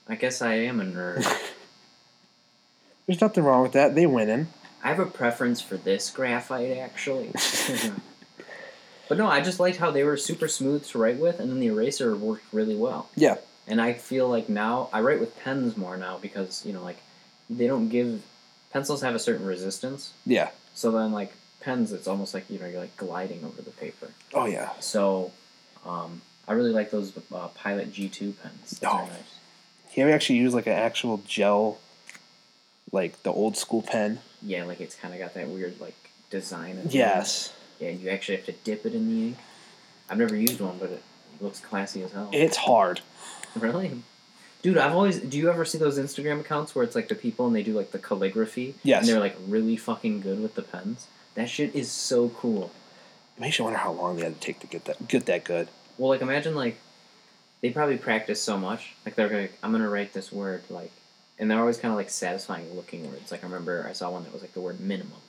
I 0.09 0.15
guess 0.15 0.41
I 0.41 0.55
am 0.55 0.81
a 0.81 0.85
nerd. 0.85 1.23
There's 3.05 3.21
nothing 3.21 3.43
wrong 3.43 3.61
with 3.61 3.73
that. 3.73 3.93
They 3.93 4.07
winning. 4.07 4.47
I 4.83 4.87
have 4.87 4.97
a 4.97 5.05
preference 5.05 5.61
for 5.61 5.77
this 5.77 6.09
graphite 6.09 6.77
actually. 6.79 7.31
but 9.07 9.19
no, 9.19 9.27
I 9.27 9.41
just 9.41 9.59
liked 9.59 9.77
how 9.77 9.91
they 9.91 10.03
were 10.03 10.17
super 10.17 10.47
smooth 10.47 10.83
to 10.87 10.97
write 10.97 11.19
with, 11.19 11.39
and 11.39 11.51
then 11.51 11.59
the 11.59 11.67
eraser 11.67 12.15
worked 12.15 12.51
really 12.51 12.75
well. 12.75 13.07
Yeah. 13.15 13.35
And 13.67 13.79
I 13.79 13.93
feel 13.93 14.27
like 14.27 14.49
now 14.49 14.89
I 14.91 15.01
write 15.01 15.19
with 15.19 15.39
pens 15.41 15.77
more 15.77 15.95
now 15.95 16.17
because 16.17 16.65
you 16.65 16.73
know 16.73 16.81
like 16.81 16.97
they 17.51 17.67
don't 17.67 17.89
give 17.89 18.23
pencils 18.71 19.01
have 19.03 19.13
a 19.13 19.19
certain 19.19 19.45
resistance, 19.45 20.13
Yeah. 20.25 20.49
so 20.73 20.89
then 20.89 21.11
like 21.11 21.31
pens 21.63 21.91
it's 21.91 22.07
almost 22.07 22.33
like 22.33 22.49
you 22.49 22.59
know 22.59 22.65
you're 22.65 22.79
like 22.81 22.95
gliding 22.97 23.43
over 23.45 23.61
the 23.61 23.71
paper. 23.71 24.09
Oh 24.33 24.45
yeah. 24.45 24.71
So 24.79 25.31
um, 25.85 26.21
I 26.47 26.53
really 26.53 26.71
like 26.71 26.91
those 26.91 27.13
uh, 27.33 27.47
Pilot 27.49 27.91
G 27.93 28.09
two 28.09 28.33
pens. 28.41 28.79
Those 28.79 28.89
Oh. 28.91 29.05
nice. 29.05 29.35
You 29.95 30.03
ever 30.03 30.11
actually 30.13 30.39
use 30.39 30.53
like 30.55 30.65
an 30.65 30.73
actual 30.73 31.21
gel, 31.27 31.77
like 32.91 33.21
the 33.23 33.31
old 33.31 33.57
school 33.57 33.81
pen? 33.83 34.19
Yeah, 34.41 34.63
like 34.65 34.81
it's 34.81 34.95
kind 34.95 35.13
of 35.13 35.19
got 35.19 35.33
that 35.35 35.47
weird 35.47 35.79
like 35.79 35.95
design. 36.29 36.71
at 36.71 36.75
the 36.75 36.81
end. 36.83 36.93
Yes. 36.93 37.53
Yeah, 37.79 37.89
you 37.89 38.09
actually 38.09 38.37
have 38.37 38.45
to 38.45 38.51
dip 38.63 38.85
it 38.85 38.93
in 38.95 39.07
the 39.09 39.27
ink. 39.27 39.37
I've 40.09 40.17
never 40.17 40.35
used 40.35 40.59
one, 40.61 40.77
but 40.79 40.89
it 40.91 41.01
looks 41.41 41.59
classy 41.59 42.03
as 42.03 42.11
hell. 42.11 42.29
It's 42.31 42.57
hard. 42.57 43.01
really? 43.55 44.01
Dude, 44.61 44.77
I've 44.77 44.93
always. 44.93 45.19
Do 45.19 45.37
you 45.37 45.49
ever 45.49 45.65
see 45.65 45.77
those 45.77 45.99
Instagram 45.99 46.39
accounts 46.39 46.73
where 46.73 46.83
it's 46.83 46.95
like 46.95 47.07
the 47.09 47.15
people 47.15 47.45
and 47.47 47.55
they 47.55 47.63
do 47.63 47.73
like 47.73 47.91
the 47.91 47.99
calligraphy? 47.99 48.75
Yes. 48.83 49.01
And 49.01 49.09
they're 49.09 49.19
like 49.19 49.35
really 49.47 49.75
fucking 49.75 50.21
good 50.21 50.41
with 50.41 50.55
the 50.55 50.61
pens. 50.61 51.07
That 51.35 51.49
shit 51.49 51.75
is 51.75 51.91
so 51.91 52.29
cool. 52.29 52.71
It 53.37 53.41
makes 53.41 53.57
you 53.57 53.65
wonder 53.65 53.79
how 53.79 53.91
long 53.91 54.17
they 54.17 54.23
had 54.23 54.39
to 54.39 54.39
take 54.39 54.59
to 54.59 54.67
get 54.67 54.85
that 54.85 55.07
get 55.07 55.25
that 55.25 55.43
good. 55.43 55.67
Well, 55.97 56.09
like 56.09 56.21
imagine 56.21 56.55
like 56.55 56.77
they 57.61 57.71
probably 57.71 57.97
practice 57.97 58.41
so 58.41 58.57
much. 58.57 58.93
Like 59.05 59.15
they're 59.15 59.29
like, 59.29 59.57
I'm 59.63 59.71
gonna 59.71 59.89
write 59.89 60.13
this 60.13 60.31
word 60.31 60.63
like, 60.69 60.91
and 61.39 61.49
they're 61.49 61.59
always 61.59 61.77
kind 61.77 61.91
of 61.91 61.97
like 61.97 62.09
satisfying 62.09 62.75
looking 62.75 63.09
words. 63.09 63.31
Like 63.31 63.43
I 63.43 63.47
remember 63.47 63.85
I 63.87 63.93
saw 63.93 64.11
one 64.11 64.23
that 64.23 64.33
was 64.33 64.41
like 64.41 64.53
the 64.53 64.61
word 64.61 64.79
minimum, 64.79 65.21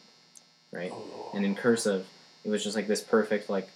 right? 0.72 0.92
Oh, 0.92 1.30
and 1.34 1.44
in 1.44 1.54
cursive, 1.54 2.06
it 2.44 2.50
was 2.50 2.62
just 2.62 2.76
like 2.76 2.86
this 2.86 3.00
perfect 3.00 3.48
like, 3.48 3.68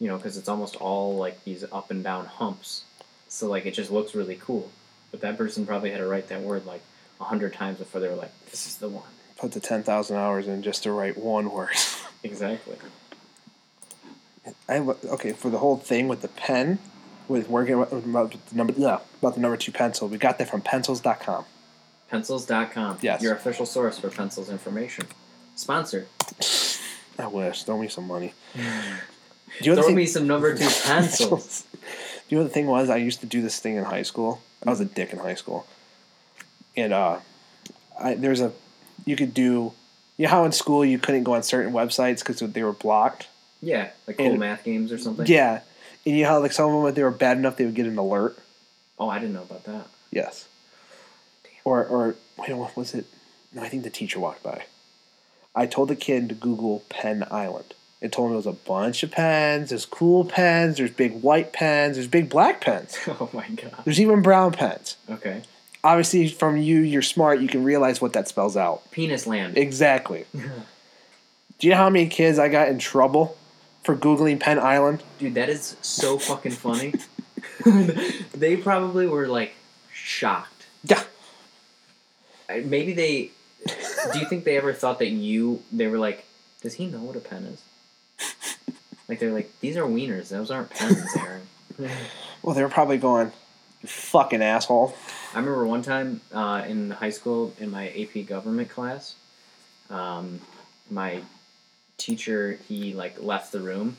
you 0.00 0.08
know, 0.08 0.16
because 0.16 0.36
it's 0.36 0.48
almost 0.48 0.76
all 0.76 1.16
like 1.16 1.44
these 1.44 1.64
up 1.70 1.90
and 1.90 2.02
down 2.02 2.26
humps. 2.26 2.82
So 3.28 3.48
like 3.48 3.66
it 3.66 3.72
just 3.72 3.90
looks 3.90 4.14
really 4.14 4.36
cool. 4.36 4.70
But 5.12 5.20
that 5.20 5.38
person 5.38 5.66
probably 5.66 5.90
had 5.90 5.98
to 5.98 6.06
write 6.06 6.28
that 6.28 6.42
word 6.42 6.66
like 6.66 6.82
a 7.20 7.24
hundred 7.24 7.52
times 7.52 7.78
before 7.78 8.00
they 8.00 8.08
were 8.08 8.14
like, 8.14 8.32
this 8.50 8.66
is 8.66 8.78
the 8.78 8.88
one. 8.88 9.04
Put 9.38 9.52
the 9.52 9.60
ten 9.60 9.82
thousand 9.82 10.16
hours 10.16 10.48
in 10.48 10.62
just 10.62 10.82
to 10.84 10.92
write 10.92 11.16
one 11.18 11.50
word. 11.50 11.70
Exactly. 12.24 12.76
I 14.68 14.78
okay 14.78 15.32
for 15.32 15.48
the 15.48 15.58
whole 15.58 15.76
thing 15.76 16.08
with 16.08 16.22
the 16.22 16.28
pen. 16.28 16.80
with 17.28 17.48
working 17.48 17.74
about 17.74 18.32
the 18.32 18.56
number 18.56 18.72
yeah, 18.76 18.98
about 19.20 19.34
the 19.36 19.40
number 19.40 19.56
two 19.56 19.70
pencil. 19.70 20.08
We 20.08 20.18
got 20.18 20.38
that 20.38 20.48
from 20.50 20.60
pencils.com. 20.60 21.44
Pencils.com. 22.10 22.98
Yes. 23.00 23.22
Your 23.22 23.34
official 23.34 23.64
source 23.66 23.98
for 23.98 24.10
pencils 24.10 24.50
information. 24.50 25.06
Sponsored. 25.54 26.08
I 27.18 27.26
wish. 27.28 27.62
Throw 27.62 27.78
me 27.78 27.86
some 27.88 28.08
money. 28.08 28.34
Do 28.54 28.60
you 29.60 29.70
know 29.70 29.74
Throw 29.76 29.86
thing- 29.88 29.96
me 29.96 30.06
some 30.06 30.26
number 30.26 30.56
two 30.56 30.68
pencils. 30.84 31.64
Do 31.72 31.78
you 32.28 32.38
know 32.38 32.42
what 32.44 32.48
the 32.48 32.54
thing 32.54 32.66
was? 32.66 32.90
I 32.90 32.96
used 32.96 33.20
to 33.20 33.26
do 33.26 33.40
this 33.40 33.60
thing 33.60 33.76
in 33.76 33.84
high 33.84 34.02
school. 34.02 34.40
I 34.66 34.70
was 34.70 34.80
a 34.80 34.84
dick 34.84 35.12
in 35.12 35.20
high 35.20 35.34
school, 35.36 35.64
and 36.76 36.92
uh, 36.92 37.18
I, 38.00 38.14
there's 38.14 38.40
a 38.40 38.50
you 39.06 39.16
could 39.16 39.32
do. 39.32 39.72
You 40.18 40.24
know 40.24 40.28
how 40.30 40.44
in 40.44 40.52
school 40.52 40.84
you 40.84 40.98
couldn't 40.98 41.24
go 41.24 41.34
on 41.34 41.42
certain 41.42 41.72
websites 41.72 42.18
because 42.18 42.40
they 42.40 42.62
were 42.62 42.72
blocked. 42.72 43.28
Yeah, 43.62 43.88
like 44.06 44.18
cool 44.18 44.26
And- 44.32 44.38
math 44.40 44.64
games 44.64 44.92
or 44.92 44.98
something. 44.98 45.26
Yeah, 45.26 45.60
and 46.04 46.14
you 46.16 46.24
know 46.24 46.28
how 46.28 46.40
like 46.40 46.52
some 46.52 46.70
of 46.70 46.80
them 46.80 46.88
if 46.88 46.94
they 46.94 47.02
were 47.02 47.10
bad 47.10 47.38
enough 47.38 47.56
they 47.56 47.64
would 47.64 47.74
get 47.74 47.86
an 47.86 47.96
alert. 47.96 48.38
Oh, 48.98 49.08
I 49.08 49.18
didn't 49.18 49.34
know 49.34 49.42
about 49.42 49.64
that. 49.64 49.86
Yes. 50.10 50.46
Or 51.64 51.84
or 51.84 52.14
wait, 52.38 52.52
what 52.54 52.76
was 52.76 52.94
it? 52.94 53.06
No, 53.52 53.62
I 53.62 53.68
think 53.68 53.82
the 53.82 53.90
teacher 53.90 54.20
walked 54.20 54.42
by. 54.42 54.64
I 55.54 55.66
told 55.66 55.88
the 55.88 55.96
kid 55.96 56.28
to 56.28 56.34
Google 56.34 56.82
Pen 56.90 57.26
Island. 57.30 57.74
It 58.00 58.12
told 58.12 58.26
him 58.26 58.32
there 58.32 58.36
was 58.36 58.46
a 58.46 58.52
bunch 58.52 59.02
of 59.02 59.10
pens. 59.10 59.70
There's 59.70 59.86
cool 59.86 60.24
pens. 60.26 60.76
There's 60.76 60.90
big 60.90 61.22
white 61.22 61.52
pens. 61.54 61.96
There's 61.96 62.08
big 62.08 62.28
black 62.28 62.60
pens. 62.60 62.96
Oh 63.08 63.30
my 63.32 63.48
god. 63.48 63.82
There's 63.84 64.00
even 64.00 64.20
brown 64.22 64.52
pens. 64.52 64.96
Okay. 65.10 65.42
Obviously, 65.86 66.26
from 66.26 66.56
you, 66.56 66.80
you're 66.80 67.00
smart. 67.00 67.40
You 67.40 67.46
can 67.46 67.62
realize 67.62 68.00
what 68.00 68.12
that 68.14 68.26
spells 68.26 68.56
out. 68.56 68.90
Penis 68.90 69.24
land. 69.24 69.56
Exactly. 69.56 70.24
Do 70.34 71.66
you 71.66 71.70
know 71.70 71.76
how 71.76 71.90
many 71.90 72.08
kids 72.08 72.40
I 72.40 72.48
got 72.48 72.66
in 72.66 72.80
trouble 72.80 73.36
for 73.84 73.94
googling 73.94 74.40
Pen 74.40 74.58
Island? 74.58 75.04
Dude, 75.20 75.34
that 75.34 75.48
is 75.48 75.76
so 75.82 76.18
fucking 76.18 76.50
funny. 76.50 76.94
they 78.34 78.56
probably 78.56 79.06
were 79.06 79.28
like 79.28 79.54
shocked. 79.92 80.66
Yeah. 80.82 81.04
Maybe 82.48 82.92
they. 82.92 83.30
Do 84.12 84.18
you 84.18 84.26
think 84.26 84.42
they 84.42 84.56
ever 84.56 84.72
thought 84.72 84.98
that 84.98 85.10
you? 85.10 85.62
They 85.70 85.86
were 85.86 85.98
like, 85.98 86.24
"Does 86.62 86.74
he 86.74 86.86
know 86.86 86.98
what 86.98 87.14
a 87.14 87.20
pen 87.20 87.44
is?" 87.44 87.62
Like 89.08 89.20
they're 89.20 89.32
like, 89.32 89.52
"These 89.60 89.76
are 89.76 89.84
wieners. 89.84 90.30
Those 90.30 90.50
aren't 90.50 90.70
pens, 90.70 91.16
Aaron." 91.16 91.42
Well, 92.42 92.54
they 92.54 92.62
were 92.62 92.68
probably 92.68 92.98
going, 92.98 93.32
"You 93.82 93.88
fucking 93.88 94.42
asshole." 94.42 94.96
I 95.34 95.38
remember 95.38 95.66
one 95.66 95.82
time 95.82 96.20
uh, 96.32 96.64
in 96.66 96.90
high 96.90 97.10
school 97.10 97.52
in 97.58 97.70
my 97.70 97.88
AP 97.88 98.26
government 98.26 98.70
class, 98.70 99.14
um, 99.90 100.40
my 100.90 101.22
teacher 101.98 102.58
he 102.68 102.92
like 102.92 103.22
left 103.22 103.52
the 103.52 103.60
room 103.60 103.96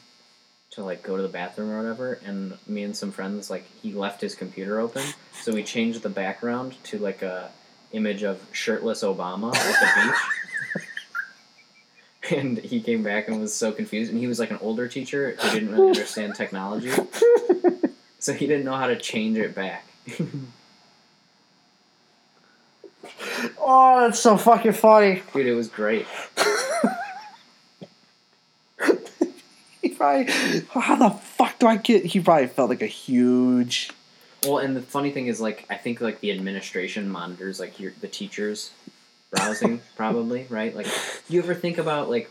to 0.71 0.83
like 0.83 1.03
go 1.03 1.15
to 1.15 1.21
the 1.21 1.29
bathroom 1.29 1.71
or 1.71 1.77
whatever, 1.77 2.19
and 2.25 2.57
me 2.67 2.83
and 2.83 2.95
some 2.95 3.11
friends 3.11 3.49
like 3.49 3.65
he 3.81 3.93
left 3.93 4.21
his 4.21 4.35
computer 4.35 4.79
open, 4.79 5.03
so 5.33 5.53
we 5.53 5.63
changed 5.63 6.01
the 6.01 6.09
background 6.09 6.75
to 6.83 6.97
like 6.97 7.21
a 7.21 7.49
image 7.93 8.23
of 8.23 8.45
shirtless 8.51 9.03
Obama 9.03 9.55
at 9.55 9.79
the 9.79 10.01
beach. 10.01 10.15
And 12.29 12.57
he 12.57 12.81
came 12.81 13.03
back 13.03 13.29
and 13.29 13.39
was 13.39 13.55
so 13.55 13.71
confused, 13.71 14.11
and 14.11 14.19
he 14.19 14.27
was 14.27 14.37
like 14.37 14.51
an 14.51 14.57
older 14.59 14.89
teacher 14.89 15.37
who 15.39 15.49
didn't 15.49 15.71
really 15.71 15.87
understand 15.87 16.35
technology, 16.35 16.91
so 18.19 18.33
he 18.33 18.47
didn't 18.47 18.65
know 18.65 18.75
how 18.75 18.87
to 18.87 18.97
change 18.97 19.37
it 19.37 19.55
back. 19.55 19.87
Oh, 23.59 24.01
that's 24.01 24.19
so 24.19 24.37
fucking 24.37 24.73
funny. 24.73 25.21
Dude, 25.33 25.47
it 25.47 25.53
was 25.53 25.67
great. 25.67 26.05
He 29.81 29.89
probably, 29.89 30.31
how 30.73 30.95
the 30.95 31.11
fuck 31.11 31.59
do 31.59 31.67
I 31.67 31.77
get? 31.77 32.05
He 32.05 32.19
probably 32.19 32.47
felt 32.47 32.69
like 32.69 32.81
a 32.81 32.87
huge. 32.87 33.91
Well, 34.43 34.57
and 34.57 34.75
the 34.75 34.81
funny 34.81 35.11
thing 35.11 35.27
is, 35.27 35.39
like, 35.39 35.65
I 35.69 35.75
think 35.75 36.01
like 36.01 36.19
the 36.19 36.31
administration 36.31 37.09
monitors 37.09 37.59
like 37.59 37.79
your 37.79 37.93
the 38.01 38.07
teachers 38.07 38.71
browsing, 39.31 39.81
probably 39.95 40.45
right. 40.49 40.75
Like, 40.75 40.85
do 40.85 41.33
you 41.33 41.41
ever 41.41 41.55
think 41.55 41.77
about 41.77 42.09
like, 42.09 42.29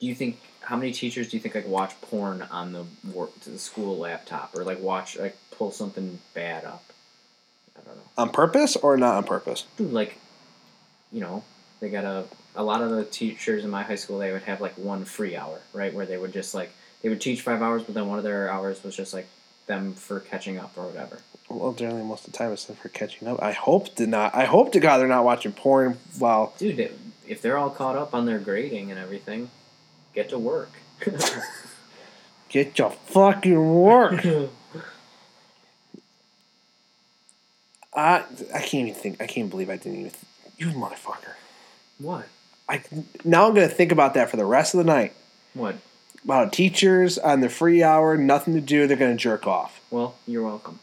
do 0.00 0.06
you 0.06 0.14
think 0.14 0.38
how 0.60 0.76
many 0.76 0.92
teachers 0.92 1.28
do 1.28 1.36
you 1.36 1.40
think 1.40 1.54
like 1.54 1.66
watch 1.66 1.98
porn 2.00 2.42
on 2.42 2.72
the 2.72 2.84
work 3.12 3.38
the 3.40 3.58
school 3.58 3.98
laptop 3.98 4.56
or 4.56 4.64
like 4.64 4.80
watch 4.80 5.18
like 5.18 5.36
pull 5.50 5.70
something 5.70 6.18
bad 6.34 6.64
up? 6.64 6.91
I 7.82 7.86
don't 7.86 7.96
know, 7.96 8.02
On 8.18 8.30
purpose 8.30 8.76
or 8.76 8.96
not 8.96 9.16
on 9.16 9.24
purpose? 9.24 9.66
dude. 9.76 9.92
Like, 9.92 10.18
you 11.10 11.20
know, 11.20 11.42
they 11.80 11.88
got 11.90 12.04
a 12.04 12.24
a 12.54 12.62
lot 12.62 12.82
of 12.82 12.90
the 12.90 13.04
teachers 13.04 13.64
in 13.64 13.70
my 13.70 13.82
high 13.82 13.94
school 13.94 14.18
they 14.18 14.30
would 14.32 14.42
have 14.42 14.60
like 14.60 14.74
one 14.76 15.04
free 15.04 15.36
hour, 15.36 15.58
right, 15.72 15.92
where 15.94 16.04
they 16.06 16.16
would 16.18 16.32
just 16.32 16.54
like 16.54 16.70
they 17.02 17.08
would 17.08 17.20
teach 17.20 17.40
five 17.42 17.62
hours, 17.62 17.82
but 17.82 17.94
then 17.94 18.08
one 18.08 18.18
of 18.18 18.24
their 18.24 18.50
hours 18.50 18.82
was 18.84 18.94
just 18.96 19.12
like 19.14 19.26
them 19.66 19.94
for 19.94 20.20
catching 20.20 20.58
up 20.58 20.72
or 20.76 20.84
whatever. 20.86 21.18
Well, 21.48 21.72
generally, 21.72 22.02
most 22.02 22.26
of 22.26 22.32
the 22.32 22.38
time 22.38 22.52
it's 22.52 22.64
for 22.66 22.88
catching 22.88 23.26
up. 23.28 23.42
I 23.42 23.52
hope 23.52 23.94
to 23.96 24.06
not. 24.06 24.34
I 24.34 24.44
hope 24.44 24.72
to 24.72 24.80
God 24.80 24.98
they're 24.98 25.08
not 25.08 25.24
watching 25.24 25.52
porn 25.52 25.98
while. 26.18 26.52
Dude, 26.58 26.78
it- 26.78 26.98
if 27.26 27.40
they're 27.40 27.56
all 27.56 27.70
caught 27.70 27.96
up 27.96 28.14
on 28.14 28.26
their 28.26 28.38
grading 28.40 28.90
and 28.90 28.98
everything, 28.98 29.50
get 30.14 30.28
to 30.30 30.38
work. 30.38 30.70
Get 32.48 32.78
your 32.78 32.90
fucking 32.90 33.74
work. 33.74 34.24
I 37.94 38.24
I 38.54 38.60
can't 38.60 38.88
even 38.88 38.94
think. 38.94 39.20
I 39.20 39.26
can't 39.26 39.50
believe 39.50 39.70
I 39.70 39.76
didn't 39.76 40.00
even. 40.00 40.12
You 40.58 40.66
motherfucker. 40.68 41.34
what? 41.98 42.26
I 42.68 42.82
now 43.24 43.48
I'm 43.48 43.54
gonna 43.54 43.68
think 43.68 43.92
about 43.92 44.14
that 44.14 44.30
for 44.30 44.36
the 44.36 44.44
rest 44.44 44.74
of 44.74 44.78
the 44.78 44.84
night. 44.84 45.14
What? 45.54 45.76
About 46.24 46.52
teachers 46.52 47.18
on 47.18 47.40
the 47.40 47.48
free 47.48 47.82
hour, 47.82 48.16
nothing 48.16 48.54
to 48.54 48.60
do. 48.60 48.86
They're 48.86 48.96
gonna 48.96 49.16
jerk 49.16 49.46
off. 49.46 49.80
Well, 49.90 50.14
you're 50.26 50.44
welcome. 50.44 50.78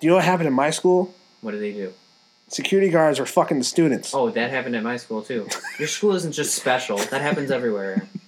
Do 0.00 0.06
you 0.06 0.10
know 0.10 0.16
what 0.16 0.24
happened 0.24 0.48
in 0.48 0.54
my 0.54 0.70
school? 0.70 1.14
What 1.42 1.50
do 1.52 1.58
they 1.58 1.72
do? 1.72 1.92
Security 2.48 2.88
guards 2.88 3.20
were 3.20 3.26
fucking 3.26 3.58
the 3.58 3.64
students. 3.64 4.12
Oh, 4.14 4.30
that 4.30 4.50
happened 4.50 4.74
at 4.74 4.82
my 4.82 4.96
school 4.96 5.22
too. 5.22 5.46
Your 5.78 5.86
school 5.86 6.14
isn't 6.14 6.32
just 6.32 6.54
special. 6.54 6.96
That 6.98 7.20
happens 7.20 7.50
everywhere. 7.50 8.08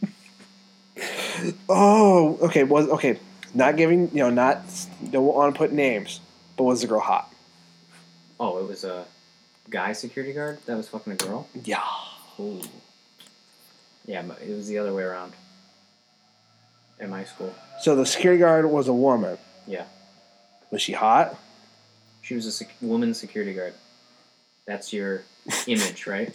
Oh, 1.69 2.39
okay. 2.43 2.63
Was 2.63 2.89
okay. 2.89 3.19
Not 3.55 3.77
giving, 3.77 4.09
you 4.11 4.19
know, 4.19 4.31
not 4.31 4.63
don't 5.11 5.25
want 5.25 5.53
to 5.55 5.59
put 5.59 5.73
names, 5.73 6.21
but 6.57 6.65
was 6.65 6.83
the 6.83 6.87
girl 6.87 7.01
hot? 7.01 7.33
Oh, 8.41 8.59
it 8.59 8.67
was 8.69 8.85
a 8.85 9.05
guy 9.71 9.93
security 9.93 10.33
guard 10.33 10.59
that 10.67 10.77
was 10.77 10.89
fucking 10.89 11.13
a 11.13 11.17
girl. 11.17 11.49
Yeah. 11.65 11.83
Ooh. 12.41 12.61
Yeah, 14.05 14.25
it 14.41 14.51
was 14.55 14.67
the 14.69 14.79
other 14.79 14.93
way 14.93 15.03
around. 15.05 15.33
In 17.01 17.11
my 17.11 17.25
school, 17.25 17.53
So 17.81 17.97
the 17.97 18.07
security 18.07 18.39
guard 18.41 18.65
was 18.67 18.87
a 18.87 18.93
woman. 18.93 19.37
Yeah. 19.67 19.85
Was 20.71 20.83
she 20.83 20.93
hot? 20.93 21.37
she 22.21 22.35
was 22.37 22.47
a 22.47 22.53
sec- 22.53 22.77
woman 22.81 23.13
security 23.15 23.53
guard. 23.55 23.75
That's 24.67 24.93
your 24.93 25.23
image, 25.67 26.07
right? 26.07 26.33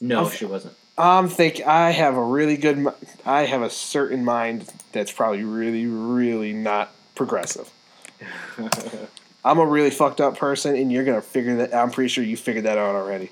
No, 0.00 0.22
Of- 0.22 0.34
she 0.34 0.44
wasn't. 0.44 0.74
I'm 0.98 1.28
think 1.28 1.60
I 1.60 1.90
have 1.92 2.16
a 2.16 2.22
really 2.22 2.56
good. 2.56 2.86
I 3.24 3.44
have 3.44 3.60
a 3.62 3.68
certain 3.70 4.24
mind 4.24 4.66
that's 4.92 5.12
probably 5.12 5.44
really, 5.44 5.86
really 5.86 6.52
not 6.54 6.90
progressive. 7.14 7.70
I'm 9.46 9.60
a 9.60 9.64
really 9.64 9.90
fucked 9.90 10.20
up 10.20 10.36
person, 10.36 10.74
and 10.74 10.90
you're 10.90 11.04
gonna 11.04 11.22
figure 11.22 11.56
that. 11.58 11.72
I'm 11.72 11.92
pretty 11.92 12.08
sure 12.08 12.24
you 12.24 12.36
figured 12.36 12.64
that 12.64 12.78
out 12.78 12.96
already. 12.96 13.30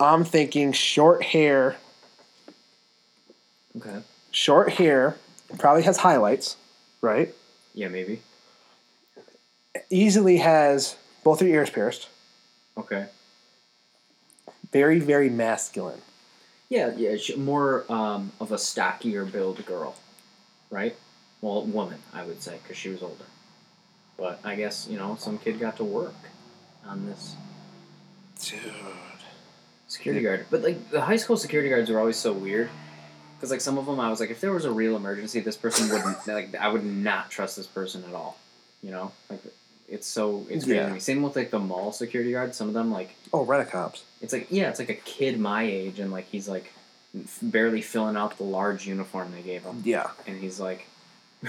I'm 0.00 0.24
thinking 0.24 0.72
short 0.72 1.22
hair. 1.22 1.76
okay. 3.76 4.02
Short 4.30 4.72
hair 4.72 5.18
probably 5.58 5.82
has 5.82 5.98
highlights, 5.98 6.56
right? 7.02 7.34
Yeah, 7.74 7.88
maybe. 7.88 8.22
Easily 9.90 10.38
has 10.38 10.96
both 11.22 11.40
her 11.40 11.46
ears 11.46 11.68
pierced. 11.68 12.08
Okay. 12.78 13.08
Very, 14.72 15.00
very 15.00 15.28
masculine. 15.28 16.00
Yeah, 16.70 16.94
yeah, 16.96 17.14
more 17.36 17.84
um, 17.92 18.32
of 18.40 18.52
a 18.52 18.58
stockier 18.58 19.26
build 19.26 19.66
girl, 19.66 19.96
right? 20.70 20.96
Well, 21.42 21.66
woman, 21.66 21.98
I 22.14 22.24
would 22.24 22.42
say, 22.42 22.58
because 22.62 22.78
she 22.78 22.88
was 22.88 23.02
older. 23.02 23.24
But 24.22 24.38
I 24.44 24.54
guess 24.54 24.86
you 24.88 24.96
know 24.98 25.16
some 25.18 25.36
kid 25.36 25.58
got 25.58 25.78
to 25.78 25.84
work 25.84 26.14
on 26.86 27.06
this 27.06 27.34
Dude. 28.44 28.60
security 29.88 30.22
guard. 30.22 30.46
But 30.48 30.62
like 30.62 30.90
the 30.92 31.00
high 31.00 31.16
school 31.16 31.36
security 31.36 31.68
guards 31.68 31.90
were 31.90 31.98
always 31.98 32.16
so 32.16 32.32
weird. 32.32 32.70
Because 33.36 33.50
like 33.50 33.60
some 33.60 33.78
of 33.78 33.86
them, 33.86 33.98
I 33.98 34.08
was 34.10 34.20
like, 34.20 34.30
if 34.30 34.40
there 34.40 34.52
was 34.52 34.64
a 34.64 34.70
real 34.70 34.94
emergency, 34.94 35.40
this 35.40 35.56
person 35.56 35.88
wouldn't 35.88 36.24
like. 36.28 36.54
I 36.54 36.68
would 36.68 36.84
not 36.84 37.30
trust 37.32 37.56
this 37.56 37.66
person 37.66 38.04
at 38.08 38.14
all. 38.14 38.38
You 38.80 38.92
know, 38.92 39.10
like 39.28 39.40
it's 39.88 40.06
so 40.06 40.46
it's 40.48 40.68
Yeah. 40.68 40.96
Same 40.98 41.22
with 41.24 41.34
like 41.34 41.50
the 41.50 41.58
mall 41.58 41.90
security 41.90 42.30
guards. 42.30 42.56
Some 42.56 42.68
of 42.68 42.74
them 42.74 42.92
like 42.92 43.16
Oh, 43.32 43.44
rent 43.44 43.66
a 43.66 43.70
cops. 43.70 44.04
it's 44.20 44.32
like 44.32 44.46
yeah, 44.50 44.68
it's 44.68 44.78
like 44.78 44.88
a 44.90 44.94
kid 44.94 45.40
my 45.40 45.64
age, 45.64 45.98
and 45.98 46.12
like 46.12 46.26
he's 46.28 46.48
like 46.48 46.72
barely 47.42 47.82
filling 47.82 48.16
out 48.16 48.38
the 48.38 48.44
large 48.44 48.86
uniform 48.86 49.32
they 49.32 49.42
gave 49.42 49.64
him, 49.64 49.82
Yeah. 49.84 50.10
and 50.28 50.40
he's 50.40 50.60
like 50.60 50.86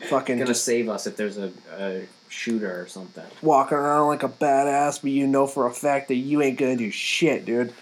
Fucking 0.00 0.38
gonna 0.38 0.54
save 0.54 0.88
us 0.88 1.06
if 1.06 1.16
there's 1.16 1.38
a, 1.38 1.52
a 1.72 2.06
shooter 2.28 2.80
or 2.82 2.86
something. 2.86 3.24
walking 3.40 3.78
around 3.78 4.08
like 4.08 4.22
a 4.22 4.28
badass, 4.28 5.00
but 5.00 5.10
you 5.10 5.26
know 5.26 5.46
for 5.46 5.66
a 5.66 5.72
fact 5.72 6.08
that 6.08 6.16
you 6.16 6.42
ain't 6.42 6.58
gonna 6.58 6.76
do 6.76 6.90
shit, 6.90 7.44
dude. 7.44 7.72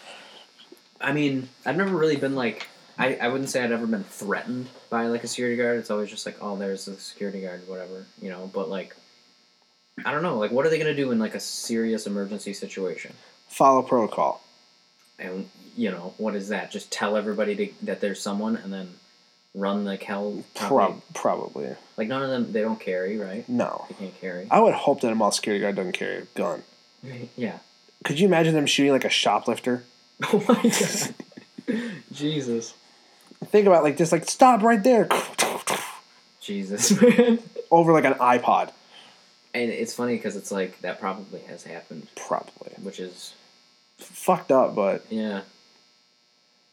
I 1.01 1.13
mean, 1.13 1.49
I've 1.67 1.77
never 1.77 1.97
really 1.97 2.17
been 2.17 2.35
like 2.35 2.69
I, 2.99 3.17
I 3.17 3.29
wouldn't 3.29 3.51
say 3.51 3.63
I'd 3.63 3.73
ever 3.73 3.87
been 3.87 4.05
threatened 4.05 4.69
by 4.89 5.07
like 5.09 5.25
a 5.25 5.29
security 5.29 5.57
guard. 5.57 5.79
It's 5.79 5.91
always 5.91 6.11
just 6.11 6.27
like, 6.27 6.37
oh, 6.41 6.57
there's 6.57 6.87
a 6.87 6.97
security 6.97 7.41
guard, 7.41 7.67
whatever, 7.67 8.07
you 8.21 8.31
know. 8.31 8.51
But 8.53 8.69
like, 8.69 8.95
I 10.05 10.13
don't 10.13 10.23
know. 10.23 10.39
Like, 10.39 10.53
what 10.53 10.65
are 10.65 10.71
they 10.71 10.79
gonna 10.79 10.95
do 10.95 11.11
in 11.11 11.19
like 11.19 11.35
a 11.35 11.41
serious 11.41 12.07
emergency 12.07 12.53
situation? 12.53 13.13
Follow 13.49 13.83
protocol. 13.83 14.43
And 15.19 15.49
you 15.77 15.91
know, 15.91 16.15
what 16.19 16.37
is 16.37 16.49
that? 16.49 16.71
Just 16.71 16.93
tell 16.93 17.17
everybody 17.17 17.57
to, 17.57 17.73
that 17.83 18.01
there's 18.01 18.21
someone, 18.21 18.57
and 18.57 18.73
then 18.73 18.95
run 19.55 19.85
the. 19.85 19.97
Prob- 20.55 21.03
probably. 21.15 21.75
Like 21.97 22.09
none 22.09 22.23
of 22.23 22.31
them, 22.31 22.53
they 22.53 22.61
don't 22.61 22.81
carry, 22.81 23.19
right? 23.19 23.49
No. 23.49 23.87
They 23.89 23.95
can't 23.95 24.21
carry. 24.21 24.47
I 24.51 24.61
would 24.61 24.75
hope 24.75 25.01
that 25.01 25.13
a 25.13 25.15
mall 25.15 25.31
security 25.33 25.63
guard 25.63 25.77
doesn't 25.77 25.93
carry 25.93 26.19
a 26.19 26.25
gun. 26.35 26.63
yeah. 27.37 27.59
Could 28.05 28.21
you 28.21 28.27
imagine 28.27 28.55
them 28.55 28.67
shooting 28.67 28.93
like 28.93 29.05
a 29.05 29.11
shoplifter? 29.11 29.85
Oh 30.33 30.45
my 30.49 30.63
god. 30.63 31.91
Jesus. 32.13 32.73
Think 33.47 33.67
about 33.67 33.83
like 33.83 33.97
just 33.97 34.13
like 34.13 34.29
stop 34.31 34.63
right 34.63 34.83
there. 34.83 35.09
Jesus, 36.41 37.01
man. 37.01 37.41
Over 37.71 37.93
like 37.93 38.05
an 38.05 38.15
iPod. 38.15 38.71
And 39.53 39.71
it's 39.71 39.93
funny 39.95 40.17
because 40.17 40.37
it's 40.37 40.53
like 40.53 40.81
that 40.83 41.01
probably 41.01 41.41
has 41.43 41.65
happened, 41.65 42.07
Probably. 42.17 42.73
which 42.83 43.01
is 43.01 43.35
Fucked 43.99 44.51
up, 44.53 44.75
but 44.75 45.05
yeah, 45.11 45.43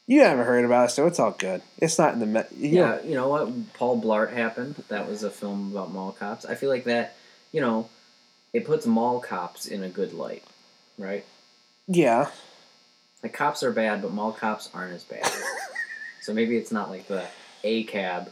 you 0.08 0.22
haven't 0.22 0.46
heard 0.46 0.66
about 0.66 0.90
it, 0.90 0.94
so 0.94 1.08
it's 1.08 1.20
all 1.20 1.32
good. 1.32 1.62
It's 1.78 1.98
not 1.98 2.14
in 2.14 2.20
the 2.20 2.26
me- 2.26 2.44
you 2.58 2.70
yeah. 2.80 2.82
know, 2.82 3.02
You 3.04 3.16
know 3.16 3.28
what? 3.30 3.74
Paul 3.74 4.02
Blart 4.02 4.34
happened. 4.34 4.84
That 4.90 5.08
was 5.08 5.24
a 5.24 5.30
film 5.30 5.72
about 5.72 5.92
mall 5.92 6.12
cops. 6.12 6.46
I 6.46 6.56
feel 6.56 6.70
like 6.70 6.84
that. 6.86 7.16
You 7.52 7.62
know, 7.62 7.90
it 8.54 8.66
puts 8.66 8.86
mall 8.86 9.20
cops 9.20 9.66
in 9.68 9.84
a 9.84 9.90
good 9.90 10.14
light, 10.14 10.44
right? 10.98 11.26
yeah. 11.88 12.30
Like 13.24 13.34
cops 13.34 13.62
are 13.62 13.72
bad, 13.72 14.02
but 14.02 14.12
mall 14.12 14.32
cops 14.32 14.70
aren't 14.74 14.94
as 14.94 15.04
bad. 15.04 15.30
so 16.22 16.34
maybe 16.34 16.58
it's 16.58 16.72
not 16.72 16.90
like 16.90 17.08
the 17.08 17.24
ACAB 17.64 18.30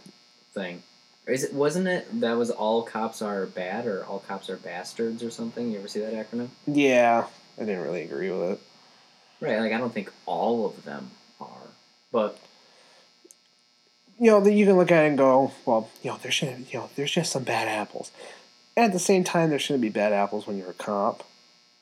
thing. 0.54 0.82
Is 1.28 1.44
it? 1.44 1.54
Wasn't 1.54 1.88
it 1.88 2.08
that 2.22 2.36
was 2.38 2.50
all 2.50 2.82
cops 2.82 3.22
are 3.22 3.46
bad 3.46 3.86
or 3.86 4.04
all 4.06 4.18
cops 4.28 4.50
are 4.50 4.58
bastards 4.58 5.22
or 5.22 5.30
something? 5.30 5.72
You 5.72 5.78
ever 5.78 5.88
see 5.88 6.00
that 6.00 6.14
acronym? 6.14 6.48
Yeah. 6.66 7.28
I 7.58 7.66
didn't 7.66 7.84
really 7.84 8.02
agree 8.02 8.32
with 8.32 8.52
it. 8.54 8.62
Right. 9.42 9.60
Like 9.60 9.74
I 9.74 9.78
don't 9.78 9.94
think 9.94 10.12
all 10.26 10.66
of 10.66 10.84
them 10.86 11.12
but 12.12 12.38
You 14.20 14.32
know, 14.32 14.42
that 14.42 14.52
you 14.54 14.66
can 14.66 14.76
look 14.76 14.92
at 14.92 15.06
it 15.06 15.08
and 15.10 15.18
go, 15.18 15.52
well, 15.66 15.90
you 16.04 16.12
know, 16.12 16.18
there 16.22 16.32
should 16.32 16.66
you 16.72 16.80
know, 16.80 16.90
there's 16.96 17.12
just 17.12 17.32
some 17.32 17.44
bad 17.44 17.68
apples. 17.68 18.12
At 18.76 18.92
the 18.94 19.00
same 19.00 19.24
time, 19.24 19.50
there 19.50 19.60
shouldn't 19.60 19.82
be 19.82 19.90
bad 19.90 20.14
apples 20.14 20.46
when 20.48 20.58
you're 20.58 20.70
a 20.72 20.74
cop. 20.74 21.24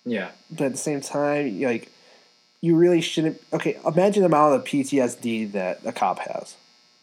yeah, 0.06 0.30
But 0.52 0.66
at 0.66 0.72
the 0.74 0.78
same 0.78 1.02
time, 1.02 1.60
like, 1.62 1.91
you 2.62 2.76
really 2.76 3.02
shouldn't. 3.02 3.40
Okay, 3.54 3.78
imagine 3.86 4.22
the 4.22 4.28
amount 4.28 4.56
of 4.56 4.64
PTSD 4.66 5.52
that 5.52 5.80
a 5.86 5.91
cop 5.91 6.20
has, 6.20 6.56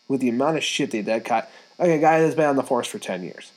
with 0.08 0.20
the 0.20 0.28
amount 0.28 0.56
of 0.56 0.64
shit 0.64 0.90
that 0.92 1.04
that 1.06 1.24
guy. 1.24 1.46
Okay, 1.78 1.96
a 1.96 2.00
guy 2.00 2.20
that's 2.20 2.34
been 2.34 2.46
on 2.48 2.56
the 2.56 2.62
force 2.64 2.88
for 2.88 2.98
ten 2.98 3.22
years. 3.22 3.52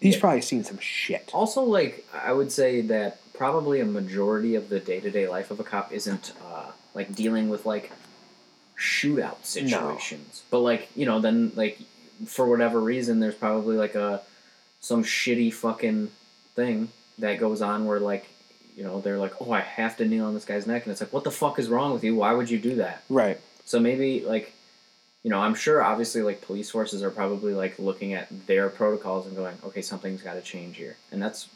He's 0.00 0.14
Yeah. 0.14 0.20
probably 0.20 0.40
seen 0.42 0.64
some 0.64 0.78
shit. 0.78 1.30
Also, 1.32 1.62
like 1.62 2.04
I 2.12 2.32
would 2.32 2.50
say 2.50 2.80
that 2.82 3.18
probably 3.32 3.78
a 3.80 3.84
majority 3.84 4.54
of 4.56 4.68
the 4.70 4.80
day 4.80 4.98
to 5.00 5.10
day 5.10 5.28
life 5.28 5.50
of 5.52 5.60
a 5.60 5.64
cop 5.64 5.92
isn't 5.92 6.32
uh, 6.44 6.72
like 6.94 7.14
dealing 7.14 7.48
with 7.48 7.64
like 7.64 7.92
shootout 8.78 9.44
situations, 9.44 10.42
but 10.50 10.60
like 10.60 10.88
you 10.94 11.06
know, 11.06 11.20
then 11.20 11.52
like 11.54 11.78
for 12.26 12.46
whatever 12.46 12.80
reason, 12.80 13.20
there's 13.20 13.34
probably 13.34 13.76
like 13.76 13.94
a 13.94 14.22
some 14.80 15.02
shitty 15.02 15.52
fucking 15.52 16.10
thing 16.54 16.88
that 17.18 17.38
goes 17.38 17.62
on 17.62 17.86
where 17.86 18.00
like 18.00 18.26
you 18.76 18.84
know 18.84 19.00
they're 19.00 19.18
like, 19.18 19.34
oh, 19.40 19.52
I 19.52 19.60
have 19.60 19.96
to 19.98 20.04
kneel 20.04 20.26
on 20.26 20.34
this 20.34 20.44
guy's 20.44 20.66
neck, 20.66 20.84
and 20.84 20.92
it's 20.92 21.00
like, 21.00 21.12
what 21.12 21.24
the 21.24 21.30
fuck 21.30 21.58
is 21.58 21.68
wrong 21.68 21.92
with 21.92 22.04
you? 22.04 22.14
Why 22.14 22.32
would 22.32 22.50
you 22.50 22.58
do 22.58 22.76
that? 22.76 23.02
Right. 23.08 23.40
So 23.64 23.80
maybe 23.80 24.20
like 24.20 24.52
you 25.26 25.30
know, 25.30 25.40
I'm 25.40 25.56
sure 25.56 25.82
obviously 25.82 26.22
like 26.22 26.40
police 26.40 26.70
forces 26.70 27.02
are 27.02 27.10
probably 27.10 27.52
like 27.52 27.80
looking 27.80 28.14
at 28.14 28.28
their 28.46 28.68
protocols 28.68 29.26
and 29.26 29.34
going, 29.34 29.58
okay, 29.64 29.82
something's 29.82 30.22
got 30.22 30.34
to 30.34 30.40
change 30.40 30.76
here. 30.76 30.96
And 31.10 31.20
that's 31.20 31.48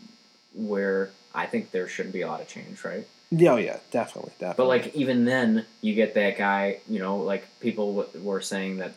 where 0.53 1.11
I 1.33 1.47
think 1.47 1.71
there 1.71 1.87
should 1.87 2.11
be 2.11 2.23
a 2.23 2.27
lot 2.27 2.41
of 2.41 2.49
change, 2.49 2.85
right? 2.85 3.07
Yeah, 3.31 3.53
oh, 3.53 3.57
yeah, 3.57 3.79
definitely, 3.93 4.33
definitely. 4.41 4.55
But 4.57 4.67
like 4.69 4.95
even 4.97 5.25
then, 5.25 5.67
you 5.81 5.95
get 5.95 6.15
that 6.15 6.37
guy, 6.37 6.81
you 6.89 6.99
know, 6.99 7.19
like 7.19 7.47
people 7.61 8.03
w- 8.03 8.25
were 8.25 8.41
saying 8.41 8.79
that 8.79 8.95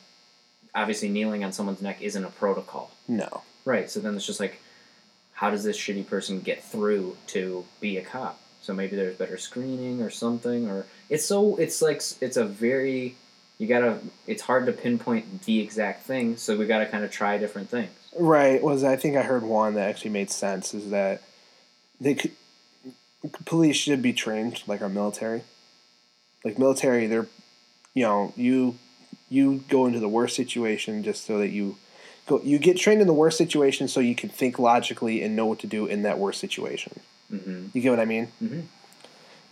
obviously 0.73 1.09
kneeling 1.09 1.43
on 1.43 1.51
someone's 1.51 1.81
neck 1.81 2.01
isn't 2.01 2.23
a 2.23 2.29
protocol. 2.29 2.91
no. 3.07 3.43
Right. 3.65 3.89
So 3.89 3.99
then 4.01 4.15
it's 4.15 4.25
just 4.25 4.39
like 4.41 4.59
how 5.33 5.49
does 5.49 5.63
this 5.63 5.77
shitty 5.77 6.05
person 6.07 6.41
get 6.41 6.63
through 6.63 7.15
to 7.27 7.63
be 7.79 7.97
a 7.97 8.01
cop? 8.01 8.39
So 8.61 8.73
maybe 8.73 8.95
there's 8.95 9.15
better 9.17 9.37
screening 9.37 10.01
or 10.01 10.09
something 10.09 10.67
or 10.69 10.85
it's 11.09 11.25
so 11.25 11.55
it's 11.57 11.81
like 11.81 12.01
it's 12.21 12.35
a 12.37 12.43
very 12.45 13.15
you 13.59 13.67
gotta 13.67 13.99
it's 14.27 14.41
hard 14.41 14.65
to 14.65 14.71
pinpoint 14.73 15.43
the 15.43 15.59
exact 15.61 16.03
thing 16.05 16.35
so 16.37 16.57
we 16.57 16.65
gotta 16.65 16.85
kind 16.87 17.03
of 17.05 17.11
try 17.11 17.37
different 17.37 17.69
things 17.69 17.91
Right. 18.17 18.61
Was 18.61 18.83
I 18.83 18.95
think 18.97 19.15
I 19.15 19.21
heard 19.23 19.43
one 19.43 19.75
that 19.75 19.89
actually 19.89 20.11
made 20.11 20.29
sense 20.29 20.73
is 20.73 20.89
that 20.91 21.21
they 22.01 22.15
could 22.15 22.31
police 23.45 23.75
should 23.75 24.01
be 24.01 24.13
trained 24.13 24.63
like 24.67 24.81
our 24.81 24.89
military. 24.89 25.43
Like 26.43 26.59
military, 26.59 27.07
they're 27.07 27.27
you 27.93 28.03
know 28.03 28.33
you 28.35 28.77
you 29.29 29.63
go 29.69 29.85
into 29.85 29.99
the 29.99 30.09
worst 30.09 30.35
situation 30.35 31.03
just 31.03 31.25
so 31.25 31.37
that 31.37 31.49
you 31.49 31.77
go 32.27 32.41
you 32.43 32.59
get 32.59 32.77
trained 32.77 33.01
in 33.01 33.07
the 33.07 33.13
worst 33.13 33.37
situation 33.37 33.87
so 33.87 33.99
you 33.99 34.15
can 34.15 34.29
think 34.29 34.59
logically 34.59 35.21
and 35.23 35.35
know 35.35 35.45
what 35.45 35.59
to 35.59 35.67
do 35.67 35.85
in 35.85 36.03
that 36.03 36.19
worst 36.19 36.39
situation. 36.39 36.99
mm-hmm. 37.31 37.67
You 37.73 37.81
get 37.81 37.89
what 37.89 37.99
I 37.99 38.05
mean? 38.05 38.31
Mhm. 38.41 38.63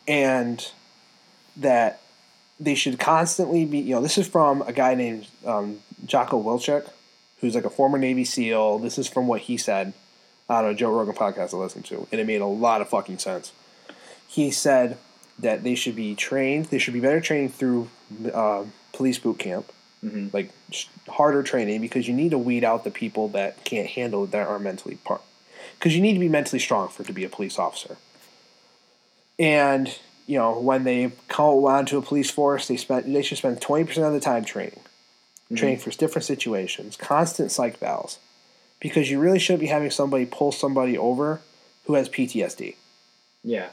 And 0.08 0.72
that 1.58 2.02
they 2.60 2.76
should 2.76 3.00
constantly 3.00 3.66
be, 3.66 3.80
you 3.80 3.96
know, 3.96 4.02
this 4.02 4.18
is 4.18 4.28
from 4.28 4.62
a 4.64 4.72
guy 4.74 4.94
named 4.96 5.28
um, 5.46 5.80
Jocko 6.06 6.42
Willink, 6.42 6.88
who's 7.40 7.56
like 7.56 7.66
a 7.66 7.70
former 7.70 7.98
Navy 7.98 8.24
SEAL. 8.24 8.80
This 8.80 8.98
is 8.98 9.08
from 9.08 9.28
what 9.28 9.42
he 9.42 9.58
said 9.58 9.94
on 10.48 10.66
a 10.66 10.74
Joe 10.74 10.92
Rogan 10.92 11.16
podcast 11.16 11.54
I 11.54 11.58
listened 11.58 11.86
to, 11.86 12.08
and 12.12 12.22
it 12.22 12.28
made 12.28 12.42
a 12.42 12.46
lot 12.46 12.82
of 12.82 12.90
fucking 12.90 13.18
sense. 13.18 13.52
He 14.32 14.50
said 14.50 14.98
that 15.40 15.64
they 15.66 15.76
should 15.76 15.96
be 15.96 16.16
trained, 16.16 16.66
they 16.66 16.78
should 16.78 16.94
be 16.94 17.02
better 17.02 17.20
trained 17.20 17.54
through 17.54 17.90
uh, 18.34 18.64
police 18.94 19.20
boot 19.20 19.40
camp, 19.40 19.72
Mm-hmm. 20.04 20.30
like 20.34 20.50
harder 21.08 21.44
training, 21.44 21.80
because 21.80 22.08
you 22.08 22.16
need 22.16 22.32
to 22.32 22.38
weed 22.40 22.64
out 22.64 22.84
the 22.84 22.90
people 22.90 23.28
that 23.38 23.64
can't 23.64 23.86
handle 23.88 24.24
it, 24.24 24.32
that 24.32 24.48
are 24.48 24.58
mentally 24.58 24.96
part. 24.96 25.22
Because 25.78 25.94
you 25.96 26.02
need 26.02 26.14
to 26.14 26.20
be 26.20 26.28
mentally 26.28 26.58
strong 26.58 26.88
for 26.88 27.04
to 27.04 27.14
be 27.14 27.24
a 27.24 27.30
police 27.30 27.60
officer. 27.60 27.98
And 29.38 29.96
you 30.26 30.38
know 30.40 30.60
when 30.60 30.86
they 30.86 31.12
come 31.28 31.46
onto 31.66 31.98
a 32.00 32.02
police 32.02 32.32
force, 32.32 32.68
they 32.68 32.78
spend 32.78 33.16
they 33.16 33.22
should 33.22 33.38
spend 33.38 33.62
twenty 33.62 33.86
percent 33.86 34.08
of 34.08 34.14
the 34.14 34.20
time 34.20 34.44
training, 34.44 34.80
training 35.56 35.78
for 35.80 35.92
different 35.92 36.26
situations, 36.26 36.96
constant 36.98 37.52
psych 37.52 37.80
evals, 37.80 38.18
because 38.80 39.12
you 39.12 39.20
really 39.20 39.38
shouldn't 39.40 39.62
be 39.62 39.68
having 39.68 39.92
somebody 39.92 40.26
pull 40.26 40.52
somebody 40.52 40.98
over 40.98 41.42
who 41.86 41.94
has 41.96 42.10
PTSD. 42.10 42.76
yeah 43.44 43.70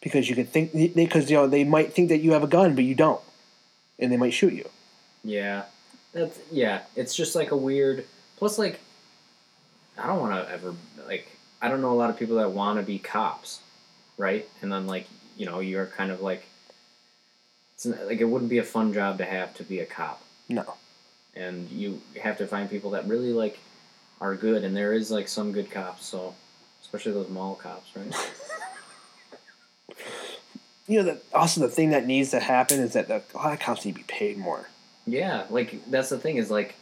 Because 0.00 0.28
you 0.30 0.34
could 0.34 0.48
think 0.48 0.72
because 0.94 1.30
you 1.30 1.36
know 1.36 1.46
they 1.46 1.64
might 1.64 1.92
think 1.92 2.08
that 2.08 2.18
you 2.18 2.32
have 2.32 2.42
a 2.42 2.46
gun, 2.46 2.74
but 2.74 2.84
you 2.84 2.94
don't, 2.94 3.20
and 3.98 4.10
they 4.10 4.16
might 4.16 4.32
shoot 4.32 4.52
you. 4.52 4.68
yeah. 5.24 5.64
That's 6.12 6.40
yeah 6.50 6.80
it's 6.96 7.14
just 7.14 7.36
like 7.36 7.52
a 7.52 7.56
weird 7.56 8.04
plus 8.36 8.58
like 8.58 8.80
i 9.96 10.08
don't 10.08 10.18
want 10.18 10.32
to 10.34 10.52
ever 10.52 10.74
like 11.06 11.28
i 11.62 11.68
don't 11.68 11.80
know 11.80 11.92
a 11.92 11.94
lot 11.94 12.10
of 12.10 12.16
people 12.18 12.34
that 12.38 12.50
want 12.50 12.80
to 12.80 12.82
be 12.82 12.98
cops 12.98 13.60
right? 14.18 14.48
And 14.60 14.72
then 14.72 14.86
like 14.88 15.06
you 15.36 15.46
know 15.46 15.60
you're 15.60 15.86
kind 15.86 16.10
of 16.10 16.20
like 16.20 16.42
it's 17.74 17.86
not, 17.86 18.06
like 18.06 18.20
it 18.20 18.24
wouldn't 18.24 18.50
be 18.50 18.58
a 18.58 18.64
fun 18.64 18.92
job 18.92 19.18
to 19.18 19.24
have 19.24 19.54
to 19.54 19.62
be 19.62 19.78
a 19.78 19.86
cop. 19.86 20.20
No. 20.48 20.74
and 21.36 21.70
you 21.70 22.02
have 22.20 22.36
to 22.38 22.46
find 22.48 22.68
people 22.68 22.90
that 22.90 23.06
really 23.06 23.32
like 23.32 23.58
are 24.20 24.34
good. 24.34 24.64
And 24.64 24.76
there 24.76 24.92
is 24.92 25.12
like 25.12 25.28
some 25.28 25.52
good 25.52 25.70
cops 25.70 26.06
so 26.06 26.34
especially 26.82 27.12
those 27.12 27.28
mall 27.28 27.54
cops 27.54 27.88
right 27.94 28.12
You 30.90 30.98
know, 30.98 31.04
the, 31.14 31.20
also 31.32 31.60
the 31.60 31.68
thing 31.68 31.90
that 31.90 32.06
needs 32.06 32.30
to 32.32 32.40
happen 32.40 32.80
is 32.80 32.94
that 32.94 33.06
the, 33.06 33.22
a 33.34 33.38
lot 33.38 33.52
of 33.52 33.60
cops 33.60 33.84
need 33.84 33.92
to 33.92 33.98
be 33.98 34.04
paid 34.04 34.36
more. 34.36 34.68
yeah 35.06 35.44
like 35.50 35.70
that's 35.90 36.08
the 36.08 36.18
thing 36.18 36.36
is 36.36 36.50
like 36.50 36.74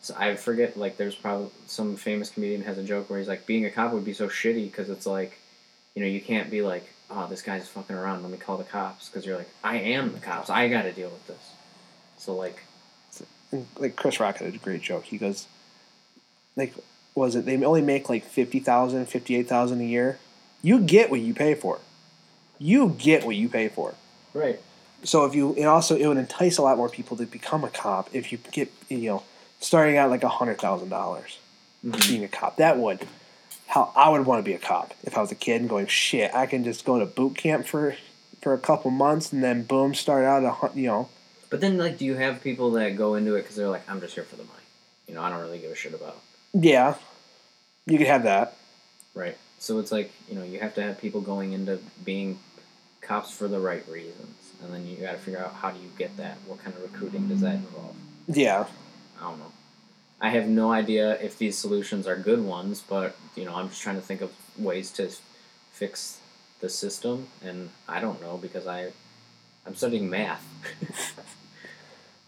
so 0.00 0.14
i 0.18 0.34
forget 0.36 0.76
like 0.76 0.96
there's 0.96 1.14
probably 1.14 1.50
some 1.66 1.96
famous 1.96 2.30
comedian 2.30 2.62
has 2.62 2.78
a 2.78 2.82
joke 2.92 3.08
where 3.10 3.18
he's 3.18 3.28
like 3.28 3.44
being 3.46 3.64
a 3.66 3.70
cop 3.70 3.92
would 3.92 4.04
be 4.04 4.12
so 4.22 4.28
shitty 4.28 4.66
because 4.70 4.88
it's 4.88 5.06
like 5.06 5.32
you 5.94 6.00
know 6.02 6.08
you 6.16 6.20
can't 6.20 6.48
be 6.50 6.62
like 6.62 6.86
oh 7.10 7.26
this 7.28 7.42
guy's 7.42 7.68
fucking 7.68 7.96
around 7.96 8.22
let 8.22 8.30
me 8.30 8.38
call 8.38 8.56
the 8.56 8.64
cops 8.76 9.08
because 9.08 9.26
you're 9.26 9.36
like 9.36 9.50
i 9.64 9.76
am 9.76 10.12
the 10.12 10.20
cops 10.20 10.48
i 10.48 10.68
gotta 10.68 10.92
deal 10.92 11.10
with 11.10 11.26
this 11.26 11.44
so 12.16 12.34
like 12.36 12.58
And, 13.52 13.66
like 13.78 13.94
Chris 13.96 14.18
Rock 14.20 14.38
had 14.38 14.54
a 14.54 14.58
great 14.58 14.82
joke. 14.82 15.04
He 15.04 15.18
goes, 15.18 15.46
like, 16.56 16.74
was 17.14 17.36
it 17.36 17.44
they 17.46 17.62
only 17.64 17.82
make 17.82 18.08
like 18.08 18.24
50,000, 18.24 19.06
58,000 19.06 19.80
a 19.80 19.84
year? 19.84 20.18
You 20.62 20.80
get 20.80 21.10
what 21.10 21.20
you 21.20 21.32
pay 21.34 21.54
for. 21.54 21.78
You 22.58 22.90
get 22.98 23.24
what 23.24 23.36
you 23.36 23.48
pay 23.48 23.68
for. 23.68 23.94
right 24.34 24.60
So 25.04 25.24
if 25.24 25.34
you, 25.34 25.54
and 25.56 25.66
also 25.66 25.96
it 25.96 26.06
would 26.06 26.16
entice 26.16 26.58
a 26.58 26.62
lot 26.62 26.76
more 26.76 26.88
people 26.88 27.16
to 27.18 27.26
become 27.26 27.64
a 27.64 27.70
cop 27.70 28.08
if 28.14 28.32
you 28.32 28.38
get, 28.52 28.72
you 28.88 28.98
know, 29.10 29.22
starting 29.60 29.96
out 29.96 30.10
like 30.10 30.22
a 30.24 30.28
hundred 30.28 30.58
thousand 30.58 30.88
dollars 30.88 31.38
Mhm. 31.84 32.08
being 32.08 32.24
a 32.24 32.28
cop. 32.28 32.56
That 32.56 32.78
would, 32.78 33.06
how 33.68 33.92
I 33.94 34.08
would 34.08 34.26
want 34.26 34.38
to 34.38 34.42
be 34.42 34.54
a 34.54 34.58
cop 34.58 34.94
if 35.04 35.16
I 35.16 35.20
was 35.20 35.30
a 35.30 35.34
kid 35.36 35.60
and 35.60 35.68
going 35.70 35.86
shit. 35.86 36.34
I 36.34 36.46
can 36.46 36.64
just 36.64 36.84
go 36.84 36.98
to 36.98 37.06
boot 37.06 37.36
camp 37.36 37.66
for 37.66 37.96
for 38.42 38.52
a 38.54 38.58
couple 38.58 38.90
months 38.90 39.32
and 39.32 39.42
then 39.42 39.62
boom, 39.64 39.94
start 39.94 40.24
out 40.24 40.42
a 40.44 40.78
you 40.78 40.86
know 40.86 41.08
But 41.50 41.60
then, 41.60 41.78
like, 41.78 41.98
do 41.98 42.04
you 42.04 42.14
have 42.14 42.42
people 42.42 42.70
that 42.72 42.96
go 42.96 43.14
into 43.14 43.34
it 43.36 43.42
because 43.42 43.56
they're 43.56 43.68
like, 43.68 43.88
I'm 43.88 44.00
just 44.00 44.14
here 44.14 44.24
for 44.24 44.36
the 44.36 44.44
money? 44.44 44.62
You 45.08 45.14
know, 45.14 45.22
I 45.22 45.30
don't 45.30 45.40
really 45.40 45.58
give 45.58 45.70
a 45.70 45.74
shit 45.76 45.94
about. 45.94 46.16
Yeah, 46.52 46.94
you 47.86 47.98
could 47.98 48.06
have 48.08 48.24
that. 48.24 48.56
Right. 49.14 49.36
So 49.66 49.80
it's 49.80 49.90
like, 49.90 50.12
you 50.28 50.36
know, 50.36 50.44
you 50.44 50.60
have 50.60 50.76
to 50.76 50.82
have 50.82 51.00
people 51.00 51.20
going 51.20 51.52
into 51.52 51.80
being 52.04 52.38
cops 53.00 53.32
for 53.32 53.48
the 53.48 53.58
right 53.58 53.86
reasons. 53.88 54.52
And 54.62 54.72
then 54.72 54.86
you 54.86 54.96
got 54.98 55.12
to 55.12 55.18
figure 55.18 55.44
out 55.44 55.54
how 55.54 55.72
do 55.72 55.80
you 55.80 55.90
get 55.98 56.16
that? 56.18 56.38
What 56.46 56.62
kind 56.62 56.76
of 56.76 56.82
recruiting 56.84 57.26
does 57.26 57.40
that 57.40 57.56
involve? 57.56 57.96
Yeah, 58.28 58.66
I 59.18 59.24
don't 59.24 59.40
know. 59.40 59.50
I 60.20 60.30
have 60.30 60.46
no 60.46 60.70
idea 60.70 61.20
if 61.20 61.36
these 61.36 61.58
solutions 61.58 62.06
are 62.06 62.14
good 62.14 62.44
ones, 62.44 62.80
but, 62.88 63.16
you 63.34 63.44
know, 63.44 63.56
I'm 63.56 63.68
just 63.68 63.82
trying 63.82 63.96
to 63.96 64.02
think 64.02 64.20
of 64.20 64.30
ways 64.56 64.92
to 64.92 65.10
fix 65.72 66.20
the 66.60 66.68
system. 66.68 67.26
And 67.42 67.70
I 67.88 67.98
don't 67.98 68.20
know 68.20 68.36
because 68.36 68.68
I, 68.68 68.92
I'm 69.66 69.74
studying 69.74 70.08
math. 70.08 70.46
I 70.80 70.86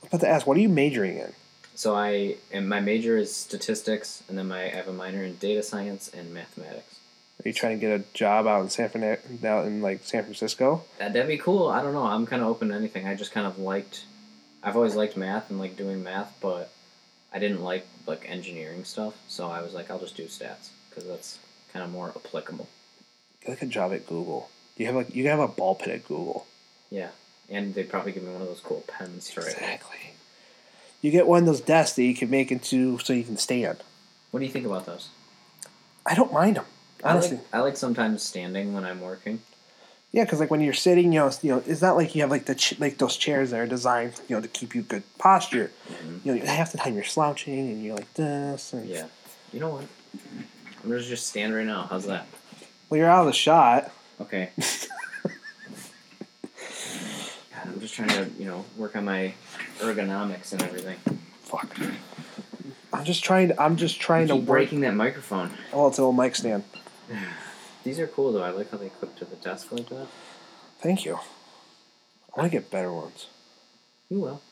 was 0.02 0.08
about 0.08 0.20
to 0.22 0.28
ask, 0.28 0.44
what 0.44 0.56
are 0.56 0.60
you 0.60 0.68
majoring 0.68 1.18
in? 1.18 1.32
So 1.76 1.94
I 1.94 2.34
and 2.50 2.68
my 2.68 2.80
major 2.80 3.16
is 3.16 3.32
statistics, 3.32 4.24
and 4.28 4.36
then 4.36 4.48
my 4.48 4.64
I 4.64 4.70
have 4.70 4.88
a 4.88 4.92
minor 4.92 5.22
in 5.22 5.36
data 5.36 5.62
science 5.62 6.08
and 6.08 6.34
mathematics. 6.34 6.97
Are 7.44 7.48
you 7.48 7.52
trying 7.54 7.78
to 7.78 7.86
get 7.86 8.00
a 8.00 8.02
job 8.14 8.48
out 8.48 8.62
in 8.62 8.68
San 8.68 8.88
Fernando, 8.88 9.20
out 9.48 9.66
in 9.66 9.80
like 9.80 10.00
San 10.02 10.24
Francisco? 10.24 10.84
That, 10.98 11.12
that'd 11.12 11.28
be 11.28 11.38
cool. 11.38 11.68
I 11.68 11.82
don't 11.82 11.94
know. 11.94 12.04
I'm 12.04 12.26
kind 12.26 12.42
of 12.42 12.48
open 12.48 12.68
to 12.70 12.74
anything. 12.74 13.06
I 13.06 13.14
just 13.14 13.30
kind 13.30 13.46
of 13.46 13.58
liked. 13.58 14.04
I've 14.62 14.74
always 14.74 14.96
liked 14.96 15.16
math 15.16 15.48
and 15.48 15.58
like 15.58 15.76
doing 15.76 16.02
math, 16.02 16.36
but 16.40 16.72
I 17.32 17.38
didn't 17.38 17.62
like 17.62 17.86
like 18.06 18.28
engineering 18.28 18.84
stuff. 18.84 19.14
So 19.28 19.48
I 19.48 19.62
was 19.62 19.72
like, 19.72 19.88
I'll 19.88 20.00
just 20.00 20.16
do 20.16 20.24
stats 20.24 20.70
because 20.90 21.06
that's 21.06 21.38
kind 21.72 21.84
of 21.84 21.92
more 21.92 22.08
applicable. 22.08 22.68
Get 23.40 23.50
like 23.50 23.62
a 23.62 23.66
job 23.66 23.92
at 23.92 24.06
Google. 24.06 24.50
You 24.76 24.86
have 24.86 24.96
like 24.96 25.14
you 25.14 25.28
have 25.28 25.38
a 25.38 25.48
ball 25.48 25.76
pit 25.76 25.94
at 25.94 26.08
Google. 26.08 26.44
Yeah, 26.90 27.10
and 27.48 27.72
they'd 27.72 27.88
probably 27.88 28.10
give 28.10 28.24
me 28.24 28.32
one 28.32 28.42
of 28.42 28.48
those 28.48 28.60
cool 28.60 28.82
pens 28.88 29.30
to 29.30 29.40
write. 29.40 29.46
with. 29.46 29.54
Exactly. 29.58 30.14
You 31.02 31.12
get 31.12 31.28
one 31.28 31.38
of 31.40 31.46
those 31.46 31.60
desks 31.60 31.94
that 31.94 32.02
you 32.02 32.16
can 32.16 32.30
make 32.30 32.50
into 32.50 32.98
so 32.98 33.12
you 33.12 33.22
can 33.22 33.36
stand. 33.36 33.78
What 34.32 34.40
do 34.40 34.46
you 34.46 34.50
think 34.50 34.66
about 34.66 34.86
those? 34.86 35.10
I 36.04 36.16
don't 36.16 36.32
mind 36.32 36.56
them 36.56 36.64
honestly. 37.04 37.36
I 37.36 37.40
like, 37.40 37.54
I 37.54 37.60
like 37.60 37.76
sometimes 37.76 38.22
standing 38.22 38.72
when 38.74 38.84
I'm 38.84 39.00
working. 39.00 39.40
Yeah, 40.10 40.24
because 40.24 40.40
like 40.40 40.50
when 40.50 40.60
you're 40.62 40.72
sitting, 40.72 41.12
you 41.12 41.20
know, 41.20 41.30
you 41.42 41.50
know, 41.50 41.62
it's 41.66 41.82
not 41.82 41.96
like 41.96 42.14
you 42.14 42.22
have 42.22 42.30
like 42.30 42.46
the 42.46 42.54
ch- 42.54 42.78
like 42.80 42.96
those 42.98 43.16
chairs 43.16 43.50
that 43.50 43.60
are 43.60 43.66
designed, 43.66 44.14
you 44.28 44.36
know, 44.36 44.40
to 44.42 44.48
keep 44.48 44.74
you 44.74 44.80
good 44.82 45.02
posture. 45.18 45.70
Mhm. 45.90 46.24
You 46.24 46.34
know, 46.36 46.46
half 46.46 46.72
the 46.72 46.78
time 46.78 46.94
you're 46.94 47.04
slouching 47.04 47.58
and 47.70 47.84
you're 47.84 47.94
like 47.96 48.12
this. 48.14 48.72
And, 48.72 48.88
Yeah. 48.88 49.06
You 49.52 49.60
know 49.60 49.68
what? 49.68 49.84
I'm 50.82 50.88
gonna 50.90 51.00
just 51.02 51.26
stand 51.26 51.54
right 51.54 51.66
now. 51.66 51.86
How's 51.90 52.06
that? 52.06 52.26
Well, 52.88 52.98
you're 52.98 53.10
out 53.10 53.20
of 53.20 53.26
the 53.26 53.32
shot. 53.34 53.90
Okay. 54.20 54.50
God, 57.54 57.66
I'm 57.66 57.80
just 57.80 57.94
trying 57.94 58.08
to, 58.08 58.30
you 58.38 58.46
know, 58.46 58.64
work 58.76 58.96
on 58.96 59.04
my 59.04 59.34
ergonomics 59.80 60.52
and 60.52 60.62
everything. 60.62 60.96
Fuck. 61.42 61.76
I'm 62.92 63.04
just 63.04 63.22
trying. 63.22 63.48
To, 63.48 63.60
I'm 63.62 63.76
just 63.76 64.00
trying 64.00 64.28
to 64.28 64.36
work. 64.36 64.46
breaking 64.46 64.80
that 64.80 64.94
microphone. 64.94 65.50
Oh, 65.72 65.88
it's 65.88 65.98
an 65.98 66.04
old 66.04 66.16
mic 66.16 66.34
stand. 66.36 66.64
These 67.84 67.98
are 68.00 68.06
cool 68.06 68.32
though. 68.32 68.42
I 68.42 68.50
like 68.50 68.70
how 68.70 68.76
they 68.78 68.88
clip 68.88 69.16
to 69.16 69.24
the 69.24 69.36
desk 69.36 69.70
like 69.72 69.88
that. 69.88 70.06
Thank 70.80 71.04
you. 71.04 71.14
I 71.16 72.40
want 72.40 72.52
to 72.52 72.56
get 72.58 72.70
better 72.70 72.92
ones 72.92 73.26
You 74.10 74.20
will, 74.20 74.42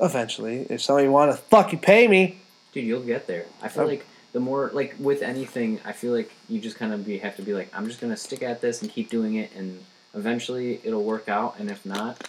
eventually. 0.00 0.66
If 0.68 0.82
somebody 0.82 1.08
want 1.08 1.30
to 1.32 1.36
fucking 1.36 1.78
pay 1.80 2.08
me, 2.08 2.38
dude. 2.72 2.84
You'll 2.84 3.02
get 3.02 3.26
there. 3.26 3.46
I 3.62 3.68
feel 3.68 3.84
Oh. 3.84 3.86
like 3.86 4.04
the 4.32 4.40
more, 4.40 4.70
like 4.74 4.94
with 4.98 5.22
anything, 5.22 5.80
I 5.84 5.92
feel 5.92 6.12
like 6.12 6.30
you 6.48 6.60
just 6.60 6.76
kind 6.76 6.92
of 6.92 7.06
be 7.06 7.18
have 7.18 7.36
to 7.36 7.42
be 7.42 7.54
like, 7.54 7.68
I'm 7.74 7.86
just 7.86 8.00
gonna 8.00 8.16
stick 8.16 8.42
at 8.42 8.60
this 8.60 8.82
and 8.82 8.90
keep 8.90 9.08
doing 9.10 9.36
it, 9.36 9.50
and 9.56 9.82
eventually 10.14 10.80
it'll 10.84 11.04
work 11.04 11.28
out. 11.28 11.56
And 11.58 11.70
if 11.70 11.86
not, 11.86 12.28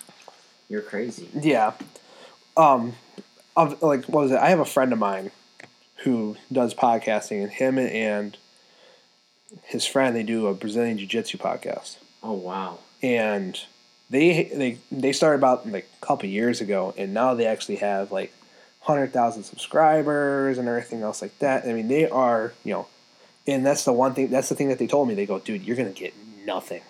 you're 0.69 0.81
crazy. 0.81 1.29
yeah. 1.33 1.73
Um, 2.55 2.93
of 3.55 3.81
like 3.81 4.05
what 4.05 4.21
was 4.23 4.31
it? 4.31 4.37
I 4.37 4.49
have 4.49 4.59
a 4.59 4.65
friend 4.65 4.93
of 4.93 4.99
mine 4.99 5.31
who 6.03 6.37
does 6.51 6.73
podcasting, 6.73 7.41
and 7.43 7.51
him 7.51 7.77
and 7.79 8.37
his 9.63 9.85
friend 9.85 10.15
they 10.15 10.23
do 10.23 10.47
a 10.47 10.53
Brazilian 10.53 10.97
Jiu 10.97 11.07
Jitsu 11.07 11.37
podcast. 11.37 11.97
Oh 12.23 12.33
wow. 12.33 12.79
and 13.01 13.59
they 14.09 14.45
they 14.45 14.77
they 14.91 15.11
started 15.11 15.37
about 15.37 15.69
like 15.69 15.87
a 16.01 16.05
couple 16.05 16.29
years 16.29 16.61
ago, 16.61 16.93
and 16.97 17.13
now 17.13 17.33
they 17.33 17.45
actually 17.45 17.77
have 17.77 18.11
like 18.11 18.33
hundred 18.81 19.11
thousand 19.11 19.43
subscribers 19.43 20.57
and 20.57 20.67
everything 20.67 21.01
else 21.01 21.21
like 21.21 21.37
that. 21.39 21.65
I 21.65 21.73
mean, 21.73 21.87
they 21.89 22.07
are 22.09 22.53
you 22.63 22.73
know, 22.73 22.87
and 23.45 23.65
that's 23.65 23.83
the 23.85 23.93
one 23.93 24.13
thing. 24.13 24.29
That's 24.29 24.49
the 24.49 24.55
thing 24.55 24.69
that 24.69 24.79
they 24.79 24.87
told 24.87 25.07
me. 25.07 25.13
They 25.13 25.25
go, 25.25 25.39
dude, 25.39 25.63
you're 25.63 25.75
gonna 25.75 25.91
get 25.91 26.13
nothing 26.45 26.81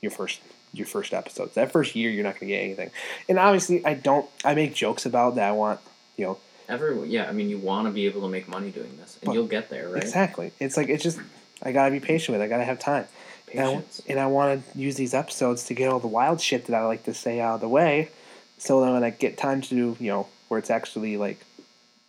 your 0.00 0.10
first 0.10 0.40
your 0.72 0.86
first 0.86 1.12
episodes. 1.12 1.54
That 1.54 1.70
first 1.70 1.94
year, 1.94 2.10
you're 2.10 2.24
not 2.24 2.34
gonna 2.40 2.46
get 2.52 2.60
anything. 2.62 2.90
And 3.28 3.38
obviously, 3.38 3.84
I 3.84 3.94
don't. 3.94 4.28
I 4.44 4.54
make 4.54 4.74
jokes 4.74 5.04
about 5.04 5.34
that. 5.34 5.48
I 5.48 5.52
want 5.52 5.80
you 6.16 6.24
know 6.24 6.38
Every 6.68 7.06
yeah, 7.08 7.28
I 7.28 7.32
mean, 7.32 7.50
you 7.50 7.58
want 7.58 7.86
to 7.86 7.92
be 7.92 8.06
able 8.06 8.22
to 8.22 8.28
make 8.28 8.48
money 8.48 8.70
doing 8.70 8.96
this, 8.98 9.18
and 9.20 9.26
But- 9.26 9.34
you'll 9.34 9.46
get 9.46 9.68
there, 9.68 9.90
right? 9.90 10.02
exactly. 10.02 10.52
It's 10.58 10.76
like 10.78 10.88
it's 10.88 11.02
just 11.02 11.18
I 11.62 11.72
gotta 11.72 11.90
be 11.90 12.00
patient 12.00 12.32
with. 12.34 12.40
it. 12.42 12.44
I 12.44 12.48
gotta 12.48 12.64
have 12.64 12.78
time. 12.78 13.06
And 13.52 13.60
I, 13.60 13.66
Patience. 13.74 14.02
and 14.08 14.18
I 14.18 14.26
want 14.26 14.72
to 14.72 14.78
use 14.78 14.96
these 14.96 15.12
episodes 15.14 15.64
to 15.64 15.74
get 15.74 15.88
all 15.90 16.00
the 16.00 16.06
wild 16.08 16.40
shit 16.40 16.66
that 16.66 16.74
I 16.74 16.84
like 16.86 17.04
to 17.04 17.14
say 17.14 17.40
out 17.40 17.56
of 17.56 17.60
the 17.60 17.68
way, 17.68 18.08
so 18.58 18.80
that 18.80 18.92
when 18.92 19.04
I 19.04 19.10
get 19.10 19.36
time 19.36 19.60
to 19.60 19.68
do, 19.68 19.96
you 20.00 20.10
know, 20.10 20.26
where 20.48 20.58
it's 20.58 20.70
actually 20.70 21.16
like, 21.18 21.44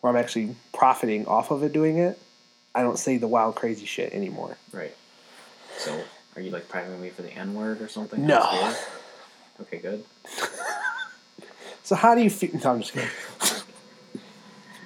where 0.02 0.12
I'm 0.12 0.18
actually 0.18 0.56
profiting 0.74 1.26
off 1.28 1.52
of 1.52 1.62
it 1.64 1.74
doing 1.74 1.98
it, 1.98 2.18
I 2.74 2.82
don't 2.82 2.98
say 2.98 3.18
the 3.18 3.28
wild 3.28 3.56
crazy 3.56 3.86
shit 3.86 4.14
anymore. 4.14 4.58
Right. 4.72 4.96
So, 5.78 6.02
are 6.36 6.42
you 6.42 6.50
like 6.52 6.70
priming 6.70 7.02
me 7.02 7.10
for 7.10 7.22
the 7.24 7.32
N 7.32 7.54
word 7.54 7.82
or 7.82 7.88
something? 7.90 8.26
No. 8.26 8.74
Okay, 9.62 9.78
good. 9.80 10.04
So 11.86 11.96
how 11.96 12.16
do 12.16 12.22
you 12.22 12.30
feel? 12.30 12.50
No, 12.64 12.72
I'm 12.72 12.80
just 12.80 12.94
kidding. 12.94 13.10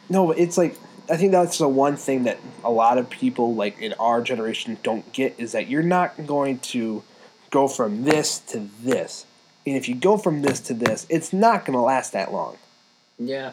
no, 0.10 0.26
but 0.26 0.40
it's 0.40 0.58
like 0.58 0.76
I 1.10 1.18
think 1.18 1.32
that's 1.32 1.58
the 1.58 1.68
one 1.68 1.96
thing 1.96 2.24
that 2.24 2.40
a 2.64 2.72
lot 2.72 2.98
of 2.98 3.10
people 3.10 3.56
like 3.56 3.80
in 3.80 3.94
our 3.94 4.22
generation 4.22 4.78
don't 4.84 5.12
get 5.14 5.36
is 5.38 5.54
that 5.54 5.68
you're 5.68 5.84
not 5.84 6.28
going 6.28 6.60
to 6.60 7.04
go 7.50 7.68
from 7.68 8.04
this 8.04 8.40
to 8.40 8.68
this. 8.82 9.26
And 9.66 9.76
if 9.76 9.88
you 9.90 9.96
go 9.96 10.18
from 10.18 10.42
this 10.42 10.60
to 10.62 10.74
this, 10.74 11.06
it's 11.10 11.34
not 11.34 11.66
going 11.66 11.78
to 11.78 11.82
last 11.82 12.14
that 12.14 12.32
long. 12.32 12.58
Yeah. 13.20 13.52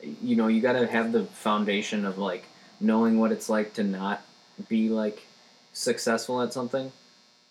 You 0.00 0.36
know, 0.36 0.48
you 0.48 0.60
got 0.60 0.72
to 0.72 0.86
have 0.86 1.12
the 1.12 1.24
foundation 1.24 2.04
of 2.04 2.18
like 2.18 2.44
knowing 2.80 3.18
what 3.18 3.32
it's 3.32 3.48
like 3.48 3.74
to 3.74 3.84
not 3.84 4.22
be 4.68 4.88
like 4.88 5.26
successful 5.72 6.42
at 6.42 6.52
something, 6.52 6.92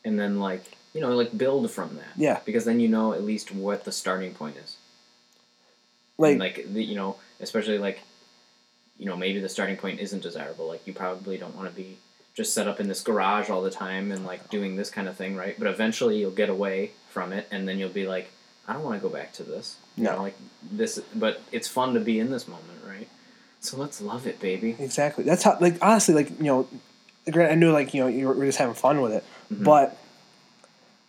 and 0.04 0.20
then 0.20 0.40
like 0.40 0.78
you 0.94 1.02
know 1.02 1.16
like 1.16 1.38
build 1.38 1.70
from 1.72 1.96
that. 1.96 2.14
Yeah. 2.16 2.40
Because 2.46 2.66
then 2.66 2.80
you 2.80 2.88
know 2.88 3.14
at 3.14 3.24
least 3.24 3.52
what 3.52 3.84
the 3.86 3.92
starting 3.92 4.34
point 4.34 4.58
is. 4.58 4.78
Like, 6.18 6.32
And, 6.32 6.40
like 6.40 6.74
the, 6.74 6.84
you 6.84 6.96
know, 6.96 7.18
especially 7.40 7.78
like, 7.78 8.00
you 8.98 9.06
know, 9.06 9.18
maybe 9.18 9.40
the 9.40 9.50
starting 9.50 9.78
point 9.78 10.00
isn't 10.00 10.24
desirable. 10.24 10.68
Like 10.68 10.86
you 10.88 10.94
probably 10.94 11.38
don't 11.38 11.56
want 11.56 11.70
to 11.70 11.76
be 11.76 11.98
just 12.34 12.54
set 12.54 12.68
up 12.68 12.80
in 12.80 12.88
this 12.88 13.02
garage 13.02 13.50
all 13.50 13.62
the 13.62 13.72
time 13.72 14.12
and 14.12 14.26
like 14.26 14.50
doing 14.50 14.76
this 14.76 14.90
kind 14.90 15.08
of 15.08 15.16
thing, 15.16 15.36
right? 15.36 15.56
But 15.58 15.68
eventually 15.68 16.20
you'll 16.20 16.32
get 16.32 16.50
away 16.50 16.92
from 17.10 17.32
it, 17.34 17.48
and 17.52 17.68
then 17.68 17.78
you'll 17.80 17.90
be 17.90 18.06
like, 18.08 18.30
I 18.68 18.74
don't 18.74 18.84
want 18.84 19.02
to 19.02 19.08
go 19.08 19.14
back 19.14 19.32
to 19.34 19.44
this. 19.44 19.78
You 19.96 20.04
No. 20.06 20.16
know, 20.18 20.22
like 20.24 20.36
this, 20.70 21.00
but 21.14 21.42
it's 21.52 21.68
fun 21.68 21.94
to 21.94 22.00
be 22.00 22.20
in 22.20 22.32
this 22.32 22.48
moment, 22.48 22.80
right? 22.88 23.08
So 23.62 23.78
let's 23.78 24.02
love 24.02 24.28
it, 24.28 24.40
baby. 24.40 24.76
Exactly. 24.80 25.24
That's 25.24 25.44
how. 25.44 25.58
Like 25.62 25.78
honestly, 25.82 26.14
like 26.14 26.30
you 26.40 26.46
know, 26.46 26.68
I 27.34 27.56
knew 27.56 27.72
like 27.72 27.94
you 27.94 28.02
know 28.02 28.08
you 28.08 28.28
were 28.28 28.46
just 28.46 28.58
having 28.58 28.76
fun 28.76 29.02
with 29.02 29.14
it, 29.14 29.24
Mhm. 29.54 29.64
but 29.64 29.98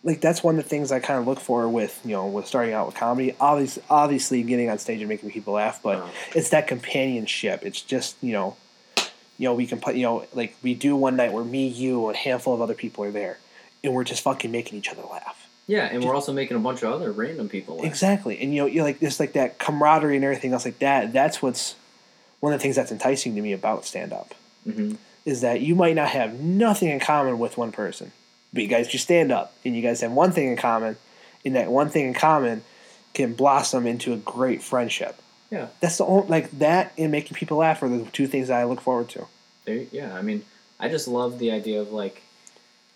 like 0.07 0.21
that's 0.21 0.41
one 0.41 0.57
of 0.57 0.63
the 0.63 0.69
things 0.69 0.91
I 0.91 0.99
kind 0.99 1.19
of 1.19 1.27
look 1.27 1.39
for 1.39 1.67
with 1.67 1.99
you 2.05 2.11
know 2.13 2.25
with 2.27 2.47
starting 2.47 2.73
out 2.73 2.87
with 2.87 2.95
comedy. 2.95 3.35
Obviously, 3.39 3.83
obviously 3.89 4.41
getting 4.41 4.69
on 4.69 4.79
stage 4.79 4.99
and 5.01 5.09
making 5.09 5.29
people 5.31 5.53
laugh, 5.53 5.81
but 5.83 5.97
Uh, 5.99 6.07
it's 6.33 6.49
that 6.49 6.65
companionship. 6.67 7.63
It's 7.63 7.81
just 7.81 8.15
you 8.21 8.31
know, 8.31 8.55
you 9.37 9.45
know 9.47 9.53
we 9.53 9.67
can 9.67 9.79
put 9.79 9.95
you 9.95 10.03
know 10.03 10.25
like 10.33 10.55
we 10.63 10.73
do 10.73 10.95
one 10.95 11.15
night 11.17 11.33
where 11.33 11.43
me, 11.43 11.67
you, 11.67 12.07
and 12.07 12.15
a 12.15 12.19
handful 12.19 12.53
of 12.53 12.61
other 12.61 12.73
people 12.73 13.03
are 13.03 13.11
there, 13.11 13.37
and 13.83 13.93
we're 13.93 14.05
just 14.05 14.23
fucking 14.23 14.49
making 14.51 14.79
each 14.79 14.89
other 14.89 15.03
laugh. 15.03 15.47
yeah, 15.67 15.85
and 15.91 16.03
we're 16.03 16.15
also 16.15 16.31
making 16.31 16.55
a 16.55 16.59
bunch 16.61 16.81
of 16.83 16.93
other 16.93 17.11
random 17.11 17.49
people. 17.49 17.75
Laugh. 17.75 17.85
Exactly, 17.85 18.39
and 18.39 18.55
you 18.55 18.61
know 18.61 18.67
you 18.67 18.81
like 18.83 18.99
just 19.01 19.19
like 19.19 19.33
that 19.33 19.59
camaraderie 19.59 20.15
and 20.15 20.23
everything 20.23 20.53
else 20.53 20.65
like 20.65 20.79
that. 20.79 21.11
That's 21.11 21.41
what's 21.41 21.75
one 22.39 22.53
of 22.53 22.59
the 22.59 22.63
things 22.63 22.77
that's 22.77 22.91
enticing 22.91 23.35
to 23.35 23.41
me 23.41 23.51
about 23.51 23.85
stand 23.85 24.13
up. 24.13 24.33
hmm 24.63 24.95
is 25.25 25.41
that 25.41 25.59
you 25.59 25.75
might 25.75 25.93
not 25.93 26.07
have 26.07 26.39
nothing 26.39 26.87
in 26.87 27.01
common 27.01 27.37
with 27.37 27.57
one 27.57 27.69
person, 27.69 28.13
but 28.53 28.63
you 28.63 28.69
guys 28.69 28.87
just 28.87 29.03
stand 29.03 29.31
up 29.31 29.53
and 29.65 29.75
you 29.75 29.81
guys 29.81 30.01
have 30.01 30.11
one 30.11 30.31
thing 30.31 30.47
in 30.47 30.57
common, 30.57 30.97
and 31.45 31.55
that 31.55 31.69
one 31.69 31.89
thing 31.89 32.07
in 32.07 32.13
common 32.13 32.63
can 33.13 33.33
blossom 33.33 33.87
into 33.87 34.13
a 34.13 34.17
great 34.17 34.61
friendship. 34.61 35.21
Yeah. 35.49 35.67
That's 35.79 35.97
the 35.97 36.05
only 36.05 36.27
like 36.27 36.51
that 36.59 36.91
and 36.97 37.11
making 37.11 37.35
people 37.35 37.57
laugh 37.57 37.81
are 37.81 37.89
the 37.89 38.05
two 38.11 38.27
things 38.27 38.49
that 38.49 38.59
I 38.59 38.65
look 38.65 38.81
forward 38.81 39.09
to. 39.09 39.27
There, 39.65 39.85
yeah, 39.91 40.13
I 40.13 40.21
mean, 40.21 40.43
I 40.79 40.89
just 40.89 41.07
love 41.07 41.39
the 41.39 41.51
idea 41.51 41.81
of 41.81 41.91
like 41.91 42.21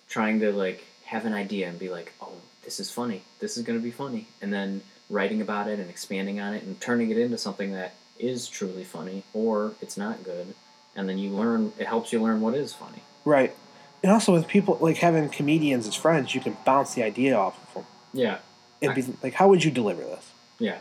trying 0.10 0.40
to 0.42 0.52
like 0.52 0.84
have 1.06 1.26
an 1.26 1.34
idea 1.34 1.70
and 1.70 1.80
be 1.80 1.90
like, 1.90 2.14
oh, 2.22 2.34
this 2.64 2.80
is 2.80 2.92
funny. 2.92 3.24
This 3.40 3.58
is 3.58 3.64
gonna 3.64 3.80
be 3.80 3.92
funny, 3.92 4.28
and 4.42 4.54
then 4.54 4.82
writing 5.10 5.42
about 5.42 5.68
it 5.68 5.80
and 5.80 5.90
expanding 5.90 6.40
on 6.40 6.54
it 6.54 6.64
and 6.64 6.80
turning 6.80 7.10
it 7.12 7.18
into 7.18 7.38
something 7.38 7.74
that 7.74 7.94
is 8.18 8.48
truly 8.48 8.84
funny 8.84 9.24
or 9.34 9.74
it's 9.82 9.98
not 9.98 10.24
good, 10.24 10.54
and 10.96 11.10
then 11.10 11.18
you 11.18 11.30
learn. 11.30 11.74
It 11.80 11.88
helps 11.88 12.14
you 12.14 12.22
learn 12.22 12.42
what 12.42 12.54
is 12.54 12.74
funny. 12.74 13.04
Right. 13.26 13.56
And 14.04 14.12
also 14.12 14.34
with 14.34 14.48
people 14.48 14.78
like 14.82 14.98
having 14.98 15.30
comedians 15.30 15.88
as 15.88 15.96
friends, 15.96 16.34
you 16.34 16.42
can 16.42 16.58
bounce 16.66 16.96
the 16.96 17.04
idea 17.04 17.36
off 17.36 17.62
of 17.68 17.74
them 17.74 17.86
Yeah, 18.14 18.38
It'd 18.82 18.96
be 18.96 19.14
like, 19.22 19.34
"How 19.34 19.48
would 19.48 19.64
you 19.64 19.72
deliver 19.72 20.02
this?" 20.02 20.32
yeah. 20.60 20.80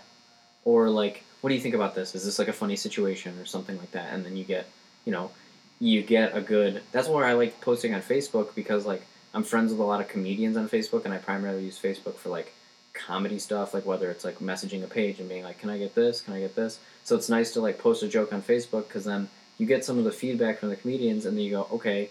or 0.64 0.88
like 0.90 1.24
what 1.40 1.48
do 1.48 1.54
you 1.54 1.60
think 1.60 1.74
about 1.74 1.94
this? 1.94 2.14
Is 2.14 2.24
this 2.24 2.38
like 2.38 2.48
a 2.48 2.52
funny 2.52 2.76
situation 2.76 3.38
or 3.38 3.46
something 3.46 3.78
like 3.78 3.92
that? 3.92 4.12
And 4.12 4.24
then 4.24 4.36
you 4.36 4.44
get, 4.44 4.66
you 5.04 5.12
know, 5.12 5.30
you 5.78 6.02
get 6.02 6.36
a 6.36 6.40
good. 6.40 6.82
That's 6.92 7.08
where 7.08 7.24
I 7.24 7.32
like 7.32 7.60
posting 7.60 7.94
on 7.94 8.02
Facebook 8.02 8.54
because 8.54 8.84
like 8.84 9.02
I'm 9.32 9.42
friends 9.42 9.70
with 9.72 9.80
a 9.80 9.84
lot 9.84 10.00
of 10.00 10.08
comedians 10.08 10.56
on 10.56 10.68
Facebook, 10.68 11.04
and 11.04 11.14
I 11.14 11.18
primarily 11.18 11.64
use 11.64 11.78
Facebook 11.78 12.16
for 12.16 12.28
like 12.28 12.52
comedy 12.92 13.38
stuff, 13.38 13.72
like 13.72 13.86
whether 13.86 14.10
it's 14.10 14.24
like 14.24 14.40
messaging 14.40 14.84
a 14.84 14.86
page 14.86 15.20
and 15.20 15.28
being 15.28 15.44
like, 15.44 15.58
"Can 15.58 15.70
I 15.70 15.78
get 15.78 15.94
this? 15.94 16.20
Can 16.20 16.34
I 16.34 16.40
get 16.40 16.54
this?" 16.54 16.78
So 17.04 17.16
it's 17.16 17.28
nice 17.28 17.52
to 17.52 17.60
like 17.60 17.78
post 17.78 18.02
a 18.02 18.08
joke 18.08 18.32
on 18.32 18.42
Facebook 18.42 18.88
because 18.88 19.04
then 19.04 19.28
you 19.56 19.66
get 19.66 19.84
some 19.84 19.98
of 19.98 20.04
the 20.04 20.12
feedback 20.12 20.58
from 20.58 20.68
the 20.68 20.76
comedians, 20.76 21.24
and 21.24 21.36
then 21.36 21.44
you 21.44 21.50
go, 21.50 21.66
"Okay, 21.72 22.10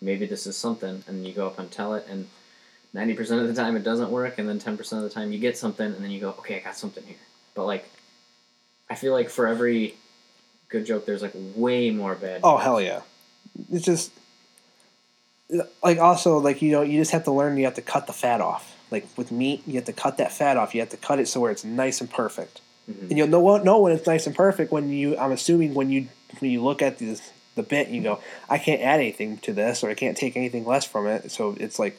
maybe 0.00 0.26
this 0.26 0.46
is 0.46 0.56
something," 0.56 1.04
and 1.06 1.26
you 1.26 1.32
go 1.32 1.46
up 1.46 1.58
and 1.58 1.70
tell 1.70 1.94
it, 1.94 2.06
and 2.08 2.28
ninety 2.92 3.14
percent 3.14 3.40
of 3.40 3.48
the 3.48 3.54
time 3.54 3.76
it 3.76 3.84
doesn't 3.84 4.10
work, 4.10 4.38
and 4.38 4.48
then 4.48 4.58
ten 4.58 4.76
percent 4.76 5.02
of 5.02 5.08
the 5.08 5.14
time 5.14 5.32
you 5.32 5.38
get 5.38 5.56
something, 5.56 5.86
and 5.86 6.02
then 6.02 6.10
you 6.10 6.20
go, 6.20 6.30
"Okay, 6.30 6.56
I 6.56 6.60
got 6.60 6.76
something 6.76 7.04
here." 7.04 7.16
But 7.54 7.66
like, 7.66 7.84
I 8.88 8.94
feel 8.94 9.12
like 9.12 9.30
for 9.30 9.46
every 9.46 9.94
good 10.68 10.86
joke, 10.86 11.06
there's 11.06 11.22
like 11.22 11.34
way 11.54 11.90
more 11.90 12.14
bad. 12.14 12.40
Oh 12.42 12.54
jokes. 12.54 12.64
hell 12.64 12.80
yeah! 12.80 13.00
It's 13.70 13.84
just 13.84 14.12
like 15.82 15.98
also 15.98 16.38
like 16.38 16.62
you 16.62 16.72
know 16.72 16.82
you 16.82 16.98
just 16.98 17.10
have 17.10 17.24
to 17.24 17.32
learn 17.32 17.56
you 17.56 17.64
have 17.64 17.74
to 17.74 17.82
cut 17.82 18.06
the 18.06 18.12
fat 18.12 18.40
off. 18.40 18.76
Like 18.90 19.06
with 19.16 19.30
meat, 19.30 19.62
you 19.66 19.74
have 19.74 19.84
to 19.84 19.92
cut 19.92 20.16
that 20.18 20.32
fat 20.32 20.56
off. 20.56 20.74
You 20.74 20.80
have 20.80 20.90
to 20.90 20.96
cut 20.96 21.20
it 21.20 21.28
so 21.28 21.40
where 21.40 21.50
it's 21.50 21.64
nice 21.64 22.00
and 22.00 22.10
perfect. 22.10 22.60
Mhm. 22.90 23.10
And 23.10 23.18
you'll 23.18 23.28
know 23.28 23.56
know 23.58 23.78
when 23.80 23.92
it's 23.92 24.06
nice 24.06 24.26
and 24.26 24.34
perfect 24.34 24.72
when 24.72 24.90
you. 24.90 25.16
I'm 25.16 25.32
assuming 25.32 25.74
when 25.74 25.90
you 25.90 26.08
when 26.38 26.50
you 26.50 26.62
look 26.62 26.82
at 26.82 26.98
this 26.98 27.32
the 27.54 27.62
bit, 27.62 27.88
you 27.88 28.02
go, 28.02 28.20
I 28.48 28.58
can't 28.58 28.80
add 28.80 29.00
anything 29.00 29.38
to 29.38 29.52
this, 29.52 29.82
or 29.82 29.90
I 29.90 29.94
can't 29.94 30.16
take 30.16 30.36
anything 30.36 30.64
less 30.64 30.84
from 30.84 31.06
it. 31.06 31.30
So 31.30 31.56
it's 31.58 31.78
like, 31.78 31.98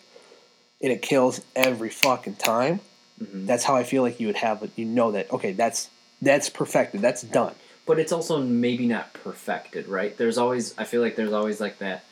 and 0.82 0.92
it 0.92 1.02
kills 1.02 1.42
every 1.56 1.90
fucking 1.90 2.36
time. 2.36 2.80
Mhm. 3.22 3.46
That's 3.46 3.64
how 3.64 3.76
I 3.76 3.84
feel 3.84 4.02
like 4.02 4.20
you 4.20 4.28
would 4.28 4.38
have. 4.38 4.68
You 4.76 4.86
know 4.86 5.12
that 5.12 5.32
okay, 5.32 5.52
that's 5.52 5.90
that's 6.22 6.50
perfected. 6.50 7.02
That's 7.02 7.22
done. 7.22 7.54
but 7.86 8.00
it's 8.00 8.12
also 8.12 8.42
maybe 8.42 8.86
not 8.88 9.12
perfected, 9.14 9.88
right? 9.88 10.16
There's 10.18 10.38
always 10.38 10.74
I 10.78 10.86
feel 10.86 11.02
like 11.02 11.16
there's 11.16 11.34
always 11.34 11.60
like 11.60 11.78
that 11.80 12.04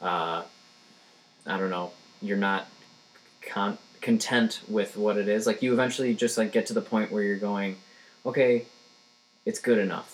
uh 0.00 0.42
I 1.46 1.58
don't 1.58 1.70
know, 1.70 1.92
you're 2.22 2.36
not 2.38 2.66
con- 3.42 3.78
content 4.00 4.60
with 4.68 4.96
what 4.96 5.16
it 5.18 5.28
is. 5.28 5.46
Like 5.46 5.60
you 5.62 5.72
eventually 5.72 6.14
just 6.14 6.38
like 6.38 6.52
get 6.52 6.66
to 6.66 6.72
the 6.74 6.80
point 6.80 7.10
where 7.12 7.22
you're 7.22 7.36
going, 7.36 7.76
okay, 8.24 8.64
it's 9.44 9.58
good 9.58 9.78
enough, 9.78 10.13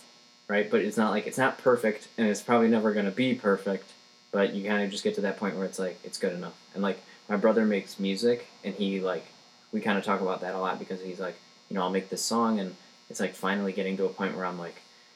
right? 0.51 0.69
But 0.69 0.81
it's 0.81 0.97
not 0.97 1.13
like 1.13 1.29
it's 1.29 1.39
not 1.39 1.59
perfect 1.59 2.09
and 2.19 2.27
it's 2.27 2.43
probably 2.43 2.67
never 2.67 2.93
to 2.93 3.11
be 3.13 3.37
perfect, 3.37 3.93
but 4.33 4.53
you 4.53 4.69
kind 4.69 4.83
of 4.83 4.91
just 4.91 5.05
get 5.05 5.15
to 5.15 5.21
that 5.21 5.37
point 5.37 5.57
where 5.57 5.65
it's 5.65 5.79
like 5.79 6.01
it's 6.03 6.19
good 6.19 6.33
enough. 6.33 6.61
And 6.75 6.83
like 6.83 6.99
my 7.29 7.37
brother 7.37 7.65
makes 7.65 8.01
music 8.01 8.49
and 8.65 8.75
he 8.75 8.99
like 8.99 9.25
we 9.73 9.81
kind 9.81 9.97
of 9.97 10.05
talk 10.05 10.21
about 10.21 10.41
that 10.41 10.57
a 10.57 10.59
lot 10.59 10.81
because 10.81 11.01
he's 11.01 11.21
like, 11.21 11.37
you 11.69 11.77
know, 11.77 11.83
I'll 11.83 11.91
make 11.91 12.09
this 12.11 12.21
song 12.21 12.59
and 12.59 12.75
it's 13.09 13.21
like 13.21 13.35
finally 13.35 13.73
getting 13.73 13.97
to 13.99 14.07
a 14.07 14.09
point 14.09 14.37
where 14.37 14.45
I'm 14.45 14.59
like, 14.59 14.75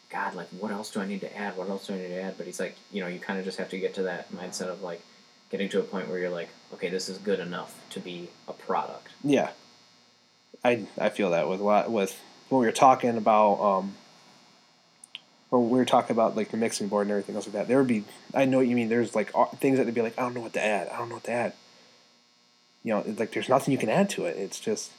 God, 0.09 0.37
like 0.37 0.47
what 0.51 0.71
else 0.71 0.93
do 0.93 1.01
I 1.01 1.07
need 1.07 1.21
to 1.23 1.37
add? 1.37 1.57
What 1.57 1.69
else 1.69 1.89
do 1.89 1.95
I 1.95 1.97
need 1.97 2.09
to 2.09 2.23
add? 2.23 2.39
But 2.39 2.47
he's 2.47 2.61
like, 2.61 2.77
you 2.93 3.03
know, 3.03 3.09
you 3.09 3.19
kind 3.19 3.41
of 3.41 3.45
just 3.45 3.59
have 3.59 3.71
to 3.71 3.79
get 3.79 3.93
to 3.95 4.05
that 4.05 4.33
mindset 4.33 4.69
of 4.69 4.85
like 4.85 5.03
getting 5.51 5.69
to 5.71 5.81
a 5.81 5.83
point 5.83 6.09
where 6.09 6.21
you're 6.21 6.31
like, 6.31 6.51
okay, 6.75 6.91
this 6.91 7.09
is 7.09 7.19
good 7.19 7.41
enough 7.41 7.75
to 7.91 7.99
be 7.99 8.29
a 8.47 8.53
product. 8.53 9.09
Yeah, 9.25 9.51
I 10.65 10.87
I 10.97 11.09
feel 11.09 11.31
that 11.31 11.49
with 11.49 11.59
a 11.59 11.65
lot 11.65 11.91
with 11.91 12.17
when 12.51 12.61
we 12.61 12.67
were 12.67 12.73
talking 12.73 13.17
about 13.17 13.55
um. 13.61 13.97
We 15.61 15.79
were 15.79 15.85
talking 15.85 16.15
about 16.15 16.37
like 16.37 16.51
the 16.51 16.57
mixing 16.57 16.89
board 16.89 17.07
and 17.07 17.11
everything 17.13 17.35
else 17.37 17.47
like 17.47 17.53
that, 17.55 17.69
there 17.69 17.79
would 17.79 17.87
be 17.89 18.05
I 18.35 18.45
know 18.45 18.59
what 18.59 18.67
you 18.67 18.77
mean. 18.77 18.89
There's 18.89 19.15
like 19.15 19.33
things 19.59 19.79
that 19.79 19.87
would 19.87 19.95
be 19.95 20.03
like 20.03 20.19
I 20.19 20.23
don't 20.23 20.35
know 20.35 20.41
what 20.41 20.53
to 20.55 20.65
add. 20.65 20.89
I 20.89 20.99
don't 20.99 21.09
know 21.09 21.17
what 21.17 21.25
to 21.25 21.33
add. 21.33 21.53
You 22.83 22.95
know, 22.95 23.05
like 23.19 23.33
there's 23.33 23.49
nothing 23.49 23.73
you 23.73 23.79
can 23.79 23.89
add 23.89 24.11
to 24.11 24.25
it. 24.27 24.37
It's 24.37 24.61
just 24.61 24.91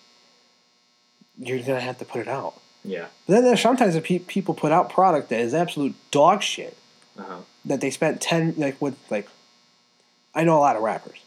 you're 1.37 1.59
gonna 1.59 1.79
have 1.79 1.97
to 1.99 2.05
put 2.05 2.21
it 2.21 2.27
out. 2.27 2.59
Yeah. 2.83 3.07
But 3.27 3.33
then 3.33 3.43
there's 3.43 3.61
sometimes 3.61 3.99
pe- 3.99 4.19
people 4.19 4.53
put 4.53 4.71
out 4.71 4.89
product 4.89 5.29
that 5.29 5.39
is 5.39 5.53
absolute 5.53 5.95
dog 6.11 6.41
shit 6.43 6.77
Uh 7.17 7.23
huh. 7.23 7.37
that 7.65 7.81
they 7.81 7.89
spent 7.89 8.21
ten 8.21 8.53
like 8.57 8.81
with 8.81 8.95
like 9.09 9.27
I 10.33 10.43
know 10.43 10.57
a 10.57 10.59
lot 10.59 10.75
of 10.75 10.81
rappers. 10.83 11.19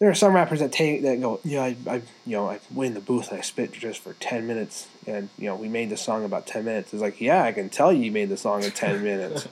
There 0.00 0.10
are 0.10 0.14
some 0.14 0.34
rappers 0.34 0.58
that 0.58 0.72
take 0.72 1.02
that 1.02 1.20
go, 1.20 1.40
yeah, 1.44 1.62
I, 1.62 1.76
I 1.86 1.94
you 2.26 2.36
know, 2.36 2.50
I 2.50 2.60
went 2.72 2.88
in 2.88 2.94
the 2.94 3.00
booth 3.00 3.30
and 3.30 3.38
I 3.38 3.42
spit 3.42 3.72
just 3.72 4.00
for 4.00 4.12
ten 4.14 4.46
minutes 4.46 4.88
and 5.06 5.28
you 5.38 5.46
know, 5.46 5.54
we 5.54 5.68
made 5.68 5.90
the 5.90 5.96
song 5.96 6.24
about 6.24 6.46
ten 6.46 6.64
minutes. 6.64 6.92
It's 6.92 7.02
like, 7.02 7.20
yeah, 7.20 7.44
I 7.44 7.52
can 7.52 7.70
tell 7.70 7.92
you 7.92 8.10
made 8.10 8.28
the 8.28 8.36
song 8.36 8.64
in 8.64 8.72
ten 8.72 9.02
minutes. 9.04 9.46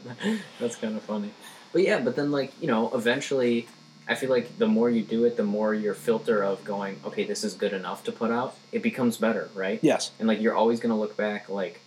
That's 0.58 0.76
kind 0.76 0.96
of 0.96 1.02
funny. 1.02 1.30
But 1.72 1.82
yeah, 1.82 2.00
but 2.00 2.16
then 2.16 2.30
like 2.32 2.52
you 2.60 2.66
know, 2.66 2.90
eventually, 2.94 3.68
I 4.08 4.14
feel 4.14 4.30
like 4.30 4.58
the 4.58 4.66
more 4.66 4.90
you 4.90 5.02
do 5.02 5.24
it, 5.24 5.36
the 5.36 5.44
more 5.44 5.74
your 5.74 5.94
filter 5.94 6.42
of 6.42 6.64
going, 6.64 7.00
okay, 7.04 7.24
this 7.24 7.44
is 7.44 7.54
good 7.54 7.72
enough 7.72 8.04
to 8.04 8.12
put 8.12 8.30
out, 8.30 8.56
it 8.72 8.82
becomes 8.82 9.16
better, 9.16 9.48
right? 9.54 9.78
yes. 9.82 10.10
And 10.18 10.26
like 10.28 10.40
you're 10.40 10.56
always 10.56 10.80
gonna 10.80 10.98
look 10.98 11.16
back, 11.16 11.48
like, 11.48 11.80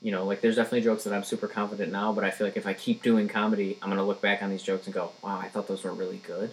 you 0.00 0.10
know, 0.10 0.24
like 0.24 0.40
there's 0.40 0.56
definitely 0.56 0.80
jokes 0.80 1.04
that 1.04 1.12
I'm 1.12 1.24
super 1.24 1.46
confident 1.46 1.92
now, 1.92 2.12
but 2.12 2.24
I 2.24 2.30
feel 2.30 2.46
like 2.46 2.56
if 2.56 2.66
I 2.66 2.72
keep 2.72 3.02
doing 3.02 3.28
comedy, 3.28 3.78
I'm 3.82 3.90
gonna 3.90 4.04
look 4.04 4.22
back 4.22 4.42
on 4.42 4.50
these 4.50 4.62
jokes 4.62 4.86
and 4.86 4.94
go, 4.94 5.12
wow, 5.22 5.38
I 5.38 5.48
thought 5.48 5.68
those 5.68 5.84
were 5.84 5.92
really 5.92 6.22
good. 6.26 6.52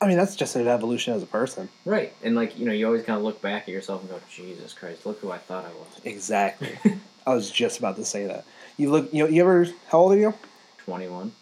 I 0.00 0.06
mean 0.06 0.16
that's 0.16 0.36
just 0.36 0.56
an 0.56 0.68
evolution 0.68 1.14
as 1.14 1.22
a 1.22 1.26
person. 1.26 1.68
Right. 1.84 2.12
And 2.22 2.34
like 2.34 2.58
you 2.58 2.66
know, 2.66 2.72
you 2.72 2.86
always 2.86 3.02
kind 3.02 3.16
of 3.16 3.24
look 3.24 3.40
back 3.40 3.62
at 3.62 3.68
yourself 3.68 4.02
and 4.02 4.10
go, 4.10 4.20
Jesus 4.30 4.72
Christ, 4.72 5.06
look 5.06 5.20
who 5.20 5.30
I 5.30 5.38
thought 5.38 5.64
I 5.64 5.68
was. 5.68 6.00
Exactly. 6.04 6.78
I 7.26 7.34
was 7.34 7.50
just 7.50 7.78
about 7.78 7.96
to 7.96 8.04
say 8.04 8.26
that. 8.26 8.44
You 8.76 8.90
look 8.90 9.12
you 9.12 9.24
know, 9.24 9.30
you 9.30 9.42
ever 9.42 9.66
how 9.88 9.98
old 9.98 10.12
are 10.12 10.18
you? 10.18 10.34
Twenty 10.78 11.08
one. 11.08 11.32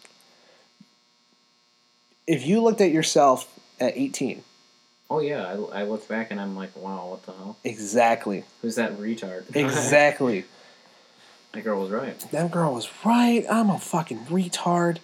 If 2.27 2.45
you 2.45 2.61
looked 2.61 2.81
at 2.81 2.91
yourself 2.91 3.55
at 3.79 3.93
18. 3.95 4.43
Oh, 5.09 5.19
yeah, 5.19 5.45
I, 5.45 5.81
I 5.81 5.83
look 5.83 6.07
back 6.07 6.31
and 6.31 6.41
I'm 6.41 6.55
like, 6.55 6.75
wow, 6.75 7.09
what 7.09 7.23
the 7.25 7.31
hell? 7.33 7.57
exactly. 7.63 8.43
Who's 8.61 8.75
that 8.75 8.97
retard? 8.97 9.43
Exactly. 9.55 10.45
that 11.53 11.63
girl 11.63 11.81
was 11.81 11.91
right. 11.91 12.19
that 12.31 12.51
girl 12.51 12.73
was 12.73 12.89
right. 13.05 13.45
I'm 13.49 13.69
a 13.69 13.79
fucking 13.79 14.25
retard. 14.25 14.97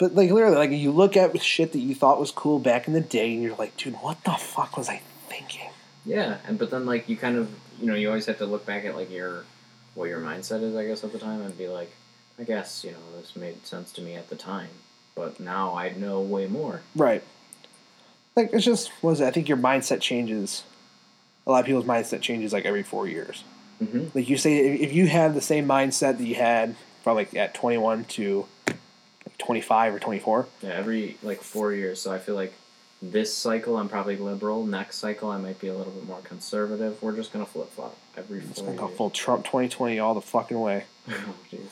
But 0.00 0.14
like 0.14 0.30
literally, 0.30 0.56
like 0.56 0.70
you 0.70 0.90
look 0.90 1.16
at 1.16 1.40
shit 1.40 1.72
that 1.72 1.78
you 1.78 1.94
thought 1.94 2.18
was 2.18 2.32
cool 2.32 2.58
back 2.58 2.88
in 2.88 2.94
the 2.94 3.00
day, 3.00 3.32
and 3.32 3.42
you're 3.42 3.54
like, 3.54 3.76
dude, 3.76 3.94
what 3.94 4.24
the 4.24 4.32
fuck 4.32 4.76
was 4.76 4.88
I 4.88 5.02
thinking? 5.28 5.70
Yeah, 6.04 6.38
and 6.48 6.58
but 6.58 6.70
then 6.70 6.86
like 6.86 7.08
you 7.08 7.16
kind 7.16 7.36
of 7.36 7.54
you 7.78 7.86
know 7.86 7.94
you 7.94 8.08
always 8.08 8.26
have 8.26 8.38
to 8.38 8.46
look 8.46 8.66
back 8.66 8.84
at 8.84 8.96
like 8.96 9.10
your 9.10 9.44
what 9.94 10.08
your 10.08 10.20
mindset 10.20 10.62
is 10.62 10.74
I 10.74 10.86
guess 10.86 11.04
at 11.04 11.12
the 11.12 11.18
time 11.18 11.42
and 11.42 11.56
be 11.56 11.68
like 11.68 11.92
I 12.38 12.42
guess 12.42 12.82
you 12.82 12.92
know 12.92 12.98
this 13.16 13.36
made 13.36 13.64
sense 13.66 13.92
to 13.92 14.02
me 14.02 14.14
at 14.14 14.28
the 14.28 14.36
time 14.36 14.70
but 15.20 15.38
now 15.38 15.74
I 15.74 15.90
know 15.90 16.20
way 16.20 16.46
more. 16.46 16.80
Right. 16.96 17.22
Like 18.36 18.50
it's 18.52 18.64
just 18.64 18.90
was 19.02 19.20
it? 19.20 19.26
I 19.26 19.30
think 19.30 19.48
your 19.48 19.58
mindset 19.58 20.00
changes. 20.00 20.64
A 21.46 21.50
lot 21.50 21.60
of 21.60 21.66
people's 21.66 21.84
mindset 21.84 22.22
changes 22.22 22.52
like 22.52 22.64
every 22.64 22.82
four 22.82 23.06
years. 23.06 23.44
Mm-hmm. 23.82 24.06
Like 24.14 24.28
you 24.28 24.36
say, 24.36 24.78
if 24.78 24.92
you 24.92 25.08
have 25.08 25.34
the 25.34 25.40
same 25.40 25.66
mindset 25.66 26.18
that 26.18 26.24
you 26.24 26.36
had 26.36 26.76
from 27.02 27.16
like 27.16 27.34
at 27.34 27.54
21 27.54 28.04
to 28.04 28.46
25 29.50 29.94
or 29.96 29.98
24, 29.98 30.46
Yeah, 30.62 30.68
every 30.70 31.16
like 31.24 31.42
four 31.42 31.72
years. 31.72 32.00
So 32.00 32.12
I 32.12 32.18
feel 32.18 32.36
like 32.36 32.52
this 33.02 33.34
cycle 33.36 33.76
I'm 33.78 33.88
probably 33.88 34.16
liberal. 34.16 34.64
Next 34.64 34.98
cycle 34.98 35.28
I 35.28 35.38
might 35.38 35.58
be 35.58 35.66
a 35.66 35.74
little 35.74 35.92
bit 35.92 36.06
more 36.06 36.20
conservative. 36.20 37.02
We're 37.02 37.16
just 37.16 37.32
gonna 37.32 37.46
flip 37.46 37.68
flop 37.72 37.96
every 38.16 38.38
it's 38.38 38.60
four 38.60 38.66
gonna 38.66 38.78
go 38.78 38.86
full 38.86 39.10
Trump 39.10 39.44
2020 39.44 39.98
all 39.98 40.14
the 40.14 40.20
fucking 40.20 40.60
way. 40.60 40.84
oh, 41.08 41.34
jeez. 41.50 41.66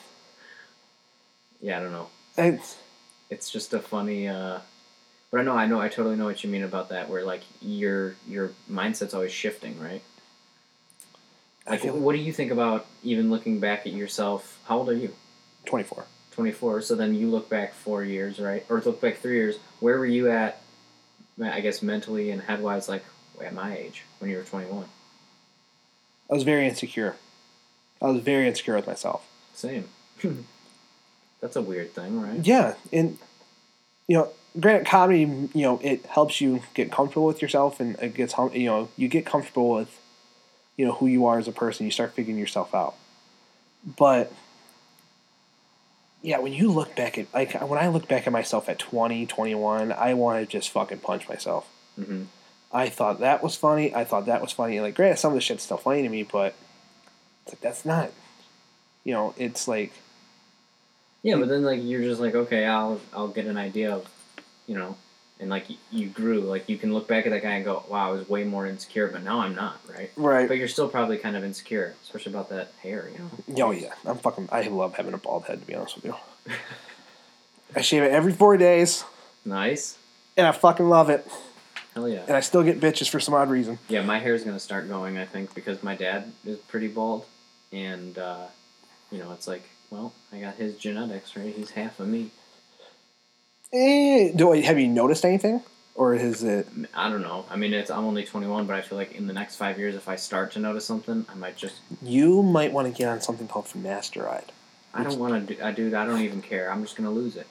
Yeah, 1.61 1.79
I 1.79 1.83
don't 1.85 1.93
know. 1.93 2.09
And 2.37 2.59
it's 3.31 3.49
just 3.49 3.73
a 3.73 3.79
funny 3.79 4.27
uh 4.27 4.59
but 5.31 5.39
I 5.39 5.45
know 5.45 5.53
I 5.53 5.67
know 5.67 5.81
I 5.81 5.89
totally 5.89 6.17
know 6.17 6.25
what 6.25 6.43
you 6.43 6.51
mean 6.51 6.65
about 6.65 6.89
that 6.89 7.09
where 7.09 7.25
like 7.25 7.43
your 7.61 8.17
your 8.27 8.51
mindset's 8.69 9.15
always 9.15 9.31
shifting, 9.31 9.79
right? 9.79 10.03
I 11.65 11.71
Like 11.73 11.83
feel 11.83 11.97
what 11.97 12.17
do 12.17 12.19
you 12.19 12.33
think 12.33 12.51
about 12.51 12.87
even 13.05 13.31
looking 13.31 13.61
back 13.61 13.87
at 13.87 13.93
yourself? 13.93 14.59
How 14.65 14.79
old 14.79 14.89
are 14.89 14.97
you? 14.97 15.15
24. 15.67 16.07
24. 16.39 16.83
So 16.83 16.95
then 16.95 17.17
you 17.17 17.29
look 17.29 17.49
back 17.49 17.75
4 17.75 18.05
years, 18.05 18.39
right? 18.39 18.65
Or 18.69 18.81
look 18.81 19.01
back 19.01 19.17
3 19.19 19.35
years. 19.35 19.59
Where 19.81 19.99
were 19.99 20.07
you 20.07 20.31
at 20.31 20.63
I 21.43 21.61
guess 21.61 21.83
mentally 21.83 22.31
and 22.31 22.41
head-wise 22.41 22.89
like 22.89 23.05
at 23.45 23.53
my 23.53 23.77
age 23.77 24.05
when 24.21 24.31
you 24.31 24.37
were 24.37 24.45
21? 24.45 24.85
I 26.31 26.35
was 26.35 26.45
very 26.45 26.69
insecure. 26.69 27.17
I 28.01 28.11
was 28.11 28.23
very 28.23 28.47
insecure 28.47 28.77
with 28.77 28.87
myself. 28.87 29.27
Same. 29.53 29.89
That's 31.41 31.57
a 31.57 31.63
weird 31.63 31.93
thing, 31.93 32.21
right? 32.23 32.47
Yeah, 32.47 32.75
and 32.93 33.19
you 34.07 34.17
know, 34.17 34.31
granted, 34.61 34.87
comedy, 34.87 35.21
you 35.55 35.63
know, 35.63 35.81
it 35.83 36.07
helps 36.07 36.41
you 36.41 36.63
get 36.75 36.93
comfortable 36.93 37.27
with 37.27 37.43
yourself, 37.43 37.81
and 37.81 37.97
it 37.99 38.15
gets, 38.15 38.35
you 38.53 38.67
know, 38.67 38.89
you 38.97 39.09
get 39.09 39.27
comfortable 39.27 39.71
with, 39.71 40.01
you 40.77 40.87
know, 40.87 40.93
who 40.93 41.09
you 41.09 41.27
are 41.27 41.39
as 41.39 41.49
a 41.49 41.53
person. 41.53 41.85
You 41.85 41.93
start 41.93 42.15
figuring 42.15 42.39
yourself 42.39 42.75
out. 42.75 42.95
But 43.85 44.33
yeah, 46.23 46.39
when 46.39 46.53
you 46.53 46.71
look 46.71 46.95
back 46.97 47.19
at 47.19 47.33
like 47.33 47.55
when 47.61 47.79
I 47.79 47.89
look 47.89 48.09
back 48.09 48.27
at 48.27 48.33
myself 48.33 48.69
at 48.69 48.79
20, 48.79 49.27
21, 49.27 49.93
I 49.93 50.15
want 50.15 50.41
to 50.41 50.47
just 50.47 50.71
fucking 50.71 50.99
punch 50.99 51.29
myself. 51.29 51.69
Mhm. 51.99 52.27
I 52.73 52.89
thought 52.89 53.21
that 53.21 53.43
was 53.43 53.57
funny. 53.57 53.95
I 53.95 54.05
thought 54.05 54.27
that 54.27 54.43
was 54.43 54.53
funny. 54.53 54.77
And 54.77 54.85
like, 54.85 54.95
granted, 54.95 55.19
some 55.19 55.33
of 55.33 55.37
the 55.37 55.41
shit's 55.41 55.63
still 55.65 55.79
funny 55.79 56.03
to 56.03 56.09
me, 56.09 56.23
but 56.23 56.55
it's 57.45 57.55
like 57.55 57.61
that's 57.61 57.85
not. 57.85 58.11
You 59.05 59.15
know, 59.15 59.35
it's 59.39 59.67
like 59.69 59.93
Yeah, 61.23 61.37
but 61.37 61.49
then 61.49 61.63
like 61.65 61.81
you're 61.83 62.03
just 62.03 62.21
like, 62.21 62.35
okay, 62.35 62.67
I'll 62.67 63.01
I'll 63.13 63.29
get 63.29 63.47
an 63.47 63.57
idea 63.57 63.95
of, 63.95 64.07
you 64.67 64.77
know, 64.77 64.97
and 65.41 65.51
like 65.51 65.67
you 65.91 66.09
grew. 66.09 66.41
Like 66.41 66.69
you 66.69 66.77
can 66.79 66.93
look 66.93 67.07
back 67.09 67.27
at 67.27 67.31
that 67.31 67.43
guy 67.43 67.53
and 67.53 67.65
go, 67.65 67.85
"Wow, 67.89 68.09
I 68.09 68.13
was 68.13 68.29
way 68.29 68.45
more 68.45 68.67
insecure," 68.67 69.09
but 69.09 69.23
now 69.23 69.41
I'm 69.41 69.55
not, 69.55 69.81
right? 69.89 70.11
Right. 70.17 70.49
But 70.49 70.59
you're 70.59 70.69
still 70.69 70.89
probably 70.89 71.19
kind 71.19 71.37
of 71.37 71.45
insecure, 71.45 71.95
especially 72.03 72.33
about 72.33 72.49
that 72.51 72.73
hair, 72.83 73.09
you 73.13 73.19
know. 73.55 73.67
Oh 73.67 73.71
yeah, 73.71 73.95
I'm 74.05 74.19
fucking. 74.19 74.49
I 74.53 74.63
love 74.69 74.95
having 74.97 75.15
a 75.15 75.19
bald 75.19 75.45
head. 75.45 75.61
To 75.61 75.67
be 75.67 75.75
honest 75.75 75.97
with 75.97 76.05
you, 76.07 76.15
I 77.77 77.81
shave 77.83 78.03
it 78.03 78.11
every 78.13 78.33
four 78.33 78.57
days, 78.57 79.05
Nice. 79.45 79.97
and 80.37 80.47
I 80.47 80.53
fucking 80.53 80.89
love 80.89 81.11
it. 81.11 81.27
Hell 81.95 82.09
yeah. 82.09 82.23
And 82.27 82.37
I 82.37 82.41
still 82.41 82.63
get 82.63 82.81
bitches 82.81 83.09
for 83.09 83.21
some 83.21 83.35
odd 83.35 83.51
reason. 83.51 83.79
Yeah, 83.89 84.03
my 84.03 84.19
hair's 84.19 84.45
gonna 84.45 84.61
start 84.61 84.89
going. 84.89 85.19
I 85.19 85.25
think 85.25 85.55
because 85.55 85.83
my 85.83 85.95
dad 85.95 86.33
is 86.45 86.59
pretty 86.59 86.89
bald, 86.89 87.25
and 87.73 88.17
uh, 88.19 88.47
you 89.11 89.19
know, 89.19 89.33
it's 89.33 89.47
like, 89.49 89.63
well, 89.91 90.13
I 90.33 90.39
got 90.41 90.55
his 90.57 90.77
genetics, 90.77 91.37
right? 91.37 91.55
He's 91.55 91.71
half 91.71 92.01
of 92.01 92.09
me. 92.09 92.31
Eh, 93.73 94.33
do 94.35 94.53
I, 94.53 94.61
have 94.63 94.79
you 94.79 94.89
noticed 94.89 95.25
anything, 95.25 95.63
or 95.95 96.15
is 96.15 96.43
it? 96.43 96.67
I 96.95 97.11
don't 97.11 97.23
know. 97.23 97.45
I 97.51 97.57
mean, 97.57 97.75
it's 97.75 97.91
I'm 97.91 98.05
only 98.05 98.25
21, 98.25 98.67
but 98.67 98.77
I 98.77 98.81
feel 98.81 98.97
like 98.97 99.13
in 99.13 99.27
the 99.27 99.33
next 99.33 99.57
five 99.57 99.79
years, 99.79 99.95
if 99.95 100.09
I 100.09 100.17
start 100.17 100.53
to 100.53 100.59
notice 100.59 100.87
something, 100.87 101.27
I 101.29 101.35
might 101.35 101.57
just. 101.57 101.81
You 102.03 102.43
might 102.43 102.73
want 102.73 102.87
to 102.89 102.97
get 102.97 103.09
on 103.09 103.21
something 103.21 103.47
called 103.47 103.67
finasteride. 103.67 104.49
I 104.95 105.05
don't 105.05 105.19
want 105.19 105.49
to 105.49 105.55
do. 105.55 105.63
I 105.63 105.73
dude, 105.73 105.95
I 105.95 106.07
don't 106.07 106.23
even 106.23 106.41
care. 106.41 106.73
I'm 106.73 106.83
just 106.83 106.97
gonna 106.97 107.11
lose 107.11 107.37
it. 107.37 107.47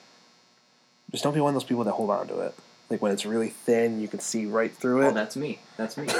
Just 1.12 1.22
don't 1.22 1.34
be 1.34 1.40
one 1.40 1.50
of 1.50 1.54
those 1.54 1.68
people 1.68 1.84
that 1.84 1.92
hold 1.92 2.10
on 2.10 2.26
to 2.28 2.40
it. 2.40 2.54
Like 2.90 3.00
when 3.00 3.12
it's 3.12 3.24
really 3.24 3.48
thin, 3.48 4.00
you 4.00 4.08
can 4.08 4.18
see 4.18 4.44
right 4.46 4.74
through 4.74 5.02
it. 5.02 5.06
Oh, 5.08 5.12
that's 5.12 5.36
me. 5.36 5.60
That's 5.76 5.96
me. 5.96 6.08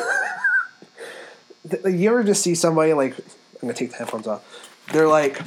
You 1.85 2.11
ever 2.11 2.23
just 2.25 2.43
see 2.43 2.55
somebody 2.55 2.95
like 2.95 3.19
I'm 3.19 3.25
gonna 3.63 3.75
take 3.75 3.91
the 3.91 3.97
headphones 3.97 4.27
off. 4.27 4.71
They're 4.93 5.09
like 5.09 5.39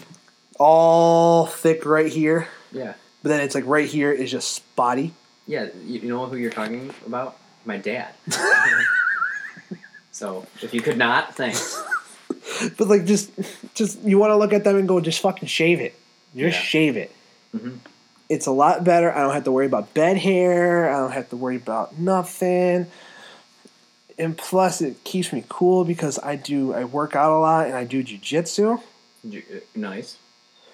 all 0.60 1.48
thick 1.48 1.84
right 1.86 2.12
here, 2.12 2.48
yeah, 2.72 2.94
but 3.22 3.30
then 3.30 3.42
it's 3.42 3.56
like 3.56 3.66
right 3.66 3.88
here 3.88 4.12
is 4.12 4.32
just 4.32 4.52
spotty. 4.54 5.14
yeah. 5.48 5.68
You, 5.86 6.00
you 6.02 6.10
know 6.10 6.26
who 6.26 6.36
you're 6.38 6.52
talking 6.52 6.94
about? 7.06 7.38
My 7.66 7.78
dad. 7.78 8.14
so 10.12 10.46
if 10.62 10.74
you 10.74 10.82
could 10.82 10.98
not, 10.98 11.36
thanks. 11.36 11.82
But 12.78 12.88
like 12.88 13.06
just 13.06 13.32
just 13.76 14.00
you 14.02 14.18
want 14.18 14.32
to 14.32 14.36
look 14.38 14.54
at 14.54 14.64
them 14.64 14.76
and 14.78 14.88
go, 14.88 15.00
just 15.00 15.20
fucking 15.22 15.48
shave 15.48 15.80
it. 15.80 15.94
Just 16.36 16.58
Yeah. 16.58 16.64
shave 16.64 16.98
it. 16.98 17.12
hmm 17.52 17.76
It's 18.30 18.46
a 18.46 18.52
lot 18.52 18.84
better. 18.84 19.12
I 19.14 19.22
don't 19.22 19.34
have 19.34 19.44
to 19.46 19.52
worry 19.52 19.66
about 19.66 19.94
bed 19.94 20.18
hair. 20.18 20.90
I 20.94 21.00
don't 21.00 21.12
have 21.12 21.30
to 21.30 21.36
worry 21.38 21.56
about 21.58 21.98
nothing. 22.00 22.88
And 24.18 24.38
plus, 24.38 24.82
it 24.82 25.04
keeps 25.04 25.32
me 25.34 25.44
cool 25.50 25.84
because 25.86 26.20
I 26.20 26.36
do 26.36 26.74
I 26.74 26.84
work 26.86 27.16
out 27.16 27.32
a 27.36 27.40
lot 27.40 27.66
and 27.68 27.76
I 27.76 27.84
do 27.84 28.04
jujitsu. 28.04 28.82
Ju- 29.30 29.44
uh, 29.54 29.60
Nice. 29.76 30.18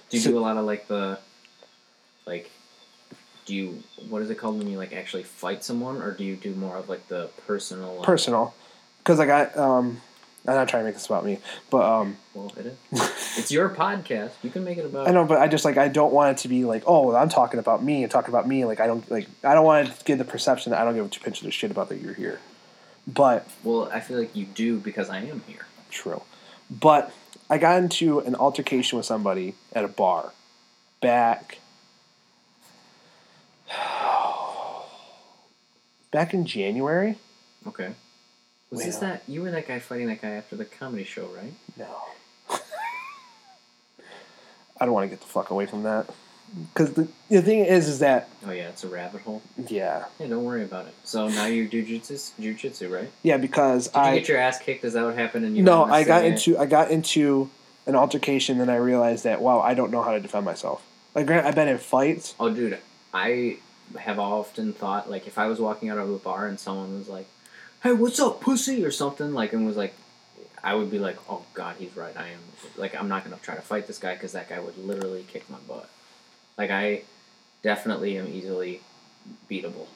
Do 0.09 0.17
you 0.17 0.23
So- 0.23 0.31
do 0.31 0.37
a 0.37 0.41
lot 0.41 0.57
of 0.57 0.65
like 0.65 0.87
the, 0.87 1.19
like, 2.27 2.51
do 3.45 3.55
you 3.55 3.83
what 4.09 4.21
is 4.21 4.29
it 4.29 4.35
called 4.35 4.57
when 4.59 4.67
you 4.67 4.77
like 4.77 4.93
actually 4.93 5.23
fight 5.23 5.63
someone, 5.63 6.01
or 6.01 6.11
do 6.11 6.23
you 6.23 6.35
do 6.35 6.53
more 6.53 6.75
of 6.75 6.89
like 6.89 7.07
the 7.07 7.29
personal? 7.47 7.95
Like, 7.95 8.03
Personal, 8.05 8.53
because 8.99 9.17
like 9.19 9.29
I 9.29 9.45
got 9.45 9.57
um. 9.57 10.01
I'm 10.49 10.55
not 10.55 10.69
trying 10.69 10.83
to 10.83 10.85
make 10.85 10.93
this 10.93 11.07
about 11.07 11.25
me, 11.25 11.39
but 11.69 11.83
um, 11.83 12.15
Well, 12.33 12.53
it 12.55 12.67
is. 12.67 12.77
it's 13.37 13.51
your 13.51 13.67
podcast. 13.69 14.31
You 14.43 14.49
can 14.49 14.63
make 14.63 14.77
it 14.77 14.85
about. 14.85 15.09
I 15.09 15.11
know, 15.11 15.25
but 15.25 15.39
I 15.39 15.49
just 15.49 15.65
like 15.65 15.77
I 15.77 15.89
don't 15.89 16.13
want 16.13 16.37
it 16.37 16.41
to 16.43 16.47
be 16.47 16.63
like, 16.63 16.83
oh, 16.87 17.07
well, 17.07 17.17
I'm 17.17 17.27
talking 17.27 17.59
about 17.59 17.83
me 17.83 18.01
and 18.01 18.09
talking 18.09 18.29
about 18.29 18.47
me. 18.47 18.63
Like 18.63 18.79
I 18.79 18.87
don't 18.87 19.09
like 19.11 19.27
I 19.43 19.53
don't 19.53 19.65
want 19.65 19.93
to 19.93 20.05
give 20.05 20.17
the 20.19 20.23
perception 20.23 20.71
that 20.71 20.79
I 20.79 20.85
don't 20.85 20.95
give 20.95 21.11
two 21.11 21.19
pinches 21.19 21.45
of 21.45 21.53
shit 21.53 21.69
about 21.69 21.89
that 21.89 21.99
you're 21.99 22.13
here. 22.13 22.39
But 23.05 23.45
Well, 23.61 23.89
I 23.91 23.99
feel 23.99 24.17
like 24.17 24.33
you 24.37 24.45
do 24.45 24.79
because 24.79 25.09
I 25.09 25.17
am 25.17 25.43
here. 25.47 25.65
true. 25.89 26.21
But 26.71 27.11
I 27.49 27.57
got 27.57 27.79
into 27.79 28.19
an 28.19 28.35
altercation 28.35 28.97
with 28.97 29.05
somebody 29.05 29.53
at 29.73 29.83
a 29.83 29.89
bar 29.89 30.31
back 31.01 31.59
back 36.11 36.33
in 36.33 36.45
January. 36.45 37.17
Okay. 37.67 37.91
Was 38.69 38.79
Wait, 38.79 38.85
this 38.87 38.97
that 38.97 39.23
you 39.27 39.41
were 39.41 39.51
that 39.51 39.67
guy 39.67 39.79
fighting 39.79 40.07
that 40.07 40.21
guy 40.21 40.31
after 40.31 40.55
the 40.55 40.65
comedy 40.65 41.03
show, 41.03 41.27
right? 41.27 41.53
No. 41.77 41.87
I 44.79 44.85
don't 44.85 44.93
want 44.93 45.05
to 45.05 45.09
get 45.09 45.21
the 45.21 45.27
fuck 45.27 45.49
away 45.51 45.65
from 45.65 45.83
that. 45.83 46.07
Because 46.73 46.93
the, 46.93 47.09
the 47.29 47.41
thing 47.41 47.65
is, 47.65 47.89
is 47.89 47.99
that, 47.99 48.29
Oh 48.45 48.51
yeah, 48.51 48.69
it's 48.69 48.83
a 48.85 48.87
rabbit 48.87 49.21
hole. 49.21 49.41
yeah. 49.67 50.05
Yeah, 50.19 50.27
don't 50.27 50.45
worry 50.45 50.63
about 50.63 50.87
it. 50.87 50.93
So 51.03 51.27
now 51.27 51.45
you 51.45 51.67
do 51.67 51.85
jujitsu, 51.85 52.31
jujitsu, 52.39 52.89
right? 52.89 53.11
Yeah, 53.21 53.35
because 53.37 53.87
Did 53.89 53.97
I. 53.97 54.13
you 54.13 54.19
get 54.19 54.29
your 54.29 54.37
ass 54.37 54.59
kicked? 54.59 54.85
Is 54.85 54.93
that 54.93 55.03
what 55.03 55.15
happened? 55.15 55.45
And 55.45 55.57
you 55.57 55.63
no, 55.63 55.83
I 55.83 56.05
got 56.05 56.21
say 56.21 56.27
it? 56.27 56.31
into 56.31 56.57
I 56.57 56.65
got 56.65 56.89
into 56.89 57.49
an 57.85 57.95
altercation, 57.95 58.61
and 58.61 58.71
I 58.71 58.77
realized 58.77 59.25
that 59.25 59.41
wow, 59.41 59.59
I 59.59 59.73
don't 59.73 59.91
know 59.91 60.01
how 60.01 60.11
to 60.11 60.21
defend 60.21 60.45
myself. 60.45 60.81
Like, 61.15 61.25
grant 61.25 61.45
I've 61.45 61.55
been 61.55 61.67
in 61.67 61.79
fights. 61.79 62.33
Oh, 62.39 62.49
dude, 62.49 62.77
I 63.17 63.57
have 63.97 64.19
often 64.19 64.73
thought 64.73 65.09
like 65.09 65.25
if 65.27 65.37
I 65.37 65.47
was 65.47 65.59
walking 65.59 65.89
out 65.89 65.97
of 65.97 66.09
a 66.09 66.17
bar 66.17 66.45
and 66.45 66.59
someone 66.59 66.99
was 66.99 67.09
like, 67.09 67.27
"Hey, 67.81 67.93
what's 67.93 68.19
up, 68.19 68.41
pussy?" 68.41 68.85
or 68.85 68.91
something 68.91 69.33
like, 69.33 69.53
and 69.53 69.65
was 69.65 69.77
like, 69.77 69.95
I 70.63 70.75
would 70.75 70.91
be 70.91 70.99
like, 70.99 71.17
"Oh 71.27 71.43
God, 71.53 71.77
he's 71.79 71.95
right. 71.97 72.15
I 72.15 72.27
am 72.27 72.39
like 72.75 72.95
I'm 72.95 73.07
not 73.07 73.23
gonna 73.23 73.39
try 73.41 73.55
to 73.55 73.61
fight 73.61 73.87
this 73.87 73.97
guy 73.97 74.13
because 74.13 74.33
that 74.33 74.49
guy 74.49 74.59
would 74.59 74.77
literally 74.77 75.25
kick 75.27 75.49
my 75.49 75.57
butt." 75.67 75.89
Like 76.57 76.69
I 76.69 77.03
definitely 77.63 78.17
am 78.19 78.27
easily 78.27 78.81
beatable. 79.49 79.87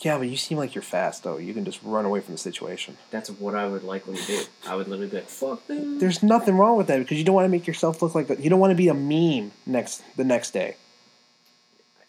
Yeah, 0.00 0.18
but 0.18 0.28
you 0.28 0.36
seem 0.36 0.58
like 0.58 0.74
you're 0.74 0.82
fast 0.82 1.24
though. 1.24 1.38
You 1.38 1.52
can 1.52 1.64
just 1.64 1.80
run 1.82 2.04
away 2.04 2.20
from 2.20 2.34
the 2.34 2.38
situation. 2.50 2.96
That's 3.10 3.30
what 3.30 3.56
I 3.56 3.66
would 3.66 3.82
likely 3.82 4.18
do. 4.26 4.40
I 4.68 4.76
would 4.76 4.86
literally 4.86 5.10
be 5.10 5.16
like, 5.16 5.28
"Fuck 5.28 5.66
them." 5.66 5.98
There's 5.98 6.22
nothing 6.22 6.56
wrong 6.56 6.76
with 6.76 6.86
that 6.88 6.98
because 6.98 7.18
you 7.18 7.24
don't 7.24 7.34
want 7.34 7.46
to 7.46 7.54
make 7.56 7.66
yourself 7.66 8.02
look 8.02 8.14
like 8.14 8.30
a, 8.30 8.40
you 8.40 8.50
don't 8.50 8.60
want 8.60 8.70
to 8.70 8.76
be 8.76 8.88
a 8.88 8.94
meme 8.94 9.50
next 9.66 10.02
the 10.16 10.24
next 10.24 10.52
day. 10.52 10.76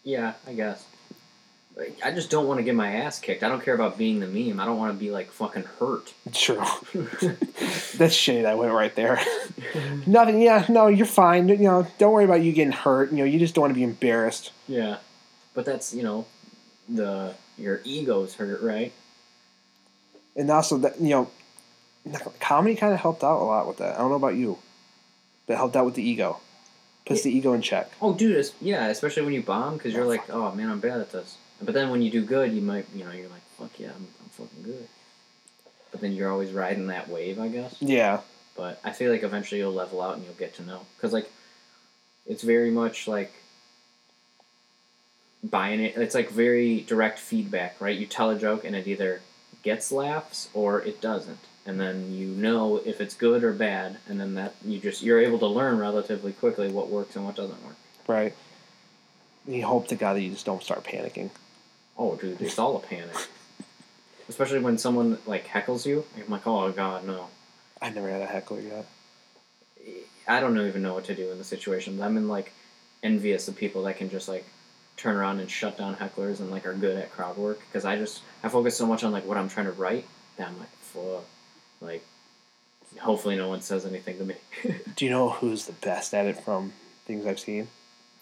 Yeah, 0.06 0.34
I 0.48 0.54
guess. 0.54 0.86
Like, 1.76 1.98
I 2.06 2.12
just 2.12 2.30
don't 2.30 2.48
want 2.48 2.60
to 2.60 2.64
get 2.64 2.74
my 2.74 2.90
ass 2.94 3.20
kicked. 3.20 3.44
I 3.44 3.50
don't 3.50 3.62
care 3.62 3.74
about 3.74 3.98
being 3.98 4.22
the 4.22 4.28
meme. 4.28 4.62
I 4.62 4.66
don't 4.66 4.78
want 4.78 4.94
to 4.94 4.98
be 4.98 5.12
like 5.12 5.30
fucking 5.30 5.66
hurt. 5.78 6.14
True. 6.32 6.56
That's 6.96 8.16
shitty. 8.16 8.44
That 8.44 8.58
went 8.58 8.72
right 8.72 8.96
there. 8.96 9.20
Nothing. 10.08 10.42
Yeah. 10.42 10.66
No, 10.70 10.88
you're 10.88 11.06
fine. 11.06 11.50
You 11.50 11.58
know, 11.58 11.88
don't 11.98 12.14
worry 12.14 12.24
about 12.24 12.44
you 12.44 12.54
getting 12.54 12.72
hurt. 12.72 13.12
You 13.12 13.18
know, 13.18 13.24
you 13.26 13.40
just 13.40 13.56
don't 13.56 13.64
want 13.64 13.72
to 13.72 13.76
be 13.76 13.84
embarrassed. 13.84 14.54
Yeah, 14.70 14.98
but 15.54 15.66
that's 15.66 15.94
you 15.94 16.04
know, 16.04 16.26
the 16.88 17.34
your 17.58 17.82
ego's 17.84 18.36
hurt, 18.36 18.62
right? 18.62 18.94
And 20.38 20.50
also 20.50 20.78
that 20.78 21.02
you 21.02 21.10
know, 21.10 21.32
comedy 22.40 22.76
kind 22.76 22.94
of 22.94 23.00
helped 23.00 23.24
out 23.24 23.42
a 23.42 23.44
lot 23.44 23.68
with 23.68 23.78
that. 23.78 23.96
I 23.96 23.98
don't 23.98 24.10
know 24.10 24.16
about 24.16 24.36
you, 24.36 24.60
but 25.46 25.54
it 25.54 25.58
helped 25.58 25.76
out 25.76 25.86
with 25.86 25.96
the 25.96 26.08
ego. 26.08 26.40
Puts 27.06 27.22
the 27.22 27.32
ego 27.32 27.54
in 27.54 27.62
check. 27.62 27.92
Oh, 28.02 28.14
dude, 28.14 28.36
it's, 28.36 28.54
yeah, 28.60 28.88
especially 28.88 29.24
when 29.24 29.34
you 29.34 29.44
bomb 29.44 29.78
because 29.78 29.94
you're 29.94 30.06
like, 30.06 30.30
oh 30.30 30.52
man, 30.52 30.70
I'm 30.70 30.80
bad 30.80 31.02
at 31.02 31.12
this. 31.12 31.38
But 31.62 31.74
then 31.74 31.90
when 31.90 32.02
you 32.02 32.10
do 32.10 32.26
good, 32.26 32.52
you 32.52 32.62
might, 32.62 32.88
you 32.96 33.06
know, 33.06 33.12
you're 33.12 33.30
like, 33.30 33.44
fuck 33.60 33.80
yeah, 33.80 33.92
I'm, 33.96 34.08
I'm 34.24 34.30
fucking 34.30 34.64
good. 34.64 34.88
But 35.92 36.02
then 36.02 36.14
you're 36.14 36.32
always 36.32 36.52
riding 36.52 36.88
that 36.88 37.08
wave, 37.08 37.40
I 37.40 37.48
guess. 37.48 37.76
Yeah. 37.80 38.22
But 38.58 38.80
I 38.84 38.92
feel 38.92 39.12
like 39.12 39.24
eventually 39.24 39.60
you'll 39.60 39.74
level 39.74 40.02
out 40.02 40.16
and 40.16 40.26
you'll 40.26 40.34
get 40.34 40.56
to 40.56 40.64
know 40.64 40.82
because 40.98 41.14
like, 41.14 41.32
it's 42.26 42.42
very 42.42 42.72
much 42.72 43.08
like 43.08 43.32
buying 45.44 45.80
it. 45.80 45.96
It's 45.96 46.16
like 46.16 46.30
very 46.32 46.82
direct 46.82 47.20
feedback, 47.20 47.80
right? 47.80 47.98
You 47.98 48.08
tell 48.08 48.32
a 48.32 48.40
joke 48.40 48.66
and 48.66 48.76
it 48.76 48.88
either 48.88 49.22
gets 49.62 49.92
laughs 49.92 50.50
or 50.54 50.82
it 50.82 51.02
doesn't, 51.02 51.40
and 51.66 51.80
then 51.80 52.14
you 52.14 52.28
know 52.28 52.78
if 52.86 53.02
it's 53.02 53.16
good 53.16 53.44
or 53.44 53.54
bad, 53.54 53.98
and 54.08 54.20
then 54.20 54.36
that 54.36 54.56
you 54.64 54.80
just 54.80 55.02
you're 55.02 55.20
able 55.20 55.40
to 55.40 55.48
learn 55.48 55.78
relatively 55.78 56.32
quickly 56.32 56.70
what 56.70 56.90
works 56.90 57.16
and 57.16 57.26
what 57.26 57.36
doesn't 57.36 57.64
work. 57.66 57.76
Right. 58.08 58.34
You 59.48 59.66
hope 59.66 59.88
to 59.88 59.96
God 59.96 60.14
that 60.14 60.22
you 60.22 60.32
just 60.32 60.46
don't 60.46 60.64
start 60.64 60.84
panicking. 60.84 61.30
Oh, 61.98 62.16
dude, 62.16 62.42
it's 62.42 62.60
all 62.60 62.78
a 62.78 62.80
panic. 62.80 63.16
Especially 64.30 64.60
when 64.60 64.78
someone 64.78 65.18
like 65.26 65.48
heckles 65.48 65.86
you. 65.86 66.06
I'm 66.18 66.30
like, 66.30 66.48
oh 66.48 66.72
god, 66.72 67.06
no. 67.06 67.28
I've 67.82 67.96
never 67.96 68.10
had 68.10 68.22
a 68.22 68.26
heckler 68.26 68.62
yet. 68.62 68.86
I 70.28 70.40
don't 70.40 70.58
even 70.60 70.82
know 70.82 70.94
what 70.94 71.06
to 71.06 71.16
do 71.16 71.32
in 71.32 71.38
the 71.38 71.44
situation. 71.44 72.02
I'm 72.02 72.18
in 72.18 72.28
like 72.28 72.52
envious 73.04 73.48
of 73.48 73.56
people 73.56 73.84
that 73.84 73.98
can 73.98 74.10
just 74.10 74.28
like 74.28 74.46
turn 74.98 75.16
around 75.16 75.40
and 75.40 75.50
shut 75.50 75.78
down 75.78 75.96
hecklers 75.96 76.40
and 76.40 76.50
like 76.50 76.66
are 76.66 76.74
good 76.74 76.98
at 76.98 77.12
crowd 77.12 77.38
work 77.38 77.60
because 77.60 77.86
I 77.86 77.98
just 77.98 78.22
I 78.44 78.50
focus 78.50 78.78
so 78.78 78.86
much 78.86 79.04
on 79.04 79.12
like 79.12 79.26
what 79.26 79.38
I'm 79.38 79.50
trying 79.50 79.66
to 79.68 79.74
write 79.74 80.06
that 80.38 80.48
I'm 80.48 80.58
like 80.58 80.70
fuck 80.78 81.26
like 81.86 82.06
hopefully 83.00 83.36
no 83.36 83.50
one 83.50 83.62
says 83.62 83.86
anything 83.86 84.18
to 84.18 84.26
me. 84.26 84.36
Do 84.96 85.06
you 85.06 85.12
know 85.12 85.30
who's 85.30 85.66
the 85.66 85.74
best 85.74 86.14
at 86.14 86.26
it 86.26 86.40
from 86.44 86.74
things 87.06 87.26
I've 87.26 87.40
seen? 87.40 87.68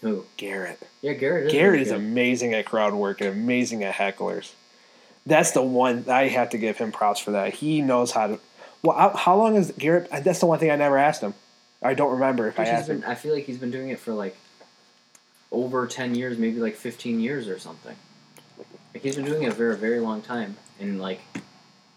Who? 0.02 0.26
Garrett. 0.35 0.80
Yeah, 1.02 1.14
Garrett. 1.14 1.48
Is 1.48 1.53
Garrett 1.53 1.81
is 1.81 1.88
good. 1.90 1.98
amazing 1.98 2.53
at 2.53 2.65
crowd 2.65 2.94
work 2.94 3.22
and 3.22 3.30
amazing 3.30 3.84
at 3.84 3.95
hecklers. 3.95 4.52
That's 5.26 5.52
the 5.52 5.61
one 5.61 6.06
I 6.10 6.27
have 6.27 6.49
to 6.49 6.57
give 6.57 6.77
him 6.77 6.91
props 6.91 7.22
for 7.22 7.31
that. 7.31 7.53
He 7.53 7.81
knows 7.81 8.11
how 8.11 8.27
to. 8.27 8.40
Well, 8.81 8.98
how, 8.98 9.15
how 9.15 9.38
long 9.38 9.56
is 9.56 9.72
Garrett? 9.77 10.10
Uh, 10.11 10.19
that's 10.19 10.40
the 10.40 10.45
one 10.45 10.60
thing 10.60 10.72
I 10.72 10.76
never 10.76 10.98
asked 10.98 11.22
him. 11.22 11.34
I 11.81 11.94
don't 11.94 12.11
remember 12.11 12.48
if 12.48 12.60
I 12.60 12.65
asked 12.65 12.88
been, 12.88 13.02
him. 13.02 13.10
I 13.10 13.15
feel 13.15 13.34
like 13.34 13.45
he's 13.45 13.57
been 13.57 13.72
doing 13.72 13.90
it 13.90 13.99
for 13.99 14.14
like 14.14 14.35
over 15.52 15.88
ten 15.88 16.15
years, 16.15 16.38
maybe 16.38 16.60
like 16.60 16.76
fifteen 16.76 17.22
years 17.22 17.48
or 17.48 17.57
something. 17.57 17.95
Like 18.94 19.03
he's 19.03 19.15
been 19.15 19.26
doing 19.26 19.44
it 19.44 19.53
for 19.53 19.72
a 19.72 19.77
very 19.77 20.02
long 20.02 20.22
time, 20.22 20.57
and 20.81 20.99
like 21.02 21.22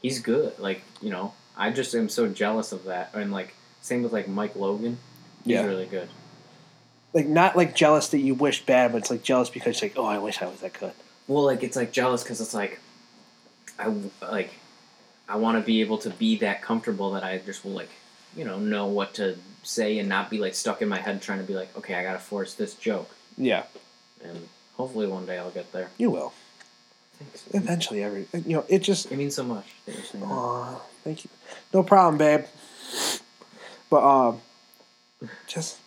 he's 0.00 0.20
good. 0.20 0.56
Like 0.60 0.82
you 1.02 1.10
know, 1.10 1.34
I 1.56 1.70
just 1.70 1.94
am 1.94 2.08
so 2.08 2.28
jealous 2.28 2.72
of 2.72 2.84
that. 2.84 3.10
And 3.14 3.32
like 3.32 3.54
same 3.80 4.02
with 4.02 4.12
like 4.12 4.28
Mike 4.28 4.56
Logan, 4.56 4.98
he's 5.44 5.54
Yeah. 5.54 5.64
really 5.64 5.86
good. 5.86 6.08
Like 7.12 7.26
not 7.26 7.56
like 7.56 7.74
jealous 7.74 8.08
that 8.08 8.18
you 8.18 8.34
wish 8.34 8.64
bad, 8.66 8.92
but 8.92 8.98
it's 8.98 9.10
like 9.10 9.22
jealous 9.22 9.48
because 9.48 9.70
it's 9.76 9.82
like, 9.82 9.94
oh, 9.96 10.04
I 10.04 10.18
wish 10.18 10.42
I 10.42 10.46
was 10.46 10.60
that 10.60 10.78
good. 10.78 10.92
Well, 11.28 11.44
like 11.44 11.62
it's 11.62 11.76
like 11.76 11.92
jealous 11.92 12.22
because 12.22 12.40
it's 12.40 12.52
like, 12.54 12.78
I 13.78 13.92
like, 14.22 14.50
I 15.28 15.36
want 15.36 15.58
to 15.58 15.64
be 15.64 15.80
able 15.80 15.98
to 15.98 16.10
be 16.10 16.36
that 16.38 16.62
comfortable 16.62 17.12
that 17.12 17.24
I 17.24 17.38
just 17.38 17.64
will 17.64 17.72
like, 17.72 17.88
you 18.36 18.44
know, 18.44 18.58
know 18.58 18.86
what 18.86 19.14
to 19.14 19.36
say 19.62 19.98
and 19.98 20.08
not 20.08 20.30
be 20.30 20.38
like 20.38 20.54
stuck 20.54 20.82
in 20.82 20.88
my 20.88 20.98
head 21.00 21.22
trying 21.22 21.38
to 21.38 21.44
be 21.44 21.54
like, 21.54 21.74
okay, 21.76 21.94
I 21.94 22.02
gotta 22.02 22.18
force 22.18 22.54
this 22.54 22.74
joke, 22.74 23.10
Yeah, 23.36 23.64
and 24.22 24.46
hopefully 24.76 25.06
one 25.08 25.26
day 25.26 25.38
I'll 25.38 25.50
get 25.50 25.72
there. 25.72 25.90
you 25.98 26.10
will 26.10 26.32
Thanks. 27.18 27.44
eventually. 27.54 28.02
Every 28.04 28.26
you 28.34 28.56
know, 28.56 28.64
it 28.68 28.80
just. 28.80 29.10
It 29.10 29.16
means 29.16 29.34
so 29.34 29.42
much. 29.42 29.66
that 29.86 29.94
you're 29.96 30.04
saying 30.04 30.22
that. 30.22 30.30
Aw, 30.30 30.80
thank 31.02 31.24
you. 31.24 31.30
No 31.72 31.82
problem, 31.82 32.18
babe. 32.18 32.44
But 33.90 34.02
um, 34.02 34.40
just 35.46 35.78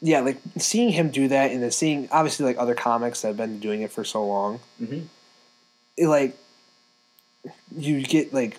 yeah, 0.00 0.20
like 0.20 0.38
seeing 0.58 0.90
him 0.90 1.10
do 1.10 1.28
that, 1.28 1.50
and 1.50 1.62
then 1.62 1.70
seeing 1.70 2.08
obviously 2.10 2.46
like 2.46 2.58
other 2.58 2.74
comics 2.74 3.22
that 3.22 3.28
have 3.28 3.36
been 3.36 3.58
doing 3.60 3.82
it 3.82 3.92
for 3.92 4.04
so 4.04 4.26
long. 4.26 4.60
Mhm. 4.80 5.06
It 5.96 6.06
like 6.06 6.36
you 7.76 8.02
get 8.02 8.32
like 8.32 8.58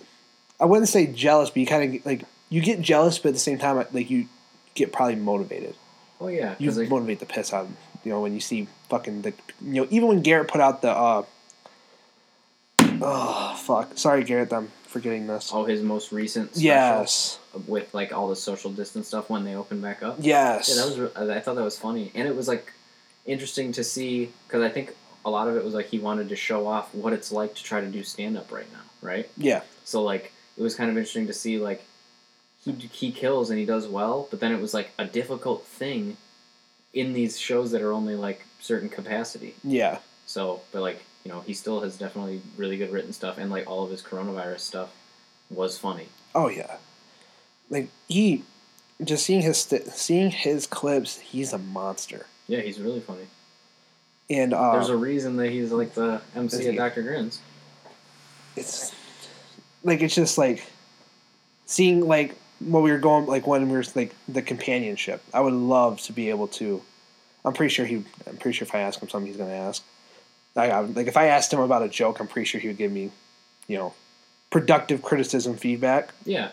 I 0.60 0.66
wouldn't 0.66 0.90
say 0.90 1.08
jealous, 1.08 1.50
but 1.50 1.58
you 1.58 1.66
kind 1.66 1.96
of 1.96 2.06
like 2.06 2.24
you 2.50 2.62
get 2.62 2.82
jealous, 2.82 3.18
but 3.20 3.30
at 3.30 3.34
the 3.34 3.40
same 3.40 3.58
time, 3.58 3.84
like 3.92 4.10
you 4.10 4.28
get 4.76 4.92
probably 4.92 5.16
motivated. 5.16 5.76
Oh 6.22 6.28
yeah, 6.28 6.56
you 6.60 6.72
like, 6.72 6.90
motivate 6.90 7.20
the 7.20 7.26
piss 7.26 7.54
out 7.54 7.66
of 7.66 7.72
you 8.04 8.12
know 8.12 8.22
when 8.22 8.34
you 8.34 8.40
see 8.40 8.68
fucking 8.90 9.22
the 9.22 9.34
you 9.62 9.82
know 9.82 9.88
even 9.90 10.08
when 10.08 10.22
Garrett 10.22 10.48
put 10.48 10.62
out 10.62 10.82
the 10.82 10.92
uh 10.92 11.24
oh 13.02 13.56
fuck 13.58 13.98
sorry 13.98 14.24
Garrett 14.24 14.54
I'm 14.54 14.72
forgetting 14.94 15.26
this 15.28 15.52
oh 15.54 15.66
his 15.66 15.82
most 15.82 16.12
recent 16.12 16.52
yes 16.56 17.40
with 17.68 17.94
like 17.94 18.14
all 18.14 18.28
the 18.30 18.36
social 18.36 18.72
distance 18.72 19.08
stuff 19.08 19.30
when 19.30 19.44
they 19.44 19.56
open 19.56 19.82
back 19.82 20.04
up. 20.04 20.16
yes 20.20 20.70
Yeah, 20.70 20.76
that 20.86 20.86
was. 21.16 21.30
I 21.36 21.40
thought 21.42 21.56
that 21.56 21.64
was 21.72 21.78
funny, 21.78 22.12
and 22.16 22.28
it 22.28 22.36
was 22.36 22.48
like 22.48 22.72
interesting 23.26 23.72
to 23.74 23.84
see 23.84 24.32
because 24.48 24.62
I 24.62 24.70
think 24.70 24.96
a 25.26 25.30
lot 25.30 25.48
of 25.48 25.56
it 25.56 25.64
was 25.64 25.74
like 25.74 25.88
he 25.88 26.00
wanted 26.00 26.30
to 26.30 26.36
show 26.36 26.68
off 26.68 26.94
what 26.94 27.12
it's 27.14 27.32
like 27.32 27.56
to 27.56 27.64
try 27.64 27.80
to 27.82 27.88
do 27.88 28.04
stand 28.04 28.38
up 28.38 28.52
right 28.52 28.72
now, 28.72 28.86
right? 29.02 29.30
yeah 29.38 29.62
So 29.84 30.04
like 30.04 30.32
it 30.58 30.62
was 30.62 30.76
kind 30.76 30.90
of 30.92 30.98
interesting 30.98 31.28
to 31.28 31.34
see 31.34 31.58
like 31.58 31.82
he 32.64 32.72
he 33.02 33.12
kills 33.12 33.50
and 33.50 33.58
he 33.60 33.66
does 33.66 33.88
well, 33.88 34.28
but 34.30 34.40
then 34.40 34.52
it 34.52 34.62
was 34.62 34.74
like 34.74 34.92
a 35.00 35.06
difficult 35.06 35.66
thing 35.66 36.18
in 36.94 37.14
these 37.14 37.40
shows 37.40 37.72
that 37.72 37.82
are 37.82 37.92
only 37.92 38.16
like 38.16 38.46
certain 38.60 38.90
capacity. 38.90 39.56
yeah 39.64 39.98
So, 40.26 40.62
but 40.72 40.82
like 40.82 41.00
you 41.24 41.32
know, 41.32 41.42
he 41.42 41.54
still 41.54 41.80
has 41.82 41.98
definitely 41.98 42.42
really 42.58 42.78
good 42.78 42.92
written 42.92 43.14
stuff, 43.14 43.38
and 43.38 43.50
like 43.52 43.70
all 43.70 43.84
of 43.84 43.92
his 43.92 44.02
coronavirus 44.02 44.60
stuff 44.60 44.90
was 45.50 45.78
funny. 45.78 46.08
oh 46.36 46.50
yeah 46.50 46.78
like 47.70 47.88
he 48.08 48.44
just 49.04 49.26
seeing 49.26 49.42
his 49.42 49.58
st- 49.58 49.88
seeing 49.88 50.32
his 50.32 50.66
clips 50.68 51.20
he's 51.20 51.54
a 51.54 51.58
monster 51.58 52.26
Yeah, 52.48 52.60
he's 52.62 52.80
really 52.80 53.00
funny. 53.02 53.28
and 54.30 54.54
uh, 54.54 54.74
There's 54.74 54.90
a 54.90 54.98
reason 54.98 55.36
that 55.38 55.50
he's 55.52 55.72
like 55.72 55.94
the 55.94 56.22
MC 56.36 56.68
at 56.70 56.76
Dr. 56.76 57.02
Grins. 57.04 57.40
it's 58.56 58.92
like 59.84 60.02
it's 60.02 60.16
just 60.16 60.38
like 60.38 60.66
seeing 61.66 62.08
like 62.08 62.36
what 62.60 62.82
we 62.84 62.92
were 62.92 62.98
going 63.00 63.26
like 63.26 63.46
when 63.48 63.68
we 63.70 63.76
were 63.76 63.84
like 63.96 64.14
the 64.28 64.42
companionship. 64.42 65.22
I 65.34 65.42
would 65.42 65.54
love 65.54 66.00
to 66.02 66.14
be 66.14 66.30
able 66.30 66.48
to. 66.60 66.82
I'm 67.46 67.54
pretty 67.54 67.74
sure 67.74 67.86
he. 67.86 68.04
I'm 68.28 68.38
pretty 68.38 68.56
sure 68.58 68.66
if 68.66 68.74
I 68.74 68.80
ask 68.80 69.02
him 69.02 69.10
something, 69.10 69.28
he's 69.28 69.38
going 69.38 69.50
to 69.50 69.56
ask. 69.56 69.84
Like, 70.56 70.72
I, 70.72 70.80
like 70.82 71.08
if 71.08 71.18
I 71.18 71.28
asked 71.28 71.52
him 71.52 71.60
about 71.60 71.82
a 71.84 71.90
joke, 71.90 72.20
I'm 72.20 72.28
pretty 72.28 72.46
sure 72.46 72.62
he 72.62 72.68
would 72.68 72.78
give 72.78 72.92
me, 72.92 73.12
you 73.68 73.78
know, 73.78 73.94
productive 74.52 75.02
criticism 75.02 75.58
feedback. 75.58 76.14
Yeah, 76.26 76.50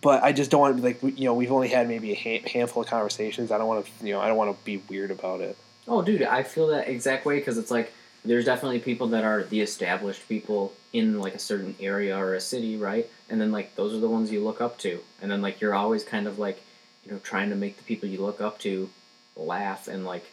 But 0.00 0.22
I 0.22 0.32
just 0.32 0.50
don't 0.50 0.60
want 0.60 0.76
to 0.76 0.82
like 0.82 1.02
you 1.02 1.24
know 1.24 1.34
we've 1.34 1.50
only 1.50 1.68
had 1.68 1.88
maybe 1.88 2.12
a 2.12 2.14
ha- 2.14 2.48
handful 2.48 2.82
of 2.84 2.88
conversations. 2.88 3.50
I 3.50 3.58
don't 3.58 3.66
want 3.66 3.84
to 3.84 4.06
you 4.06 4.12
know 4.14 4.20
I 4.20 4.28
don't 4.28 4.36
want 4.36 4.56
to 4.56 4.64
be 4.64 4.76
weird 4.88 5.10
about 5.10 5.40
it. 5.40 5.56
Oh, 5.88 6.02
dude, 6.02 6.22
I 6.22 6.42
feel 6.42 6.68
that 6.68 6.86
exact 6.88 7.24
way 7.24 7.38
because 7.38 7.58
it's 7.58 7.70
like 7.70 7.92
there's 8.24 8.44
definitely 8.44 8.78
people 8.80 9.08
that 9.08 9.24
are 9.24 9.42
the 9.44 9.60
established 9.60 10.28
people 10.28 10.72
in 10.92 11.18
like 11.18 11.34
a 11.34 11.38
certain 11.38 11.74
area 11.80 12.16
or 12.16 12.34
a 12.34 12.40
city, 12.40 12.76
right? 12.76 13.08
And 13.28 13.40
then 13.40 13.50
like 13.50 13.74
those 13.74 13.92
are 13.94 13.98
the 14.00 14.08
ones 14.08 14.30
you 14.30 14.44
look 14.44 14.60
up 14.60 14.78
to, 14.80 15.00
and 15.20 15.30
then 15.30 15.42
like 15.42 15.60
you're 15.60 15.74
always 15.74 16.04
kind 16.04 16.28
of 16.28 16.38
like 16.38 16.62
you 17.04 17.10
know 17.10 17.18
trying 17.24 17.50
to 17.50 17.56
make 17.56 17.76
the 17.76 17.82
people 17.82 18.08
you 18.08 18.20
look 18.20 18.40
up 18.40 18.60
to 18.60 18.88
laugh 19.36 19.88
and 19.88 20.04
like 20.04 20.24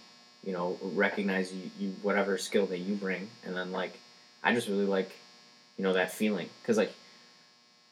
you 0.45 0.53
know 0.53 0.77
recognize 0.81 1.53
you, 1.53 1.69
you 1.79 1.95
whatever 2.01 2.37
skill 2.37 2.65
that 2.67 2.79
you 2.79 2.95
bring, 2.95 3.29
and 3.45 3.55
then 3.55 3.71
like 3.71 3.97
I 4.43 4.53
just 4.53 4.67
really 4.67 4.85
like 4.85 5.11
you 5.77 5.83
know 5.83 5.93
that 5.93 6.11
feeling 6.11 6.49
because 6.61 6.77
like 6.77 6.93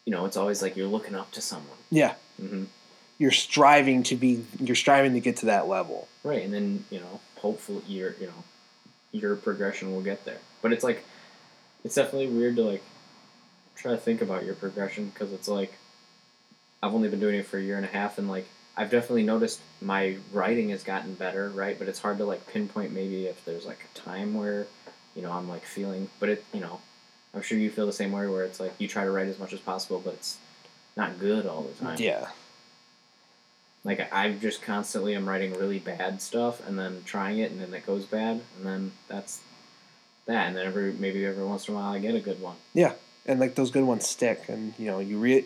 you 0.05 0.11
know 0.11 0.25
it's 0.25 0.38
always 0.38 0.61
like 0.61 0.75
you're 0.75 0.88
looking 0.88 1.15
up 1.15 1.31
to 1.31 1.41
someone. 1.41 1.77
Yeah, 1.89 2.15
hmm 2.39 2.65
you're 3.17 3.31
striving 3.31 4.03
to 4.03 4.15
be 4.15 4.43
you're 4.59 4.75
striving 4.75 5.13
to 5.13 5.19
get 5.19 5.38
to 5.38 5.45
that 5.47 5.67
level. 5.67 6.07
Right, 6.23 6.43
and 6.43 6.53
then 6.53 6.85
you 6.89 6.99
know, 6.99 7.19
hopefully 7.38 7.84
your 7.88 8.15
you 8.19 8.27
know, 8.27 8.43
your 9.11 9.35
progression 9.35 9.93
will 9.93 10.01
get 10.01 10.25
there. 10.25 10.39
But 10.61 10.73
it's 10.73 10.84
like, 10.84 11.03
it's 11.84 11.95
definitely 11.95 12.27
weird 12.27 12.55
to 12.57 12.63
like 12.63 12.84
try 13.75 13.91
to 13.91 13.97
think 13.97 14.21
about 14.21 14.45
your 14.45 14.55
progression 14.55 15.09
because 15.09 15.31
it's 15.31 15.47
like, 15.47 15.73
I've 16.81 16.93
only 16.93 17.09
been 17.09 17.19
doing 17.19 17.35
it 17.35 17.45
for 17.45 17.57
a 17.57 17.61
year 17.61 17.77
and 17.77 17.85
a 17.85 17.89
half, 17.89 18.17
and 18.17 18.30
like 18.30 18.47
I've 18.75 18.89
definitely 18.89 19.23
noticed 19.23 19.59
my 19.81 20.17
writing 20.31 20.69
has 20.69 20.83
gotten 20.83 21.13
better, 21.13 21.49
right? 21.49 21.77
But 21.77 21.87
it's 21.87 21.99
hard 21.99 22.17
to 22.17 22.25
like 22.25 22.47
pinpoint 22.47 22.91
maybe 22.91 23.27
if 23.27 23.43
there's 23.45 23.65
like 23.65 23.85
a 23.93 23.99
time 23.99 24.33
where, 24.33 24.65
you 25.15 25.21
know, 25.21 25.31
I'm 25.31 25.47
like 25.47 25.63
feeling, 25.63 26.09
but 26.19 26.29
it 26.29 26.43
you 26.53 26.59
know, 26.59 26.79
I'm 27.33 27.41
sure 27.41 27.57
you 27.57 27.69
feel 27.69 27.85
the 27.85 27.93
same 27.93 28.11
way 28.11 28.27
where 28.27 28.43
it's 28.43 28.59
like 28.59 28.73
you 28.79 28.87
try 28.87 29.03
to 29.03 29.11
write 29.11 29.27
as 29.27 29.39
much 29.39 29.53
as 29.53 29.59
possible, 29.59 30.01
but 30.03 30.13
it's 30.15 30.37
not 30.95 31.19
good 31.19 31.45
all 31.45 31.63
the 31.63 31.83
time 31.83 31.97
Yeah, 31.99 32.27
like 33.83 34.11
I 34.13 34.31
just 34.31 34.61
constantly 34.61 35.15
am 35.15 35.27
writing 35.27 35.53
really 35.53 35.79
bad 35.79 36.21
stuff 36.21 36.65
and 36.67 36.77
then 36.77 37.03
trying 37.05 37.39
it 37.39 37.51
and 37.51 37.59
then 37.59 37.73
it 37.73 37.85
goes 37.85 38.05
bad 38.05 38.41
and 38.57 38.65
then 38.65 38.91
that's 39.07 39.41
that 40.25 40.47
and 40.47 40.55
then 40.55 40.65
every 40.65 40.93
maybe 40.93 41.25
every 41.25 41.43
once 41.43 41.67
in 41.67 41.73
a 41.73 41.77
while 41.77 41.91
I 41.91 41.99
get 41.99 42.15
a 42.15 42.19
good 42.19 42.41
one. 42.41 42.55
Yeah, 42.73 42.93
and 43.25 43.39
like 43.39 43.55
those 43.55 43.71
good 43.71 43.83
ones 43.83 44.07
stick 44.07 44.45
and 44.47 44.73
you 44.77 44.87
know 44.87 44.99
you 44.99 45.17
re 45.19 45.45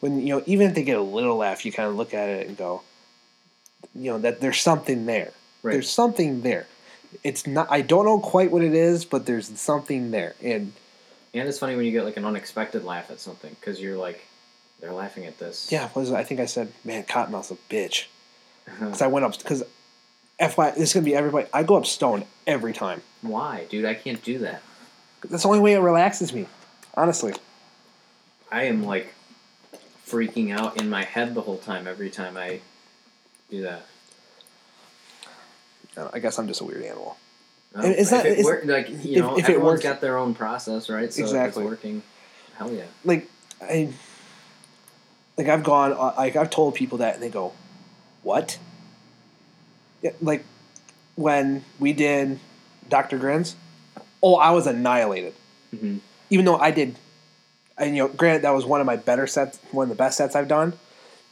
when 0.00 0.20
you 0.26 0.36
know 0.36 0.42
even 0.46 0.68
if 0.68 0.74
they 0.74 0.82
get 0.84 0.98
a 0.98 1.02
little 1.02 1.36
laugh 1.36 1.64
you 1.64 1.72
kind 1.72 1.88
of 1.88 1.94
look 1.96 2.14
at 2.14 2.28
it 2.28 2.46
and 2.48 2.56
go 2.56 2.82
you 3.94 4.10
know 4.10 4.18
that 4.18 4.40
there's 4.40 4.60
something 4.60 5.06
there 5.06 5.32
Right. 5.60 5.72
there's 5.72 5.90
something 5.90 6.42
there 6.42 6.66
it's 7.24 7.44
not 7.46 7.66
i 7.70 7.80
don't 7.80 8.04
know 8.04 8.20
quite 8.20 8.52
what 8.52 8.62
it 8.62 8.74
is 8.74 9.04
but 9.04 9.26
there's 9.26 9.48
something 9.58 10.12
there 10.12 10.34
and 10.42 10.72
And 11.34 11.48
it's 11.48 11.58
funny 11.58 11.74
when 11.74 11.84
you 11.84 11.90
get 11.90 12.04
like 12.04 12.16
an 12.16 12.24
unexpected 12.24 12.84
laugh 12.84 13.10
at 13.10 13.18
something 13.18 13.56
because 13.58 13.80
you're 13.80 13.96
like 13.96 14.24
they're 14.80 14.92
laughing 14.92 15.26
at 15.26 15.38
this. 15.38 15.72
yeah 15.72 15.88
was 15.96 16.12
i 16.12 16.22
think 16.22 16.38
i 16.38 16.46
said 16.46 16.72
man 16.84 17.02
cottonmouth's 17.02 17.50
a 17.50 17.56
bitch 17.68 18.06
uh-huh. 18.68 18.84
because 18.84 19.02
i 19.02 19.08
went 19.08 19.24
up 19.24 19.36
because 19.36 19.64
fy 20.38 20.70
this 20.70 20.90
is 20.90 20.92
gonna 20.94 21.04
be 21.04 21.14
everybody 21.16 21.48
i 21.52 21.64
go 21.64 21.74
up 21.76 21.84
stoned 21.86 22.24
every 22.46 22.72
time 22.72 23.02
Why, 23.22 23.66
dude? 23.68 23.84
I 23.84 23.94
can't 23.94 24.22
do 24.22 24.38
that. 24.38 24.62
that's 25.28 25.42
the 25.42 25.48
only 25.48 25.58
way 25.60 25.72
it 25.72 25.78
relaxes 25.80 26.32
me 26.32 26.46
honestly 26.94 27.34
I 28.50 28.64
am 28.64 28.84
like 28.84 29.12
freaking 30.10 30.56
out 30.58 30.80
in 30.80 30.88
my 30.88 31.04
head 31.04 31.34
the 31.34 31.40
whole 31.42 31.58
time 31.58 31.86
every 31.86 32.10
time 32.10 32.36
I 32.36 32.60
do 33.50 33.62
that. 33.62 33.82
I 36.12 36.20
guess 36.20 36.38
i'm 36.38 36.46
just 36.46 36.60
a 36.60 36.64
weird 36.64 36.84
animal 36.84 37.16
No, 37.74 37.82
And 37.82 37.94
it's 37.96 38.12
if 38.12 38.24
it 38.24 38.28
it's- 38.32 38.44
work, 38.44 38.64
like 38.64 38.88
you 38.88 38.96
if- 38.96 39.18
know 39.18 39.32
if 39.36 39.48
it 39.48 39.50
everyone's 39.50 39.64
works- 39.78 39.82
got 39.82 40.00
their 40.00 40.16
own 40.16 40.32
process, 40.34 40.88
right? 40.88 41.12
So 41.12 41.22
Exactly. 41.22 41.62
it's 41.64 41.70
working. 41.70 42.02
Hell 42.56 42.72
yeah. 42.72 42.84
like 43.04 43.28
I 43.60 43.88
like 45.36 45.48
I've 45.48 45.64
gone 45.64 45.92
uh, 45.92 46.14
like 46.16 46.36
I've 46.36 46.50
told 46.50 46.74
people 46.76 46.98
that 46.98 47.14
and 47.14 47.22
they 47.22 47.28
go, 47.28 47.52
"What?" 48.22 48.58
Yeah, 50.02 50.12
like 50.22 50.44
when 51.16 51.64
we 51.80 51.92
did 51.92 52.38
Doctor 52.88 53.18
Grins, 53.18 53.56
oh, 54.22 54.36
I 54.36 54.50
was 54.50 54.66
annihilated. 54.68 55.34
hmm 55.70 55.98
Even 56.30 56.44
though 56.44 56.58
I 56.58 56.70
did, 56.70 56.96
and 57.78 57.96
you 57.96 58.02
know, 58.02 58.08
granted 58.08 58.42
that 58.42 58.50
was 58.50 58.64
one 58.64 58.80
of 58.80 58.86
my 58.86 58.96
better 58.96 59.26
sets, 59.26 59.58
one 59.70 59.84
of 59.84 59.88
the 59.88 59.94
best 59.94 60.16
sets 60.16 60.34
I've 60.34 60.48
done. 60.48 60.74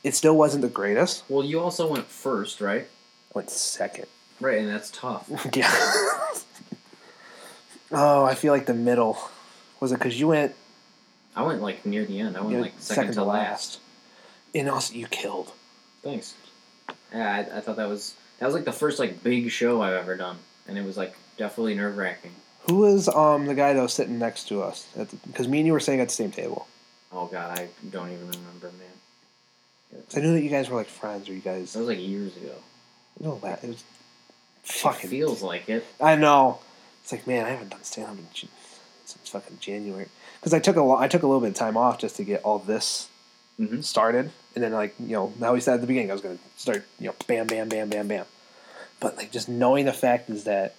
It 0.03 0.15
still 0.15 0.37
wasn't 0.37 0.63
the 0.63 0.69
greatest. 0.69 1.25
Well, 1.29 1.45
you 1.45 1.61
also 1.61 1.89
went 1.89 2.07
first, 2.07 2.61
right? 2.61 2.87
Went 3.35 3.51
second. 3.51 4.07
Right, 4.41 4.59
and 4.59 4.69
that's 4.69 4.91
tough. 4.91 5.29
yeah. 5.55 5.73
oh, 7.91 8.25
I 8.25 8.35
feel 8.35 8.53
like 8.53 8.67
the 8.67 8.75
middle. 8.75 9.19
Was 9.81 9.93
it 9.93 9.99
because 9.99 10.19
you 10.19 10.29
went 10.29 10.55
I 11.37 11.43
went 11.43 11.61
like 11.61 11.85
near 11.85 12.07
the 12.07 12.19
end. 12.19 12.37
I 12.37 12.41
went 12.41 12.61
like 12.61 12.73
second, 12.79 13.13
to 13.15 13.25
last. 13.25 13.79
and 14.55 14.71
also 14.71 14.95
you 14.95 15.07
killed. 15.07 15.53
Thanks. 16.03 16.35
Yeah, 17.13 17.47
I, 17.53 17.59
I 17.59 17.61
thought 17.61 17.77
that 17.77 17.89
was 17.89 18.15
that 18.39 18.47
was 18.47 18.55
like 18.55 18.65
the 18.65 18.73
first 18.73 18.99
like 18.99 19.23
big 19.23 19.51
show 19.51 19.83
I've 19.83 19.93
ever 19.93 20.17
done, 20.17 20.39
and 20.67 20.79
it 20.79 20.85
was 20.85 20.97
like 20.97 21.15
definitely 21.37 21.75
nerve 21.75 21.99
wracking. 21.99 22.33
Who 22.67 22.77
was 22.79 23.09
um 23.09 23.47
the 23.47 23.55
guy 23.55 23.73
that 23.73 23.83
was 23.83 23.95
sitting 23.95 24.19
next 24.19 24.49
to 24.49 24.63
us? 24.63 24.87
Because 25.27 25.49
me 25.49 25.59
and 25.59 25.67
you 25.67 25.73
were 25.73 25.81
sitting 25.81 26.01
at 26.01 26.09
the 26.09 26.15
same 26.15 26.31
table. 26.33 26.67
Oh 27.13 27.27
god, 27.27 27.59
I 27.59 27.69
don't 27.91 28.11
even 28.11 28.27
remember, 28.27 28.71
man. 28.73 30.03
I 30.15 30.21
knew 30.21 30.33
that 30.35 30.43
you 30.43 30.51
guys 30.51 30.69
were 30.69 30.77
like 30.77 30.89
friends, 30.89 31.29
or 31.29 31.35
you 31.35 31.41
guys. 31.41 31.73
That 31.73 31.79
was 31.81 31.89
like 31.89 32.01
years 32.01 32.37
ago. 32.37 32.55
No, 33.21 33.39
that 33.43 33.63
it 33.65 33.69
was 33.69 33.81
It 33.81 33.85
fucking. 34.65 35.11
feels 35.11 35.43
like 35.43 35.69
it. 35.69 35.87
I 36.01 36.17
know. 36.17 36.59
It's 37.03 37.13
like 37.13 37.27
man, 37.27 37.47
I 37.47 37.51
haven't 37.51 37.71
done 37.71 37.85
stand 37.85 38.09
up 38.09 38.17
since 39.05 39.29
fucking 39.29 39.59
January. 39.61 40.09
Because 40.41 40.53
I 40.53 40.59
took 40.59 40.77
a 40.77 40.83
I 40.99 41.07
took 41.09 41.23
a 41.23 41.27
little 41.27 41.41
bit 41.41 41.51
of 41.51 41.55
time 41.55 41.77
off 41.77 41.99
just 41.99 42.17
to 42.17 42.25
get 42.25 42.43
all 42.43 42.59
this 42.59 43.09
hmm 43.57 43.81
started, 43.81 44.33
and 44.55 44.63
then 44.65 44.73
like 44.73 44.95
you 44.99 45.15
know, 45.15 45.33
now 45.39 45.55
we 45.55 45.61
said 45.61 45.75
at 45.75 45.81
the 45.81 45.87
beginning 45.87 46.11
I 46.11 46.15
was 46.15 46.21
gonna 46.23 46.39
start 46.57 46.85
you 46.99 47.07
know, 47.07 47.15
bam, 47.29 47.47
bam, 47.47 47.69
bam, 47.69 47.89
bam, 47.89 48.09
bam. 48.09 48.27
But 48.99 49.17
like 49.17 49.31
just 49.31 49.49
knowing 49.49 49.87
the 49.87 49.93
fact 49.93 50.29
is 50.29 50.45
that 50.45 50.75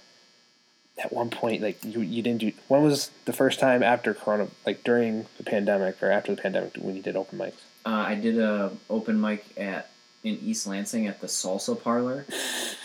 at 0.97 1.13
one 1.13 1.29
point 1.29 1.61
like 1.61 1.83
you 1.83 2.01
you 2.01 2.21
didn't 2.21 2.39
do. 2.39 2.51
When 2.67 2.83
was 2.83 3.11
the 3.25 3.33
first 3.33 3.59
time 3.59 3.83
after 3.83 4.13
Corona, 4.13 4.47
like 4.65 4.83
during 4.83 5.25
the 5.37 5.43
pandemic 5.43 6.01
or 6.01 6.11
after 6.11 6.35
the 6.35 6.41
pandemic, 6.41 6.75
when 6.77 6.95
you 6.95 7.01
did 7.01 7.15
open 7.15 7.37
mics? 7.37 7.53
Uh, 7.85 7.89
I 7.89 8.15
did 8.15 8.37
a 8.37 8.71
open 8.89 9.19
mic 9.19 9.45
at 9.57 9.89
in 10.23 10.39
East 10.43 10.67
Lansing 10.67 11.07
at 11.07 11.21
the 11.21 11.27
Salsa 11.27 11.81
Parlor, 11.81 12.25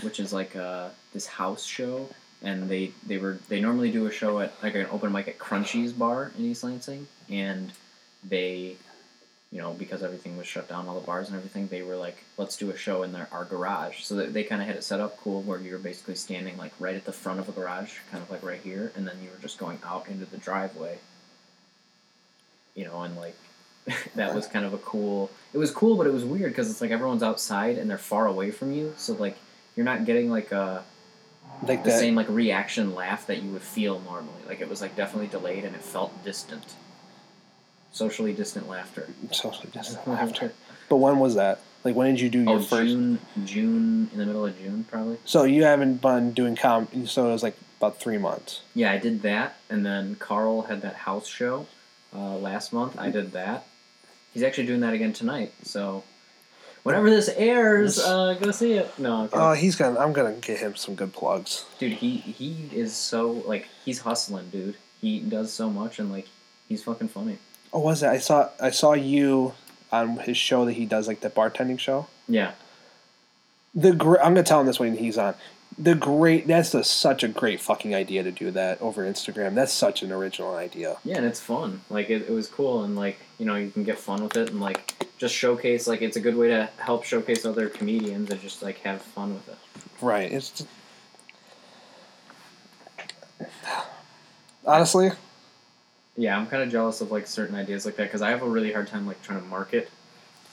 which 0.03 0.21
is 0.21 0.33
like 0.33 0.55
uh, 0.55 0.91
this 1.13 1.27
house 1.27 1.65
show, 1.65 2.09
and 2.43 2.69
they 2.69 2.93
they 3.07 3.19
were 3.19 3.39
they 3.49 3.61
normally 3.61 3.91
do 3.91 4.07
a 4.07 4.13
show 4.13 4.41
at 4.41 4.53
like 4.63 4.75
an 4.75 4.87
open 4.91 5.11
mic 5.13 5.29
at 5.29 5.39
Crunchy's 5.39 5.93
bar 5.93 6.33
in 6.39 6.45
East 6.45 6.65
Lansing, 6.65 7.07
and 7.29 7.73
they, 8.25 8.77
you 9.53 9.59
know, 9.61 9.75
because 9.75 10.03
everything 10.03 10.39
was 10.39 10.47
shut 10.47 10.67
down, 10.67 10.89
all 10.89 10.99
the 10.99 11.07
bars 11.07 11.29
and 11.29 11.37
everything, 11.37 11.69
they 11.69 11.83
were 11.83 11.97
like, 11.97 12.17
let's 12.39 12.57
do 12.57 12.71
a 12.71 12.77
show 12.77 13.03
in 13.03 13.13
their 13.13 13.29
our 13.31 13.45
garage. 13.45 14.03
So 14.03 14.17
they 14.17 14.45
kind 14.45 14.63
of 14.63 14.67
had 14.67 14.77
it 14.77 14.83
set 14.83 14.99
up 14.99 15.19
cool, 15.21 15.43
where 15.43 15.61
you 15.61 15.73
were 15.73 15.79
basically 15.79 16.15
standing 16.15 16.57
like 16.57 16.73
right 16.81 16.97
at 16.97 17.05
the 17.05 17.13
front 17.13 17.39
of 17.39 17.49
a 17.51 17.53
garage, 17.53 17.99
kind 18.11 18.23
of 18.23 18.31
like 18.31 18.43
right 18.43 18.61
here, 18.63 18.91
and 18.97 19.07
then 19.07 19.17
you 19.23 19.29
were 19.29 19.41
just 19.43 19.59
going 19.59 19.79
out 19.85 20.09
into 20.09 20.25
the 20.25 20.39
driveway. 20.39 20.99
You 22.75 22.87
know, 22.87 23.03
and 23.03 23.15
like 23.17 23.37
that 24.15 24.35
was 24.35 24.47
kind 24.47 24.65
of 24.65 24.73
a 24.73 24.79
cool. 24.79 25.31
It 25.53 25.59
was 25.59 25.71
cool, 25.71 25.97
but 25.99 26.07
it 26.07 26.13
was 26.15 26.25
weird 26.25 26.53
because 26.53 26.71
it's 26.71 26.81
like 26.81 26.91
everyone's 26.91 27.23
outside 27.23 27.77
and 27.77 27.91
they're 27.91 27.99
far 27.99 28.27
away 28.27 28.51
from 28.51 28.73
you, 28.73 28.95
so 28.97 29.13
like 29.13 29.37
you're 29.77 29.85
not 29.85 30.07
getting 30.07 30.31
like 30.31 30.51
a 30.53 30.83
Like 31.69 31.85
the 31.85 31.91
that. 31.91 32.01
same 32.01 32.15
like 32.15 32.29
reaction 32.31 32.95
laugh 32.95 33.27
that 33.27 33.43
you 33.43 33.51
would 33.51 33.63
feel 33.63 34.01
normally. 34.01 34.43
Like 34.49 34.63
it 34.63 34.69
was 34.71 34.81
like 34.81 34.97
definitely 34.97 35.29
delayed 35.29 35.65
and 35.67 35.77
it 35.77 35.83
felt 35.83 36.25
distant. 36.25 36.75
Socially 37.93 38.33
distant 38.33 38.69
laughter. 38.69 39.09
socially 39.31 39.69
distant 39.73 40.07
laughter. 40.09 40.53
But 40.89 40.97
when 40.97 41.19
was 41.19 41.35
that? 41.37 41.61
Like 41.85 41.95
when 41.95 42.11
did 42.15 42.21
you 42.21 42.31
do 42.31 42.41
your 42.43 42.59
Oh, 42.59 42.63
first? 42.63 42.89
June, 42.93 43.19
June 43.45 44.09
in 44.13 44.19
the 44.19 44.27
middle 44.27 44.47
of 44.47 44.57
June 44.59 44.85
probably. 44.91 45.19
So 45.25 45.45
you 45.45 45.65
haven't 45.65 46.01
been 46.01 46.33
doing 46.33 46.57
com. 46.57 46.89
So 47.07 47.29
it 47.29 47.33
was 47.33 47.43
like 47.43 47.57
about 47.79 47.99
three 47.99 48.19
months. 48.19 48.63
Yeah, 48.75 48.93
I 48.93 48.99
did 48.99 49.23
that, 49.23 49.57
and 49.69 49.85
then 49.85 50.15
Carl 50.17 50.63
had 50.63 50.83
that 50.83 50.95
house 50.95 51.27
show 51.27 51.67
uh, 52.15 52.37
last 52.37 52.73
month. 52.73 52.97
I 52.99 53.11
did 53.11 53.33
that. 53.33 53.67
He's 54.33 54.43
actually 54.45 54.67
doing 54.67 54.81
that 54.81 54.95
again 54.95 55.13
tonight. 55.13 55.53
So 55.65 56.05
whenever 56.85 57.11
this 57.11 57.29
airs, 57.29 57.99
uh, 57.99 58.35
go 58.41 58.53
see 58.53 58.75
it. 58.75 58.97
No, 58.99 59.23
I'm. 59.25 59.29
Oh, 59.33 59.53
he's 59.53 59.75
gonna. 59.77 59.99
I'm 59.99 60.13
gonna 60.13 60.35
get 60.35 60.59
him 60.61 60.77
some 60.77 60.95
good 60.95 61.13
plugs. 61.13 61.65
dude, 61.79 61.95
he 61.95 62.17
he 62.19 62.71
is 62.73 62.95
so 62.95 63.31
like 63.45 63.67
he's 63.85 63.99
hustling, 64.01 64.49
dude. 64.51 64.77
He 65.01 65.19
does 65.19 65.53
so 65.53 65.69
much, 65.69 65.99
and 65.99 66.13
like 66.13 66.29
he's 66.69 66.85
fucking 66.85 67.09
funny. 67.09 67.39
Oh, 67.73 67.81
was 67.81 68.03
it? 68.03 68.09
I 68.09 68.19
saw. 68.19 68.51
I 68.61 68.71
saw 68.71 68.93
you 68.93 69.55
on 69.91 70.19
his 70.19 70.37
show 70.37 70.65
that 70.67 70.73
he 70.75 70.85
does, 70.87 71.07
like 71.09 71.21
the 71.21 71.31
bartending 71.31 71.79
show. 71.79 72.07
Yeah, 72.29 72.53
The 73.75 73.93
gr- 73.93 74.19
I'm 74.19 74.35
gonna 74.35 74.43
tell 74.43 74.61
him 74.61 74.67
this 74.67 74.79
when 74.81 74.97
he's 74.97 75.19
on. 75.19 75.35
The 75.79 75.95
great. 75.95 76.47
That's 76.47 76.75
a, 76.75 76.85
such 76.85 77.23
a 77.25 77.29
great 77.29 77.61
fucking 77.61 77.95
idea 77.95 78.23
to 78.23 78.31
do 78.31 78.51
that 78.51 78.81
over 78.83 79.05
Instagram. 79.11 79.55
That's 79.55 79.73
such 79.73 80.03
an 80.03 80.13
original 80.13 80.55
idea. 80.55 80.99
yeah, 81.05 81.17
and 81.17 81.25
it's 81.27 81.41
fun. 81.41 81.81
Like 81.89 82.11
it, 82.11 82.23
it 82.29 82.31
was 82.31 82.47
cool, 82.49 82.85
and 82.85 82.95
like 82.95 83.19
you 83.39 83.47
know 83.47 83.57
you 83.57 83.71
can 83.71 83.85
get 83.85 83.99
fun 83.99 84.23
with 84.23 84.37
it, 84.37 84.51
and 84.51 84.61
like 84.61 85.07
just 85.17 85.35
showcase. 85.35 85.87
Like 85.87 86.03
it's 86.03 86.17
a 86.17 86.21
good 86.21 86.37
way 86.37 86.49
to 86.49 86.69
help 86.77 87.05
showcase 87.05 87.47
other 87.47 87.69
comedians 87.71 88.31
and 88.31 88.41
just 88.41 88.63
like 88.63 88.79
have 88.81 89.01
fun 89.01 89.33
with 89.35 89.49
it. 89.49 89.57
Right. 90.03 90.31
It's 90.31 90.51
just- 90.51 90.69
honestly. 94.67 95.11
Yeah, 96.17 96.37
I'm 96.37 96.47
kind 96.47 96.63
of 96.63 96.71
jealous 96.71 97.01
of 97.01 97.11
like 97.11 97.27
certain 97.27 97.55
ideas 97.55 97.87
like 97.87 97.97
that 97.97 98.05
because 98.05 98.23
I 98.23 98.31
have 98.31 98.43
a 98.43 98.49
really 98.49 98.73
hard 98.73 98.87
time 98.87 99.07
like 99.07 99.23
trying 99.23 99.41
to 99.41 99.47
market. 99.47 99.91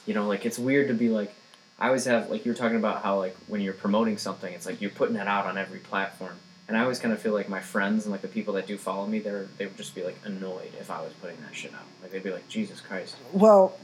You 0.05 0.13
know, 0.13 0.27
like 0.27 0.45
it's 0.45 0.57
weird 0.57 0.87
to 0.87 0.93
be 0.93 1.09
like, 1.09 1.33
I 1.77 1.87
always 1.87 2.05
have 2.05 2.29
like 2.29 2.45
you 2.45 2.51
were 2.51 2.57
talking 2.57 2.77
about 2.77 3.03
how 3.03 3.17
like 3.17 3.35
when 3.47 3.61
you're 3.61 3.73
promoting 3.73 4.17
something, 4.17 4.53
it's 4.53 4.65
like 4.65 4.81
you're 4.81 4.89
putting 4.91 5.15
it 5.15 5.27
out 5.27 5.45
on 5.45 5.57
every 5.57 5.79
platform, 5.79 6.35
and 6.67 6.77
I 6.77 6.81
always 6.81 6.99
kind 6.99 7.13
of 7.13 7.21
feel 7.21 7.33
like 7.33 7.49
my 7.49 7.59
friends 7.59 8.05
and 8.05 8.11
like 8.11 8.21
the 8.21 8.27
people 8.27 8.53
that 8.55 8.67
do 8.67 8.77
follow 8.77 9.05
me, 9.05 9.19
they're 9.19 9.47
they 9.57 9.65
would 9.65 9.77
just 9.77 9.95
be 9.95 10.03
like 10.03 10.17
annoyed 10.23 10.71
if 10.79 10.89
I 10.89 11.01
was 11.01 11.13
putting 11.21 11.39
that 11.41 11.55
shit 11.55 11.73
out. 11.73 11.85
Like 12.01 12.11
they'd 12.11 12.23
be 12.23 12.31
like, 12.31 12.47
Jesus 12.47 12.79
Christ. 12.79 13.15
Well, 13.33 13.77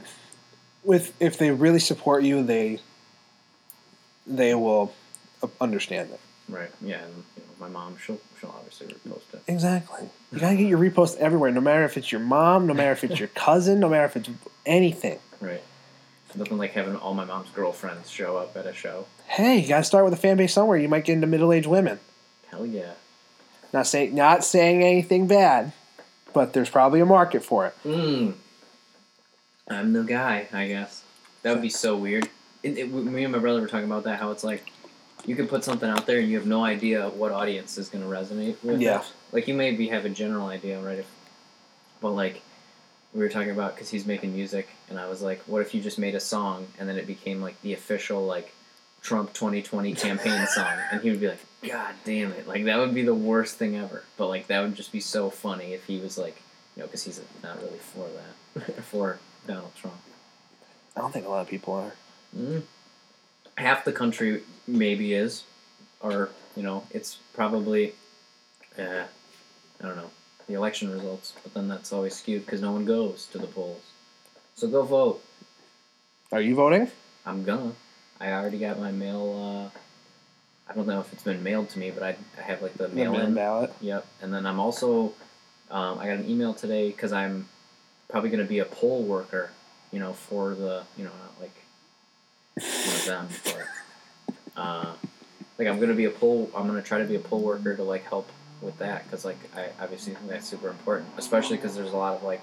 with 0.82 1.12
if 1.20 1.36
they 1.36 1.50
really 1.50 1.80
support 1.80 2.22
you, 2.22 2.42
they 2.42 2.80
they 4.26 4.54
will 4.54 4.94
understand 5.60 6.10
it. 6.10 6.20
Right. 6.48 6.70
Yeah, 6.80 7.02
and 7.02 7.24
you 7.36 7.42
know, 7.42 7.48
my 7.58 7.68
mom, 7.68 7.96
she'll 8.04 8.20
she'll 8.40 8.54
obviously 8.56 8.86
repost 8.86 9.34
it. 9.34 9.42
Exactly. 9.48 10.08
You 10.32 10.38
gotta 10.38 10.56
get 10.56 10.68
your 10.68 10.78
repost 10.78 11.16
everywhere, 11.16 11.50
no 11.50 11.60
matter 11.60 11.84
if 11.84 11.96
it's 11.96 12.12
your 12.12 12.20
mom, 12.20 12.66
no 12.66 12.74
matter 12.74 12.92
if 12.92 13.02
it's 13.02 13.18
your 13.18 13.28
cousin, 13.28 13.80
no 13.80 13.88
matter 13.88 14.04
if 14.04 14.16
it's 14.16 14.30
anything. 14.64 15.18
Right. 15.40 15.62
Nothing 16.34 16.58
like 16.58 16.72
having 16.72 16.96
all 16.96 17.14
my 17.14 17.24
mom's 17.24 17.48
girlfriends 17.50 18.10
show 18.10 18.36
up 18.36 18.56
at 18.56 18.66
a 18.66 18.74
show. 18.74 19.06
Hey, 19.26 19.58
you 19.58 19.68
gotta 19.68 19.84
start 19.84 20.04
with 20.04 20.12
a 20.12 20.18
fan 20.18 20.36
base 20.36 20.52
somewhere. 20.52 20.78
You 20.78 20.88
might 20.88 21.04
get 21.04 21.14
into 21.14 21.26
middle 21.26 21.52
aged 21.52 21.66
women. 21.66 21.98
Hell 22.50 22.66
yeah. 22.66 22.92
Not 23.72 23.86
saying 23.86 24.14
not 24.14 24.44
saying 24.44 24.82
anything 24.82 25.26
bad, 25.26 25.72
but 26.32 26.52
there's 26.52 26.70
probably 26.70 27.00
a 27.00 27.06
market 27.06 27.44
for 27.44 27.66
it. 27.66 27.74
Mm. 27.84 28.34
I'm 29.68 29.92
the 29.92 30.04
guy, 30.04 30.46
I 30.52 30.68
guess. 30.68 31.02
That 31.42 31.52
would 31.52 31.62
be 31.62 31.70
so 31.70 31.96
weird. 31.96 32.28
It, 32.62 32.78
it, 32.78 32.92
me 32.92 33.24
and 33.24 33.32
my 33.32 33.38
brother 33.38 33.60
were 33.60 33.66
talking 33.66 33.86
about 33.86 34.04
that. 34.04 34.20
How 34.20 34.30
it's 34.30 34.44
like 34.44 34.70
you 35.26 35.34
can 35.34 35.48
put 35.48 35.64
something 35.64 35.90
out 35.90 36.06
there 36.06 36.20
and 36.20 36.28
you 36.28 36.36
have 36.38 36.46
no 36.46 36.64
idea 36.64 37.08
what 37.08 37.32
audience 37.32 37.76
is 37.78 37.88
going 37.88 38.02
to 38.02 38.10
resonate 38.10 38.56
with. 38.62 38.80
Yeah. 38.80 39.02
Like 39.32 39.48
you 39.48 39.54
maybe 39.54 39.88
have 39.88 40.04
a 40.04 40.08
general 40.08 40.46
idea, 40.46 40.80
right? 40.80 41.00
If, 41.00 41.10
but 42.00 42.12
like 42.12 42.42
we 43.12 43.20
were 43.20 43.28
talking 43.28 43.50
about 43.50 43.74
because 43.74 43.90
he's 43.90 44.06
making 44.06 44.34
music, 44.34 44.68
and 44.88 45.00
I 45.00 45.08
was 45.08 45.22
like, 45.22 45.42
what 45.46 45.62
if 45.62 45.74
you 45.74 45.80
just 45.80 45.98
made 45.98 46.14
a 46.14 46.20
song 46.20 46.68
and 46.78 46.88
then 46.88 46.96
it 46.96 47.06
became 47.06 47.42
like 47.42 47.60
the 47.62 47.72
official 47.72 48.24
like 48.24 48.52
Trump 49.02 49.32
2020 49.32 49.94
campaign 49.94 50.46
song, 50.54 50.72
and 50.92 51.00
he 51.02 51.10
would 51.10 51.20
be 51.20 51.28
like, 51.28 51.44
God 51.66 51.94
damn 52.04 52.32
it! 52.32 52.46
Like 52.46 52.64
that 52.64 52.78
would 52.78 52.94
be 52.94 53.02
the 53.02 53.14
worst 53.14 53.56
thing 53.56 53.76
ever. 53.76 54.04
But 54.16 54.28
like 54.28 54.46
that 54.46 54.60
would 54.60 54.74
just 54.74 54.92
be 54.92 55.00
so 55.00 55.30
funny 55.30 55.72
if 55.72 55.86
he 55.86 55.98
was 55.98 56.16
like, 56.16 56.40
you 56.76 56.82
know, 56.82 56.86
because 56.86 57.04
he's 57.04 57.20
not 57.42 57.60
really 57.62 57.78
for 57.78 58.06
that, 58.54 58.84
for 58.84 59.18
Donald 59.46 59.74
Trump. 59.74 59.96
I 60.96 61.00
don't 61.00 61.12
think 61.12 61.26
a 61.26 61.28
lot 61.28 61.40
of 61.40 61.48
people 61.48 61.74
are. 61.74 61.94
Mm. 62.36 62.62
Half 63.56 63.84
the 63.84 63.92
country 63.92 64.42
maybe 64.66 65.14
is, 65.14 65.44
or 66.00 66.30
you 66.56 66.62
know, 66.62 66.84
it's 66.90 67.18
probably, 67.34 67.94
uh, 68.78 69.04
I 69.80 69.82
don't 69.86 69.96
know, 69.96 70.10
the 70.46 70.54
election 70.54 70.90
results. 70.92 71.32
But 71.42 71.54
then 71.54 71.68
that's 71.68 71.92
always 71.92 72.14
skewed 72.14 72.44
because 72.44 72.60
no 72.62 72.72
one 72.72 72.84
goes 72.84 73.26
to 73.32 73.38
the 73.38 73.46
polls. 73.46 73.82
So 74.54 74.68
go 74.68 74.82
vote. 74.82 75.22
Are 76.32 76.40
you 76.40 76.54
voting? 76.54 76.90
I'm 77.24 77.44
gonna. 77.44 77.72
I 78.20 78.32
already 78.32 78.58
got 78.58 78.78
my 78.78 78.90
mail. 78.90 79.70
Uh, 79.74 79.78
I 80.68 80.74
don't 80.74 80.86
know 80.86 80.98
if 81.00 81.12
it's 81.12 81.22
been 81.22 81.42
mailed 81.42 81.68
to 81.70 81.78
me, 81.78 81.90
but 81.90 82.02
I, 82.02 82.16
I 82.38 82.42
have 82.42 82.62
like 82.62 82.74
the 82.74 82.88
The 82.88 82.94
mail 82.94 83.12
mail-in 83.12 83.28
in. 83.28 83.34
ballot. 83.34 83.72
Yep. 83.80 84.06
And 84.22 84.32
then 84.34 84.46
I'm 84.46 84.58
also, 84.58 85.12
um, 85.70 85.98
I 86.00 86.06
got 86.06 86.16
an 86.16 86.28
email 86.28 86.54
today 86.54 86.88
because 86.90 87.12
I'm 87.12 87.46
probably 88.08 88.30
going 88.30 88.42
to 88.42 88.48
be 88.48 88.58
a 88.58 88.64
poll 88.64 89.02
worker, 89.04 89.50
you 89.92 90.00
know, 90.00 90.12
for 90.12 90.54
the, 90.54 90.82
you 90.96 91.04
know, 91.04 91.10
not 91.10 91.40
like 91.40 91.54
one 92.56 92.96
of 92.96 93.04
them, 93.04 93.28
but, 93.44 93.66
uh, 94.56 94.92
like 95.58 95.68
I'm 95.68 95.76
going 95.76 95.88
to 95.88 95.94
be 95.94 96.04
a 96.06 96.10
poll, 96.10 96.50
I'm 96.54 96.66
going 96.68 96.80
to 96.80 96.86
try 96.86 96.98
to 96.98 97.04
be 97.04 97.14
a 97.16 97.20
poll 97.20 97.40
worker 97.40 97.74
to 97.76 97.82
like 97.82 98.04
help 98.04 98.28
with 98.60 98.78
that 98.78 99.04
because 99.04 99.24
like 99.24 99.38
I 99.56 99.68
obviously 99.82 100.14
think 100.14 100.28
that's 100.28 100.46
super 100.48 100.68
important, 100.68 101.08
especially 101.16 101.56
because 101.56 101.74
there's 101.74 101.92
a 101.92 101.96
lot 101.96 102.14
of 102.14 102.22
like, 102.22 102.42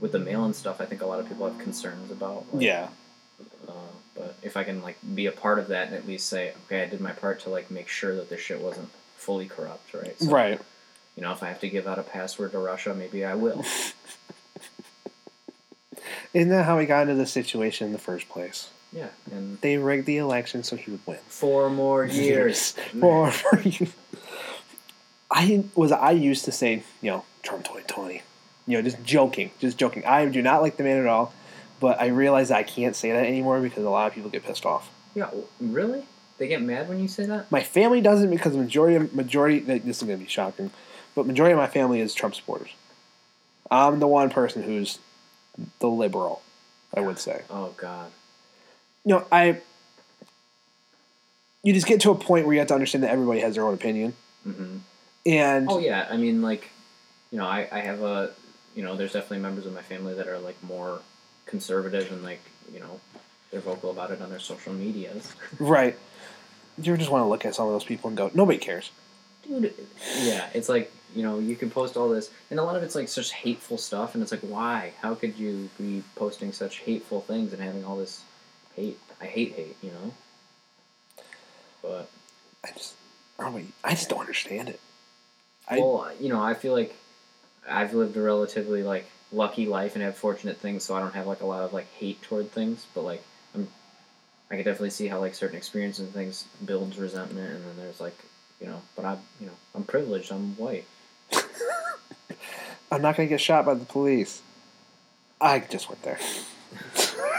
with 0.00 0.12
the 0.12 0.18
mail-in 0.18 0.52
stuff, 0.52 0.80
I 0.80 0.84
think 0.86 1.00
a 1.02 1.06
lot 1.06 1.20
of 1.20 1.28
people 1.28 1.46
have 1.48 1.58
concerns 1.58 2.10
about. 2.10 2.44
Like, 2.52 2.62
Yeah. 2.64 2.88
uh, 3.68 3.72
but 4.16 4.34
if 4.42 4.56
I 4.56 4.64
can 4.64 4.82
like 4.82 4.96
be 5.14 5.26
a 5.26 5.32
part 5.32 5.58
of 5.58 5.68
that 5.68 5.88
and 5.88 5.96
at 5.96 6.06
least 6.06 6.28
say, 6.28 6.52
okay, 6.66 6.82
I 6.82 6.86
did 6.86 7.00
my 7.00 7.12
part 7.12 7.40
to 7.40 7.50
like 7.50 7.70
make 7.70 7.88
sure 7.88 8.14
that 8.16 8.28
this 8.28 8.40
shit 8.40 8.60
wasn't 8.60 8.88
fully 9.16 9.46
corrupt, 9.46 9.94
right? 9.94 10.18
So, 10.20 10.30
Right. 10.30 10.60
You 11.16 11.22
know, 11.22 11.32
if 11.32 11.42
I 11.42 11.48
have 11.48 11.60
to 11.60 11.68
give 11.68 11.86
out 11.86 11.98
a 11.98 12.02
password 12.02 12.52
to 12.52 12.58
Russia, 12.58 12.94
maybe 12.94 13.24
I 13.24 13.34
will. 13.34 13.62
Isn't 16.34 16.48
that 16.48 16.64
how 16.64 16.78
we 16.78 16.86
got 16.86 17.02
into 17.02 17.14
this 17.14 17.30
situation 17.30 17.88
in 17.88 17.92
the 17.92 17.98
first 17.98 18.28
place? 18.30 18.70
Yeah, 18.92 19.08
and 19.30 19.58
They 19.60 19.76
rigged 19.78 20.06
the 20.06 20.18
election 20.18 20.62
so 20.62 20.76
he 20.76 20.90
would 20.90 21.00
win. 21.06 21.18
four 21.28 21.70
more 21.70 22.04
years. 22.06 22.74
Or 23.00 23.30
for 23.30 23.60
you. 23.60 23.88
I 25.30 25.64
was 25.74 25.92
I 25.92 26.10
used 26.12 26.44
to 26.44 26.52
say, 26.52 26.82
you 27.00 27.10
know, 27.10 27.24
Trump 27.42 27.64
2020. 27.64 28.22
You 28.66 28.76
know, 28.78 28.82
just 28.82 29.02
joking, 29.02 29.50
just 29.58 29.76
joking. 29.78 30.04
I 30.04 30.24
do 30.26 30.40
not 30.42 30.62
like 30.62 30.76
the 30.76 30.84
man 30.84 30.98
at 30.98 31.06
all, 31.06 31.32
but 31.80 32.00
I 32.00 32.06
realize 32.08 32.50
I 32.50 32.62
can't 32.62 32.94
say 32.94 33.10
that 33.12 33.26
anymore 33.26 33.60
because 33.60 33.84
a 33.84 33.90
lot 33.90 34.06
of 34.06 34.12
people 34.14 34.30
get 34.30 34.44
pissed 34.44 34.64
off. 34.66 34.90
yeah, 35.14 35.30
really? 35.60 36.04
They 36.38 36.48
get 36.48 36.62
mad 36.62 36.88
when 36.88 37.00
you 37.00 37.08
say 37.08 37.26
that? 37.26 37.50
My 37.52 37.62
family 37.62 38.00
doesn't 38.00 38.30
because 38.30 38.52
the 38.52 38.58
majority 38.58 38.96
of 38.96 39.14
majority 39.14 39.60
this 39.60 39.98
is 39.98 40.02
going 40.02 40.18
to 40.18 40.24
be 40.24 40.30
shocking, 40.30 40.70
but 41.14 41.26
majority 41.26 41.52
of 41.52 41.58
my 41.58 41.66
family 41.66 42.00
is 42.00 42.14
Trump 42.14 42.34
supporters. 42.34 42.70
I'm 43.70 44.00
the 44.00 44.06
one 44.08 44.28
person 44.30 44.62
who's 44.62 44.98
the 45.78 45.88
liberal, 45.88 46.42
I 46.94 47.00
would 47.00 47.18
say. 47.18 47.42
Oh 47.50 47.74
God. 47.76 48.10
You 49.04 49.14
know, 49.14 49.26
I 49.32 49.60
you 51.62 51.72
just 51.72 51.86
get 51.86 52.00
to 52.02 52.10
a 52.10 52.14
point 52.14 52.46
where 52.46 52.54
you 52.54 52.58
have 52.58 52.68
to 52.68 52.74
understand 52.74 53.04
that 53.04 53.10
everybody 53.10 53.40
has 53.40 53.54
their 53.54 53.64
own 53.64 53.74
opinion, 53.74 54.14
hmm 54.44 54.78
and 55.24 55.68
Oh 55.70 55.78
yeah, 55.78 56.08
I 56.10 56.16
mean 56.16 56.42
like, 56.42 56.70
you 57.30 57.38
know, 57.38 57.46
I 57.46 57.68
I 57.70 57.80
have 57.80 58.02
a, 58.02 58.32
you 58.74 58.82
know, 58.82 58.96
there's 58.96 59.12
definitely 59.12 59.38
members 59.38 59.66
of 59.66 59.72
my 59.72 59.82
family 59.82 60.14
that 60.14 60.26
are 60.26 60.38
like 60.38 60.60
more 60.62 61.00
conservative 61.46 62.10
and 62.10 62.22
like, 62.24 62.40
you 62.72 62.80
know, 62.80 63.00
they're 63.50 63.60
vocal 63.60 63.90
about 63.90 64.10
it 64.10 64.20
on 64.20 64.30
their 64.30 64.40
social 64.40 64.72
medias. 64.72 65.32
right, 65.58 65.96
you 66.78 66.96
just 66.96 67.10
want 67.10 67.22
to 67.22 67.28
look 67.28 67.44
at 67.44 67.54
some 67.54 67.66
of 67.66 67.72
those 67.72 67.84
people 67.84 68.08
and 68.08 68.16
go, 68.16 68.30
nobody 68.34 68.58
cares. 68.58 68.90
dude. 69.46 69.72
Yeah, 70.22 70.48
it's 70.54 70.68
like 70.68 70.92
you 71.14 71.22
know 71.22 71.38
you 71.38 71.54
can 71.54 71.70
post 71.70 71.96
all 71.96 72.08
this, 72.08 72.30
and 72.50 72.58
a 72.58 72.64
lot 72.64 72.74
of 72.74 72.82
it's 72.82 72.96
like 72.96 73.08
such 73.08 73.32
hateful 73.32 73.78
stuff, 73.78 74.14
and 74.14 74.22
it's 74.22 74.32
like 74.32 74.40
why? 74.40 74.92
How 75.00 75.14
could 75.14 75.38
you 75.38 75.70
be 75.78 76.02
posting 76.16 76.50
such 76.52 76.78
hateful 76.78 77.20
things 77.20 77.52
and 77.52 77.62
having 77.62 77.84
all 77.84 77.96
this 77.96 78.24
hate? 78.76 78.98
I 79.20 79.26
hate 79.26 79.52
hate, 79.54 79.76
you 79.82 79.90
know. 79.90 80.12
But 81.82 82.08
I 82.64 82.70
just, 82.72 82.94
I 83.38 83.90
just 83.90 84.08
don't 84.08 84.20
understand 84.20 84.68
it. 84.68 84.80
I- 85.68 85.78
well, 85.78 86.10
you 86.20 86.28
know, 86.28 86.40
I 86.42 86.54
feel 86.54 86.72
like 86.72 86.94
I've 87.68 87.94
lived 87.94 88.16
a 88.16 88.22
relatively 88.22 88.82
like 88.82 89.06
lucky 89.32 89.66
life 89.66 89.94
and 89.94 90.04
have 90.04 90.16
fortunate 90.16 90.58
things, 90.58 90.84
so 90.84 90.94
I 90.94 91.00
don't 91.00 91.14
have 91.14 91.26
like 91.26 91.40
a 91.40 91.46
lot 91.46 91.62
of 91.62 91.72
like 91.72 91.86
hate 91.94 92.20
toward 92.22 92.50
things. 92.52 92.86
But 92.94 93.02
like, 93.02 93.22
I'm, 93.54 93.68
I 94.50 94.56
can 94.56 94.64
definitely 94.64 94.90
see 94.90 95.08
how 95.08 95.18
like 95.20 95.34
certain 95.34 95.56
experiences 95.56 96.04
and 96.04 96.12
things 96.14 96.44
builds 96.64 96.98
resentment, 96.98 97.50
and 97.54 97.64
then 97.64 97.76
there's 97.76 98.00
like, 98.00 98.16
you 98.60 98.66
know, 98.66 98.80
but 98.96 99.04
I'm, 99.04 99.18
you 99.40 99.46
know, 99.46 99.54
I'm 99.74 99.84
privileged. 99.84 100.30
I'm 100.32 100.56
white. 100.56 100.84
I'm 102.92 103.00
not 103.02 103.16
gonna 103.16 103.28
get 103.28 103.40
shot 103.40 103.64
by 103.64 103.74
the 103.74 103.84
police. 103.84 104.42
I 105.40 105.58
just 105.60 105.88
went 105.88 106.02
there. 106.02 106.20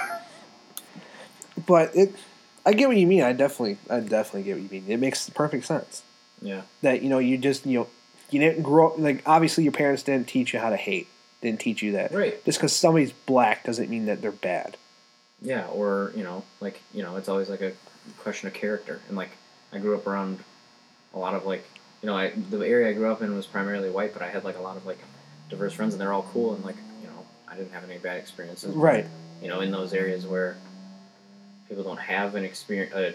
but 1.66 1.96
it, 1.96 2.14
I 2.66 2.74
get 2.74 2.88
what 2.88 2.98
you 2.98 3.08
mean. 3.08 3.24
I 3.24 3.34
definitely, 3.34 3.78
I 3.90 4.00
definitely 4.00 4.44
get 4.44 4.56
what 4.56 4.64
you 4.64 4.70
mean. 4.70 4.86
It 4.88 4.98
makes 5.00 5.30
perfect 5.30 5.66
sense 5.66 6.04
Yeah. 6.42 6.62
that 6.82 7.02
you 7.02 7.10
know 7.10 7.20
you 7.20 7.38
just 7.38 7.66
you 7.66 7.80
know 7.80 7.88
you 8.30 8.40
didn't 8.40 8.64
grow 8.64 8.88
up 8.88 9.00
like 9.00 9.22
obviously 9.26 9.64
your 9.64 9.74
parents 9.74 10.04
didn't 10.04 10.28
teach 10.28 10.54
you 10.54 10.60
how 10.60 10.70
to 10.70 10.78
hate. 10.78 11.08
Didn't 11.42 11.60
teach 11.60 11.82
you 11.82 11.92
that. 11.94 12.14
Right. 12.14 12.44
Just 12.46 12.58
because 12.60 12.74
somebody's 12.76 13.12
black 13.12 13.66
doesn't 13.66 13.90
mean 13.90 14.06
that 14.06 14.22
they're 14.22 14.32
bad. 14.32 14.78
Yeah, 15.42 15.68
or 15.68 16.14
you 16.16 16.24
know, 16.24 16.44
like 16.62 16.82
you 16.94 17.04
know, 17.04 17.18
it's 17.18 17.28
always 17.28 17.50
like 17.50 17.62
a 17.62 17.74
question 18.20 18.48
of 18.48 18.54
character, 18.54 19.02
and 19.10 19.18
like 19.18 19.32
I 19.74 19.80
grew 19.80 19.96
up 19.96 20.08
around 20.08 20.40
a 21.14 21.20
lot 21.20 21.34
of 21.36 21.46
like 21.46 21.66
you 22.02 22.08
know, 22.08 22.16
I 22.16 22.32
the 22.50 22.60
area 22.60 22.90
I 22.90 22.94
grew 22.94 23.12
up 23.12 23.22
in 23.22 23.36
was 23.36 23.46
primarily 23.46 23.90
white, 23.90 24.14
but 24.14 24.22
I 24.22 24.30
had 24.30 24.46
like 24.46 24.58
a 24.58 24.62
lot 24.62 24.78
of 24.78 24.86
like 24.86 25.00
diverse 25.50 25.74
friends, 25.74 25.94
and 25.94 26.00
they're 26.00 26.14
all 26.14 26.28
cool, 26.32 26.54
and 26.56 26.64
like 26.64 26.78
you 27.02 27.08
know, 27.08 27.26
I 27.48 27.56
didn't 27.58 27.74
have 27.74 27.84
any 27.84 27.98
bad 27.98 28.18
experiences. 28.18 28.74
Right. 28.74 29.06
You 29.42 29.50
know, 29.50 29.60
in 29.60 29.72
those 29.72 29.94
areas 29.94 30.26
where 30.26 30.56
people 31.76 31.84
don't 31.84 32.00
have 32.00 32.36
an 32.36 32.44
experience, 32.44 32.94
uh, 32.94 33.14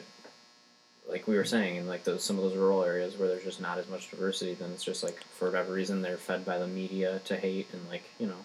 like 1.09 1.27
we 1.29 1.37
were 1.37 1.45
saying, 1.45 1.77
in 1.77 1.87
like 1.87 2.03
those 2.05 2.25
some 2.25 2.37
of 2.37 2.43
those 2.43 2.57
rural 2.57 2.83
areas 2.85 3.17
where 3.17 3.29
there's 3.29 3.45
just 3.45 3.61
not 3.61 3.79
as 3.79 3.89
much 3.89 4.11
diversity, 4.11 4.55
then 4.55 4.71
it's 4.73 4.83
just 4.85 5.05
like 5.05 5.23
for 5.37 5.47
whatever 5.47 5.73
reason 5.73 6.03
they're 6.03 6.17
fed 6.17 6.45
by 6.45 6.59
the 6.59 6.67
media 6.67 7.21
to 7.27 7.37
hate, 7.37 7.69
and 7.73 7.89
like 7.89 8.03
you 8.19 8.27
know. 8.27 8.45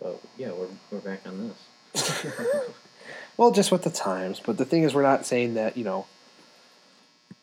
But 0.00 0.20
yeah, 0.36 0.50
we're 0.50 0.68
we're 0.90 0.98
back 1.00 1.26
on 1.26 1.52
this. 1.94 2.26
Well, 3.38 3.52
just 3.52 3.70
with 3.70 3.84
the 3.84 3.90
times. 3.90 4.40
But 4.44 4.58
the 4.58 4.64
thing 4.64 4.82
is, 4.82 4.92
we're 4.94 5.02
not 5.02 5.24
saying 5.24 5.54
that 5.54 5.76
you 5.76 5.84
know, 5.84 6.06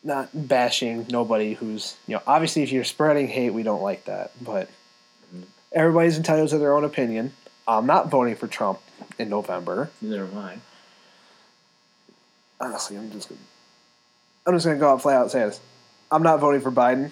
not 0.04 0.28
bashing 0.32 1.06
nobody 1.10 1.54
who's 1.54 1.96
you 2.06 2.14
know. 2.14 2.22
Obviously, 2.26 2.62
if 2.62 2.70
you're 2.70 2.84
spreading 2.84 3.28
hate, 3.28 3.50
we 3.50 3.62
don't 3.62 3.82
like 3.82 4.04
that. 4.04 4.30
But 4.40 4.68
Mhm. 5.34 5.44
everybody's 5.72 6.16
entitled 6.16 6.50
to 6.50 6.58
their 6.58 6.74
own 6.74 6.84
opinion. 6.84 7.32
I'm 7.66 7.86
not 7.86 8.10
voting 8.10 8.36
for 8.36 8.46
Trump 8.46 8.78
in 9.18 9.28
November. 9.28 9.90
Neither 10.00 10.24
am 10.26 10.38
I. 10.38 10.58
Honestly, 12.60 12.96
I'm 12.96 13.10
just. 13.10 13.28
Gonna, 13.28 13.40
I'm 14.46 14.54
just 14.54 14.64
gonna 14.66 14.78
go 14.78 14.90
out 14.92 15.02
flat 15.02 15.16
out 15.16 15.22
and 15.22 15.30
say 15.30 15.40
this. 15.40 15.60
I'm 16.10 16.22
not 16.22 16.40
voting 16.40 16.60
for 16.60 16.70
Biden. 16.70 17.10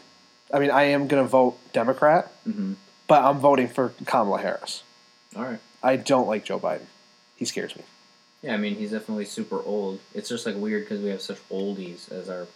I 0.52 0.58
mean, 0.58 0.70
I 0.70 0.84
am 0.84 1.08
gonna 1.08 1.24
vote 1.24 1.58
Democrat, 1.72 2.30
Mm-hmm. 2.48 2.74
but 3.08 3.22
I'm 3.24 3.38
voting 3.38 3.68
for 3.68 3.92
Kamala 4.06 4.40
Harris. 4.40 4.82
All 5.36 5.42
right. 5.42 5.58
I 5.82 5.96
don't 5.96 6.26
like 6.28 6.44
Joe 6.44 6.58
Biden. 6.60 6.86
He 7.36 7.44
scares 7.44 7.74
me. 7.76 7.82
Yeah, 8.42 8.54
I 8.54 8.56
mean 8.58 8.76
he's 8.76 8.92
definitely 8.92 9.24
super 9.24 9.60
old. 9.62 9.98
It's 10.14 10.28
just 10.28 10.46
like 10.46 10.54
weird 10.56 10.84
because 10.84 11.00
we 11.00 11.08
have 11.10 11.20
such 11.22 11.38
oldies 11.50 12.10
as 12.12 12.28
our 12.28 12.46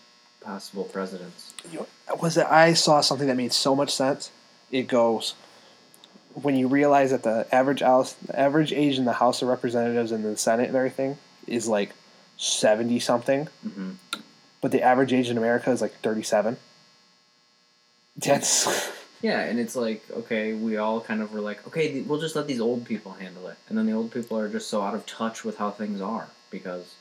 possible 0.41 0.85
presidents. 0.85 1.53
you 1.73 1.81
know, 1.81 2.15
was 2.21 2.37
that 2.37 2.51
I 2.53 2.75
saw 2.75 3.01
something 3.01 3.27
that 3.27 3.37
made 3.37 3.53
so 3.53 3.75
much 3.75 3.91
sense. 3.95 4.31
It 4.71 4.87
goes 4.87 5.35
when 6.35 6.55
you 6.57 6.69
realize 6.69 7.11
that 7.11 7.23
the 7.25 7.47
average 7.53 7.81
house, 7.81 8.13
the 8.13 8.39
average 8.39 8.73
age 8.73 8.99
in 8.99 9.05
the 9.07 9.15
House 9.15 9.43
of 9.43 9.49
Representatives 9.49 10.13
and 10.13 10.25
the 10.25 10.37
Senate 10.37 10.69
and 10.69 10.77
everything 10.77 11.19
is 11.47 11.67
like 11.67 11.91
seventy 12.39 12.99
something, 12.99 13.49
Mm-hmm. 13.67 13.91
but 14.63 14.73
the 14.73 14.81
average 14.83 15.13
age 15.13 15.29
in 15.29 15.37
America 15.37 15.71
is 15.71 15.83
like 15.83 15.95
thirty 16.01 16.23
seven. 16.23 16.57
That's 18.17 18.67
Yeah, 19.21 19.41
and 19.41 19.59
it's 19.59 19.75
like 19.75 20.05
okay, 20.13 20.55
we 20.55 20.77
all 20.77 21.01
kind 21.01 21.21
of 21.23 21.33
were 21.33 21.41
like, 21.41 21.67
okay, 21.67 22.03
we'll 22.03 22.21
just 22.21 22.37
let 22.37 22.47
these 22.47 22.61
old 22.61 22.85
people 22.85 23.13
handle 23.13 23.49
it, 23.49 23.57
and 23.69 23.77
then 23.77 23.85
the 23.87 23.93
old 23.93 24.13
people 24.13 24.39
are 24.39 24.49
just 24.49 24.69
so 24.71 24.81
out 24.83 24.95
of 24.95 25.05
touch 25.07 25.45
with 25.45 25.59
how 25.59 25.71
things 25.73 26.01
are 26.01 26.29
because 26.51 26.95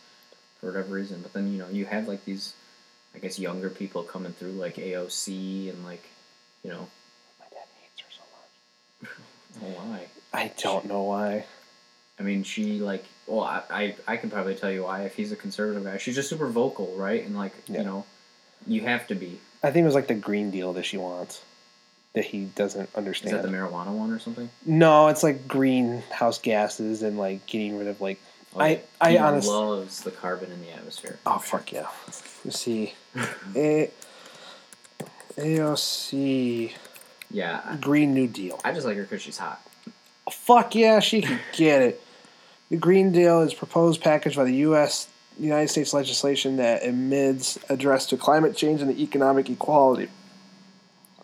for 0.59 0.67
whatever 0.67 0.93
reason. 0.95 1.21
But 1.21 1.33
then 1.33 1.51
you 1.53 1.59
know 1.59 1.69
you 1.69 1.85
have 1.85 2.07
like 2.07 2.25
these, 2.25 2.53
I 3.13 3.19
guess 3.19 3.37
younger 3.37 3.69
people 3.69 4.01
coming 4.01 4.33
through 4.33 4.53
like 4.53 4.75
AOC 4.77 5.69
and 5.69 5.85
like, 5.85 6.03
you 6.63 6.71
know, 6.71 6.87
my 7.39 7.45
dad 7.51 7.67
hates 7.79 8.01
her 8.01 8.07
so 8.09 9.69
much. 9.69 9.77
why? 9.77 10.07
I 10.33 10.51
don't 10.57 10.85
know 10.85 11.03
why. 11.03 11.45
I 12.19 12.23
mean, 12.23 12.43
she 12.43 12.79
like, 12.79 13.05
well, 13.27 13.41
I, 13.43 13.61
I, 13.69 13.95
I 14.07 14.17
can 14.17 14.29
probably 14.31 14.55
tell 14.55 14.71
you 14.71 14.83
why. 14.83 15.03
If 15.03 15.15
he's 15.15 15.31
a 15.31 15.35
conservative 15.35 15.83
guy, 15.83 15.97
she's 15.97 16.15
just 16.15 16.29
super 16.29 16.47
vocal, 16.47 16.93
right? 16.95 17.23
And 17.25 17.35
like, 17.37 17.53
Yeah. 17.67 17.79
you 17.79 17.85
know, 17.85 18.05
you 18.65 18.81
have 18.81 19.05
to 19.07 19.15
be. 19.15 19.39
I 19.63 19.71
think 19.71 19.83
it 19.83 19.85
was 19.85 19.95
like 19.95 20.07
the 20.07 20.13
Green 20.15 20.49
Deal 20.51 20.73
that 20.73 20.83
she 20.83 20.97
wants 20.97 21.43
that 22.13 22.25
he 22.25 22.45
doesn't 22.45 22.89
understand. 22.95 23.35
Is 23.35 23.41
that 23.43 23.47
the 23.51 23.55
marijuana 23.55 23.87
one 23.91 24.11
or 24.11 24.17
something? 24.19 24.49
no, 24.65 25.07
it's 25.09 25.21
like 25.23 25.47
greenhouse 25.47 26.39
gases 26.39 27.03
and 27.03 27.17
like 27.19 27.45
getting 27.45 27.77
rid 27.77 27.87
of 27.87 28.01
like 28.01 28.19
Oh, 28.55 28.61
I-. 28.61 28.81
I 28.99 29.11
he 29.11 29.17
honest- 29.19 29.47
loves 29.47 30.01
the 30.01 30.09
carbon 30.11 30.51
in 30.51 30.61
the 30.61 30.71
atmosphere. 30.71 31.19
Oh 31.27 31.37
fuck 31.37 31.71
yeah! 31.71 31.87
Let's 32.43 32.59
see, 32.59 32.93
A- 33.55 33.91
AOC 35.37 36.73
Yeah, 37.29 37.77
Green 37.81 38.13
New 38.13 38.27
Deal. 38.27 38.59
I 38.63 38.71
just 38.73 38.85
like 38.85 38.95
her 38.97 39.03
because 39.03 39.21
she's 39.21 39.37
hot. 39.37 39.61
Fuck 40.31 40.75
yeah, 40.75 40.99
she 40.99 41.21
can 41.21 41.39
get 41.53 41.81
it. 41.81 42.01
The 42.69 42.77
Green 42.77 43.11
Deal 43.11 43.41
is 43.41 43.53
proposed 43.53 44.01
package 44.01 44.35
by 44.35 44.43
the 44.43 44.55
U.S. 44.55 45.07
United 45.39 45.69
States 45.69 45.93
legislation 45.93 46.57
that 46.57 46.83
admits 46.83 47.57
address 47.69 48.07
to 48.07 48.17
climate 48.17 48.57
change 48.57 48.81
and 48.81 48.89
the 48.89 49.01
economic 49.01 49.49
equality. 49.49 50.09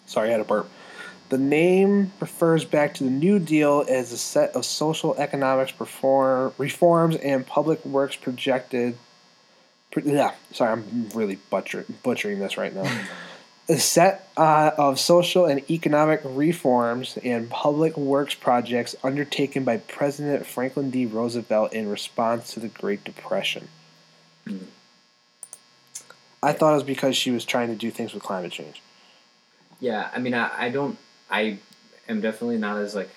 Sorry, 0.06 0.30
I 0.30 0.32
had 0.32 0.42
a 0.42 0.46
burp. 0.46 0.70
The 1.30 1.38
name 1.38 2.14
refers 2.20 2.64
back 2.64 2.94
to 2.96 3.04
the 3.04 3.10
New 3.10 3.40
Deal 3.40 3.84
as 3.90 4.12
a 4.12 4.18
set 4.18 4.56
of 4.56 4.66
social 4.66 5.16
economics 5.16 5.72
perform, 5.72 6.54
reforms 6.58 7.16
and 7.18 7.46
public 7.46 7.84
works 7.86 8.16
projected. 8.16 8.98
Pr- 9.92 10.02
yeah, 10.02 10.36
sorry, 10.52 10.72
I'm 10.74 11.10
really 11.16 11.40
butcher, 11.50 11.86
butchering 12.04 12.40
this 12.40 12.58
right 12.58 12.74
now. 12.74 12.84
a 13.70 13.78
set 13.78 14.30
uh, 14.36 14.72
of 14.78 15.00
social 15.00 15.46
and 15.46 15.70
economic 15.72 16.22
reforms 16.24 17.18
and 17.24 17.50
public 17.50 17.96
works 17.96 18.34
projects 18.34 18.96
undertaken 19.04 19.64
by 19.64 19.78
President 19.78 20.46
Franklin 20.46 20.90
D. 20.90 21.06
Roosevelt 21.06 21.72
in 21.72 21.90
response 21.90 22.54
to 22.54 22.60
the 22.60 22.68
Great 22.68 23.04
Depression. 23.04 23.70
Mhm. 24.46 24.66
I 26.42 26.52
thought 26.52 26.72
it 26.74 26.76
was 26.76 26.84
because 26.84 27.16
she 27.16 27.32
was 27.32 27.46
trying 27.46 27.70
to 27.70 27.76
do 27.76 27.90
things 27.90 28.14
with 28.14 28.22
climate 28.22 28.52
change. 28.52 28.82
Yeah, 29.80 30.10
I 30.14 30.20
mean, 30.20 30.34
I, 30.34 30.66
I 30.66 30.70
don't, 30.70 30.98
I 31.30 31.60
am 32.10 32.20
definitely 32.20 32.58
not 32.58 32.78
as 32.78 32.96
like 32.96 33.10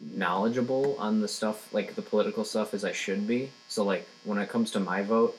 knowledgeable 0.00 0.96
on 0.98 1.20
the 1.20 1.26
stuff, 1.28 1.72
like 1.74 1.96
the 1.96 2.02
political 2.02 2.44
stuff, 2.44 2.74
as 2.74 2.84
I 2.84 2.92
should 2.92 3.26
be. 3.26 3.50
So 3.68 3.82
like 3.82 4.06
when 4.22 4.38
it 4.38 4.48
comes 4.48 4.70
to 4.72 4.80
my 4.80 5.02
vote, 5.02 5.36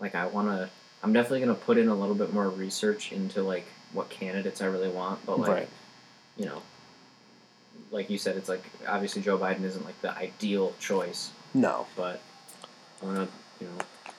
like 0.00 0.16
I 0.16 0.26
want 0.26 0.48
to, 0.48 0.68
I'm 1.02 1.12
definitely 1.12 1.40
gonna 1.40 1.54
put 1.54 1.78
in 1.78 1.88
a 1.88 1.94
little 1.94 2.14
bit 2.14 2.32
more 2.32 2.48
research 2.48 3.12
into 3.12 3.42
like 3.42 3.66
what 3.92 4.08
candidates 4.10 4.60
I 4.60 4.66
really 4.66 4.88
want. 4.88 5.24
But 5.24 5.40
like, 5.40 5.50
right. 5.50 5.68
you 6.36 6.46
know, 6.46 6.62
like 7.90 8.10
you 8.10 8.18
said, 8.18 8.36
it's 8.36 8.48
like 8.48 8.64
obviously 8.86 9.22
Joe 9.22 9.38
Biden 9.38 9.62
isn't 9.64 9.84
like 9.84 10.00
the 10.02 10.16
ideal 10.16 10.74
choice, 10.80 11.30
No. 11.54 11.86
but 11.96 12.20
I'm 13.02 13.08
gonna, 13.08 13.28
you 13.60 13.66
know, 13.66 14.12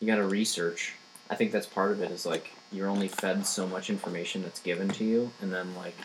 you 0.00 0.06
gotta 0.06 0.26
research. 0.26 0.94
I 1.28 1.34
think 1.34 1.50
that's 1.52 1.66
part 1.66 1.90
of 1.90 2.02
it 2.02 2.10
is 2.10 2.24
like 2.24 2.50
you're 2.70 2.88
only 2.88 3.08
fed 3.08 3.46
so 3.46 3.66
much 3.66 3.90
information 3.90 4.42
that's 4.42 4.60
given 4.60 4.88
to 4.90 5.04
you, 5.04 5.30
and 5.40 5.52
then 5.52 5.74
like 5.74 5.96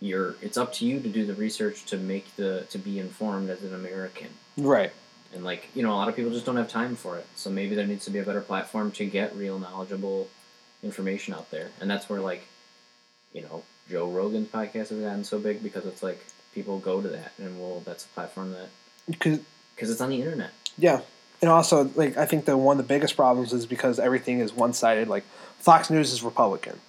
you're 0.00 0.36
it's 0.40 0.56
up 0.56 0.72
to 0.72 0.86
you 0.86 1.00
to 1.00 1.08
do 1.08 1.26
the 1.26 1.34
research 1.34 1.84
to 1.86 1.96
make 1.96 2.34
the 2.36 2.66
to 2.70 2.78
be 2.78 2.98
informed 2.98 3.50
as 3.50 3.62
an 3.62 3.74
American. 3.74 4.28
Right. 4.56 4.92
And 5.34 5.44
like 5.44 5.68
you 5.74 5.82
know, 5.82 5.92
a 5.92 5.96
lot 5.96 6.08
of 6.08 6.16
people 6.16 6.30
just 6.32 6.46
don't 6.46 6.56
have 6.56 6.68
time 6.70 6.96
for 6.96 7.16
it. 7.18 7.26
So 7.34 7.50
maybe 7.50 7.74
there 7.74 7.86
needs 7.86 8.04
to 8.06 8.10
be 8.10 8.18
a 8.18 8.24
better 8.24 8.40
platform 8.40 8.90
to 8.92 9.04
get 9.04 9.36
real 9.36 9.58
knowledgeable 9.58 10.28
information 10.82 11.34
out 11.34 11.50
there, 11.50 11.70
and 11.80 11.90
that's 11.90 12.08
where 12.08 12.20
like 12.20 12.42
you 13.32 13.42
know 13.42 13.62
Joe 13.90 14.08
Rogan's 14.10 14.48
podcast 14.48 14.88
has 14.88 15.00
gotten 15.00 15.24
so 15.24 15.38
big 15.38 15.62
because 15.62 15.84
it's 15.86 16.02
like 16.02 16.24
people 16.54 16.78
go 16.78 17.00
to 17.02 17.08
that, 17.08 17.32
and 17.38 17.60
well, 17.60 17.82
that's 17.84 18.04
a 18.04 18.08
platform 18.08 18.52
that 18.52 18.68
Because 19.06 19.90
it's 19.90 20.00
on 20.00 20.08
the 20.10 20.16
internet. 20.22 20.50
yeah, 20.78 21.00
and 21.42 21.50
also 21.50 21.90
like 21.94 22.16
I 22.16 22.24
think 22.24 22.46
the 22.46 22.56
one 22.56 22.78
of 22.78 22.86
the 22.86 22.88
biggest 22.88 23.14
problems 23.16 23.52
is 23.52 23.66
because 23.66 23.98
everything 23.98 24.40
is 24.40 24.52
one 24.52 24.72
sided. 24.72 25.08
Like 25.08 25.24
Fox 25.58 25.90
News 25.90 26.12
is 26.12 26.22
Republican, 26.22 26.80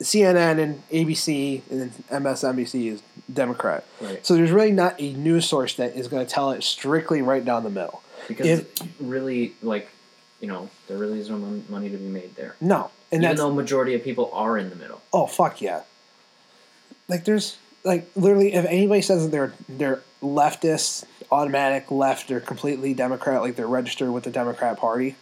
CNN 0.00 0.58
and 0.58 0.82
ABC 0.90 1.62
and 1.70 1.92
MSNBC 2.08 2.92
is 2.92 3.02
Democrat. 3.32 3.84
Right. 4.00 4.24
So 4.26 4.34
there's 4.34 4.50
really 4.50 4.72
not 4.72 5.00
a 5.00 5.12
news 5.12 5.46
source 5.48 5.74
that 5.74 5.94
is 5.94 6.08
going 6.08 6.24
to 6.26 6.32
tell 6.32 6.50
it 6.52 6.62
strictly 6.62 7.20
right 7.22 7.44
down 7.44 7.64
the 7.64 7.70
middle. 7.70 8.02
because 8.28 8.46
If- 8.46 8.82
really 8.98 9.54
like 9.62 9.88
you 10.40 10.48
know 10.48 10.70
there 10.88 10.96
really 10.96 11.18
is 11.20 11.28
no 11.28 11.36
money 11.68 11.90
to 11.90 11.96
be 11.98 12.08
made 12.08 12.34
there. 12.36 12.56
No, 12.60 12.90
and 13.12 13.22
Even 13.22 13.36
though 13.36 13.52
majority 13.52 13.94
of 13.94 14.02
people 14.02 14.30
are 14.32 14.56
in 14.56 14.70
the 14.70 14.76
middle. 14.76 15.00
oh 15.12 15.26
fuck 15.26 15.60
yeah. 15.60 15.82
Like 17.08 17.24
there's 17.24 17.58
like 17.84 18.10
literally 18.16 18.54
if 18.54 18.64
anybody 18.64 19.02
says 19.02 19.24
that 19.24 19.30
they're 19.30 19.52
they're 19.68 20.02
leftists, 20.22 21.04
automatic 21.30 21.90
left, 21.90 22.28
they're 22.28 22.40
completely 22.40 22.94
Democrat, 22.94 23.42
like 23.42 23.56
they're 23.56 23.66
registered 23.66 24.10
with 24.10 24.24
the 24.24 24.30
Democrat 24.30 24.78
Party, 24.78 25.16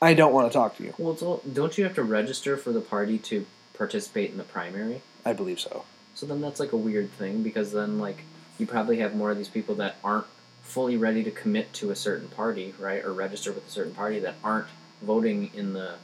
I 0.00 0.14
don't 0.14 0.32
want 0.32 0.50
to 0.50 0.52
talk 0.52 0.76
to 0.78 0.82
you. 0.84 0.94
Well, 0.98 1.12
it's 1.12 1.22
all, 1.22 1.42
don't 1.50 1.76
you 1.78 1.84
have 1.84 1.94
to 1.94 2.02
register 2.02 2.56
for 2.56 2.72
the 2.72 2.80
party 2.80 3.18
to 3.18 3.46
participate 3.74 4.30
in 4.30 4.38
the 4.38 4.44
primary? 4.44 5.02
I 5.24 5.32
believe 5.32 5.60
so. 5.60 5.84
So 6.14 6.26
then 6.26 6.40
that's 6.40 6.60
like 6.60 6.72
a 6.72 6.76
weird 6.76 7.10
thing 7.12 7.42
because 7.42 7.72
then 7.72 7.98
like 7.98 8.24
you 8.58 8.66
probably 8.66 8.98
have 8.98 9.14
more 9.14 9.30
of 9.30 9.38
these 9.38 9.48
people 9.48 9.74
that 9.76 9.96
aren't 10.04 10.26
fully 10.62 10.96
ready 10.96 11.24
to 11.24 11.30
commit 11.30 11.72
to 11.74 11.90
a 11.90 11.96
certain 11.96 12.28
party, 12.28 12.74
right, 12.78 13.04
or 13.04 13.12
register 13.12 13.52
with 13.52 13.66
a 13.66 13.70
certain 13.70 13.94
party 13.94 14.18
that 14.20 14.34
aren't 14.44 14.68
voting 15.02 15.50
in 15.54 15.72
the 15.72 15.94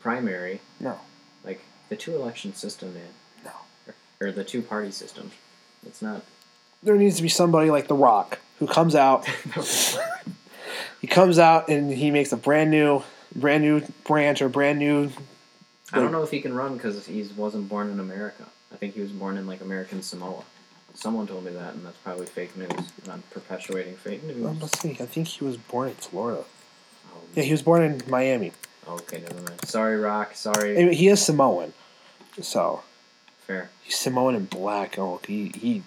primary. 0.00 0.60
No. 0.80 0.98
Like 1.44 1.60
the 1.88 1.96
two 1.96 2.14
election 2.14 2.54
system, 2.54 2.94
man. 2.94 3.08
No. 3.44 3.50
Or, 3.86 4.28
or 4.28 4.32
the 4.32 4.44
two 4.44 4.62
party 4.62 4.90
system. 4.90 5.30
It's 5.86 6.02
not. 6.02 6.22
There 6.82 6.96
needs 6.96 7.16
to 7.16 7.22
be 7.22 7.28
somebody 7.28 7.70
like 7.70 7.88
The 7.88 7.94
Rock 7.94 8.38
who 8.58 8.66
comes 8.66 8.94
out 8.94 9.26
he 11.00 11.06
comes 11.06 11.38
out 11.38 11.68
and 11.68 11.92
he 11.92 12.10
makes 12.10 12.32
a 12.32 12.36
brand 12.36 12.70
new 12.70 13.02
brand 13.34 13.62
new 13.62 13.82
branch 14.04 14.40
or 14.40 14.48
brand 14.48 14.78
new 14.78 15.10
I 15.96 16.00
don't 16.00 16.12
know 16.12 16.22
if 16.22 16.30
he 16.30 16.40
can 16.40 16.54
run 16.54 16.74
because 16.74 17.06
he 17.06 17.26
wasn't 17.36 17.68
born 17.68 17.90
in 17.90 18.00
America. 18.00 18.44
I 18.72 18.76
think 18.76 18.94
he 18.94 19.00
was 19.00 19.10
born 19.12 19.36
in 19.36 19.46
like 19.46 19.60
American 19.60 20.02
Samoa. 20.02 20.42
Someone 20.94 21.26
told 21.26 21.44
me 21.44 21.52
that, 21.52 21.74
and 21.74 21.84
that's 21.84 21.96
probably 21.98 22.26
fake 22.26 22.56
news. 22.56 22.70
And 22.70 23.12
I'm 23.12 23.22
perpetuating 23.30 23.96
fake 23.96 24.24
news. 24.24 24.44
Um, 24.44 24.58
let's 24.60 24.78
see. 24.80 24.90
I 24.92 25.06
think 25.06 25.28
he 25.28 25.44
was 25.44 25.56
born 25.56 25.88
in 25.88 25.94
Florida. 25.94 26.42
Oh, 27.12 27.18
Yeah, 27.34 27.42
he 27.44 27.52
was 27.52 27.62
born 27.62 27.82
in 27.82 28.00
Miami. 28.08 28.52
okay, 28.88 29.20
never 29.20 29.34
mind. 29.42 29.64
Sorry, 29.66 29.96
Rock. 29.98 30.34
Sorry. 30.34 30.76
Anyway, 30.76 30.94
he 30.94 31.08
is 31.08 31.22
Samoan, 31.24 31.72
so 32.40 32.82
Fair. 33.46 33.68
he's 33.82 33.96
Samoan 33.96 34.34
and 34.34 34.48
black. 34.48 34.98
Oh, 34.98 35.20
he 35.26 35.48
he. 35.54 35.82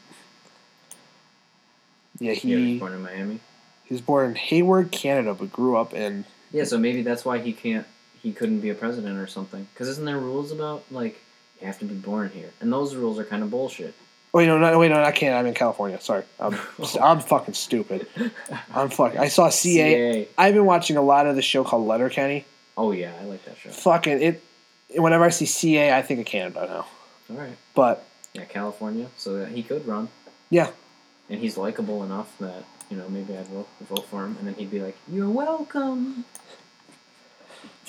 Yeah, 2.19 2.33
He 2.33 2.53
was 2.55 2.63
he 2.65 2.79
born 2.79 2.93
in 2.93 3.01
Miami. 3.01 3.39
he 3.85 3.93
was 3.93 4.01
born 4.01 4.29
in 4.29 4.35
Hayward, 4.35 4.91
Canada, 4.91 5.33
but 5.33 5.51
grew 5.51 5.77
up 5.77 5.93
in. 5.93 6.25
Yeah, 6.51 6.65
so 6.65 6.77
maybe 6.77 7.01
that's 7.01 7.23
why 7.25 7.39
he 7.39 7.53
can't. 7.53 7.87
He 8.21 8.33
couldn't 8.33 8.59
be 8.59 8.69
a 8.69 8.75
president 8.75 9.17
or 9.17 9.27
something. 9.27 9.67
Because 9.73 9.87
isn't 9.87 10.05
there 10.05 10.17
rules 10.17 10.51
about 10.51 10.83
like 10.91 11.19
you 11.61 11.67
have 11.67 11.79
to 11.79 11.85
be 11.85 11.95
born 11.95 12.29
here, 12.29 12.51
and 12.61 12.71
those 12.71 12.95
rules 12.95 13.19
are 13.19 13.25
kind 13.25 13.43
of 13.43 13.51
bullshit. 13.51 13.93
Wait, 14.31 14.45
no, 14.45 14.59
no, 14.59 14.77
wait, 14.77 14.89
no, 14.89 15.01
I 15.01 15.11
can't. 15.11 15.35
I'm 15.35 15.47
in 15.47 15.55
California. 15.55 15.99
Sorry, 15.99 16.23
I'm 16.39 16.55
I'm 17.01 17.19
fucking 17.19 17.55
stupid. 17.55 18.07
I'm 18.73 18.89
fucking. 18.89 19.19
I 19.19 19.27
saw 19.27 19.49
CA. 19.49 20.27
I've 20.37 20.53
been 20.53 20.65
watching 20.65 20.97
a 20.97 21.01
lot 21.01 21.25
of 21.27 21.35
the 21.35 21.41
show 21.41 21.63
called 21.63 21.87
Letterkenny. 21.87 22.45
Oh 22.77 22.91
yeah, 22.91 23.11
I 23.19 23.25
like 23.25 23.43
that 23.45 23.57
show. 23.57 23.69
Fucking 23.69 24.21
it. 24.21 24.43
Whenever 24.95 25.23
I 25.23 25.29
see 25.29 25.45
CA, 25.45 25.93
I 25.95 26.01
think 26.01 26.19
of 26.19 26.25
Canada 26.25 26.65
now. 26.67 26.85
All 27.29 27.41
right. 27.41 27.55
But 27.75 28.05
Yeah, 28.33 28.45
California, 28.45 29.07
so 29.17 29.37
that 29.37 29.49
he 29.49 29.61
could 29.63 29.85
run. 29.87 30.09
Yeah. 30.49 30.71
And 31.29 31.39
he's 31.39 31.57
likable 31.57 32.03
enough 32.03 32.35
that 32.39 32.63
you 32.89 32.97
know 32.97 33.07
maybe 33.09 33.37
I'd 33.37 33.47
vote, 33.47 33.67
vote 33.81 34.05
for 34.05 34.25
him, 34.25 34.35
and 34.39 34.47
then 34.47 34.55
he'd 34.55 34.71
be 34.71 34.79
like, 34.79 34.97
"You're 35.11 35.29
welcome." 35.29 36.25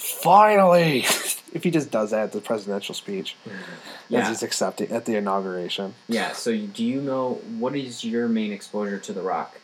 Finally, 0.00 0.98
if 1.52 1.62
he 1.62 1.70
just 1.70 1.90
does 1.90 2.10
that 2.10 2.24
at 2.24 2.32
the 2.32 2.40
presidential 2.40 2.94
speech, 2.94 3.36
mm-hmm. 3.44 3.56
as 3.56 3.64
Yeah, 4.08 4.28
he's 4.28 4.42
accepting 4.42 4.90
at 4.90 5.04
the 5.04 5.16
inauguration. 5.16 5.94
yeah. 6.08 6.32
So 6.32 6.56
do 6.56 6.84
you 6.84 7.00
know 7.00 7.34
what 7.58 7.76
is 7.76 8.04
your 8.04 8.28
main 8.28 8.52
exposure 8.52 8.98
to 8.98 9.12
The 9.12 9.22
Rock, 9.22 9.60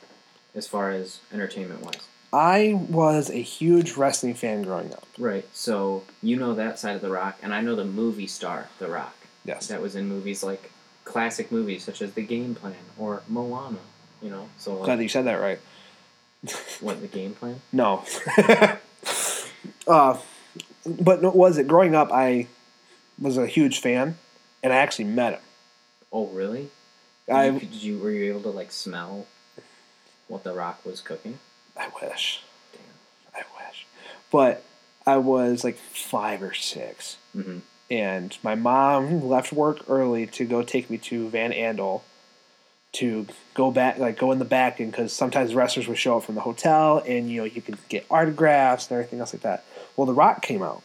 as 0.55 0.67
far 0.67 0.91
as 0.91 1.21
entertainment 1.33 1.83
wise? 1.83 2.07
I 2.33 2.75
was 2.91 3.31
a 3.31 3.41
huge 3.41 3.97
wrestling 3.97 4.35
fan 4.35 4.63
growing 4.63 4.93
up. 4.93 5.07
Right. 5.17 5.47
So 5.53 6.05
you 6.23 6.37
know 6.37 6.55
that 6.55 6.79
side 6.79 6.97
of 6.97 7.03
The 7.03 7.11
Rock, 7.11 7.39
and 7.43 7.55
I 7.55 7.61
know 7.61 7.75
the 7.75 7.85
movie 7.85 8.27
star 8.27 8.69
The 8.79 8.89
Rock. 8.89 9.15
Yes. 9.45 9.69
That 9.69 9.81
was 9.81 9.97
in 9.97 10.09
movies 10.09 10.43
like 10.43 10.71
classic 11.05 11.51
movies 11.53 11.85
such 11.85 12.03
as 12.03 12.13
The 12.13 12.23
Game 12.23 12.55
Plan 12.55 12.75
or 12.99 13.23
Moana. 13.29 13.79
You 14.21 14.31
know, 14.31 14.49
so 14.59 14.75
Glad 14.77 14.87
like, 14.89 14.97
that 14.99 15.03
you 15.05 15.09
said 15.09 15.27
that 15.27 15.41
right. 15.41 15.61
what 16.81 17.01
the 17.01 17.07
Game 17.07 17.35
Plan? 17.35 17.61
No. 17.73 18.05
uh, 19.87 20.19
but 20.87 21.23
no, 21.23 21.31
was 21.31 21.59
it 21.59 21.67
growing 21.69 21.95
up? 21.95 22.11
I 22.13 22.47
was 23.21 23.37
a 23.39 23.47
huge 23.47 23.81
fan, 23.81 24.17
and 24.63 24.73
I 24.73 24.77
actually 24.77 25.07
met 25.07 25.35
him. 25.35 25.41
Oh, 26.13 26.27
really? 26.29 26.71
I 27.33 27.51
Did 27.51 27.73
you, 27.73 27.99
were 27.99 28.11
you 28.11 28.31
able 28.31 28.43
to 28.43 28.51
like 28.51 28.71
smell 28.71 29.27
what 30.29 30.45
The 30.45 30.55
Rock 30.55 30.85
was 30.85 31.01
cooking? 31.01 31.39
I 31.77 31.89
wish. 32.01 32.43
Damn. 32.73 33.43
I 33.43 33.65
wish. 33.67 33.87
But 34.31 34.63
I 35.07 35.17
was 35.17 35.65
like 35.65 35.77
five 35.79 36.43
or 36.43 36.55
six, 36.55 37.17
Mm-hmm. 37.37 37.59
and 37.91 38.37
my 38.43 38.55
mom 38.55 39.29
left 39.29 39.53
work 39.53 39.81
early 39.89 40.27
to 40.29 40.45
go 40.45 40.63
take 40.63 40.89
me 40.89 40.99
to 40.99 41.29
Van 41.29 41.53
Andel 41.53 42.03
to 42.93 43.27
go 43.53 43.71
back, 43.71 43.99
like 43.99 44.19
go 44.19 44.33
in 44.33 44.39
the 44.39 44.45
back, 44.47 44.81
and 44.81 44.91
because 44.91 45.13
sometimes 45.13 45.55
wrestlers 45.55 45.87
would 45.87 45.99
show 45.99 46.17
up 46.17 46.25
from 46.25 46.35
the 46.35 46.41
hotel, 46.41 47.03
and 47.07 47.31
you 47.31 47.39
know 47.41 47.45
you 47.45 47.61
could 47.61 47.77
get 47.89 48.07
autographs 48.11 48.89
and 48.91 48.99
everything 48.99 49.21
else 49.21 49.35
like 49.35 49.43
that. 49.43 49.65
Well, 49.97 50.07
The 50.07 50.15
Rock 50.15 50.43
came 50.43 50.63
out, 50.63 50.83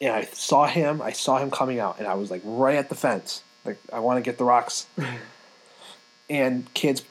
and 0.00 0.12
I 0.12 0.22
saw 0.24 0.66
him. 0.66 1.02
I 1.02 1.12
saw 1.12 1.38
him 1.38 1.50
coming 1.50 1.80
out, 1.80 1.98
and 1.98 2.06
I 2.06 2.14
was 2.14 2.30
like 2.30 2.42
right 2.44 2.76
at 2.76 2.88
the 2.88 2.94
fence. 2.94 3.42
Like 3.64 3.78
I 3.92 4.00
want 4.00 4.22
to 4.22 4.28
get 4.28 4.38
The 4.38 4.44
Rock's, 4.44 4.86
and 6.30 6.72
kids, 6.74 7.02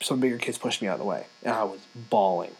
some 0.00 0.20
bigger 0.20 0.38
kids 0.38 0.58
pushed 0.58 0.80
me 0.82 0.88
out 0.88 0.94
of 0.94 1.00
the 1.00 1.06
way, 1.06 1.26
and 1.42 1.54
I 1.54 1.64
was 1.64 1.80
bawling, 1.94 2.52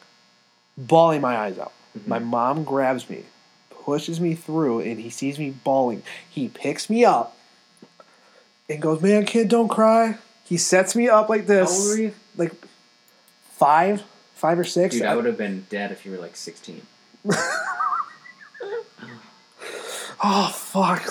bawling 0.77 1.21
my 1.21 1.37
eyes 1.37 1.59
out. 1.59 1.73
Mm-hmm. 1.97 2.11
My 2.11 2.19
mom 2.19 2.65
grabs 2.65 3.09
me, 3.09 3.25
pushes 3.71 4.21
me 4.21 4.35
through, 4.35 4.81
and 4.81 5.01
he 5.01 5.11
sees 5.11 5.39
me 5.39 5.51
bawling. 5.51 6.03
He 6.29 6.49
picks 6.49 6.91
me 6.91 7.05
up 7.05 7.37
and 8.69 8.83
goes, 8.83 9.01
"Man, 9.01 9.25
kid, 9.25 9.49
don't 9.49 9.69
cry." 9.69 10.19
He 10.45 10.59
sets 10.59 10.95
me 10.95 11.09
up 11.09 11.29
like 11.29 11.43
How 11.43 11.47
this, 11.47 11.81
old 11.81 11.89
were 11.89 12.05
you? 12.05 12.13
like 12.37 12.53
five, 13.57 14.03
five 14.35 14.59
or 14.59 14.65
six. 14.65 14.95
Dude, 14.95 15.05
I 15.05 15.17
would 15.17 15.25
have 15.25 15.39
been 15.39 15.67
dead 15.69 15.91
if 15.91 16.07
you 16.07 16.13
were 16.13 16.19
like 16.19 16.37
16. 16.37 16.83
oh 20.23 20.49
fuck! 20.55 21.03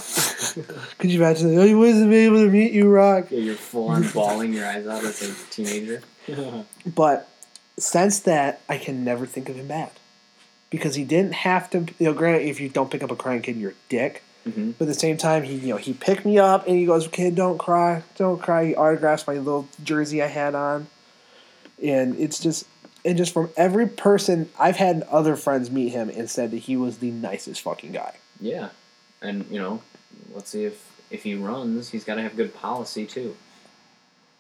Could 0.97 1.11
you 1.11 1.19
imagine? 1.21 1.57
I 1.59 1.73
wasn't 1.73 2.13
able 2.13 2.43
to 2.43 2.49
meet 2.49 2.71
you, 2.73 2.89
Rock. 2.89 3.27
Yeah, 3.29 3.39
you're 3.39 3.55
full 3.55 3.89
on 3.89 4.07
bawling 4.09 4.53
your 4.53 4.65
eyes 4.65 4.87
out 4.87 5.03
as 5.03 5.21
a 5.21 5.33
teenager. 5.51 6.01
But 6.95 7.29
since 7.77 8.19
that, 8.21 8.61
I 8.67 8.77
can 8.77 9.03
never 9.03 9.25
think 9.25 9.47
of 9.49 9.55
him 9.57 9.67
bad 9.67 9.91
because 10.69 10.95
he 10.95 11.03
didn't 11.03 11.33
have 11.33 11.69
to. 11.71 11.79
You 11.99 12.07
know, 12.07 12.13
granted, 12.13 12.47
if 12.47 12.59
you 12.59 12.69
don't 12.69 12.89
pick 12.89 13.03
up 13.03 13.11
a 13.11 13.15
crying 13.15 13.41
kid, 13.41 13.57
you're 13.57 13.71
a 13.71 13.89
dick. 13.89 14.23
hmm 14.43 14.71
But 14.71 14.85
at 14.85 14.87
the 14.87 14.93
same 14.99 15.17
time, 15.17 15.43
he 15.43 15.55
you 15.55 15.67
know 15.67 15.77
he 15.77 15.93
picked 15.93 16.25
me 16.25 16.39
up 16.39 16.67
and 16.67 16.75
he 16.77 16.85
goes, 16.85 17.07
"Kid, 17.07 17.35
don't 17.35 17.57
cry, 17.59 18.01
don't 18.17 18.41
cry." 18.41 18.65
He 18.67 18.75
autographs 18.75 19.27
my 19.27 19.35
little 19.35 19.67
jersey 19.83 20.23
I 20.23 20.27
had 20.27 20.55
on, 20.55 20.87
and 21.83 22.17
it's 22.19 22.39
just 22.39 22.65
and 23.03 23.17
just 23.17 23.31
from 23.33 23.49
every 23.55 23.87
person 23.87 24.49
I've 24.59 24.77
had 24.77 25.03
other 25.11 25.35
friends 25.35 25.69
meet 25.69 25.89
him 25.89 26.09
and 26.09 26.27
said 26.29 26.49
that 26.51 26.57
he 26.57 26.75
was 26.75 26.97
the 26.97 27.11
nicest 27.11 27.61
fucking 27.61 27.91
guy. 27.91 28.15
Yeah. 28.41 28.69
And, 29.21 29.45
you 29.49 29.59
know, 29.59 29.81
let's 30.33 30.49
see 30.49 30.65
if 30.65 30.91
if 31.11 31.23
he 31.23 31.35
runs, 31.35 31.89
he's 31.89 32.03
got 32.03 32.15
to 32.15 32.21
have 32.21 32.35
good 32.35 32.53
policy 32.53 33.05
too. 33.05 33.35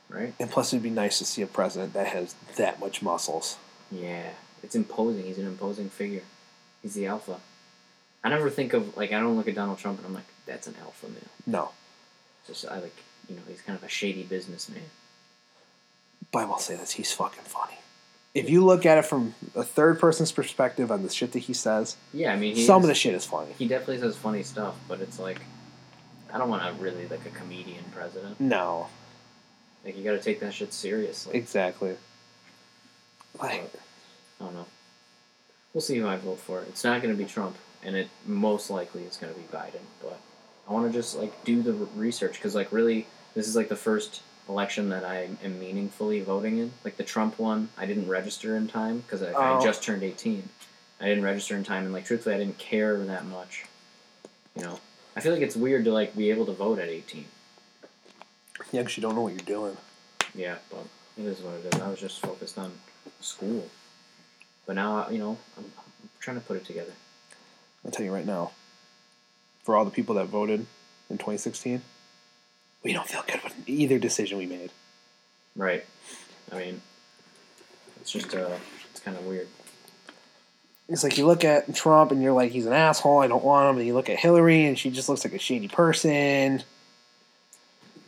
Right? 0.09 0.33
And 0.39 0.49
plus, 0.49 0.73
it'd 0.73 0.83
be 0.83 0.89
nice 0.89 1.17
to 1.19 1.25
see 1.25 1.41
a 1.41 1.47
president 1.47 1.93
that 1.93 2.07
has 2.07 2.35
that 2.57 2.79
much 2.79 3.01
muscles. 3.01 3.57
Yeah. 3.91 4.29
It's 4.63 4.75
imposing. 4.75 5.23
He's 5.25 5.37
an 5.37 5.47
imposing 5.47 5.89
figure. 5.89 6.21
He's 6.81 6.93
the 6.93 7.07
alpha. 7.07 7.39
I 8.23 8.29
never 8.29 8.49
think 8.49 8.73
of, 8.73 8.95
like, 8.97 9.11
I 9.11 9.19
don't 9.19 9.35
look 9.37 9.47
at 9.47 9.55
Donald 9.55 9.77
Trump 9.77 9.99
and 9.99 10.07
I'm 10.07 10.13
like, 10.13 10.25
that's 10.45 10.67
an 10.67 10.75
alpha 10.81 11.07
male. 11.07 11.21
No, 11.45 11.71
It's 12.39 12.61
just, 12.61 12.71
I 12.71 12.79
like, 12.79 12.95
you 13.29 13.35
know, 13.35 13.41
he's 13.47 13.61
kind 13.61 13.77
of 13.77 13.83
a 13.83 13.89
shady 13.89 14.23
businessman. 14.23 14.83
but 16.31 16.39
I 16.39 16.45
will 16.45 16.57
say 16.59 16.75
this: 16.75 16.91
he's 16.91 17.11
fucking 17.11 17.43
funny. 17.43 17.77
If 18.35 18.49
you 18.49 18.63
look 18.63 18.85
at 18.85 18.97
it 18.97 19.05
from 19.05 19.33
a 19.55 19.63
third 19.63 19.97
person's 19.99 20.31
perspective 20.31 20.91
on 20.91 21.01
the 21.03 21.09
shit 21.09 21.31
that 21.31 21.39
he 21.39 21.53
says, 21.53 21.95
Yeah, 22.13 22.33
I 22.33 22.35
mean, 22.35 22.55
he 22.55 22.65
some 22.65 22.81
of 22.83 22.87
the 22.87 22.93
shit 22.93 23.15
is 23.15 23.25
funny. 23.25 23.53
He 23.57 23.67
definitely 23.67 23.99
says 23.99 24.15
funny 24.17 24.43
stuff, 24.43 24.75
but 24.87 24.99
it's 24.99 25.17
like, 25.19 25.39
I 26.33 26.37
don't 26.37 26.49
want 26.49 26.61
to 26.63 26.83
really, 26.83 27.07
like, 27.07 27.25
a 27.25 27.29
comedian 27.29 27.85
president. 27.93 28.39
No, 28.41 28.87
Like, 29.85 29.97
you 29.97 30.03
gotta 30.03 30.19
take 30.19 30.41
that 30.41 30.53
shit 30.53 30.73
seriously. 30.73 31.35
exactly. 31.37 31.95
Like, 33.39 33.71
I 34.39 34.43
don't 34.43 34.53
know. 34.53 34.65
We'll 35.73 35.81
see 35.81 35.97
who 35.97 36.07
I 36.07 36.17
vote 36.17 36.39
for. 36.39 36.61
It's 36.61 36.83
not 36.83 37.01
going 37.01 37.13
to 37.13 37.17
be 37.17 37.25
Trump, 37.29 37.57
and 37.83 37.95
it 37.95 38.07
most 38.25 38.69
likely 38.69 39.03
is 39.03 39.17
going 39.17 39.33
to 39.33 39.39
be 39.39 39.45
Biden. 39.47 39.81
But 40.01 40.19
I 40.69 40.73
want 40.73 40.89
to 40.91 40.97
just 40.97 41.17
like 41.17 41.43
do 41.43 41.61
the 41.61 41.73
research 41.95 42.33
because 42.33 42.55
like 42.55 42.71
really, 42.71 43.07
this 43.33 43.47
is 43.47 43.55
like 43.57 43.67
the 43.67 43.75
first 43.75 44.21
election 44.47 44.89
that 44.89 45.03
I 45.03 45.29
am 45.43 45.59
meaningfully 45.59 46.21
voting 46.21 46.57
in. 46.59 46.71
Like 46.83 46.97
the 46.97 47.03
Trump 47.03 47.39
one, 47.39 47.69
I 47.77 47.85
didn't 47.85 48.07
register 48.07 48.55
in 48.55 48.67
time 48.67 48.99
because 48.99 49.21
I, 49.23 49.31
I 49.31 49.57
Oh. 49.57 49.63
just 49.63 49.83
turned 49.83 50.03
eighteen. 50.03 50.49
I 51.01 51.05
didn't 51.05 51.23
register 51.23 51.55
in 51.55 51.63
time, 51.63 51.83
and 51.83 51.93
like 51.93 52.05
truthfully, 52.05 52.35
I 52.35 52.37
didn't 52.37 52.57
care 52.57 52.97
that 52.97 53.25
much. 53.25 53.65
You 54.55 54.63
know, 54.63 54.79
I 55.15 55.19
feel 55.19 55.33
like 55.33 55.41
it's 55.41 55.55
weird 55.55 55.83
to 55.85 55.91
like 55.91 56.15
be 56.15 56.29
able 56.29 56.45
to 56.45 56.53
vote 56.53 56.79
at 56.79 56.87
eighteen. 56.89 57.25
yeah, 58.71 58.81
because 58.81 58.95
you 58.97 59.01
don't 59.01 59.15
know 59.15 59.21
what 59.21 59.33
you're 59.33 59.41
doing. 59.41 59.75
Yeah, 60.33 60.55
but 60.69 60.85
it 61.17 61.25
is 61.25 61.39
what 61.41 61.53
it 61.55 61.73
is. 61.75 61.81
I 61.81 61.89
was 61.89 61.99
just 61.99 62.19
focused 62.21 62.57
on 62.57 62.71
school. 63.21 63.67
But 64.65 64.75
now, 64.75 65.09
you 65.09 65.17
know, 65.19 65.37
I'm, 65.57 65.63
I'm 65.77 66.09
trying 66.19 66.37
to 66.39 66.45
put 66.45 66.57
it 66.57 66.65
together. 66.65 66.91
I'll 67.85 67.91
tell 67.91 68.05
you 68.05 68.13
right 68.13 68.25
now. 68.25 68.51
For 69.63 69.75
all 69.75 69.85
the 69.85 69.91
people 69.91 70.15
that 70.15 70.25
voted 70.27 70.59
in 71.09 71.17
2016, 71.17 71.81
we 72.85 72.93
don't 72.93 73.07
feel 73.07 73.23
good 73.27 73.43
with 73.43 73.53
either 73.67 73.97
decision 73.97 74.37
we 74.37 74.45
made. 74.45 74.69
Right. 75.55 75.83
I 76.51 76.57
mean, 76.59 76.81
it's 77.99 78.11
just 78.11 78.33
uh, 78.35 78.51
it's 78.91 79.01
kind 79.01 79.17
of 79.17 79.25
weird. 79.25 79.47
It's 80.87 81.03
like 81.03 81.17
you 81.17 81.25
look 81.25 81.43
at 81.43 81.73
Trump 81.73 82.11
and 82.11 82.21
you're 82.21 82.31
like, 82.31 82.51
he's 82.51 82.67
an 82.67 82.73
asshole. 82.73 83.19
I 83.19 83.27
don't 83.27 83.43
want 83.43 83.71
him. 83.71 83.77
And 83.79 83.87
you 83.87 83.95
look 83.95 84.07
at 84.07 84.19
Hillary 84.19 84.65
and 84.65 84.77
she 84.77 84.91
just 84.91 85.09
looks 85.09 85.25
like 85.25 85.33
a 85.33 85.39
shady 85.39 85.67
person. 85.67 86.61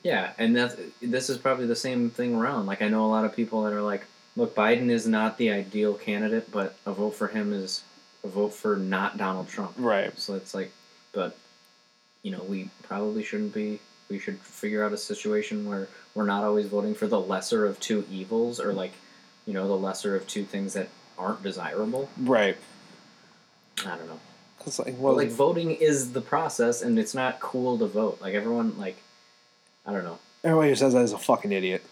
Yeah, 0.03 0.33
and 0.37 0.55
that's 0.55 0.75
this 1.01 1.31
is 1.31 1.39
probably 1.39 1.65
the 1.65 1.75
same 1.75 2.11
thing 2.11 2.35
around. 2.35 2.67
Like 2.67 2.83
I 2.83 2.87
know 2.87 3.03
a 3.03 3.09
lot 3.09 3.25
of 3.25 3.35
people 3.35 3.63
that 3.63 3.73
are 3.73 3.81
like, 3.81 4.05
look, 4.35 4.55
Biden 4.55 4.91
is 4.91 5.07
not 5.07 5.39
the 5.39 5.49
ideal 5.49 5.95
candidate, 5.95 6.51
but 6.51 6.75
a 6.85 6.93
vote 6.93 7.15
for 7.15 7.27
him 7.27 7.51
is 7.51 7.81
a 8.23 8.27
vote 8.27 8.53
for 8.53 8.75
not 8.75 9.17
Donald 9.17 9.49
Trump. 9.49 9.73
Right. 9.75 10.17
So 10.19 10.35
it's 10.35 10.53
like, 10.53 10.71
but 11.13 11.35
you 12.21 12.29
know, 12.29 12.43
we 12.43 12.69
probably 12.83 13.23
shouldn't 13.23 13.55
be. 13.55 13.79
We 14.09 14.19
should 14.19 14.39
figure 14.39 14.83
out 14.83 14.93
a 14.93 14.97
situation 14.97 15.65
where 15.65 15.87
we're 16.15 16.25
not 16.25 16.43
always 16.43 16.67
voting 16.67 16.95
for 16.95 17.07
the 17.07 17.19
lesser 17.19 17.65
of 17.65 17.79
two 17.79 18.05
evils, 18.11 18.59
or 18.59 18.73
like, 18.73 18.93
you 19.45 19.53
know, 19.53 19.67
the 19.67 19.75
lesser 19.77 20.15
of 20.15 20.25
two 20.27 20.43
things 20.45 20.73
that 20.73 20.89
aren't 21.17 21.43
desirable. 21.43 22.09
Right. 22.17 22.57
I 23.85 23.95
don't 23.97 24.07
know. 24.07 24.19
It's 24.65 24.79
like, 24.79 24.95
well, 24.97 25.15
like 25.15 25.29
voting 25.29 25.71
is 25.71 26.11
the 26.13 26.21
process, 26.21 26.81
and 26.81 26.97
it's 26.99 27.13
not 27.13 27.39
cool 27.39 27.77
to 27.79 27.85
vote. 27.87 28.19
Like 28.21 28.33
everyone, 28.33 28.77
like, 28.77 28.97
I 29.85 29.93
don't 29.93 30.03
know. 30.03 30.19
everybody 30.43 30.69
who 30.69 30.75
says 30.75 30.93
that 30.93 31.03
is 31.03 31.13
a 31.13 31.17
fucking 31.17 31.51
idiot. 31.51 31.83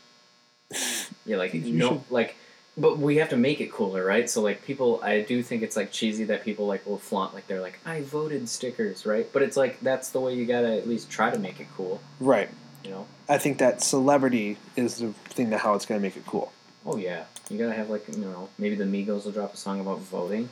Yeah, 1.25 1.37
like 1.37 1.53
You 1.53 1.73
no, 1.73 1.89
should- 1.89 2.01
like, 2.11 2.35
but 2.77 2.97
we 2.99 3.17
have 3.17 3.29
to 3.29 3.37
make 3.37 3.61
it 3.61 3.71
cooler, 3.71 4.03
right? 4.05 4.29
So 4.29 4.41
like 4.41 4.63
people, 4.63 4.99
I 5.03 5.21
do 5.21 5.41
think 5.41 5.63
it's 5.63 5.75
like 5.75 5.91
cheesy 5.91 6.25
that 6.25 6.43
people 6.43 6.65
like 6.67 6.85
will 6.85 6.97
flaunt 6.97 7.33
like 7.33 7.47
they're 7.47 7.61
like 7.61 7.79
I 7.85 8.01
voted 8.01 8.49
stickers, 8.49 9.05
right? 9.05 9.31
But 9.31 9.41
it's 9.43 9.57
like 9.57 9.79
that's 9.81 10.09
the 10.09 10.19
way 10.19 10.35
you 10.35 10.45
gotta 10.45 10.75
at 10.77 10.87
least 10.87 11.09
try 11.09 11.29
to 11.31 11.39
make 11.39 11.59
it 11.59 11.67
cool, 11.75 12.01
Right. 12.19 12.49
you 12.83 12.91
know? 12.91 13.07
I 13.29 13.37
think 13.37 13.57
that 13.59 13.81
celebrity 13.81 14.57
is 14.75 14.97
the 14.97 15.13
thing 15.29 15.49
that 15.51 15.59
how 15.59 15.73
it's 15.75 15.85
to 15.85 15.99
make 15.99 16.17
it 16.17 16.25
cool. 16.25 16.51
Oh 16.85 16.97
yeah, 16.97 17.23
you 17.49 17.57
gotta 17.57 17.73
have 17.73 17.89
like 17.89 18.07
you 18.09 18.17
know 18.17 18.49
maybe 18.57 18.75
the 18.75 18.83
Migos 18.83 19.25
will 19.25 19.31
drop 19.31 19.53
a 19.53 19.57
song 19.57 19.79
about 19.79 19.99
voting. 19.99 20.49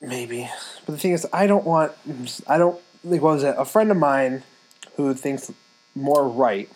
Maybe. 0.00 0.48
But 0.86 0.92
the 0.92 0.98
thing 0.98 1.12
is, 1.12 1.26
I 1.32 1.46
don't 1.46 1.64
want. 1.64 1.92
I 2.46 2.56
don't. 2.58 2.80
Like, 3.04 3.20
what 3.22 3.34
was 3.34 3.42
it? 3.44 3.54
A 3.58 3.64
friend 3.64 3.90
of 3.90 3.96
mine 3.96 4.42
who 4.96 5.12
thinks 5.14 5.50
more 5.94 6.26
right. 6.28 6.68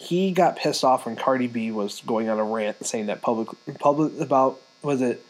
He 0.00 0.30
got 0.30 0.54
pissed 0.54 0.84
off 0.84 1.06
when 1.06 1.16
Cardi 1.16 1.48
B 1.48 1.72
was 1.72 2.02
going 2.06 2.28
on 2.28 2.38
a 2.38 2.44
rant 2.44 2.86
saying 2.86 3.06
that 3.06 3.20
public 3.20 3.48
public 3.80 4.20
about 4.20 4.60
was 4.80 5.02
it 5.02 5.24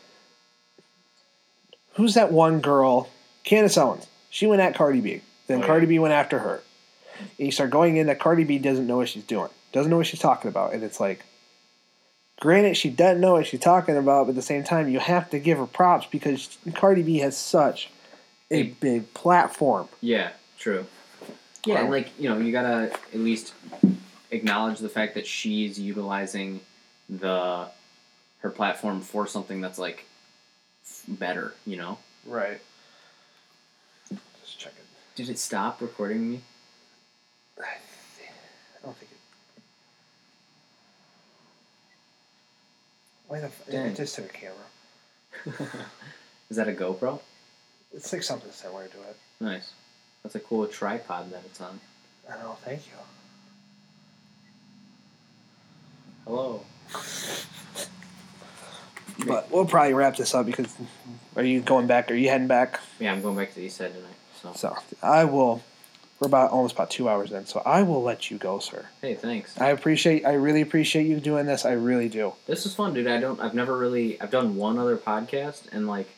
who's 1.95 2.15
that 2.15 2.31
one 2.31 2.61
girl? 2.61 3.09
Candace 3.45 3.79
Owens. 3.79 4.07
She 4.29 4.47
went 4.47 4.61
at 4.61 4.75
Cardi 4.75 5.01
B. 5.01 5.23
Then 5.47 5.59
Oh, 5.59 5.61
yeah. 5.61 5.67
Cardi 5.67 5.87
B 5.87 5.99
went 5.99 6.13
after 6.13 6.39
her. 6.41 6.63
And 7.19 7.47
you 7.47 7.51
start 7.51 7.71
going 7.71 7.97
in 7.97 8.09
that 8.09 8.21
Cardi 8.21 8.45
B 8.45 8.59
doesn't 8.59 8.87
know 8.87 8.99
what 8.99 9.09
she's 9.09 9.25
doing 9.25 9.49
doesn't 9.73 9.91
know 9.91 9.97
what 9.97 10.07
she's 10.07 10.21
talking 10.21 10.51
about. 10.51 10.75
And 10.75 10.83
it's 10.83 11.01
like 11.01 11.25
granted 12.41 12.77
she 12.77 12.91
doesn't 12.91 13.23
know 13.23 13.33
what 13.33 13.47
she's 13.47 13.61
talking 13.61 13.97
about 13.97 14.27
but 14.27 14.31
at 14.31 14.37
the 14.37 14.43
same 14.43 14.65
time 14.65 14.89
you 14.89 15.01
have 15.01 15.31
to 15.31 15.39
give 15.39 15.57
her 15.59 15.67
props 15.67 16.07
because 16.11 16.59
Cardi 16.75 17.03
B 17.03 17.19
has 17.19 17.39
such 17.39 17.89
a 18.51 18.65
big 18.65 19.15
platform. 19.15 19.89
Yeah, 20.03 20.33
true. 20.59 20.85
Yeah, 21.65 21.81
and 21.81 21.91
like 21.91 22.11
you 22.19 22.29
know 22.29 22.39
you 22.39 22.53
gotta 22.53 22.93
at 22.93 23.19
least 23.19 23.55
acknowledge 24.31 24.79
the 24.79 24.89
fact 24.89 25.15
that 25.15 25.27
she's 25.27 25.79
utilizing 25.79 26.61
the 27.09 27.69
her 28.41 28.51
platform 28.51 29.01
for 29.01 29.27
something 29.27 29.61
that's 29.61 29.79
like 29.79 30.05
f- 30.85 31.05
better, 31.09 31.55
you 31.67 31.77
know. 31.77 31.99
right 32.27 32.61
just 34.45 34.59
check 34.59 34.73
it 34.77 34.85
Did 35.17 35.29
it 35.31 35.39
stop 35.39 35.81
recording 35.81 36.31
me? 36.31 36.41
I 37.61 37.65
don't 38.85 38.97
think 38.97 39.11
it. 39.11 39.63
Why 43.27 43.41
the? 43.41 43.47
F- 43.47 43.63
Dang. 43.71 43.87
it 43.87 43.97
just 43.97 44.15
took 44.15 44.27
a 44.27 44.29
camera. 44.29 45.71
Is 46.51 46.57
that 46.57 46.69
a 46.69 46.73
GoPro? 46.73 47.21
It's 47.93 48.13
like 48.13 48.23
something 48.23 48.51
similar 48.53 48.87
to 48.87 48.97
it. 49.03 49.17
Nice. 49.41 49.73
That's 50.23 50.35
a 50.35 50.41
cool 50.41 50.67
tripod 50.67 51.31
that 51.33 51.43
it's 51.47 51.61
on. 51.61 51.79
I 52.29 52.35
don't 52.35 52.43
know. 52.45 52.57
Thank 52.65 52.87
you. 52.87 52.93
Hello. 56.29 56.63
But 59.27 59.51
we'll 59.51 59.65
probably 59.65 59.95
wrap 59.95 60.17
this 60.17 60.35
up 60.35 60.45
because 60.45 60.71
are 61.37 61.43
you 61.43 61.63
going 61.63 61.87
back? 61.87 62.11
Are 62.11 62.15
you 62.15 62.29
heading 62.29 62.49
back? 62.49 62.81
Yeah, 63.01 63.13
I'm 63.13 63.23
going 63.23 63.35
back 63.35 63.49
to 63.49 63.55
the 63.55 63.63
East 63.63 63.79
Side 63.79 63.95
tonight. 63.95 64.13
So 64.43 64.53
So 64.53 64.77
I 65.03 65.25
will. 65.25 65.63
We're 66.21 66.27
about 66.27 66.51
almost 66.51 66.75
about 66.75 66.91
two 66.91 67.09
hours 67.09 67.33
in, 67.33 67.47
so 67.47 67.63
I 67.65 67.83
will 67.83 68.03
let 68.03 68.31
you 68.31 68.37
go, 68.37 68.59
sir. 68.59 68.85
hey, 69.01 69.15
thanks. 69.15 69.59
I 69.59 69.71
appreciate. 69.71 70.27
I 70.27 70.35
really 70.35 70.61
appreciate 70.61 71.07
you 71.07 71.19
doing 71.19 71.47
this. 71.47 71.65
I 71.65 71.73
really 71.73 72.11
do. 72.11 72.35
This 72.47 72.67
is 72.67 72.75
fun, 72.75 72.93
dude. 72.93 73.07
I 73.07 73.19
don't. 73.21 73.41
I've 73.41 73.55
never 73.55 73.79
really. 73.79 74.21
I've 74.21 74.31
done 74.31 74.57
one 74.57 74.79
other 74.79 74.99
podcast, 74.99 75.63
and 75.73 75.89
like, 75.89 76.11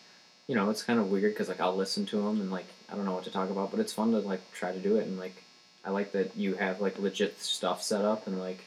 you 0.49 0.57
know, 0.57 0.71
it's 0.71 0.83
kind 0.83 0.99
of 0.99 1.09
weird 1.09 1.35
because 1.35 1.49
like 1.49 1.61
I'll 1.61 1.77
listen 1.77 2.05
to 2.07 2.17
them 2.17 2.41
and 2.41 2.51
like 2.51 2.67
I 2.91 2.97
don't 2.97 3.05
know 3.05 3.13
what 3.13 3.25
to 3.25 3.31
talk 3.31 3.49
about, 3.49 3.71
but 3.71 3.79
it's 3.79 3.93
fun 3.93 4.11
to 4.11 4.19
like 4.19 4.41
try 4.53 4.73
to 4.73 4.81
do 4.81 4.97
it 4.97 5.07
and 5.07 5.21
like 5.21 5.45
I 5.85 5.91
like 5.91 6.11
that 6.13 6.37
you 6.37 6.55
have 6.55 6.81
like 6.81 6.99
legit 6.99 7.41
stuff 7.41 7.81
set 7.83 8.05
up 8.05 8.27
and 8.27 8.41
like, 8.41 8.65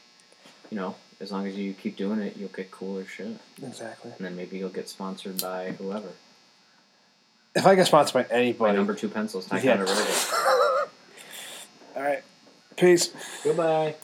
you 0.70 0.76
know, 0.78 0.94
as 1.24 1.32
long 1.32 1.46
as 1.46 1.56
you 1.56 1.72
keep 1.72 1.96
doing 1.96 2.20
it, 2.20 2.36
you'll 2.36 2.50
get 2.50 2.70
cooler 2.70 3.04
shit, 3.06 3.36
Exactly. 3.62 4.12
and 4.16 4.24
then 4.24 4.36
maybe 4.36 4.58
you'll 4.58 4.68
get 4.68 4.88
sponsored 4.90 5.40
by 5.40 5.70
whoever. 5.72 6.10
If 7.56 7.66
I 7.66 7.74
get 7.74 7.86
sponsored 7.86 8.12
by 8.28 8.34
anybody, 8.34 8.72
My 8.72 8.76
number 8.76 8.94
two 8.94 9.08
pencils, 9.08 9.48
Yeah. 9.50 9.82
All 11.96 12.02
right. 12.02 12.22
Peace. 12.76 13.10
Goodbye. 13.42 13.94